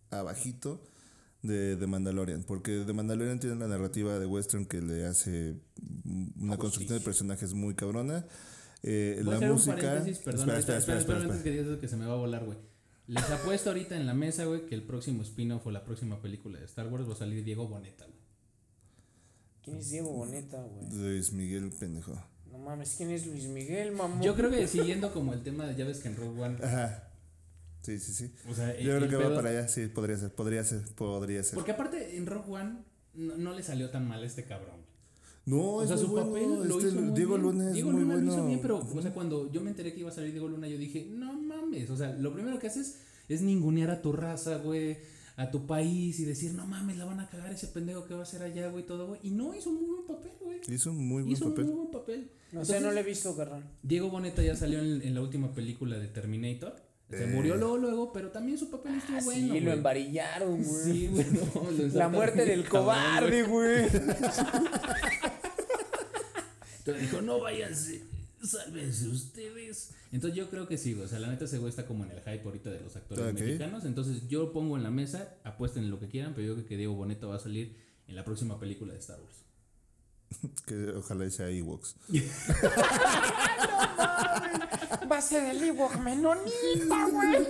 abajito 0.09 0.83
de, 1.43 1.75
de 1.77 1.87
Mandalorian. 1.87 2.43
Porque 2.43 2.71
de 2.71 2.93
Mandalorian 2.93 3.39
tiene 3.39 3.55
la 3.55 3.67
narrativa 3.67 4.19
de 4.19 4.25
western 4.25 4.65
que 4.65 4.81
le 4.81 5.05
hace 5.05 5.55
una 6.39 6.57
construcción 6.57 6.99
de 6.99 7.05
personajes 7.05 7.53
muy 7.53 7.73
cabrona. 7.75 8.25
Eh, 8.83 9.21
la 9.23 9.39
música... 9.39 9.77
perdón. 9.77 10.07
espera, 10.09 10.57
espera, 10.59 10.77
espera, 10.79 10.97
espera, 10.99 11.17
antes 11.19 11.35
espera. 11.37 11.43
que 11.43 11.51
digas 11.51 11.67
eso 11.67 11.79
que 11.79 11.87
se 11.87 11.95
me 11.97 12.05
va 12.05 12.13
a 12.13 12.17
volar, 12.17 12.43
güey. 12.45 12.57
Les 13.13 13.29
apuesto 13.29 13.69
ahorita 13.71 13.95
en 13.97 14.05
la 14.05 14.13
mesa, 14.13 14.45
güey, 14.45 14.65
que 14.67 14.73
el 14.75 14.83
próximo 14.83 15.21
spin-off 15.23 15.67
o 15.67 15.71
la 15.71 15.83
próxima 15.83 16.21
película 16.21 16.59
de 16.59 16.65
Star 16.65 16.87
Wars 16.87 17.07
va 17.09 17.13
a 17.13 17.17
salir 17.17 17.43
Diego 17.43 17.67
Boneta, 17.67 18.05
güey. 18.05 18.17
¿Quién 19.63 19.77
es 19.77 19.89
Diego 19.91 20.11
Boneta, 20.11 20.61
güey? 20.63 20.91
Luis 20.93 21.33
Miguel 21.33 21.71
Pendejo. 21.77 22.13
No 22.49 22.57
mames, 22.57 22.93
¿quién 22.97 23.11
es 23.11 23.25
Luis 23.27 23.45
Miguel, 23.47 23.91
mamón? 23.91 24.21
Yo 24.21 24.33
creo 24.35 24.49
que 24.49 24.65
siguiendo 24.67 25.13
como 25.13 25.33
el 25.33 25.43
tema 25.43 25.65
de 25.67 25.75
ya 25.75 25.85
ves 25.85 25.99
que 25.99 26.07
en 26.07 26.15
Rogue 26.15 26.41
One. 26.41 26.57
Ajá. 26.63 27.09
Sí, 27.81 27.99
sí, 27.99 28.13
sí. 28.13 28.33
O 28.49 28.53
sea, 28.53 28.79
Yo 28.79 28.93
el 28.93 29.07
creo 29.07 29.09
que 29.09 29.17
pedo- 29.17 29.29
va 29.31 29.35
para 29.35 29.49
allá. 29.49 29.67
Sí, 29.67 29.87
podría 29.87 30.17
ser, 30.17 30.33
podría 30.33 30.63
ser, 30.63 30.81
podría 30.95 31.43
ser. 31.43 31.55
Porque 31.55 31.71
aparte 31.71 32.15
en 32.17 32.25
Rogue 32.27 32.51
One 32.51 32.77
no, 33.15 33.37
no 33.37 33.53
le 33.53 33.61
salió 33.63 33.89
tan 33.89 34.07
mal 34.07 34.23
a 34.23 34.25
este 34.25 34.45
cabrón. 34.45 34.81
No, 35.45 35.57
O 35.77 35.81
es 35.81 35.87
sea, 35.89 35.97
muy 35.97 36.05
su 36.05 36.11
bueno. 36.11 36.27
papel 36.27 36.67
lo 36.69 36.77
este 36.77 36.89
hizo 36.91 37.01
muy 37.01 37.13
Diego 37.15 37.31
bien. 37.35 37.41
Luna 37.41 37.67
es 37.69 37.73
Diego 37.73 37.91
muy 37.91 38.01
Luna 38.01 38.13
bueno. 38.13 38.27
lo 38.27 38.33
hizo 38.37 38.45
bien, 38.47 38.59
pero 38.61 38.77
o 38.77 39.01
sea, 39.01 39.11
cuando 39.13 39.51
yo 39.51 39.61
me 39.61 39.71
enteré 39.71 39.91
que 39.93 40.01
iba 40.01 40.09
a 40.09 40.13
salir 40.13 40.31
Diego 40.31 40.47
Luna, 40.47 40.67
yo 40.67 40.77
dije, 40.77 41.07
no 41.09 41.33
mames. 41.71 41.89
O 41.89 41.97
sea, 41.97 42.11
lo 42.13 42.33
primero 42.33 42.59
que 42.59 42.67
haces 42.67 42.99
es 43.29 43.41
ningunear 43.41 43.89
a 43.91 44.01
tu 44.01 44.11
raza, 44.11 44.57
güey, 44.57 44.97
a 45.37 45.49
tu 45.51 45.65
país 45.65 46.19
y 46.19 46.25
decir, 46.25 46.53
no 46.53 46.65
mames, 46.67 46.97
la 46.97 47.05
van 47.05 47.19
a 47.19 47.29
cagar 47.29 47.51
ese 47.51 47.67
pendejo 47.67 48.05
que 48.05 48.13
va 48.13 48.19
a 48.21 48.23
hacer 48.23 48.43
allá, 48.43 48.67
güey, 48.69 48.85
todo, 48.85 49.07
güey. 49.07 49.19
Y 49.23 49.31
no, 49.31 49.55
hizo 49.55 49.69
un 49.69 49.77
muy 49.77 49.85
buen 49.89 50.05
papel, 50.07 50.31
güey. 50.41 50.59
Hizo 50.67 50.91
un 50.91 51.07
muy 51.07 51.23
buen 51.23 51.33
Hizo 51.33 51.49
papel. 51.49 51.63
un 51.65 51.69
muy 51.69 51.79
buen 51.79 51.91
papel. 51.91 52.31
No 52.51 52.65
sé, 52.65 52.81
no 52.81 52.91
le 52.91 52.99
he 52.99 53.03
visto, 53.03 53.35
carnal. 53.35 53.63
Diego 53.81 54.09
Boneta 54.09 54.41
ya 54.43 54.55
salió 54.55 54.79
en, 54.79 55.01
en 55.01 55.15
la 55.15 55.21
última 55.21 55.53
película 55.53 55.97
de 55.97 56.07
Terminator. 56.07 56.75
Se 57.09 57.25
murió 57.27 57.57
luego, 57.57 57.75
luego, 57.77 58.13
pero 58.13 58.29
también 58.31 58.57
su 58.57 58.69
papel 58.69 58.95
estuvo 58.95 59.17
Ah, 59.17 59.21
bueno. 59.25 59.53
sí, 59.53 59.59
lo 59.59 59.73
embarillaron, 59.73 60.63
güey. 60.63 60.83
Sí, 60.83 61.07
güey, 61.07 61.25
no, 61.31 61.69
lo 61.71 61.87
La 61.89 62.07
muerte 62.07 62.45
del 62.45 62.67
cobarde, 62.69 63.43
güey. 63.43 63.85
Entonces 66.79 67.01
dijo, 67.11 67.21
no 67.21 67.39
váyanse, 67.41 68.03
sálvense 68.43 69.07
ustedes. 69.07 69.91
Entonces 70.11 70.37
yo 70.37 70.49
creo 70.49 70.67
que 70.67 70.77
sí, 70.77 70.93
güey, 70.93 71.05
o 71.05 71.09
sea, 71.09 71.19
la 71.19 71.27
neta 71.29 71.45
ese 71.45 71.57
güey 71.59 71.69
está 71.69 71.85
como 71.85 72.03
en 72.05 72.11
el 72.11 72.19
hype 72.19 72.41
ahorita 72.43 72.69
de 72.69 72.81
los 72.81 72.95
actores 72.95 73.33
Ok. 73.33 73.39
mexicanos. 73.39 73.85
Entonces 73.85 74.27
yo 74.27 74.51
pongo 74.51 74.75
en 74.77 74.83
la 74.83 74.91
mesa, 74.91 75.35
apuesten 75.43 75.83
en 75.85 75.91
lo 75.91 75.99
que 75.99 76.07
quieran, 76.07 76.33
pero 76.33 76.47
yo 76.47 76.53
creo 76.55 76.65
que 76.67 76.77
Diego 76.77 76.93
Boneta 76.95 77.27
va 77.27 77.35
a 77.35 77.39
salir 77.39 77.77
en 78.07 78.15
la 78.15 78.25
próxima 78.25 78.59
película 78.59 78.93
de 78.93 78.99
Star 78.99 79.19
Wars. 79.21 79.37
Que 80.65 80.89
ojalá 80.91 81.29
sea 81.29 81.49
Ewoks. 81.49 81.95
Va 85.11 85.17
a 85.17 85.21
ser 85.21 85.43
el 85.55 85.61
Ewok 85.63 85.97
menonita, 85.99 87.07
güey. 87.11 87.47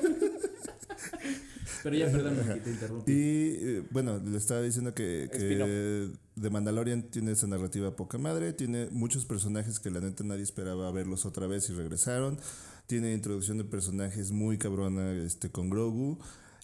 Pero 1.83 1.95
ya, 1.95 2.11
perdón, 2.11 2.37
que 2.53 2.59
te 2.59 2.69
interrumpí. 2.71 3.11
Y 3.11 3.15
eh, 3.15 3.83
bueno, 3.91 4.19
le 4.19 4.37
estaba 4.37 4.61
diciendo 4.61 4.93
que, 4.93 5.29
que. 5.31 6.09
The 6.39 6.49
Mandalorian 6.49 7.03
tiene 7.03 7.31
esa 7.31 7.47
narrativa 7.47 7.95
poca 7.95 8.17
madre. 8.17 8.53
Tiene 8.53 8.87
muchos 8.91 9.25
personajes 9.25 9.79
que 9.79 9.91
la 9.91 9.99
neta 9.99 10.23
nadie 10.23 10.43
esperaba 10.43 10.91
verlos 10.91 11.25
otra 11.25 11.47
vez 11.47 11.69
y 11.69 11.73
regresaron. 11.73 12.39
Tiene 12.87 13.13
introducción 13.13 13.57
de 13.57 13.63
personajes 13.63 14.31
muy 14.31 14.57
cabrona 14.57 15.11
este, 15.13 15.49
con 15.49 15.69
Grogu. 15.69 16.19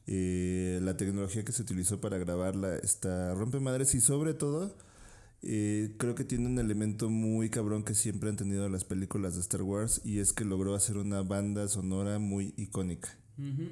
Eh, 0.08 0.80
la 0.82 0.96
tecnología 0.96 1.44
que 1.44 1.52
se 1.52 1.62
utilizó 1.62 2.00
para 2.00 2.18
grabarla 2.18 2.78
está 2.78 3.34
rompe 3.34 3.60
madres 3.60 3.94
y 3.94 4.00
sobre 4.00 4.34
todo 4.34 4.78
eh, 5.42 5.96
creo 5.98 6.16
que 6.16 6.24
tiene 6.24 6.48
un 6.48 6.58
elemento 6.60 7.10
muy 7.10 7.50
cabrón 7.50 7.84
que 7.84 7.94
siempre 7.94 8.30
han 8.30 8.38
tenido 8.38 8.68
las 8.70 8.86
películas 8.86 9.36
de 9.36 9.42
Star 9.42 9.62
Wars 9.62 10.02
y 10.04 10.20
es 10.20 10.32
que 10.32 10.46
logró 10.46 10.76
hacer 10.76 10.98
una 10.98 11.22
banda 11.24 11.68
sonora 11.68 12.20
muy 12.20 12.54
icónica. 12.58 13.10
Ujú. 13.38 13.70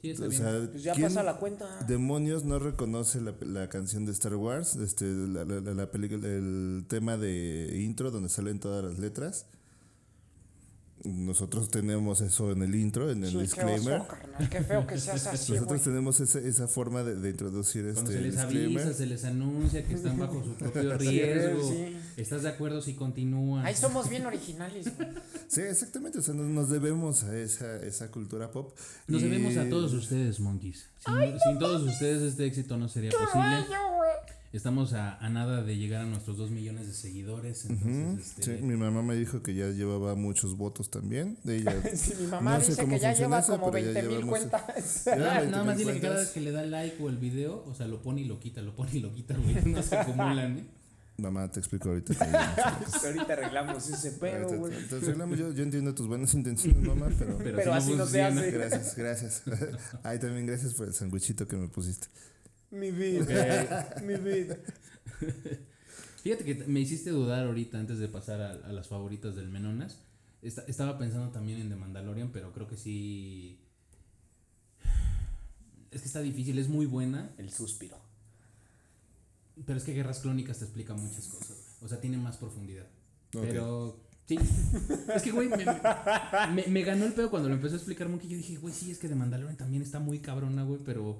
Sí, 0.00 0.10
está 0.10 0.26
O 0.26 0.28
bien. 0.28 0.42
sea, 0.42 0.68
Pues 0.70 0.82
ya 0.84 0.92
¿quién 0.94 1.08
pasa 1.08 1.22
la 1.24 1.36
cuenta. 1.38 1.84
demonios 1.88 2.44
no 2.44 2.58
reconoce 2.58 3.20
la, 3.20 3.34
la 3.40 3.68
canción 3.68 4.04
de 4.06 4.12
Star 4.12 4.36
Wars? 4.36 4.76
Este, 4.76 5.04
la, 5.06 5.44
la- 5.44 5.60
la- 5.60 5.74
la 5.74 5.90
película, 5.90 6.28
el 6.28 6.84
tema 6.88 7.16
de 7.16 7.80
intro 7.82 8.10
donde 8.12 8.28
salen 8.28 8.60
todas 8.60 8.84
las 8.84 8.98
letras. 9.00 9.46
Nosotros 11.04 11.68
tenemos 11.70 12.20
eso 12.20 12.50
en 12.52 12.62
el 12.62 12.74
intro, 12.74 13.10
en 13.10 13.22
el 13.22 13.30
Sí, 13.30 13.36
qué 13.36 13.42
disclaimer. 13.42 14.00
oso, 14.00 14.08
carnal. 14.08 14.48
Qué 14.50 14.60
feo 14.62 14.86
que 14.86 14.98
seas 14.98 15.26
así, 15.28 15.52
Nosotros 15.52 15.82
tenemos 15.82 16.20
esa, 16.20 16.40
esa 16.40 16.66
forma 16.68 17.02
de, 17.04 17.14
de 17.16 17.30
introducir 17.30 17.82
Cuando 17.92 18.10
este 18.10 18.14
se 18.14 18.20
les 18.20 18.34
disclaimer. 18.34 18.82
avisa, 18.82 18.98
se 18.98 19.06
les 19.06 19.24
anuncia 19.24 19.84
que 19.84 19.94
están 19.94 20.18
bajo 20.18 20.42
su 20.44 20.54
propio 20.54 20.96
riesgo. 20.98 21.68
sí. 21.68 21.96
¿Estás 22.16 22.42
de 22.42 22.48
acuerdo 22.48 22.82
si 22.82 22.94
continúan? 22.94 23.64
Ahí 23.64 23.74
somos 23.76 24.08
bien 24.10 24.26
originales. 24.26 24.86
Sí, 25.46 25.60
exactamente. 25.60 26.18
O 26.18 26.22
sea, 26.22 26.34
nos, 26.34 26.46
nos 26.46 26.68
debemos 26.68 27.22
a 27.24 27.38
esa, 27.38 27.76
esa 27.76 28.10
cultura 28.10 28.50
pop. 28.50 28.76
Nos 29.06 29.22
Y- 29.22 29.24
debemos 29.28 29.56
a 29.56 29.68
todos 29.68 29.92
ustedes, 29.92 30.40
monkeys. 30.40 30.86
Sin, 31.06 31.38
sin 31.38 31.58
todos 31.60 31.82
ustedes 31.82 32.22
este 32.22 32.44
éxito 32.46 32.76
no 32.76 32.88
sería 32.88 33.12
posible. 33.12 33.66
Yo, 33.70 33.96
güey. 33.96 34.08
Estamos 34.58 34.92
a, 34.92 35.16
a 35.24 35.28
nada 35.28 35.62
de 35.62 35.76
llegar 35.76 36.00
a 36.00 36.04
nuestros 36.04 36.36
dos 36.36 36.50
millones 36.50 36.88
de 36.88 36.92
seguidores. 36.92 37.64
Entonces, 37.66 38.26
Sí, 38.40 38.50
este, 38.50 38.60
mi 38.60 38.74
mamá 38.74 39.02
me 39.02 39.14
dijo 39.14 39.40
que 39.40 39.54
ya 39.54 39.68
llevaba 39.68 40.16
muchos 40.16 40.56
votos 40.56 40.90
también. 40.90 41.38
Ella, 41.46 41.80
Sí, 41.94 42.14
mi 42.18 42.26
mamá 42.26 42.58
no 42.58 42.64
dice 42.66 42.84
que 42.84 42.98
ya 42.98 43.12
lleva 43.12 43.38
eso, 43.38 43.52
como 43.52 43.70
pero 43.70 43.86
ya 43.86 43.92
20 43.92 44.16
mil 44.16 44.26
cuentas. 44.26 45.04
ya 45.04 45.14
nada, 45.16 45.34
20 45.34 45.50
nada 45.52 45.62
más 45.62 45.78
dile 45.78 45.94
que 45.94 46.00
cada 46.00 46.16
vez 46.16 46.30
que 46.30 46.40
le 46.40 46.50
da 46.50 46.66
like 46.66 47.00
o 47.00 47.08
el 47.08 47.18
video, 47.18 47.64
o 47.68 47.72
sea, 47.72 47.86
lo 47.86 48.02
pone 48.02 48.22
y 48.22 48.24
lo 48.24 48.40
quita, 48.40 48.60
lo 48.60 48.74
pone 48.74 48.96
y 48.96 48.98
lo 48.98 49.14
quita, 49.14 49.36
güey. 49.36 49.64
No 49.64 49.80
se 49.80 49.96
acumulan, 49.96 50.58
¿eh? 50.58 50.64
Mamá, 51.18 51.48
te 51.52 51.60
explico 51.60 51.90
ahorita. 51.90 52.14
que. 52.14 52.24
Pues 52.90 53.04
ahorita 53.04 53.32
arreglamos 53.34 53.88
ese 53.88 54.10
pedo, 54.10 54.58
güey. 54.58 54.74
yo, 55.36 55.52
yo 55.52 55.62
entiendo 55.62 55.94
tus 55.94 56.08
buenas 56.08 56.34
intenciones, 56.34 56.82
mamá, 56.82 57.06
pero... 57.16 57.38
Pero, 57.38 57.58
Pero 57.58 57.62
si 57.62 57.78
así 57.78 57.94
no 57.94 58.06
se 58.06 58.22
hace. 58.24 58.50
Gracias, 58.50 58.96
gracias. 58.96 59.42
Ay, 60.02 60.18
también 60.18 60.46
gracias 60.46 60.74
por 60.74 60.88
el 60.88 60.94
sanguichito 60.94 61.46
que 61.46 61.56
me 61.56 61.68
pusiste. 61.68 62.08
Mi 62.70 62.90
vida, 62.90 63.94
mi 64.02 64.14
vida. 64.16 64.56
Fíjate 66.22 66.44
que 66.44 66.54
me 66.66 66.80
hiciste 66.80 67.10
dudar 67.10 67.46
ahorita 67.46 67.78
antes 67.78 67.98
de 67.98 68.08
pasar 68.08 68.40
a, 68.40 68.50
a 68.50 68.72
las 68.72 68.88
favoritas 68.88 69.36
del 69.36 69.48
Menonas. 69.48 70.02
Esta- 70.42 70.62
estaba 70.66 70.98
pensando 70.98 71.30
también 71.30 71.60
en 71.60 71.68
The 71.68 71.76
Mandalorian, 71.76 72.30
pero 72.32 72.52
creo 72.52 72.66
que 72.68 72.76
sí. 72.76 73.60
Es 75.90 76.02
que 76.02 76.06
está 76.06 76.20
difícil, 76.20 76.58
es 76.58 76.68
muy 76.68 76.84
buena, 76.86 77.30
El 77.38 77.50
suspiro. 77.50 77.98
pero 79.64 79.78
es 79.78 79.84
que 79.84 79.94
Guerras 79.94 80.20
Clónicas 80.20 80.58
te 80.58 80.64
explica 80.66 80.92
muchas 80.94 81.26
cosas. 81.28 81.48
güey. 81.56 81.58
O 81.82 81.88
sea, 81.88 82.00
tiene 82.00 82.18
más 82.18 82.36
profundidad. 82.36 82.86
Pero. 83.30 84.04
Sí. 84.26 84.36
Es 85.14 85.22
que, 85.22 85.30
güey, 85.30 85.48
me, 85.48 85.64
me- 86.54 86.66
me 86.66 86.82
ganó 86.82 87.06
el 87.06 87.14
pedo 87.14 87.30
cuando 87.30 87.48
lo 87.48 87.54
empezó 87.54 87.74
a 87.74 87.78
explicar 87.78 88.08
Monkey. 88.10 88.28
Yo 88.28 88.36
dije, 88.36 88.56
güey, 88.58 88.74
sí, 88.74 88.90
es 88.90 88.98
que 88.98 89.08
The 89.08 89.14
Mandalorian 89.14 89.56
también 89.56 89.82
está 89.82 89.98
muy 90.00 90.18
cabrona, 90.18 90.64
güey, 90.64 90.80
pero 90.84 91.18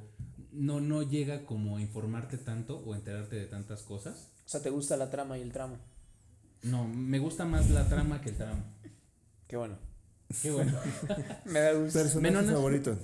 no, 0.58 0.80
no 0.80 1.02
llega 1.02 1.44
como 1.46 1.76
a 1.76 1.80
informarte 1.80 2.36
tanto 2.38 2.78
o 2.78 2.94
enterarte 2.94 3.36
de 3.36 3.46
tantas 3.46 3.82
cosas. 3.82 4.28
O 4.44 4.48
sea, 4.48 4.62
¿te 4.62 4.70
gusta 4.70 4.96
la 4.96 5.10
trama 5.10 5.38
y 5.38 5.42
el 5.42 5.52
tramo? 5.52 5.76
No, 6.62 6.86
me 6.88 7.18
gusta 7.18 7.44
más 7.44 7.70
la 7.70 7.86
trama 7.88 8.20
que 8.20 8.30
el 8.30 8.36
tramo. 8.36 8.62
Qué 9.46 9.56
bueno. 9.56 9.76
Qué 10.42 10.50
bueno. 10.50 10.72
Me 11.46 11.60
da 11.60 11.72
gusto. 11.72 11.98
Personaje 11.98 12.32
Menonas. 12.32 12.52
favorito. 12.54 12.98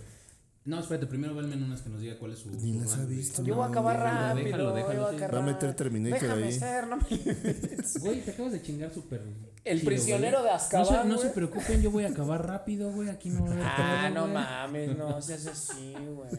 No, 0.67 0.81
espérate, 0.81 1.07
primero 1.07 1.35
va 1.35 1.43
el 1.43 1.49
Menonas 1.49 1.83
que 1.83 1.91
nos 1.91 2.01
diga 2.01 2.19
cuál 2.19 2.33
es 2.33 2.39
su. 2.39 2.51
Ni 2.51 2.73
las 2.73 2.95
ha 2.97 3.05
visto. 3.05 3.43
Yo 3.45 3.55
voy 3.55 3.65
a 3.65 3.69
acabar 3.69 3.99
rápido. 3.99 4.45
déjalo, 4.45 4.75
déjalo, 4.75 5.13
voy 5.13 5.21
Va 5.21 5.39
a 5.39 5.43
meter. 5.43 5.75
Terminator 5.77 6.21
Déjame 6.23 6.45
ahí. 6.45 6.53
ser, 6.59 6.87
no 6.87 6.97
me... 6.97 7.03
Güey, 8.01 8.21
te 8.25 8.31
acabas 8.31 8.53
de 8.53 8.63
chingar 8.63 8.93
súper. 8.93 9.23
El 9.65 9.79
chido, 9.81 9.89
prisionero 9.91 10.39
güey. 10.39 10.51
de 10.51 10.57
Azkaban, 10.57 10.87
No, 10.91 11.03
se, 11.03 11.09
no 11.09 11.19
se 11.19 11.29
preocupen, 11.31 11.83
yo 11.83 11.91
voy 11.91 12.05
a 12.05 12.09
acabar 12.09 12.47
rápido, 12.47 12.91
güey. 12.93 13.11
Aquí 13.11 13.29
no 13.29 13.45
va 13.47 13.55
a 13.55 14.07
Ah, 14.07 14.11
no 14.11 14.23
güey. 14.23 14.33
mames, 14.35 14.97
no 14.99 15.21
seas 15.23 15.47
así, 15.47 15.95
güey. 15.95 16.31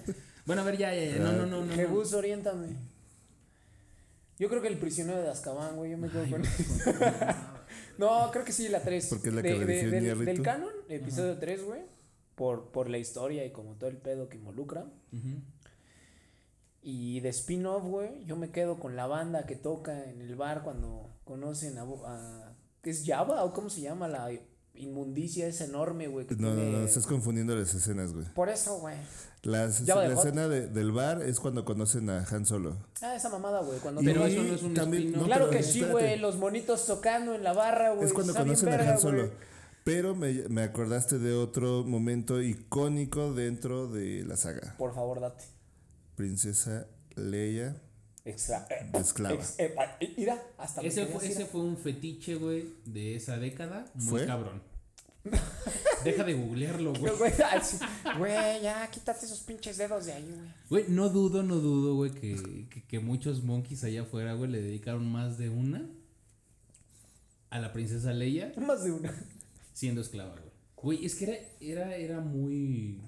Bueno, 0.45 0.61
a 0.61 0.65
ver, 0.65 0.77
ya, 0.77 0.93
ya, 0.93 1.05
ya. 1.05 1.17
No, 1.17 1.31
no, 1.31 1.45
no. 1.45 1.61
no, 1.61 1.65
no. 1.65 1.73
Jebus, 1.73 2.13
oriéntame. 2.13 2.67
Yo 4.37 4.49
creo 4.49 4.61
que 4.61 4.67
el 4.67 4.77
prisionero 4.77 5.21
de 5.21 5.29
Azkaban, 5.29 5.77
güey, 5.77 5.91
yo 5.91 5.97
me 5.97 6.09
quedo 6.09 6.23
Ay, 6.23 6.31
con... 6.31 6.41
no, 6.41 6.45
No, 8.25 8.31
creo 8.31 8.43
que 8.43 8.51
sí, 8.51 8.67
la 8.67 8.81
3. 8.81 9.07
Porque 9.07 9.29
es 9.29 9.33
la 9.33 9.41
que 9.41 9.53
le 9.57 9.65
decía 9.65 9.89
del, 9.89 10.25
del 10.25 10.41
canon, 10.41 10.73
episodio 10.89 11.37
3, 11.37 11.63
güey. 11.63 11.81
Por, 12.35 12.71
por 12.71 12.89
la 12.89 12.97
historia 12.97 13.45
y 13.45 13.51
como 13.51 13.75
todo 13.75 13.89
el 13.89 13.97
pedo 13.97 14.27
que 14.27 14.37
involucra. 14.37 14.85
Y 16.81 17.21
de 17.21 17.29
spin-off, 17.29 17.83
güey, 17.83 18.25
yo 18.25 18.35
me 18.35 18.51
quedo 18.51 18.77
con 18.77 18.95
la 18.95 19.07
banda 19.07 19.45
que 19.45 19.55
toca 19.55 20.09
en 20.09 20.21
el 20.21 20.35
bar 20.35 20.63
cuando 20.63 21.09
conocen 21.23 21.77
a... 21.77 21.83
A 21.83 22.53
¿qué 22.83 22.89
¿Es 22.89 23.03
Java 23.05 23.43
o 23.45 23.53
cómo 23.53 23.69
se 23.69 23.81
llama? 23.81 24.07
La 24.07 24.29
inmundicia 24.78 25.47
es 25.47 25.61
enorme, 25.61 26.07
güey. 26.07 26.26
No, 26.38 26.49
no, 26.49 26.55
tiene- 26.55 26.71
no, 26.71 26.86
estás 26.86 27.07
confundiendo 27.07 27.55
las 27.55 27.73
escenas, 27.73 28.13
güey. 28.13 28.26
Por 28.34 28.49
eso, 28.49 28.78
güey. 28.80 28.95
La 29.43 29.67
hot. 29.69 30.11
escena 30.11 30.47
de- 30.47 30.67
del 30.67 30.91
bar 30.91 31.21
es 31.21 31.39
cuando 31.39 31.65
conocen 31.65 32.09
a 32.09 32.26
Han 32.32 32.45
Solo. 32.45 32.78
Ah, 33.01 33.15
esa 33.15 33.30
mamada, 33.30 33.61
güey. 33.61 33.80
Cuando 33.80 34.01
Pero 34.01 34.26
eso 34.26 34.41
no 34.43 34.53
es 34.55 34.63
un 34.63 34.73
también- 34.73 35.11
no, 35.11 35.23
claro 35.26 35.49
que 35.49 35.61
sí, 35.63 35.84
güey. 35.84 36.17
Los 36.17 36.38
monitos 36.38 36.86
tocando 36.88 37.36
en 37.36 37.43
la 37.43 37.53
barra, 37.53 37.91
güey. 37.93 38.05
Es 38.07 38.13
cuando 38.13 38.34
conocen 38.34 38.69
a 38.69 38.91
Han 38.93 38.99
Solo. 38.99 39.30
Pero 39.84 40.15
me, 40.15 40.34
me 40.49 40.63
acordaste 40.63 41.19
de 41.19 41.34
otro 41.36 41.84
momento 41.84 42.41
icónico 42.41 43.34
dentro 43.36 43.88
de 43.88 44.23
la 44.26 44.36
saga. 44.36 44.73
Por 44.80 44.95
favor, 44.95 45.19
date. 45.19 45.43
Princesa 46.15 46.88
Leia. 47.15 47.76
Extra. 48.26 48.67
eh, 48.69 48.89
Esclava. 48.99 49.36
ex- 49.36 49.55
eh, 49.59 49.76
mira, 50.17 50.41
hasta 50.57 50.82
Ese 50.82 51.05
fue, 51.05 51.28
ese 51.28 51.45
fue 51.45 51.61
un 51.61 51.78
fetiche, 51.78 52.36
güey, 52.36 52.65
de 52.86 53.15
esa 53.15 53.38
década. 53.38 53.86
Muy 53.93 54.09
¿Fue? 54.09 54.26
cabrón. 54.26 54.61
Deja 56.03 56.23
de 56.23 56.34
googlearlo, 56.36 56.93
güey. 56.93 57.13
Güey, 58.17 58.61
ya, 58.61 58.88
quítate 58.91 59.26
esos 59.26 59.39
pinches 59.41 59.78
dedos 59.78 60.05
de 60.05 60.13
ahí, 60.13 60.23
güey. 60.30 60.47
Güey, 60.69 60.86
no 60.89 61.09
dudo, 61.09 61.41
no 61.43 61.55
dudo, 61.55 61.95
güey, 61.95 62.11
que, 62.11 62.67
que, 62.69 62.84
que 62.84 62.99
muchos 62.99 63.43
monkeys 63.43 63.84
allá 63.84 64.01
afuera, 64.03 64.34
güey, 64.34 64.51
le 64.51 64.61
dedicaron 64.61 65.11
más 65.11 65.38
de 65.38 65.49
una 65.49 65.88
a 67.49 67.59
la 67.59 67.71
princesa 67.73 68.11
Leia 68.13 68.51
Más 68.57 68.84
de 68.84 68.91
una. 68.91 69.13
siendo 69.73 70.01
esclava, 70.01 70.32
güey. 70.36 70.51
Güey, 70.76 71.05
es 71.05 71.15
que 71.15 71.23
era, 71.26 71.38
era, 71.59 71.95
era 71.95 72.19
muy... 72.21 73.01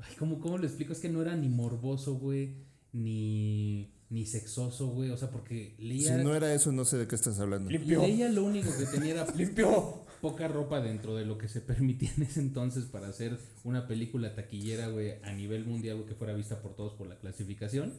Ay, 0.00 0.14
¿cómo, 0.18 0.40
¿cómo 0.40 0.58
lo 0.58 0.66
explico? 0.66 0.92
Es 0.92 0.98
que 1.00 1.08
no 1.08 1.22
era 1.22 1.36
ni 1.36 1.48
morboso, 1.48 2.14
güey, 2.14 2.54
ni, 2.92 3.92
ni 4.10 4.26
sexoso, 4.26 4.88
güey. 4.88 5.10
O 5.10 5.16
sea, 5.16 5.30
porque 5.30 5.74
Leia... 5.78 6.16
Si 6.16 6.24
no 6.24 6.34
era 6.34 6.52
eso, 6.54 6.72
no 6.72 6.84
sé 6.84 6.98
de 6.98 7.06
qué 7.06 7.14
estás 7.14 7.38
hablando. 7.40 7.70
Limpio. 7.70 8.02
Leia 8.02 8.28
lo 8.30 8.44
único 8.44 8.70
que 8.76 8.86
tenía 8.86 9.12
era 9.12 9.26
Limpio. 9.36 10.04
poca 10.20 10.48
ropa 10.48 10.80
dentro 10.80 11.14
de 11.16 11.24
lo 11.24 11.38
que 11.38 11.48
se 11.48 11.60
permitía 11.60 12.10
en 12.16 12.24
ese 12.24 12.40
entonces 12.40 12.84
para 12.84 13.08
hacer 13.08 13.38
una 13.64 13.86
película 13.86 14.34
taquillera, 14.34 14.88
güey, 14.88 15.14
a 15.22 15.32
nivel 15.32 15.64
mundial, 15.64 15.96
güey, 15.96 16.08
que 16.08 16.14
fuera 16.14 16.34
vista 16.34 16.60
por 16.62 16.74
todos 16.74 16.94
por 16.94 17.06
la 17.06 17.18
clasificación. 17.18 17.94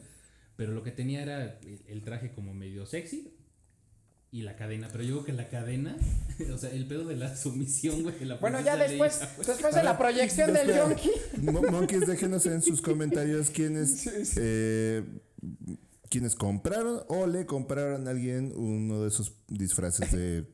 Pero 0.56 0.72
lo 0.72 0.82
que 0.82 0.90
tenía 0.90 1.22
era 1.22 1.58
el, 1.60 1.80
el 1.86 2.02
traje 2.02 2.32
como 2.32 2.52
medio 2.52 2.84
sexy 2.86 3.32
y 4.32 4.42
la 4.42 4.54
cadena. 4.56 4.88
Pero 4.92 5.04
yo 5.04 5.14
creo 5.14 5.24
que 5.24 5.32
la 5.32 5.48
cadena, 5.48 5.96
o 6.54 6.58
sea, 6.58 6.70
el 6.70 6.86
pedo 6.86 7.04
de 7.04 7.16
la 7.16 7.36
sumisión, 7.36 8.02
güey. 8.02 8.18
de 8.18 8.26
la 8.26 8.36
Bueno, 8.36 8.60
ya 8.60 8.76
después, 8.76 9.18
güey. 9.36 9.46
después 9.46 9.74
de 9.74 9.82
la 9.82 9.98
proyección 9.98 10.52
del 10.52 10.70
Espera. 10.70 10.88
Yonki. 10.88 11.10
Mo- 11.42 11.62
Monkeys, 11.62 12.06
déjenos 12.06 12.46
en 12.46 12.62
sus 12.62 12.80
comentarios 12.82 13.50
quiénes, 13.50 14.08
eh, 14.36 15.02
quiénes 16.08 16.34
compraron 16.34 17.02
o 17.08 17.26
le 17.26 17.46
compraron 17.46 18.06
a 18.06 18.10
alguien 18.10 18.52
uno 18.56 19.02
de 19.02 19.08
esos 19.08 19.34
disfraces 19.48 20.10
de... 20.12 20.46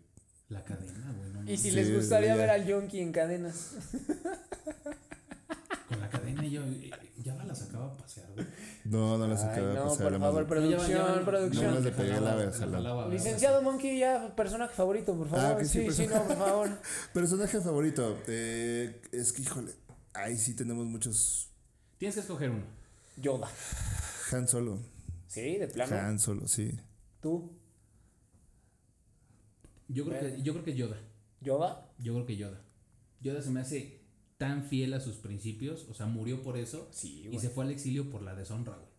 La 0.49 0.63
cadena, 0.65 1.13
güey. 1.19 1.31
no 1.45 1.51
Y 1.51 1.57
si 1.57 1.71
Sí, 1.71 1.77
les 1.77 1.93
gustaría 1.95 2.29
ya. 2.29 2.37
ver 2.37 2.51
al 2.51 2.67
Yonki 2.67 3.01
en 3.01 3.11
cadenas. 3.13 3.73
Con 5.89 6.01
la 6.01 6.09
cadena 6.09 6.45
yo 6.47 6.63
eh, 6.63 6.91
ya 7.27 7.45
la 7.45 7.55
sacaba 7.55 7.87
a 7.87 7.97
pasear, 7.97 8.29
güey. 8.35 8.47
No, 8.85 9.19
no 9.19 9.27
las 9.27 9.43
Ay, 9.43 9.49
acaba 9.51 9.67
de 9.69 9.75
no, 9.75 9.81
por 9.97 10.13
la 10.13 10.19
favor, 10.19 10.21
madre. 10.21 10.47
producción, 10.47 11.03
va- 11.03 11.25
producción. 11.25 11.65
No, 11.67 11.71
no 11.75 11.81
le 11.81 11.91
la 11.91 11.97
pegué 11.97 12.21
la. 12.21 13.09
Licenciado 13.09 13.63
Monkey, 13.63 13.99
ya, 13.99 14.33
personaje 14.37 14.75
favorito, 14.75 15.17
por 15.17 15.29
favor. 15.29 15.45
Ah, 15.45 15.59
que 15.59 15.65
sí, 15.65 15.85
sí, 15.91 15.93
sí, 15.93 16.07
no, 16.07 16.23
por 16.25 16.37
favor. 16.37 16.71
Personaje 17.13 17.61
favorito. 17.61 18.17
eh, 18.29 19.03
es 19.11 19.33
que, 19.33 19.43
híjole, 19.43 19.73
ahí 20.15 20.37
sí 20.39 20.55
tenemos 20.55 20.87
muchos... 20.87 21.51
Tienes 21.99 22.15
que 22.15 22.21
escoger 22.21 22.51
uno. 22.51 22.65
Yoda. 23.17 23.49
Han 24.33 24.47
Solo. 24.47 24.79
Sí, 25.27 25.57
de 25.57 25.67
plano. 25.69 25.97
Han 25.97 26.19
Solo, 26.21 26.47
sí. 26.47 26.79
Tú, 27.21 27.59
Yo 29.89 30.05
creo 30.05 30.21
que, 30.21 30.43
yo 30.43 30.53
creo 30.53 30.65
que 30.65 30.75
Yoda. 30.75 30.97
Yoda. 31.41 31.91
Yo 31.99 32.13
creo 32.15 32.27
que 32.27 32.37
Yoda. 32.37 32.61
Yoda 33.21 33.43
se 33.43 33.51
me 33.51 33.61
hace 33.61 33.96
tan 34.39 34.65
fiel 34.65 34.95
a 34.95 35.01
sus 35.01 35.17
principios, 35.17 35.87
o 35.89 35.95
sea, 35.95 36.07
murió 36.07 36.43
por 36.43 36.57
eso 36.59 36.89
Sí, 36.93 37.29
y 37.31 37.39
se 37.39 37.49
fue 37.51 37.65
al 37.65 37.71
exilio 37.71 38.11
por 38.11 38.23
la 38.23 38.35
deshonra, 38.35 38.75
güey. 38.75 38.97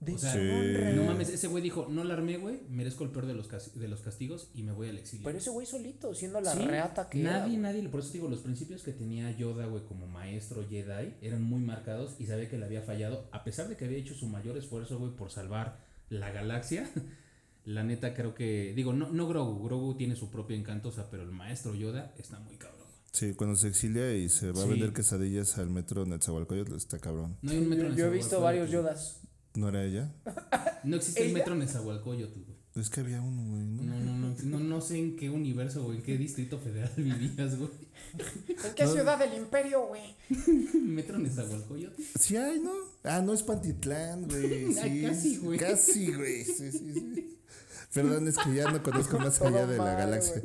De 0.00 0.14
O 0.14 0.18
sea, 0.18 0.32
Sí. 0.32 0.94
no 0.94 1.04
mames, 1.06 1.28
ese 1.28 1.48
güey 1.48 1.60
dijo, 1.60 1.88
no 1.90 2.04
la 2.04 2.14
armé, 2.14 2.36
güey, 2.36 2.60
merezco 2.68 3.02
el 3.02 3.10
peor 3.10 3.26
de 3.26 3.34
los, 3.34 3.48
de 3.74 3.88
los 3.88 4.00
castigos 4.00 4.48
y 4.54 4.62
me 4.62 4.70
voy 4.70 4.88
al 4.88 4.96
exilio. 4.96 5.24
Pero 5.24 5.38
ese 5.38 5.50
güey 5.50 5.66
solito, 5.66 6.14
siendo 6.14 6.40
la 6.40 6.52
Sí, 6.52 6.60
reata 6.60 7.08
que 7.10 7.18
nadie, 7.18 7.58
nadie, 7.58 7.88
por 7.88 8.00
eso 8.00 8.12
digo, 8.12 8.28
los 8.28 8.38
principios 8.40 8.84
que 8.84 8.92
tenía 8.92 9.30
Yoda, 9.36 9.66
güey, 9.66 9.82
como 9.84 10.06
maestro 10.06 10.64
Jedi, 10.68 11.14
eran 11.20 11.42
muy 11.42 11.60
marcados 11.60 12.14
y 12.20 12.26
sabía 12.26 12.48
que 12.48 12.58
le 12.58 12.64
había 12.66 12.82
fallado, 12.82 13.28
a 13.32 13.42
pesar 13.42 13.68
de 13.68 13.76
que 13.76 13.86
había 13.86 13.98
hecho 13.98 14.14
su 14.14 14.28
mayor 14.28 14.56
esfuerzo, 14.56 14.98
güey, 15.00 15.10
por 15.16 15.30
salvar 15.32 15.80
la 16.10 16.30
galaxia. 16.30 16.88
La 17.64 17.82
neta 17.84 18.14
creo 18.14 18.34
que, 18.34 18.72
digo, 18.74 18.94
no, 18.94 19.10
no 19.10 19.28
Grogu, 19.28 19.62
Grogu 19.62 19.94
tiene 19.94 20.16
su 20.16 20.30
propio 20.30 20.56
encanto, 20.56 20.88
o 20.88 20.92
sea, 20.92 21.10
pero 21.10 21.22
el 21.22 21.30
maestro 21.32 21.74
Yoda 21.74 22.14
está 22.16 22.38
muy 22.38 22.56
cabrón. 22.56 22.77
Sí, 23.18 23.34
cuando 23.34 23.56
se 23.56 23.66
exilia 23.68 24.14
y 24.14 24.28
se 24.28 24.52
va 24.52 24.60
a 24.60 24.64
Sí. 24.64 24.70
vender 24.70 24.92
quesadillas 24.92 25.58
al 25.58 25.70
metro 25.70 26.06
Netzahualcóyotl, 26.06 26.74
está 26.76 26.98
cabrón. 27.00 27.36
No 27.42 27.50
hay 27.50 27.58
un 27.58 27.68
metro 27.68 27.86
Yo, 27.86 27.90
en 27.92 27.96
yo 27.98 28.06
he 28.06 28.10
visto 28.10 28.40
varios 28.40 28.66
Nezahualcóyotl. 28.68 29.00
Yodas. 29.02 29.20
¿No 29.54 29.68
era 29.70 29.84
ella? 29.84 30.12
No 30.84 30.96
existe 30.96 31.26
el 31.26 31.32
metro 31.32 31.54
en 31.54 31.58
Nezahualcóyotl, 31.60 32.40
güey. 32.44 32.58
Es 32.76 32.90
que 32.90 33.00
había 33.00 33.20
uno, 33.20 33.42
güey, 33.50 33.64
¿no? 33.66 33.82
No, 33.82 33.98
no, 33.98 34.12
no, 34.28 34.36
no, 34.44 34.58
no 34.60 34.80
sé 34.80 34.98
en 34.98 35.16
qué 35.16 35.30
universo 35.30 35.84
o 35.84 35.92
en 35.92 36.00
qué 36.02 36.16
distrito 36.16 36.58
federal 36.60 36.92
vivías, 36.96 37.58
güey. 37.58 37.70
¿En 38.18 38.74
qué 38.76 38.86
ciudad 38.86 39.18
del 39.18 39.34
imperio, 39.36 39.88
güey? 39.88 40.14
Metro 40.80 41.18
Nezahualcóyotl. 41.18 42.00
Sí 42.20 42.36
hay, 42.36 42.60
¿no? 42.60 42.70
Ah, 43.02 43.20
no 43.20 43.32
es 43.34 43.42
Pantitlán, 43.42 44.28
güey. 44.28 44.66
Ah, 44.78 44.82
Sí, 44.84 45.02
casi, 45.02 45.36
güey. 45.38 45.58
Casi, 45.58 46.12
güey. 46.12 46.44
Sí, 46.44 46.70
sí, 46.70 46.92
sí. 46.94 47.38
Perdón, 47.92 48.28
es 48.28 48.36
que 48.38 48.54
ya 48.54 48.70
no 48.70 48.80
conozco 48.80 49.18
más 49.18 49.40
allá 49.40 49.66
de 49.66 49.76
la 49.78 49.82
mal, 49.84 49.96
galaxia. 49.96 50.40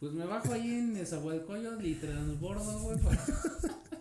Pues 0.00 0.12
me 0.12 0.24
bajo 0.24 0.52
ahí 0.52 0.70
en 0.70 0.94
Nezahualcóyotl 0.94 1.84
y 1.84 1.94
transbordo, 1.96 2.78
güey. 2.80 2.98
para- 2.98 3.24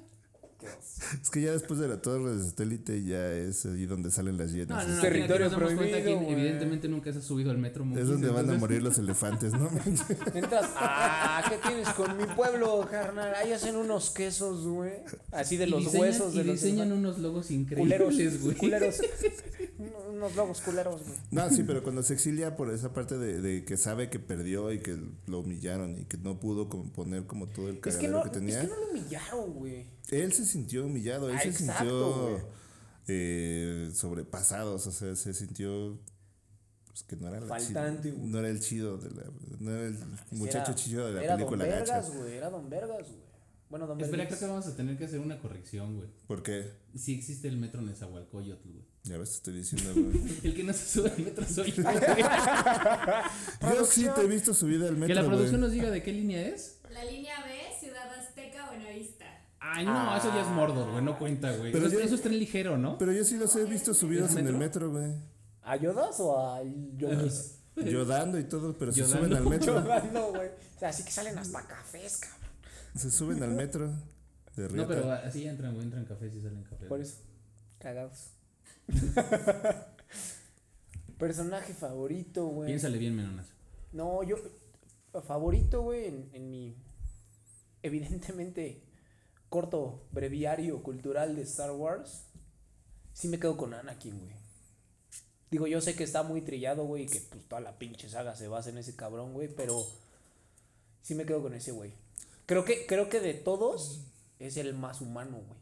Es 1.22 1.30
que 1.30 1.41
ya 1.41 1.51
después 1.53 1.80
de 1.80 1.88
la 1.88 2.01
torre 2.01 2.36
de 2.36 2.43
satélite 2.43 3.03
ya 3.03 3.32
es 3.32 3.66
ahí 3.66 3.86
donde 3.86 4.12
salen 4.12 4.38
las 4.38 4.51
No, 4.51 4.57
llenas. 4.57 4.88
no, 4.88 4.95
no, 4.95 5.01
Territorio 5.01 5.45
aquí 5.47 5.53
nos 5.55 5.62
damos 5.62 5.74
cuenta 5.78 5.97
que 5.97 6.03
prohibido, 6.03 6.32
evidentemente 6.32 6.88
nunca 6.89 7.14
se 7.14 7.20
ha 7.20 7.22
subido 7.22 7.51
al 7.51 7.57
metro. 7.57 7.86
es 7.97 8.07
donde 8.07 8.30
van 8.30 8.49
a 8.49 8.57
morir 8.57 8.84
los 8.84 8.97
elefantes, 8.99 9.53
¿no? 9.53 9.70
Entras, 10.34 10.70
ah, 10.76 11.43
¿qué 11.49 11.57
tienes 11.68 11.88
con 11.89 12.18
mi 12.18 12.26
pueblo, 12.36 12.86
carnal? 12.91 13.34
Ahí 13.36 13.53
hacen 13.53 13.76
unos 13.78 14.10
quesos, 14.10 14.68
güey. 14.68 14.91
Así 15.32 15.55
de 15.57 15.66
Y 15.66 15.70
los 15.70 15.84
diseñan- 15.86 15.99
huesos 16.01 16.34
de 16.34 16.41
y 16.41 16.43
los 16.43 16.55
diseñan 16.55 16.88
elefantes. 16.91 16.99
unos 16.99 17.18
logos 17.20 17.45
culeros, 17.47 18.14
increíbles, 18.14 18.41
güey. 18.43 18.55
culeros. 18.57 18.95
unos 20.10 20.36
logos 20.36 20.62
culeros, 20.62 21.01
güey. 21.03 21.18
No, 21.32 21.49
sí, 21.49 21.64
pero 21.64 21.84
cuando 21.84 22.03
se 22.03 22.14
exilia 22.14 22.55
por 22.57 22.70
esa 22.74 22.91
parte 22.93 23.18
de, 23.18 23.39
de 23.41 23.64
que 23.64 23.78
sabe 23.78 24.10
que 24.10 24.20
perdió 24.20 24.72
y 24.74 24.80
que 24.80 24.97
lo 25.28 25.39
humillaron 25.39 25.97
y 25.97 26.03
que 26.05 26.18
no 26.18 26.39
pudo 26.39 26.68
como 26.70 26.91
poner 26.91 27.26
como 27.26 27.47
todo 27.47 27.70
el 27.70 27.76
Es 27.78 27.82
que, 27.95 28.07
cagadero 28.07 28.18
no, 28.18 28.22
que, 28.24 28.28
es 28.30 28.34
tenía, 28.34 28.62
que 28.62 28.68
no 28.68 28.76
lo 28.76 28.88
humillaron, 28.91 29.53
güey. 29.53 29.86
él 30.12 30.34
se 30.34 30.45
sintió 30.49 30.85
humillado, 30.85 31.29
él 31.29 31.35
Ah, 31.37 31.41
se 31.41 31.49
exacto, 31.49 32.37
sintió 32.37 32.49
eh, 33.07 33.89
sobrepasado, 33.93 34.75
o 34.75 34.79
sea, 34.79 35.15
se 35.15 35.33
sintió 35.33 35.99
pues, 36.87 37.03
que 37.03 37.15
no 37.15 37.27
era, 37.29 37.39
la 37.39 37.47
Faltante, 37.47 38.11
chido- 38.11 38.23
no 38.23 38.39
era 38.39 38.49
el 38.49 38.59
chido, 38.59 38.97
de 38.97 39.09
la, 39.11 39.23
no 39.59 39.71
era 39.71 39.87
el 39.87 39.97
muchacho 40.31 40.71
Era- 40.71 40.75
chido 40.75 41.07
de 41.07 41.13
la 41.13 41.23
era 41.23 41.35
película 41.35 41.65
Don. 41.65 41.73
Vergas, 41.73 42.13
güey. 42.15 42.33
Era 42.33 42.49
Don 42.49 42.69
Vergas, 42.69 43.07
güey. 43.07 43.29
Bueno, 43.69 43.85
Don 43.85 44.01
Espera, 44.01 44.25
creo 44.27 44.39
que 44.39 44.45
vamos 44.47 44.65
a 44.65 44.75
tener 44.75 44.97
que 44.97 45.05
hacer 45.05 45.19
una 45.19 45.39
corrección, 45.39 45.95
güey. 45.97 46.09
¿Por 46.27 46.41
qué? 46.41 46.71
Sí 46.95 47.13
existe 47.13 47.47
el 47.47 47.57
metro 47.57 47.81
Nezahualcóyotl, 47.83 48.67
güey. 48.67 48.83
Ya 49.03 49.17
ves, 49.19 49.29
te 49.29 49.35
estoy 49.35 49.53
diciendo, 49.53 49.93
güey. 49.93 50.39
El 50.43 50.55
que 50.55 50.63
no 50.63 50.73
se 50.73 50.85
sube 50.87 51.11
al 51.11 51.19
metro 51.23 51.45
soy 51.47 51.71
yo. 51.71 51.83
Yo 53.75 53.85
sí 53.85 54.07
te 54.15 54.21
he 54.21 54.27
visto 54.27 54.53
subida 54.55 54.87
al 54.87 54.93
metro, 54.95 55.07
Que 55.07 55.13
la 55.21 55.25
producción 55.25 55.61
nos 55.61 55.71
diga 55.71 55.89
de 55.91 56.01
qué 56.03 56.11
línea 56.11 56.47
es. 56.47 56.79
La 56.91 57.05
línea 57.05 57.43
B. 57.45 57.51
Ay, 59.72 59.86
no, 59.86 60.17
eso 60.17 60.34
ya 60.34 60.41
es 60.41 60.47
Mordor, 60.47 60.91
güey. 60.91 61.03
No 61.03 61.17
cuenta, 61.17 61.55
güey. 61.55 61.72
Pero 61.72 61.88
Eso, 61.88 61.99
yo- 61.99 62.05
eso 62.05 62.15
es 62.15 62.22
tren 62.22 62.38
ligero, 62.39 62.78
¿no? 62.78 62.97
Pero 62.97 63.11
yo 63.13 63.24
sí 63.24 63.38
los 63.38 63.55
he 63.55 63.63
visto 63.65 63.93
subidos 63.93 64.32
¿Es 64.32 64.38
en 64.38 64.47
el 64.47 64.57
metro? 64.57 64.89
güey. 64.91 65.13
¿A 65.63 65.76
Yodas 65.76 66.20
o 66.20 66.39
a 66.39 66.61
Yodas? 66.97 67.55
Yo 67.76 68.03
dando 68.03 68.38
y 68.39 68.43
todo, 68.43 68.76
pero 68.78 68.91
se 68.91 69.01
Yodando. 69.01 69.26
suben 69.28 69.38
al 69.38 69.45
metro. 69.47 69.76
Yodando, 69.82 70.30
güey. 70.32 70.47
O 70.76 70.80
sea, 70.80 70.89
así 70.89 71.03
que 71.03 71.11
salen 71.11 71.38
hasta 71.38 71.65
cafés, 71.65 72.17
cabrón. 72.17 72.49
Se 72.95 73.11
suben 73.11 73.41
al 73.43 73.51
metro. 73.51 73.89
De 74.55 74.67
No, 74.70 74.88
pero 74.88 75.11
así 75.13 75.47
entran, 75.47 75.74
güey. 75.74 75.86
Entran 75.86 76.03
cafés 76.05 76.34
y 76.36 76.41
salen 76.41 76.63
cafés. 76.63 76.88
Por 76.89 76.99
eso. 76.99 77.17
Cagados. 77.80 78.32
Personaje 81.17 81.74
favorito, 81.74 82.45
güey. 82.47 82.67
Piénsale 82.67 82.97
bien, 82.97 83.15
menonas. 83.15 83.47
No, 83.91 84.24
yo. 84.24 84.38
Favorito, 85.26 85.82
güey, 85.82 86.07
en, 86.07 86.30
en 86.34 86.49
mi. 86.49 86.76
Evidentemente. 87.82 88.84
Corto 89.49 90.03
breviario 90.11 90.81
cultural 90.83 91.35
de 91.35 91.41
Star 91.43 91.71
Wars. 91.71 92.25
Sí 93.13 93.27
me 93.27 93.39
quedo 93.39 93.57
con 93.57 93.73
Anakin, 93.73 94.17
güey. 94.19 94.35
Digo, 95.51 95.65
yo 95.65 95.81
sé 95.81 95.95
que 95.95 96.03
está 96.03 96.21
muy 96.23 96.41
trillado, 96.41 96.85
güey, 96.85 97.03
y 97.03 97.07
que 97.07 97.19
pues 97.21 97.43
toda 97.47 97.59
la 97.61 97.79
pinche 97.79 98.07
saga 98.07 98.35
se 98.35 98.47
basa 98.47 98.69
en 98.69 98.77
ese 98.77 98.95
cabrón, 98.95 99.33
güey, 99.33 99.47
pero. 99.47 99.83
Sí 101.01 101.15
me 101.15 101.25
quedo 101.25 101.41
con 101.41 101.53
ese, 101.55 101.71
güey. 101.71 101.91
Creo 102.45 102.65
que, 102.65 102.85
creo 102.85 103.09
que 103.09 103.19
de 103.19 103.33
todos 103.33 104.01
es 104.37 104.57
el 104.57 104.73
más 104.75 105.01
humano, 105.01 105.37
güey. 105.47 105.59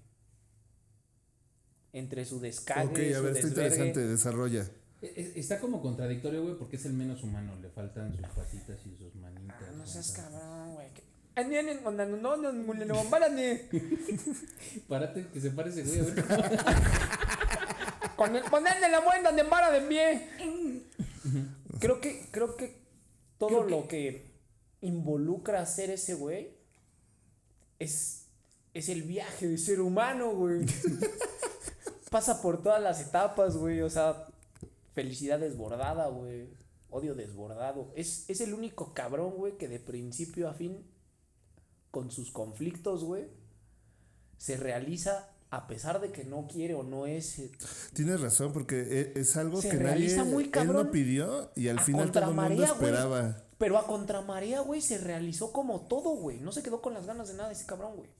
Entre 1.94 2.26
su 2.26 2.40
descague, 2.40 2.88
Ok, 2.90 3.16
a 3.16 3.18
su 3.18 3.24
ver, 3.24 3.36
está 3.38 3.48
interesante, 3.48 4.06
desarrolla. 4.06 4.68
E- 5.02 5.14
e- 5.36 5.40
Está 5.40 5.60
como 5.60 5.82
contradictorio, 5.82 6.44
güey, 6.44 6.56
porque 6.58 6.76
es 6.76 6.86
el 6.86 6.94
menos 6.94 7.24
humano. 7.24 7.56
Le 7.62 7.70
faltan 7.70 8.12
sus 8.16 8.28
patitas 8.28 8.80
y 8.86 8.96
sus 8.98 9.16
manitas. 9.16 9.56
Ah, 9.62 9.72
no 9.72 9.78
¿no? 9.78 9.88
seas 9.88 10.12
cabrón, 10.12 10.67
que- 11.42 11.42
Anienen, 11.46 11.84
no, 11.84 11.92
no, 11.92 12.06
no, 12.06 12.38
no, 12.38 12.52
no, 12.52 12.86
no, 12.86 13.04
párate. 13.10 13.68
Que 15.34 15.40
se 15.42 15.52
parece, 15.52 15.84
güey. 15.84 16.00
A 16.00 16.04
ver 16.04 16.26
cómo. 16.26 16.44
Con 18.16 18.36
el 18.36 18.44
ponerle 18.44 18.90
la 18.90 19.00
buena 19.02 19.32
de 19.32 19.44
vara 19.44 19.72
de 19.72 19.82
pie. 19.82 20.28
Creo 21.80 22.02
que, 22.02 22.28
creo 22.32 22.56
que 22.58 22.82
todo 23.38 23.64
lo 23.64 23.88
que 23.88 24.26
involucra 24.82 25.66
ser 25.66 25.92
ese 25.92 26.16
güey 26.16 26.50
es, 27.80 28.26
es 28.74 28.90
el 28.90 29.04
viaje 29.04 29.48
de 29.48 29.58
ser 29.58 29.82
humano, 29.82 30.32
güey. 30.32 30.66
Pasa 32.10 32.42
por 32.42 32.64
todas 32.64 32.82
las 32.82 33.00
etapas, 33.02 33.58
güey. 33.58 33.82
O 33.82 33.90
sea, 33.90 34.26
felicidad 34.96 35.40
desbordada, 35.40 36.08
güey. 36.08 36.48
Odio 36.90 37.14
desbordado. 37.14 37.92
Es, 37.96 38.26
es 38.30 38.42
el 38.42 38.54
único 38.54 38.94
cabrón, 38.94 39.34
güey, 39.36 39.58
que 39.58 39.68
de 39.68 39.80
principio 39.80 40.50
a 40.50 40.54
fin, 40.54 40.84
con 41.98 42.12
sus 42.12 42.30
conflictos, 42.30 43.04
güey, 43.04 43.24
se 44.38 44.56
realiza 44.56 45.30
a 45.50 45.66
pesar 45.66 46.00
de 46.00 46.12
que 46.12 46.26
no 46.26 46.46
quiere 46.48 46.76
o 46.76 46.84
no 46.84 47.08
es 47.08 47.40
eh, 47.40 47.52
Tienes 47.94 48.22
razón, 48.22 48.54
porque 48.54 48.82
e- 49.16 49.20
es 49.20 49.36
algo 49.36 49.60
Se 49.64 49.70
que 49.70 49.78
nadie 49.78 49.88
realiza 49.96 50.24
muy 50.26 50.44
él 50.54 50.68
no 50.68 50.92
pidió 50.92 51.52
y 51.56 51.70
al 51.70 51.80
final 51.80 52.12
todo 52.12 52.30
el 52.30 52.36
mundo 52.36 52.64
esperaba. 52.64 53.44
Pero 53.58 53.80
a 53.80 53.88
contramarea, 53.88 54.60
güey, 54.60 54.80
se 54.82 55.00
realizó 55.00 55.52
como 55.52 55.88
todo, 55.88 56.12
güey. 56.12 56.40
No 56.40 56.52
se 56.52 56.62
quedó 56.62 56.84
con 56.84 56.94
las 56.94 57.08
ganas 57.08 57.30
de 57.30 57.34
nada 57.34 57.52
ese 57.52 57.66
cabrón, 57.66 57.96
güey. 57.96 58.12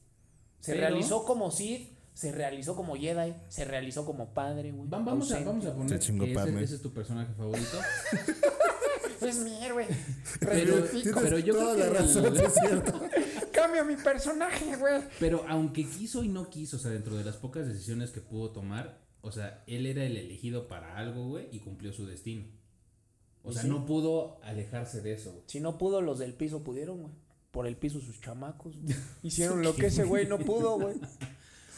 Se 0.60 0.74
realizó 0.74 1.24
como 1.24 1.52
Sith, 1.52 1.96
se 2.16 2.32
realizó 2.32 2.76
como 2.76 2.96
Jedi, 2.96 3.36
se 3.48 3.64
realizó 3.64 4.06
como 4.08 4.34
padre, 4.34 4.72
güey. 4.72 4.90
Va- 4.90 4.98
Vamos 4.98 5.32
a, 5.32 5.40
vamos 5.42 5.68
a 5.68 5.74
poner 5.76 6.00
que 6.00 6.32
ese, 6.34 6.64
ese 6.64 6.76
es 6.78 6.82
tu 6.82 6.92
personaje 6.92 7.32
favorito. 7.36 7.78
Es 9.20 9.38
mi 9.40 9.64
héroe. 9.66 9.88
Pero, 10.42 10.86
pero 11.22 11.40
yo 11.40 11.54
Toda 11.56 11.74
creo 11.74 11.86
la 11.88 11.92
que 11.92 11.98
razón, 12.06 12.26
el- 12.28 12.38
es 12.40 12.54
cierto. 12.54 13.02
Cambio 13.62 13.86
mi 13.86 13.96
personaje, 13.96 14.76
güey. 14.76 15.02
Pero 15.20 15.44
aunque 15.48 15.84
quiso 15.86 16.24
y 16.24 16.28
no 16.30 16.50
quiso, 16.50 16.78
o 16.78 16.80
sea, 16.80 16.92
dentro 16.92 17.16
de 17.16 17.24
las 17.24 17.38
pocas 17.38 17.68
decisiones 17.68 18.12
que 18.12 18.22
pudo 18.22 18.52
tomar, 18.52 19.00
o 19.22 19.32
sea, 19.32 19.64
él 19.68 19.86
era 19.88 20.04
el 20.06 20.16
elegido 20.16 20.68
para 20.68 20.96
algo, 20.98 21.28
güey, 21.28 21.48
y 21.52 21.60
cumplió 21.60 21.92
su 21.92 22.06
destino. 22.06 22.46
O 23.44 23.52
sea, 23.52 23.64
sí. 23.64 23.70
no 23.70 23.86
pudo 23.86 24.40
alejarse 24.44 25.02
de 25.02 25.14
eso, 25.14 25.32
güey. 25.32 25.44
Si 25.48 25.60
no 25.60 25.78
pudo, 25.78 26.02
los 26.02 26.20
del 26.20 26.34
piso 26.34 26.64
pudieron, 26.64 27.02
güey. 27.02 27.14
Por 27.52 27.66
el 27.66 27.78
piso 27.78 28.00
sus 28.00 28.22
chamacos. 28.22 28.76
güey. 28.78 28.96
Hicieron 29.24 29.64
lo 29.64 29.76
que 29.76 29.88
ese 29.88 30.04
güey 30.04 30.28
no 30.28 30.38
pudo, 30.38 30.78
güey. 30.80 30.96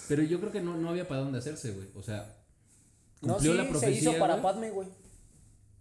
Pero 0.07 0.23
yo 0.23 0.39
creo 0.39 0.51
que 0.51 0.61
no, 0.61 0.75
no 0.75 0.89
había 0.89 1.07
para 1.07 1.21
dónde 1.21 1.37
hacerse, 1.39 1.71
güey. 1.71 1.87
O 1.95 2.03
sea, 2.03 2.35
No, 3.21 3.33
cumplió 3.35 3.51
sí, 3.53 3.57
la 3.57 3.63
se 3.63 3.69
profecía. 3.69 4.11
hizo 4.11 4.19
para. 4.19 4.41
Padme, 4.41 4.71
güey. 4.71 4.87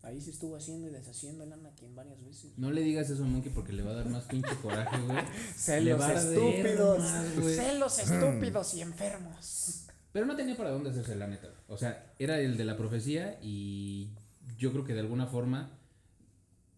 Ahí 0.03 0.21
se 0.21 0.31
estuvo 0.31 0.57
haciendo 0.57 0.87
y 0.87 0.91
deshaciendo 0.91 1.45
el 1.45 1.53
Anakin 1.53 1.95
varias 1.95 2.23
veces. 2.25 2.53
No 2.57 2.71
le 2.71 2.83
digas 2.83 3.11
eso 3.11 3.25
a 3.25 3.27
Monkey 3.27 3.53
porque 3.53 3.73
le 3.73 3.83
va 3.83 3.91
a 3.91 3.95
dar 3.95 4.09
más 4.09 4.25
pinche 4.25 4.55
coraje, 4.63 4.97
güey. 5.03 5.19
Celos 5.57 6.09
estúpidos. 6.09 6.99
más. 7.01 7.35
Celos 7.35 7.99
estúpidos 7.99 8.75
y 8.75 8.83
enfermos. 8.83 9.87
Pero 10.13 10.27
no 10.27 10.37
tenía 10.37 10.57
para 10.57 10.71
dónde 10.71 10.91
hacerse, 10.91 11.17
la 11.17 11.27
neta. 11.27 11.49
O 11.67 11.77
sea, 11.77 12.15
era 12.19 12.41
el 12.41 12.57
de 12.57 12.65
la 12.65 12.77
profecía 12.77 13.39
y 13.43 14.11
yo 14.57 14.73
creo 14.73 14.85
que 14.85 14.95
de 14.95 15.01
alguna 15.01 15.27
forma 15.27 15.79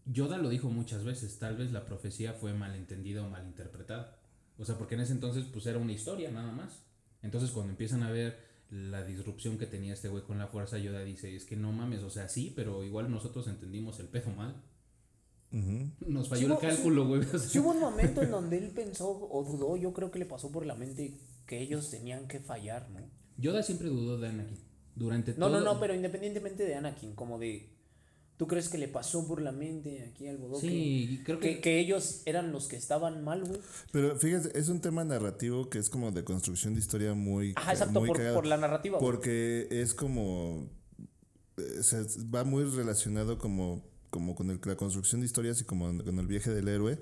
Yoda 0.07 0.39
lo 0.39 0.49
dijo 0.49 0.69
muchas 0.71 1.05
veces, 1.05 1.39
tal 1.39 1.57
vez 1.57 1.73
la 1.73 1.85
profecía 1.85 2.33
fue 2.33 2.53
malentendida 2.55 3.23
o 3.23 3.29
malinterpretada. 3.29 4.19
O 4.59 4.65
sea, 4.65 4.77
porque 4.77 4.95
en 4.95 5.03
ese 5.03 5.13
entonces 5.13 5.45
pues 5.53 5.67
era 5.67 5.79
una 5.79 5.93
historia 5.93 6.31
nada 6.31 6.53
más. 6.53 6.83
Entonces 7.23 7.51
cuando 7.51 7.71
empiezan 7.71 8.03
a 8.03 8.11
ver 8.11 8.50
la 8.71 9.05
disrupción 9.05 9.59
que 9.59 9.67
tenía 9.67 9.93
este 9.95 10.09
güey 10.09 10.23
con 10.23 10.39
la 10.39 10.47
fuerza, 10.47 10.79
Yoda 10.79 11.03
dice, 11.03 11.35
es 11.35 11.45
que 11.45 11.57
no 11.57 11.73
mames, 11.73 12.03
o 12.03 12.11
sea, 12.11 12.29
sí, 12.29 12.53
pero 12.55 12.85
igual 12.85 13.11
nosotros 13.11 13.49
entendimos 13.49 13.99
el 14.01 14.09
pedo 14.09 14.31
mal. 14.31 14.63
Ujú. 15.53 15.91
Nos 16.07 16.27
Sí 16.27 16.31
falló 16.31 16.55
el 16.55 16.59
cálculo, 16.61 17.07
güey. 17.09 17.21
o 17.23 17.25
sea. 17.25 17.39
Sí 17.41 17.59
hubo 17.59 17.71
un 17.71 17.81
momento 17.81 18.23
en 18.23 18.31
donde 18.31 18.59
él 18.59 18.71
pensó 18.71 19.11
o 19.11 19.45
dudó, 19.45 19.77
yo 19.77 19.93
creo 19.93 20.11
que 20.11 20.21
le 20.21 20.27
pasó 20.27 20.53
por 20.53 20.65
la 20.65 20.77
mente 20.77 21.19
que 21.47 21.61
ellos 21.61 21.91
tenían 21.91 22.29
que 22.29 22.39
fallar, 22.39 22.89
¿no? 22.91 23.01
Yoda 23.37 23.63
siempre 23.63 23.89
dudó 23.89 24.19
de 24.19 24.29
Anakin. 24.29 24.59
Durante 24.95 25.33
No, 25.33 25.49
todo... 25.49 25.59
no, 25.61 25.75
no, 25.75 25.81
pero 25.81 25.95
independientemente 25.95 26.65
de 26.65 26.75
Anakin, 26.75 27.15
como 27.15 27.39
de... 27.39 27.77
¿Tú 28.41 28.47
crees 28.47 28.71
que 28.71 28.79
le 28.79 28.89
pasó 28.89 29.29
por 29.29 29.43
la 29.43 29.53
mente 29.53 30.03
aquí 30.11 30.27
al 30.27 30.39
bodoque? 30.39 30.67
Sí, 30.67 31.21
creo 31.27 31.39
que... 31.41 31.57
Que, 31.57 31.61
que 31.61 31.79
ellos 31.79 32.23
eran 32.25 32.53
los 32.53 32.69
que 32.69 32.77
estaban 32.77 33.23
mal, 33.23 33.45
güey. 33.45 33.61
Pero 33.93 34.17
fíjate, 34.17 34.59
es 34.59 34.71
un 34.71 34.81
tema 34.81 35.05
narrativo 35.05 35.69
que 35.69 35.79
es 35.79 35.91
como 35.91 36.11
de 36.11 36.25
construcción 36.25 36.73
de 36.73 36.81
historia 36.81 37.13
muy. 37.13 37.53
Ajá, 37.57 37.73
exacto, 37.73 38.01
muy 38.01 38.09
por, 38.09 38.33
por 38.33 38.47
la 38.47 38.57
narrativa. 38.57 38.99
güey. 38.99 39.11
Porque 39.11 39.69
es 39.71 39.93
como. 39.93 40.71
eh, 41.59 41.81
o 41.81 41.83
sea, 41.83 42.01
va 42.35 42.45
muy 42.45 42.65
relacionado 42.65 43.37
como, 43.37 43.85
como 44.09 44.35
con 44.35 44.49
el- 44.49 44.59
la 44.65 44.77
construcción 44.77 45.21
de 45.21 45.27
historias 45.27 45.61
y 45.61 45.65
como 45.65 45.85
con 46.03 46.19
el 46.19 46.27
viaje 46.27 46.49
del 46.51 46.69
héroe. 46.69 46.99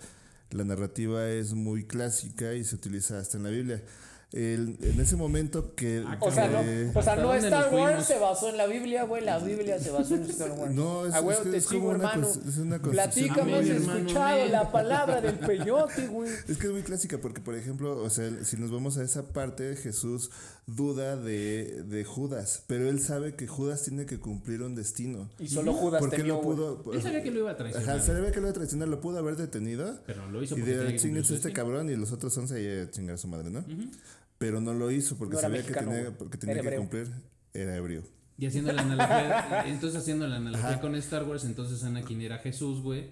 La 0.50 0.64
narrativa 0.64 1.30
es 1.30 1.52
muy 1.54 1.84
clásica 1.86 2.54
y 2.54 2.64
se 2.64 2.74
utiliza 2.74 3.20
hasta 3.20 3.36
en 3.36 3.44
la 3.44 3.50
Biblia. 3.50 3.80
El- 4.30 4.76
en 4.82 5.00
ese 5.00 5.16
momento 5.16 5.74
que... 5.74 6.04
O 6.20 6.30
sea, 6.30 6.48
no, 6.48 6.60
que- 6.60 6.90
o 6.94 7.02
sea, 7.02 7.14
¿Hasta 7.14 7.16
no 7.16 7.28
dónde 7.28 7.48
Star 7.48 7.72
Wars 7.74 8.04
se 8.06 8.18
basó 8.18 8.50
en 8.50 8.58
la 8.58 8.66
Biblia, 8.66 9.04
güey. 9.04 9.24
La 9.24 9.38
Biblia 9.38 9.78
se 9.78 9.90
basó 9.90 10.16
en 10.16 10.24
Star 10.24 10.50
Wars. 10.52 10.74
No, 10.74 11.06
es- 11.06 11.14
A 11.14 11.22
huevo, 11.22 11.30
es 11.40 11.44
que 11.46 11.50
te 11.50 11.56
es 11.56 11.64
como 11.66 11.78
sigo, 11.80 11.88
una 11.94 12.10
hermano. 12.12 12.28
es 12.28 12.58
una. 12.58 12.78
Platícame, 12.78 13.54
has 13.54 13.66
escuchado 13.66 14.44
la 14.48 14.70
palabra 14.70 15.22
del 15.22 15.38
peyote, 15.38 16.08
güey. 16.08 16.30
Es 16.46 16.58
que 16.58 16.66
es 16.66 16.72
muy 16.72 16.82
clásica 16.82 17.16
porque, 17.18 17.40
por 17.40 17.54
ejemplo, 17.54 17.96
o 18.02 18.10
sea, 18.10 18.30
si 18.44 18.58
nos 18.58 18.70
vamos 18.70 18.98
a 18.98 19.02
esa 19.02 19.28
parte, 19.32 19.74
Jesús 19.76 20.30
duda 20.66 21.16
de, 21.16 21.82
de 21.84 22.04
Judas, 22.04 22.64
pero 22.66 22.90
él 22.90 23.00
sabe 23.00 23.34
que 23.34 23.46
Judas 23.46 23.82
tiene 23.84 24.04
que 24.04 24.18
cumplir 24.20 24.60
un 24.60 24.74
destino. 24.74 25.30
Y 25.38 25.48
solo 25.48 25.72
Judas 25.72 26.00
¿Por 26.00 26.10
qué 26.10 26.18
temió, 26.18 26.34
no 26.34 26.42
güey. 26.42 26.56
pudo? 26.58 26.92
Él 26.92 27.00
sabía 27.02 27.22
que 27.22 27.30
lo 27.30 27.38
iba 27.40 27.52
a 27.52 27.56
traicionar. 27.56 27.96
Ajá, 27.96 28.04
sabía 28.06 28.30
que 28.30 28.36
lo 28.40 28.42
iba 28.42 28.50
a 28.50 28.52
traicionar, 28.52 28.88
lo 28.88 29.00
pudo 29.00 29.16
haber 29.18 29.36
detenido. 29.36 29.98
Pero 30.06 30.30
lo 30.30 30.42
hizo 30.42 30.56
Y 30.58 30.60
porque 30.60 30.74
de 30.74 31.24
su 31.24 31.34
este 31.34 31.54
cabrón 31.54 31.88
y 31.88 31.96
los 31.96 32.12
otros 32.12 32.36
11 32.36 32.54
ahí 32.54 32.80
a 32.80 32.90
chingar 32.90 33.14
a 33.14 33.18
su 33.18 33.28
madre, 33.28 33.48
¿no? 33.48 33.64
Pero 34.38 34.60
no 34.60 34.72
lo 34.72 34.90
hizo 34.90 35.16
porque 35.16 35.34
No 35.34 35.38
era 35.40 35.48
sabía 35.48 35.62
mexicano, 35.62 35.90
que 35.90 35.96
tenía, 35.96 36.18
porque 36.18 36.38
tenía 36.38 36.54
Era 36.60 36.70
que 36.70 36.76
cumplir. 36.76 37.08
Era 37.52 37.76
ebrio. 37.76 38.02
Y 38.38 38.46
haciendo 38.46 38.72
la 38.72 38.82
analogía, 38.82 39.64
entonces 39.66 40.00
haciendo 40.00 40.26
la 40.28 40.36
analogía 40.36 40.80
con 40.80 40.94
Star 40.94 41.24
Wars, 41.24 41.44
entonces 41.44 41.82
Anakin 41.82 42.20
era 42.22 42.38
Jesús, 42.38 42.80
güey. 42.82 43.10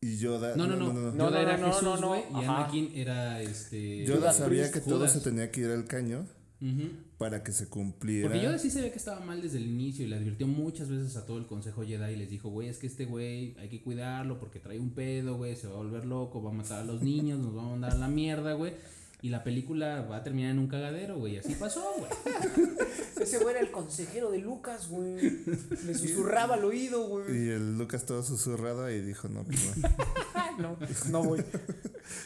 Y 0.00 0.18
Yoda. 0.18 0.54
No, 0.56 0.66
no, 0.66 0.76
no, 0.76 0.92
No, 0.92 1.16
Yoda 1.16 1.30
no, 1.30 1.36
era 1.38 1.56
no, 1.56 1.66
no, 1.68 1.72
Jesús, 1.72 2.00
no, 2.00 2.08
güey, 2.08 2.22
y 2.30 2.34
ajá. 2.44 2.58
Anakin 2.64 2.90
era 2.94 3.40
este 3.42 4.04
Yoda 4.04 4.32
sabía 4.32 4.70
que 4.70 4.80
todo 4.80 4.96
Judas. 4.98 5.12
se 5.12 5.20
tenía 5.20 5.50
que 5.50 5.62
ir 5.62 5.70
al 5.70 5.86
caño 5.86 6.26
Ujú. 6.60 6.90
para 7.16 7.42
que 7.42 7.52
se 7.52 7.66
cumpliera. 7.68 8.28
Porque 8.28 8.44
Yoda 8.44 8.58
sí 8.58 8.70
sabía 8.70 8.92
que 8.92 8.98
estaba 8.98 9.20
mal 9.20 9.40
desde 9.40 9.56
el 9.56 9.66
inicio 9.66 10.04
y 10.04 10.08
le 10.08 10.16
advirtió 10.16 10.46
muchas 10.46 10.88
veces 10.90 11.16
a 11.16 11.24
todo 11.24 11.38
el 11.38 11.46
consejo 11.46 11.82
Jedi 11.84 12.12
y 12.12 12.16
les 12.16 12.28
dijo, 12.28 12.50
güey, 12.50 12.68
es 12.68 12.76
que 12.76 12.86
este 12.88 13.06
güey 13.06 13.56
hay 13.58 13.68
que 13.70 13.80
cuidarlo 13.82 14.38
porque 14.38 14.60
trae 14.60 14.78
un 14.78 14.90
pedo, 14.90 15.36
güey, 15.38 15.56
se 15.56 15.66
va 15.66 15.74
a 15.74 15.78
volver 15.78 16.04
loco, 16.04 16.42
va 16.42 16.50
a 16.50 16.54
matar 16.54 16.80
a 16.80 16.84
los 16.84 17.00
niños, 17.02 17.38
nos 17.40 17.56
va 17.56 17.62
a 17.62 17.68
mandar 17.70 17.92
a 17.92 17.96
la 17.96 18.08
mierda, 18.08 18.52
güey. 18.52 18.74
Y 19.20 19.30
la 19.30 19.42
película 19.42 20.02
va 20.02 20.18
a 20.18 20.22
terminar 20.22 20.52
en 20.52 20.60
un 20.60 20.68
cagadero, 20.68 21.18
güey. 21.18 21.34
Y 21.34 21.38
así 21.38 21.54
pasó, 21.56 21.84
güey. 21.98 22.10
Ese 23.20 23.38
güey 23.38 23.50
era 23.56 23.60
el 23.60 23.72
consejero 23.72 24.30
de 24.30 24.38
Lucas, 24.38 24.88
güey. 24.88 25.16
Le 25.86 25.94
susurraba 25.94 26.54
al 26.54 26.64
oído, 26.64 27.08
güey. 27.08 27.24
Y 27.46 27.48
el 27.50 27.76
Lucas 27.76 28.06
todo 28.06 28.22
susurrado 28.22 28.88
y 28.90 29.00
dijo, 29.00 29.28
no, 29.28 29.42
pues 29.44 29.76
no. 29.78 29.88
No, 30.58 30.76
no, 31.10 31.22
güey. 31.22 31.44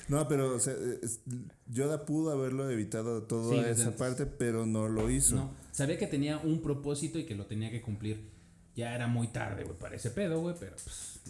No, 0.08 0.26
pero 0.26 0.54
o 0.54 0.58
sea, 0.58 0.74
es- 1.02 1.20
Yoda 1.66 2.06
pudo 2.06 2.30
haberlo 2.30 2.70
evitado 2.70 3.24
toda 3.24 3.62
Sí, 3.62 3.70
esa 3.70 3.94
parte, 3.94 4.24
pero 4.24 4.64
no 4.64 4.88
lo 4.88 5.10
hizo. 5.10 5.36
No, 5.36 5.50
sabía 5.70 5.98
que 5.98 6.06
tenía 6.06 6.38
un 6.38 6.62
propósito 6.62 7.18
y 7.18 7.24
que 7.24 7.34
lo 7.34 7.44
tenía 7.44 7.70
que 7.70 7.82
cumplir. 7.82 8.30
Ya 8.74 8.94
era 8.94 9.06
muy 9.06 9.28
tarde, 9.28 9.64
güey, 9.64 9.78
para 9.78 9.96
ese 9.96 10.10
pedo, 10.10 10.40
güey, 10.40 10.54
pero 10.58 10.72
pues. 10.82 11.20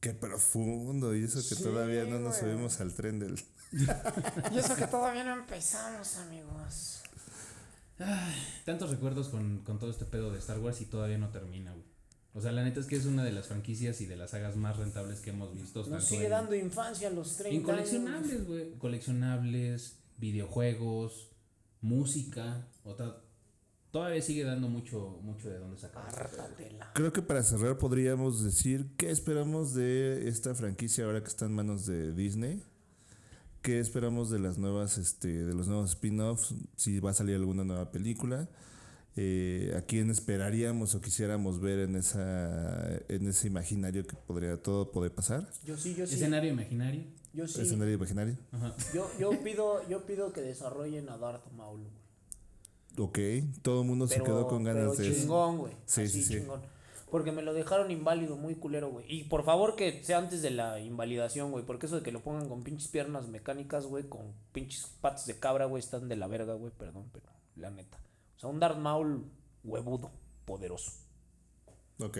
Qué 0.00 0.14
profundo, 0.14 1.14
y 1.14 1.24
eso 1.24 1.38
que 1.46 1.54
Sí, 1.54 1.62
todavía 1.62 2.04
no 2.04 2.18
nos 2.18 2.38
güey. 2.40 2.52
subimos 2.52 2.80
al 2.80 2.94
tren 2.94 3.18
del... 3.18 3.34
Y 3.72 4.58
eso 4.58 4.74
que 4.74 4.86
todavía 4.86 5.24
no 5.24 5.34
empezamos, 5.34 6.16
amigos. 6.16 7.02
Tantos 8.64 8.90
recuerdos 8.90 9.28
con, 9.28 9.58
con 9.58 9.78
todo 9.78 9.90
este 9.90 10.06
pedo 10.06 10.32
de 10.32 10.38
Star 10.38 10.58
Wars 10.58 10.80
y 10.80 10.86
todavía 10.86 11.18
no 11.18 11.28
termina, 11.28 11.72
güey. 11.72 11.84
O 12.32 12.40
sea, 12.40 12.52
la 12.52 12.62
neta 12.64 12.80
es 12.80 12.86
que 12.86 12.96
es 12.96 13.04
una 13.06 13.24
de 13.24 13.32
las 13.32 13.48
franquicias 13.48 14.00
y 14.00 14.06
de 14.06 14.16
las 14.16 14.30
sagas 14.30 14.56
más 14.56 14.76
rentables 14.78 15.20
que 15.20 15.30
hemos 15.30 15.52
visto. 15.52 15.80
Nos 15.80 15.88
tanto 15.90 16.06
sigue 16.06 16.24
en- 16.24 16.30
dando 16.30 16.54
infancia 16.54 17.08
a 17.08 17.10
los 17.10 17.36
30 17.36 17.56
En 17.56 17.62
coleccionables, 17.62 18.46
güey. 18.46 18.72
Coleccionables, 18.78 19.96
videojuegos, 20.16 21.28
música. 21.82 22.66
Otra, 22.84 23.16
todavía 23.90 24.22
sigue 24.22 24.44
dando 24.44 24.68
mucho, 24.68 25.18
mucho 25.22 25.50
de 25.50 25.58
dónde 25.58 25.78
sacar. 25.78 26.04
Creo 26.94 27.12
que 27.12 27.22
para 27.22 27.42
cerrar 27.42 27.78
podríamos 27.78 28.44
decir 28.44 28.86
qué 28.96 29.10
esperamos 29.10 29.74
de 29.74 30.28
esta 30.28 30.54
franquicia 30.54 31.04
ahora 31.04 31.22
que 31.22 31.28
está 31.28 31.46
en 31.46 31.52
manos 31.52 31.86
de 31.86 32.12
Disney. 32.12 32.62
¿Qué 33.62 33.78
esperamos 33.78 34.30
de 34.30 34.38
las 34.38 34.56
nuevas, 34.56 34.96
este, 34.96 35.44
de 35.44 35.54
los 35.54 35.68
nuevos 35.68 35.90
spin-offs? 35.90 36.54
Si 36.76 36.98
va 36.98 37.10
a 37.10 37.14
salir 37.14 37.36
alguna 37.36 37.62
nueva 37.62 37.90
película. 37.90 38.48
Eh, 39.16 39.74
¿A 39.76 39.82
quién 39.82 40.08
esperaríamos 40.08 40.94
o 40.94 41.00
quisiéramos 41.00 41.60
ver 41.60 41.80
en 41.80 41.96
esa, 41.96 42.88
en 43.08 43.26
ese 43.26 43.48
imaginario 43.48 44.06
que 44.06 44.16
podría 44.16 44.62
todo 44.62 44.90
poder 44.92 45.12
pasar? 45.12 45.50
Yo 45.64 45.76
sí, 45.76 45.94
yo 45.94 46.06
sí. 46.06 46.14
Escenario 46.14 46.52
imaginario. 46.52 47.02
Yo 47.34 47.46
sí. 47.46 47.60
Escenario 47.60 47.94
imaginario. 47.94 48.38
Ajá. 48.52 48.74
Yo, 48.94 49.10
yo 49.18 49.30
pido, 49.42 49.86
yo 49.88 50.06
pido 50.06 50.32
que 50.32 50.40
desarrollen 50.40 51.10
a 51.10 51.18
Darth 51.18 51.50
Maul. 51.52 51.86
Ok, 52.98 53.18
todo 53.62 53.82
el 53.82 53.86
mundo 53.86 54.06
se 54.06 54.22
quedó 54.22 54.46
con 54.48 54.64
ganas 54.64 54.82
pero 54.82 54.94
de 54.96 55.08
eso. 55.10 55.20
chingón, 55.20 55.58
güey. 55.58 55.72
Sí, 55.86 56.02
Así, 56.02 56.22
sí, 56.22 56.34
chingón. 56.38 56.60
Porque 57.10 57.32
me 57.32 57.42
lo 57.42 57.52
dejaron 57.54 57.90
inválido, 57.90 58.36
muy 58.36 58.54
culero, 58.54 58.88
güey. 58.90 59.04
Y 59.08 59.24
por 59.24 59.44
favor 59.44 59.74
que 59.74 60.04
sea 60.04 60.18
antes 60.18 60.42
de 60.42 60.50
la 60.50 60.78
invalidación, 60.80 61.50
güey. 61.50 61.64
Porque 61.64 61.86
eso 61.86 61.96
de 61.96 62.02
que 62.02 62.12
lo 62.12 62.20
pongan 62.20 62.48
con 62.48 62.62
pinches 62.62 62.88
piernas 62.88 63.26
mecánicas, 63.28 63.86
güey, 63.86 64.08
con 64.08 64.32
pinches 64.52 64.86
patas 65.00 65.26
de 65.26 65.38
cabra, 65.38 65.64
güey, 65.66 65.82
están 65.82 66.08
de 66.08 66.16
la 66.16 66.28
verga, 66.28 66.54
güey. 66.54 66.72
Perdón, 66.72 67.10
pero 67.12 67.26
la 67.56 67.70
neta. 67.70 67.98
O 68.36 68.40
sea, 68.40 68.48
un 68.48 68.60
Darth 68.60 68.78
Maul 68.78 69.24
huevudo, 69.64 70.10
poderoso. 70.44 70.92
Ok. 71.98 72.18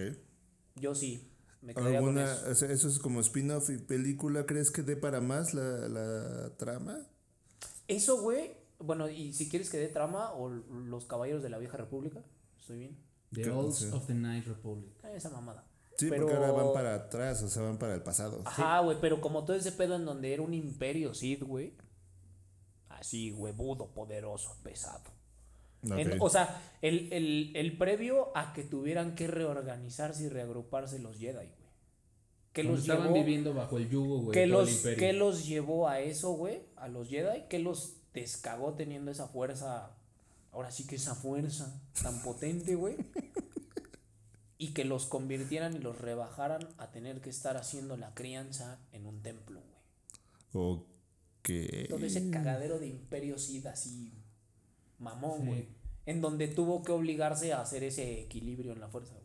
Yo 0.76 0.94
sí. 0.94 1.26
Me 1.62 1.74
quedaría 1.74 2.00
con 2.00 2.18
¿Alguna, 2.18 2.32
eso. 2.50 2.66
eso 2.66 2.88
es 2.88 2.98
como 2.98 3.20
spin-off 3.20 3.70
y 3.70 3.78
película? 3.78 4.44
¿Crees 4.46 4.70
que 4.70 4.82
dé 4.82 4.96
para 4.96 5.20
más 5.20 5.52
la, 5.54 5.88
la 5.88 6.56
trama? 6.56 6.98
Eso, 7.86 8.22
güey. 8.22 8.59
Bueno, 8.80 9.08
y 9.08 9.32
si 9.32 9.48
quieres 9.48 9.70
que 9.70 9.78
dé 9.78 9.88
trama 9.88 10.32
o 10.34 10.48
los 10.48 11.04
caballeros 11.06 11.42
de 11.42 11.50
la 11.50 11.58
vieja 11.58 11.76
república, 11.76 12.22
estoy 12.58 12.78
bien. 12.78 12.98
The. 13.32 13.50
Olds 13.50 13.76
Sí. 13.76 13.90
of 13.92 14.06
the 14.06 14.14
Night 14.14 14.46
Republic. 14.46 14.90
Ah, 15.04 15.12
Esa 15.12 15.30
mamada. 15.30 15.64
Sí, 15.98 16.06
Pero- 16.08 16.22
porque 16.26 16.36
ahora 16.36 16.52
van 16.52 16.72
para 16.72 16.94
atrás, 16.94 17.42
o 17.42 17.48
sea, 17.48 17.62
van 17.62 17.78
para 17.78 17.94
el 17.94 18.02
pasado. 18.02 18.40
Ajá, 18.46 18.80
güey, 18.80 18.96
pero 19.00 19.20
como 19.20 19.44
todo 19.44 19.54
ese 19.56 19.70
pedo 19.72 19.96
en 19.96 20.04
donde 20.06 20.32
era 20.32 20.42
un 20.42 20.54
imperio 20.54 21.12
Sith, 21.14 21.42
güey. 21.42 21.74
Así, 22.88 23.32
huevudo, 23.32 23.88
poderoso, 23.94 24.56
pesado. 24.62 25.10
En- 25.82 26.12
Ok. 26.12 26.16
o 26.22 26.28
sea, 26.28 26.60
el, 26.82 27.10
el, 27.12 27.52
el 27.56 27.78
previo 27.78 28.36
a 28.36 28.52
que 28.52 28.64
tuvieran 28.64 29.14
que 29.14 29.26
reorganizarse 29.26 30.24
y 30.24 30.28
reagruparse 30.28 30.98
los 30.98 31.16
Jedi, 31.18 31.34
güey. 31.34 31.70
Que 32.52 32.64
los 32.64 32.80
estaban 32.80 33.04
llevó, 33.04 33.14
viviendo 33.14 33.54
bajo 33.54 33.78
el 33.78 33.88
yugo, 33.88 34.20
güey. 34.22 34.32
que 34.32 34.46
los, 34.46 34.78
que 34.78 35.12
los 35.12 35.46
llevó 35.46 35.88
a 35.88 36.00
eso, 36.00 36.32
güey, 36.32 36.62
a 36.76 36.88
los 36.88 37.08
Jedi, 37.08 37.44
que 37.48 37.58
los 37.60 37.96
descagó 38.14 38.74
teniendo 38.74 39.10
esa 39.10 39.28
fuerza, 39.28 39.90
ahora 40.52 40.70
sí 40.70 40.86
que 40.86 40.96
esa 40.96 41.14
fuerza 41.14 41.80
tan 42.02 42.22
potente, 42.22 42.74
güey. 42.74 42.96
y 44.58 44.74
que 44.74 44.84
los 44.84 45.06
convirtieran 45.06 45.74
y 45.74 45.78
los 45.78 45.98
rebajaran 45.98 46.68
a 46.76 46.90
tener 46.90 47.22
que 47.22 47.30
estar 47.30 47.56
haciendo 47.56 47.96
la 47.96 48.12
crianza 48.14 48.78
en 48.92 49.06
un 49.06 49.22
templo, 49.22 49.60
güey. 50.52 50.74
Ok. 50.74 51.88
Todo 51.88 52.04
ese 52.04 52.30
cagadero 52.30 52.78
de 52.78 52.86
imperio 52.88 53.38
Sith 53.38 53.64
así 53.66 54.12
mamón, 54.98 55.40
Sí. 55.40 55.46
güey. 55.46 55.68
En 56.04 56.20
donde 56.20 56.46
tuvo 56.48 56.82
que 56.82 56.92
obligarse 56.92 57.52
a 57.54 57.60
hacer 57.62 57.84
ese 57.84 58.20
equilibrio 58.20 58.72
en 58.72 58.80
la 58.80 58.88
fuerza, 58.88 59.14
güey. 59.14 59.24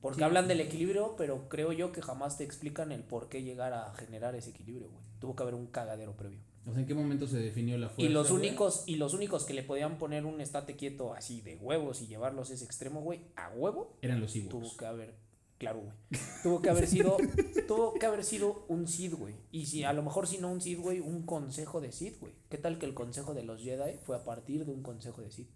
Porque 0.00 0.18
Sí. 0.18 0.24
hablan 0.24 0.48
del 0.48 0.60
equilibrio, 0.60 1.14
pero 1.16 1.48
creo 1.48 1.72
yo 1.72 1.92
que 1.92 2.02
jamás 2.02 2.36
te 2.38 2.42
explican 2.42 2.90
el 2.90 3.04
por 3.04 3.28
qué 3.28 3.42
llegar 3.44 3.72
a 3.72 3.94
generar 3.94 4.34
ese 4.34 4.50
equilibrio, 4.50 4.88
güey. 4.88 5.02
Tuvo 5.20 5.36
que 5.36 5.42
haber 5.44 5.54
un 5.54 5.66
cagadero 5.68 6.16
previo. 6.16 6.40
O 6.64 6.70
sea, 6.72 6.80
¿en 6.80 6.86
qué 6.86 6.94
momento 6.94 7.26
se 7.26 7.38
definió 7.38 7.76
la 7.76 7.88
fuerza? 7.88 8.02
y 8.08 8.12
los 8.12 8.30
güey? 8.30 8.40
únicos, 8.48 8.84
y 8.86 8.96
los 8.96 9.14
únicos 9.14 9.44
que 9.44 9.52
le 9.54 9.62
podían 9.64 9.98
poner 9.98 10.24
un 10.26 10.40
estate 10.40 10.76
quieto 10.76 11.12
así 11.12 11.40
de 11.40 11.56
huevos 11.56 12.02
y 12.02 12.06
llevarlos 12.06 12.50
a 12.50 12.54
ese 12.54 12.64
extremo, 12.64 13.00
güey, 13.02 13.20
a 13.36 13.50
huevo, 13.50 13.96
Eran 14.00 14.20
los 14.20 14.32
tuvo 14.32 14.60
Ewoks. 14.60 14.76
que 14.76 14.86
haber, 14.86 15.14
claro, 15.58 15.80
güey. 15.80 16.22
Tuvo 16.44 16.62
que 16.62 16.70
haber 16.70 16.86
sido, 16.86 17.16
tuvo 17.66 17.94
que 17.94 18.06
haber 18.06 18.22
sido 18.22 18.64
un 18.68 18.86
Sith, 18.86 19.14
güey. 19.14 19.34
Y 19.50 19.66
si 19.66 19.82
a 19.82 19.92
lo 19.92 20.04
mejor 20.04 20.28
si 20.28 20.38
no 20.38 20.52
un 20.52 20.60
Sith, 20.60 20.78
güey, 20.78 21.00
un 21.00 21.22
consejo 21.26 21.80
de 21.80 21.90
Sith, 21.90 22.20
güey. 22.20 22.32
¿Qué 22.48 22.58
tal 22.58 22.78
que 22.78 22.86
el 22.86 22.94
consejo 22.94 23.34
de 23.34 23.42
los 23.42 23.60
Jedi 23.60 23.98
fue 24.04 24.14
a 24.14 24.22
partir 24.24 24.64
de 24.64 24.70
un 24.72 24.82
consejo 24.82 25.20
de 25.20 25.32
Sith? 25.32 25.48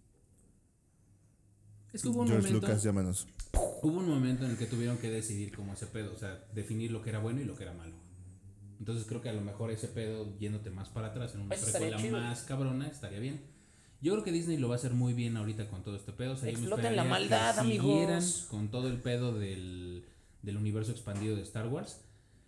Es 1.93 2.03
que 2.03 2.09
hubo 2.09 2.23
un 2.23 2.27
George 2.29 2.49
momento. 2.49 2.67
Lucas, 2.67 2.83
llámanos. 2.83 3.29
Hubo 3.83 3.99
un 3.99 4.09
momento 4.09 4.45
en 4.45 4.51
el 4.51 4.59
que 4.59 4.67
tuvieron 4.67 4.99
que 4.99 5.09
decidir 5.09 5.55
como 5.55 5.73
ese 5.75 5.87
pedo, 5.87 6.13
o 6.13 6.19
sea, 6.19 6.45
definir 6.53 6.91
lo 6.91 7.01
que 7.01 7.11
era 7.11 7.21
bueno 7.21 7.41
y 7.41 7.45
lo 7.45 7.55
que 7.57 7.63
era 7.63 7.73
malo. 7.73 7.95
Entonces 8.79 9.07
creo 9.07 9.23
que 9.23 9.29
a 9.29 9.33
lo 9.33 9.41
mejor 9.41 9.71
ese 9.71 9.89
pedo, 9.89 10.37
yéndote 10.39 10.71
más 10.71 10.89
para 10.89 11.09
atrás 11.09 11.35
en 11.35 11.43
una 11.43 11.55
Eso 11.55 11.71
precuela 11.71 11.99
más 12.21 12.43
cabrona, 12.43 12.87
estaría 12.89 13.19
bien. 13.19 13.41
Yo 14.03 14.13
creo 14.13 14.25
que 14.25 14.33
Disney 14.33 14.59
lo 14.59 14.69
va 14.69 14.75
a 14.75 14.79
hacer 14.79 14.93
muy 14.93 15.15
bien 15.15 15.37
ahorita 15.37 15.69
con 15.69 15.83
todo 15.83 15.97
este 15.97 16.13
pedo. 16.13 16.33
O 16.33 16.37
sea, 16.37 16.51
Exploten 16.51 16.97
la 16.97 17.05
maldad, 17.05 17.59
amigos. 17.59 18.47
Con 18.51 18.71
todo 18.71 18.89
el 18.89 19.01
pedo 19.01 19.33
del, 19.39 20.05
del 20.43 20.57
universo 20.57 20.93
expandido 20.93 21.35
de 21.35 21.43
Star 21.43 21.69
Wars. 21.69 22.03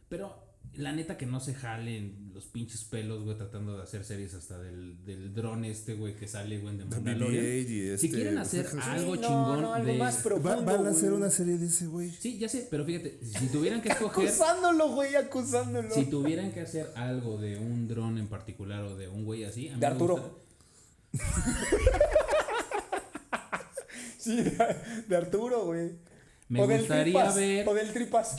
Pero 0.09 0.48
la 0.75 0.93
neta 0.93 1.17
que 1.17 1.27
no 1.27 1.41
se 1.41 1.55
jalen 1.55 2.31
los 2.33 2.47
pinches 2.47 2.85
pelos, 2.85 3.25
güey, 3.25 3.37
tratando 3.37 3.77
de 3.77 3.83
hacer 3.83 4.05
series 4.05 4.33
hasta 4.35 4.59
del, 4.61 5.05
del 5.05 5.35
dron 5.35 5.65
este, 5.65 5.95
güey, 5.95 6.15
que 6.15 6.29
sale, 6.29 6.59
güey, 6.59 6.77
de 6.77 6.85
Mandalorian. 6.85 7.45
BB-8 7.45 7.69
y 7.69 7.81
este, 7.89 7.99
Si 7.99 8.11
quieren 8.13 8.39
hacer 8.39 8.67
pues, 8.71 8.85
algo 8.85 9.15
Sí, 9.17 9.21
no, 9.23 9.27
chingón 9.29 9.63
no, 9.63 9.75
algo 9.75 9.93
de... 9.93 9.99
más 9.99 10.17
profundo. 10.19 10.49
Va- 10.65 10.77
van 10.77 10.87
a 10.87 10.91
hacer 10.91 11.13
una 11.13 11.31
serie 11.31 11.59
de 11.59 11.67
ese 11.67 11.87
güey. 11.87 12.11
Sí, 12.11 12.39
ya 12.39 12.49
sé, 12.49 12.69
pero 12.71 12.85
fíjate, 12.85 13.19
si 13.25 13.49
tuvieran 13.49 13.83
que 13.83 13.89
escoger... 13.93 14.29
Acusándolo, 14.29 14.91
güey, 14.91 15.17
acusándolo. 15.17 15.93
Si 15.93 16.05
tuvieran 16.05 16.53
que 16.53 16.61
hacer 16.61 16.91
algo 16.95 17.39
de 17.39 17.59
un 17.59 17.89
dron 17.89 18.17
en 18.19 18.29
particular 18.29 18.85
o 18.85 18.97
de 18.97 19.09
un 19.09 19.25
güey 19.25 19.43
así, 19.45 19.69
a 19.69 19.75
mí 19.75 19.81
De 19.81 19.87
me 19.87 19.93
Arturo. 19.93 20.15
gusta- 20.17 20.31
Sí, 24.19 24.37
de, 24.43 24.77
de 25.09 25.17
Arturo, 25.17 25.65
güey. 25.65 25.93
Me 26.49 26.63
O 26.63 26.67
del 26.67 26.79
gustaría 26.81 27.05
Tripas, 27.05 27.35
ver. 27.37 27.69
O 27.69 27.75
del 27.75 27.93
tripas. 27.93 28.37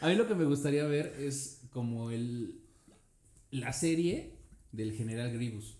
A 0.00 0.08
mí 0.08 0.14
lo 0.14 0.26
que 0.28 0.34
me 0.34 0.44
gustaría 0.44 0.84
ver 0.86 1.14
es 1.18 1.62
como 1.72 2.10
el 2.10 2.60
la 3.50 3.72
serie 3.72 4.34
del 4.72 4.92
General 4.92 5.32
Grievous. 5.32 5.76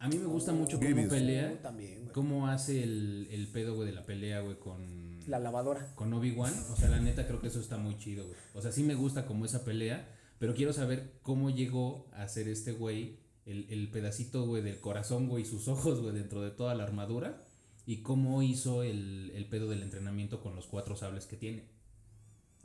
A 0.00 0.08
mí 0.08 0.16
me 0.16 0.26
gusta 0.26 0.52
mucho 0.52 0.78
cómo 0.78 0.88
Grievous. 0.90 1.12
pelea, 1.12 1.60
También, 1.60 2.02
güey. 2.02 2.12
cómo 2.12 2.46
hace 2.48 2.82
el, 2.84 3.26
el 3.30 3.48
pedo, 3.48 3.74
güey, 3.74 3.88
de 3.88 3.94
la 3.94 4.06
pelea, 4.06 4.40
güey, 4.40 4.56
con, 4.58 5.18
La 5.26 5.38
lavadora. 5.40 5.92
con 5.96 6.12
Obi-Wan. 6.14 6.54
O 6.70 6.76
sea, 6.76 6.88
la 6.88 7.00
neta 7.00 7.26
creo 7.26 7.40
que 7.40 7.48
eso 7.48 7.60
está 7.60 7.78
muy 7.78 7.96
chido, 7.98 8.24
güey. 8.26 8.36
O 8.54 8.62
sea, 8.62 8.70
sí 8.72 8.84
me 8.84 8.94
gusta 8.94 9.26
como 9.26 9.44
esa 9.44 9.64
pelea, 9.64 10.08
pero 10.38 10.54
quiero 10.54 10.72
saber 10.72 11.14
cómo 11.22 11.50
llegó 11.50 12.08
a 12.12 12.28
ser 12.28 12.48
este 12.48 12.72
güey 12.72 13.18
el, 13.44 13.66
el 13.70 13.90
pedacito, 13.90 14.46
güey, 14.46 14.62
del 14.62 14.80
corazón, 14.80 15.28
güey, 15.28 15.42
y 15.42 15.46
sus 15.46 15.66
ojos, 15.68 16.00
güey, 16.00 16.14
dentro 16.14 16.42
de 16.42 16.50
toda 16.52 16.74
la 16.76 16.84
armadura. 16.84 17.44
Y 17.84 18.02
cómo 18.02 18.42
hizo 18.42 18.82
el, 18.84 19.32
el 19.34 19.46
pedo 19.46 19.68
del 19.68 19.82
entrenamiento 19.82 20.40
con 20.42 20.54
los 20.54 20.66
cuatro 20.68 20.94
sables 20.96 21.26
que 21.26 21.36
tiene. 21.36 21.64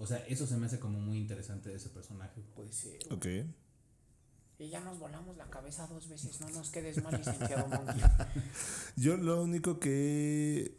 O 0.04 0.06
sea, 0.06 0.18
eso 0.28 0.46
se 0.46 0.58
me 0.58 0.66
hace 0.66 0.80
como 0.80 1.00
muy 1.00 1.18
interesante 1.18 1.70
de 1.70 1.76
ese 1.76 1.90
personaje. 1.90 2.42
güey. 2.42 2.54
Puede 2.56 2.74
ser. 2.74 3.00
Ok. 3.10 3.26
Y 4.60 4.70
ya 4.70 4.82
nos 4.82 5.00
volamos 5.00 5.38
la 5.38 5.50
cabeza 5.50 5.88
dos 5.88 6.10
veces. 6.10 6.42
No 6.42 6.50
nos 6.50 6.72
quedes 6.72 7.02
mal, 7.02 7.16
licenciado 7.18 7.68
Monkey. 7.70 8.02
Yo 8.98 9.16
lo 9.16 9.42
único 9.42 9.80
que 9.80 10.78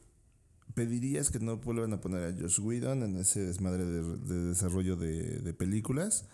pediría 0.74 1.22
es 1.22 1.30
que 1.30 1.38
no 1.38 1.56
vuelvan 1.56 1.94
a 1.94 2.02
poner 2.02 2.34
a 2.34 2.38
Josh 2.38 2.60
Whedon 2.60 3.02
en 3.02 3.16
ese 3.16 3.40
desmadre 3.40 3.86
de, 3.86 4.02
de 4.18 4.44
desarrollo 4.48 4.96
de, 4.96 5.40
de 5.40 5.54
películas. 5.54 6.26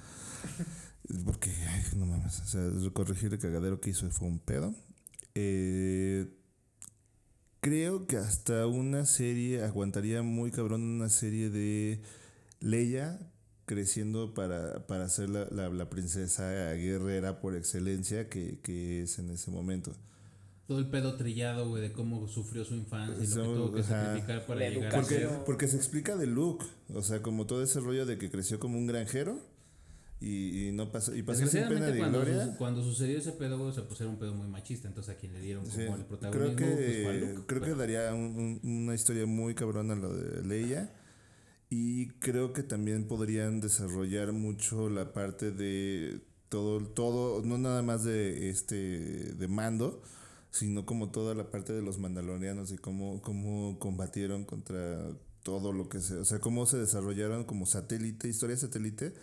Porque, 1.24 1.50
ay, 1.50 1.84
no 1.96 2.06
mames, 2.06 2.40
o 2.40 2.46
sea, 2.46 2.92
corregir 2.92 3.32
el 3.32 3.38
cagadero 3.38 3.80
que 3.80 3.90
hizo 3.90 4.10
fue 4.10 4.26
un 4.26 4.40
pedo. 4.40 4.74
Eh, 5.36 6.28
creo 7.60 8.08
que 8.08 8.16
hasta 8.16 8.66
una 8.66 9.06
serie, 9.06 9.62
aguantaría 9.62 10.22
muy 10.22 10.50
cabrón 10.50 10.82
una 10.82 11.08
serie 11.08 11.50
de 11.50 12.02
Leia 12.60 13.18
creciendo 13.66 14.34
para, 14.34 14.86
para 14.86 15.08
ser 15.08 15.30
la, 15.30 15.46
la- 15.50 15.68
la 15.68 15.88
princesa 15.88 16.72
guerrera 16.74 17.40
por 17.40 17.54
excelencia 17.56 18.28
que, 18.28 18.58
que 18.62 19.02
es 19.02 19.18
en 19.18 19.30
ese 19.30 19.50
momento. 19.50 19.92
Todo 20.66 20.78
el 20.78 20.86
pedo 20.88 21.16
trillado, 21.16 21.68
güey, 21.68 21.82
de 21.82 21.92
cómo 21.92 22.28
sufrió 22.28 22.64
su 22.64 22.74
infancia 22.74 23.16
y 23.24 23.26
lo 23.28 23.42
que 23.42 23.48
tuvo 23.58 23.72
que 23.72 23.82
sacrificar 23.82 24.46
para 24.46 24.60
llegar 24.68 24.94
a 24.94 24.96
Porque, 25.00 25.28
porque 25.46 25.68
se 25.68 25.76
explica 25.76 26.16
de 26.16 26.26
Luke, 26.26 26.64
o 26.94 27.02
sea, 27.02 27.22
como 27.22 27.46
todo 27.46 27.62
ese 27.62 27.80
rollo 27.80 28.06
de 28.06 28.18
que 28.18 28.30
creció 28.30 28.60
como 28.60 28.78
un 28.78 28.86
granjero 28.86 29.40
y, 30.20 30.68
y 30.68 30.72
no 30.72 30.92
pasó, 30.92 31.14
y 31.16 31.22
pasó 31.22 31.46
sin 31.46 31.66
pena 31.68 31.86
de 31.86 31.98
cuando, 31.98 32.18
gloria. 32.20 32.44
su- 32.46 32.56
cuando 32.56 32.84
sucedió 32.84 33.18
ese 33.18 33.32
pedo, 33.32 33.58
güey, 33.58 33.72
se 33.74 33.82
puso 33.82 34.04
era 34.04 34.12
un 34.12 34.18
pedo 34.18 34.34
muy 34.34 34.46
machista, 34.48 34.86
entonces 34.86 35.14
a 35.14 35.18
quien 35.18 35.32
le 35.32 35.40
dieron 35.40 35.62
como 35.64 35.74
Sí, 35.74 35.80
el 35.82 35.88
creo 35.94 36.06
protagonismo 36.06 36.56
que, 36.56 36.64
pues, 36.74 37.02
fue 37.02 37.08
a 37.10 37.14
Luke, 37.14 37.42
creo 37.46 37.62
que 37.62 37.74
daría 37.74 38.14
un- 38.14 38.60
un- 38.62 38.78
una 38.82 38.94
historia 38.94 39.26
muy 39.26 39.54
cabrona 39.54 39.94
lo 39.96 40.14
de 40.14 40.42
Leia. 40.46 40.92
Y 41.70 42.08
creo 42.18 42.52
que 42.52 42.64
también 42.64 43.06
podrían 43.06 43.60
desarrollar 43.60 44.32
mucho 44.32 44.90
la 44.90 45.12
parte 45.12 45.52
de 45.52 46.20
todo, 46.48 46.84
todo, 46.84 47.42
no 47.44 47.58
nada 47.58 47.80
más 47.82 48.02
de 48.02 48.50
este 48.50 48.76
de 48.76 49.48
mando, 49.48 50.02
sino 50.50 50.84
como 50.84 51.10
toda 51.10 51.34
la 51.36 51.50
parte 51.50 51.72
de 51.72 51.80
los 51.80 51.98
mandalorianos 51.98 52.72
y 52.72 52.76
cómo, 52.76 53.22
cómo 53.22 53.78
combatieron 53.78 54.44
contra 54.44 55.16
todo 55.44 55.72
lo 55.72 55.88
que 55.88 56.00
se, 56.00 56.16
o 56.16 56.24
sea, 56.24 56.40
cómo 56.40 56.66
se 56.66 56.76
desarrollaron 56.76 57.44
como 57.44 57.66
satélite, 57.66 58.26
historia 58.26 58.56
satélite 58.56 59.14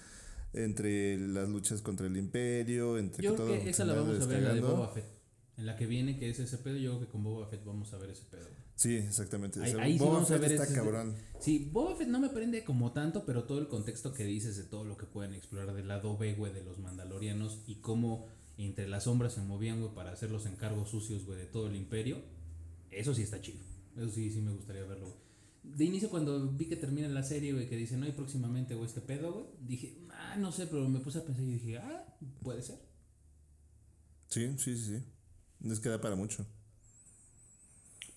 entre 0.54 1.18
las 1.18 1.50
luchas 1.50 1.82
contra 1.82 2.08
el 2.08 2.16
imperio, 2.16 2.98
entre 2.98 3.24
Yo 3.24 3.36
todo 3.36 3.48
creo 3.48 3.64
que 3.64 3.70
esa 3.72 3.84
la 3.84 3.94
vamos 3.94 4.22
a 4.22 4.26
ver, 4.26 4.42
la 4.42 4.50
de 4.50 4.56
descargando. 4.56 4.78
Boba 4.78 4.94
Fett. 4.94 5.06
En 5.58 5.66
la 5.66 5.76
que 5.76 5.86
viene, 5.86 6.18
que 6.18 6.30
es 6.30 6.40
ese 6.40 6.58
pedo, 6.60 6.78
yo 6.78 6.92
creo 6.92 7.06
que 7.06 7.12
con 7.12 7.24
Boba 7.24 7.48
Fett 7.48 7.66
vamos 7.66 7.92
a 7.94 7.98
ver 7.98 8.12
ese 8.12 8.24
pedo. 8.24 8.48
Sí, 8.78 8.96
exactamente. 8.96 9.60
Ahí- 9.60 9.72
O 9.72 9.76
sea, 9.76 9.84
ahí 9.84 9.94
sí 9.94 10.00
Boba 10.00 10.14
vamos 10.14 10.30
a 10.30 10.34
Fett 10.34 10.42
ver 10.44 10.52
está 10.52 10.64
ese- 10.66 10.74
cabrón. 10.76 11.16
Sí, 11.40 11.70
Boba 11.74 11.96
Fett 11.96 12.08
no 12.10 12.20
me 12.20 12.30
prende 12.30 12.64
como 12.64 12.92
tanto, 12.94 13.26
pero 13.26 13.44
todo 13.46 13.58
el 13.58 13.68
contexto 13.68 14.14
que 14.14 14.24
dices 14.24 14.56
de 14.56 14.64
todo 14.64 14.84
lo 14.86 14.98
que 14.98 15.08
pueden 15.08 15.34
explorar 15.34 15.74
del 15.76 15.88
lado 15.88 16.16
B, 16.16 16.36
güey, 16.36 16.54
de 16.54 16.64
los 16.64 16.78
mandalorianos 16.78 17.64
y 17.66 17.76
cómo 17.82 18.28
entre 18.58 18.88
las 18.88 19.06
sombras 19.06 19.34
se 19.34 19.42
movían, 19.42 19.82
güey, 19.82 19.94
para 19.96 20.12
hacer 20.12 20.30
los 20.30 20.46
encargos 20.46 20.90
sucios, 20.92 21.26
güey, 21.26 21.40
de 21.40 21.46
todo 21.48 21.68
el 21.68 21.76
imperio, 21.76 22.22
eso 22.92 23.14
sí 23.16 23.24
está 23.24 23.42
chido. 23.42 23.60
Eso 23.98 24.10
sí, 24.12 24.30
sí 24.32 24.42
me 24.42 24.52
gustaría 24.54 24.84
verlo, 24.84 25.08
güey. 25.08 25.18
De 25.76 25.84
inicio, 25.84 26.10
cuando 26.12 26.48
vi 26.52 26.66
que 26.66 26.76
termina 26.76 27.08
la 27.10 27.24
serie, 27.24 27.54
güey, 27.54 27.68
que 27.68 27.76
dice, 27.76 27.98
no 27.98 28.06
hay 28.06 28.12
próximamente, 28.14 28.76
güey, 28.76 28.88
este 28.88 29.02
pedo, 29.02 29.34
güey, 29.34 29.46
dije, 29.68 29.98
ah, 30.12 30.36
no 30.38 30.52
sé, 30.52 30.68
pero 30.68 30.88
me 30.88 31.00
puse 31.00 31.18
a 31.18 31.26
pensar 31.26 31.44
y 31.44 31.54
dije, 31.54 31.78
ah, 31.80 32.06
puede 32.44 32.62
ser. 32.62 32.78
Sí, 34.30 34.54
sí, 34.60 34.78
sí, 34.78 34.98
sí. 34.98 35.04
Les 35.62 35.80
queda 35.80 36.00
para 36.00 36.16
mucho. 36.16 36.46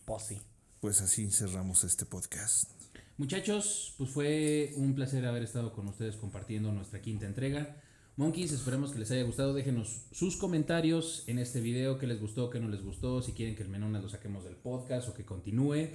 Pues 0.05 0.23
sí. 0.25 0.39
Pues 0.81 1.03
así 1.03 1.31
cerramos 1.31 1.85
este 1.85 2.07
podcast. 2.07 2.71
Muchachos, 3.19 3.95
pues 3.99 4.09
fue 4.09 4.73
un 4.77 4.95
placer 4.95 5.27
haber 5.27 5.43
estado 5.43 5.75
con 5.75 5.87
ustedes 5.89 6.17
compartiendo 6.17 6.73
nuestra 6.73 7.03
quinta 7.03 7.27
entrega. 7.27 7.77
Monkeys, 8.17 8.53
esperemos 8.53 8.91
que 8.91 8.99
les 8.99 9.11
haya 9.11 9.25
gustado. 9.25 9.53
Déjenos 9.53 10.07
sus 10.11 10.39
comentarios 10.39 11.25
en 11.27 11.39
este 11.39 11.61
video, 11.61 11.99
qué 11.99 12.07
les 12.07 12.19
gustó, 12.19 12.49
qué 12.49 12.61
no 12.61 12.69
les 12.71 12.83
gustó, 12.83 13.21
si 13.21 13.33
quieren 13.33 13.57
que 13.57 13.63
el 13.63 13.69
Menonas 13.69 14.03
lo 14.03 14.09
saquemos 14.09 14.43
del 14.45 14.57
podcast 14.57 15.11
o 15.11 15.13
que 15.13 15.27
continúe. 15.27 15.89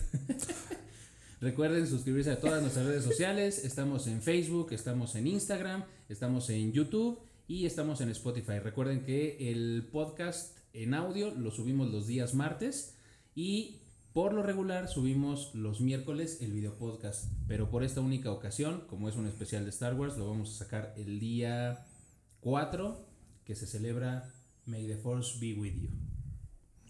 Recuerden 1.42 1.88
suscribirse 1.88 2.30
a 2.30 2.40
todas 2.40 2.62
nuestras 2.62 2.86
redes 2.86 3.04
sociales. 3.04 3.66
Estamos 3.66 4.06
en 4.06 4.22
Facebook, 4.22 4.72
estamos 4.72 5.16
en 5.16 5.26
Instagram, 5.26 5.84
estamos 6.10 6.52
en 6.52 6.74
YouTube 6.74 7.20
y 7.48 7.66
estamos 7.66 8.02
en 8.02 8.10
Spotify. 8.10 8.60
Recuerden 8.60 9.04
que 9.04 9.52
el 9.52 9.90
podcast 9.92 10.56
en 10.74 10.94
audio 10.94 11.32
lo 11.32 11.50
subimos 11.50 11.92
los 11.92 12.06
días 12.06 12.36
martes 12.36 12.94
y 13.34 13.82
por 14.16 14.32
lo 14.32 14.44
regular 14.44 14.88
subimos 14.88 15.54
los 15.56 15.82
miércoles 15.82 16.38
el 16.40 16.54
video 16.54 16.74
podcast. 16.76 17.26
Pero 17.50 17.70
por 17.70 17.84
esta 17.84 18.00
única 18.00 18.32
ocasión, 18.32 18.86
como 18.88 19.10
es 19.10 19.18
un 19.18 19.28
especial 19.28 19.66
de 19.66 19.72
Star 19.72 19.94
Wars, 19.94 20.18
lo 20.18 20.26
vamos 20.26 20.56
a 20.56 20.64
sacar 20.64 20.94
el 20.96 21.20
día 21.20 21.86
4 22.40 22.98
que 23.44 23.56
se 23.56 23.68
celebra 23.68 24.32
May 24.68 24.88
the 24.88 24.96
Force 24.96 25.38
be 25.38 25.60
with 25.60 25.74
you. 25.74 25.90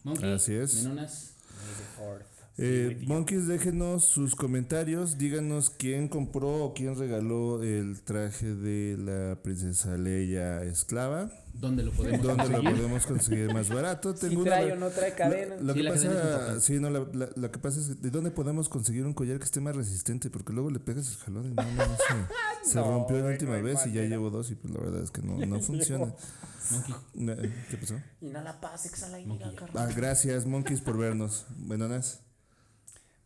Monkey, 0.03 0.33
Así 0.33 0.53
es. 0.53 0.83
Menonas, 0.83 1.33
May 1.49 1.73
the 1.73 1.83
fourth 1.97 2.34
Eh, 2.57 3.03
monkeys, 3.05 3.47
déjenos 3.47 4.07
sus 4.07 4.33
comentarios. 4.33 5.17
Díganos 5.17 5.69
quién 5.69 6.07
compró 6.07 6.63
o 6.63 6.73
quién 6.73 6.97
regaló 6.97 7.61
el 7.61 8.01
traje 8.01 8.55
de 8.55 8.95
la 8.97 9.41
princesa 9.41 9.97
Leia 9.97 10.63
esclava. 10.63 11.29
¿dónde 11.53 11.83
lo 11.83 11.91
podemos 11.91 12.21
¿Dónde 12.21 12.43
lo 12.45 12.49
conseguir? 12.51 12.75
podemos 12.75 13.05
conseguir 13.05 13.53
más 13.53 13.69
barato? 13.73 14.13
Si 14.15 14.27
Tengo 14.29 14.41
una 14.41 14.51
trae 14.51 14.65
ver- 14.65 14.73
o 14.73 14.79
no 14.79 14.89
trae 14.89 15.13
cadena. 15.15 15.55
Lo, 15.57 15.63
lo 15.63 15.73
Sí, 15.73 15.79
que 15.79 15.83
la 15.83 15.91
pasa, 15.91 16.59
sí, 16.61 16.79
no, 16.79 16.89
la- 16.89 17.07
la- 17.13 17.29
lo 17.35 17.51
que 17.51 17.59
pasa 17.59 17.79
es 17.79 18.01
de 18.01 18.09
dónde 18.09 18.31
podemos 18.31 18.69
conseguir 18.69 19.05
un 19.05 19.13
collar 19.13 19.37
que 19.39 19.45
esté 19.45 19.59
más 19.59 19.75
resistente, 19.75 20.29
porque 20.29 20.53
luego 20.53 20.69
le 20.69 20.79
pegas 20.79 21.09
el 21.09 21.15
jalón 21.17 21.45
y 21.51 21.55
no, 21.55 21.63
no, 21.63 21.85
no 21.87 21.97
se, 22.65 22.81
rompió 22.81 23.19
la 23.19 23.31
última 23.31 23.57
vez 23.57 23.85
y 23.85 23.91
ya 23.91 24.03
llevo 24.03 24.29
dos 24.29 24.49
y 24.51 24.55
pues 24.55 24.73
la 24.73 24.79
verdad 24.81 25.03
es 25.03 25.11
que 25.11 25.21
no, 25.21 25.37
no 25.45 25.59
funciona. 25.61 26.13
Monkey, 26.71 26.95
Na- 27.15 27.35
¿Qué 27.69 27.77
pasó? 27.77 27.95
Inhala 28.21 28.59
paz, 28.61 28.85
exhala 28.85 29.19
y 29.19 29.25
mira. 29.25 29.51
Ah, 29.75 29.89
gracias, 29.95 30.45
monkeys, 30.45 30.79
por 30.81 30.97
vernos. 30.97 31.45
Buenas. 31.57 32.21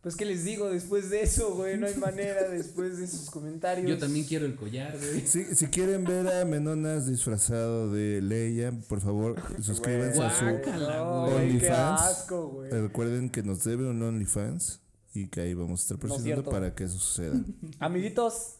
Pues 0.02 0.16
qué 0.16 0.24
les 0.24 0.44
digo 0.44 0.70
después 0.70 1.10
de 1.10 1.20
eso, 1.20 1.54
güey. 1.54 1.76
No 1.76 1.86
hay 1.86 1.94
manera 1.96 2.48
después 2.48 2.96
de 2.98 3.06
sus 3.06 3.28
comentarios. 3.30 3.86
yo 3.86 3.98
también 3.98 4.24
quiero 4.24 4.46
el 4.46 4.56
collar, 4.56 4.96
güey. 4.96 5.26
Si, 5.26 5.54
si 5.54 5.66
quieren 5.66 6.04
ver 6.04 6.26
a 6.26 6.44
Menonas 6.46 7.06
disfrazado 7.06 7.92
de 7.92 8.22
Leia, 8.22 8.72
por 8.88 9.00
favor, 9.00 9.36
suscríbanse 9.60 10.22
a 10.22 10.30
su... 10.30 10.44
No, 10.46 11.20
güey. 11.26 11.32
güey, 11.32 11.58
qué 11.58 11.66
OnlyFans. 11.68 12.00
asco, 12.00 12.48
güey. 12.48 12.70
Recuerden 12.70 13.28
que 13.28 13.42
nos 13.42 13.62
debe 13.62 13.86
un 13.86 14.02
OnlyFans 14.02 14.80
y 15.12 15.28
que 15.28 15.42
ahí 15.42 15.52
vamos 15.52 15.80
a 15.80 15.82
estar 15.82 15.98
presionando 15.98 16.24
cierto. 16.24 16.50
para 16.50 16.74
que 16.74 16.84
eso 16.84 16.98
suceda. 16.98 17.38
Amiguitos, 17.78 18.54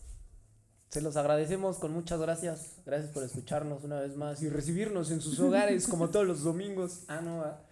se 0.90 1.00
los 1.00 1.16
agradecemos 1.16 1.78
con 1.78 1.92
muchas 1.92 2.20
gracias. 2.20 2.80
Gracias 2.84 3.12
por 3.12 3.22
escucharnos 3.22 3.82
una 3.82 3.98
vez 4.00 4.14
más 4.14 4.42
y 4.42 4.50
recibirnos 4.50 5.10
en 5.10 5.22
sus 5.22 5.40
hogares 5.40 5.86
como 5.86 6.10
todos 6.10 6.26
los 6.26 6.42
domingos. 6.42 7.04
Ah, 7.08 7.22
no. 7.22 7.42
ah. 7.44 7.62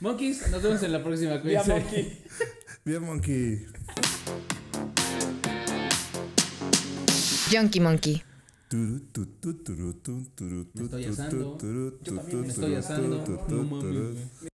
Monkeys, 0.00 0.48
nos 0.50 0.62
vemos 0.62 0.82
en 0.84 0.92
la 0.92 1.02
próxima. 1.02 1.38
Vía. 1.38 1.62
Monkey. 1.66 2.22
Bien, 2.84 3.02
monkey. 3.02 3.66
Junkie 7.50 7.80
Monkey. 7.80 8.22
Me 8.70 9.00
estoy 10.84 11.04
asando. 11.06 11.58
también 12.04 12.44
estoy 12.44 12.74
asando. 12.76 13.46
No 13.48 13.62
mames. 13.64 14.48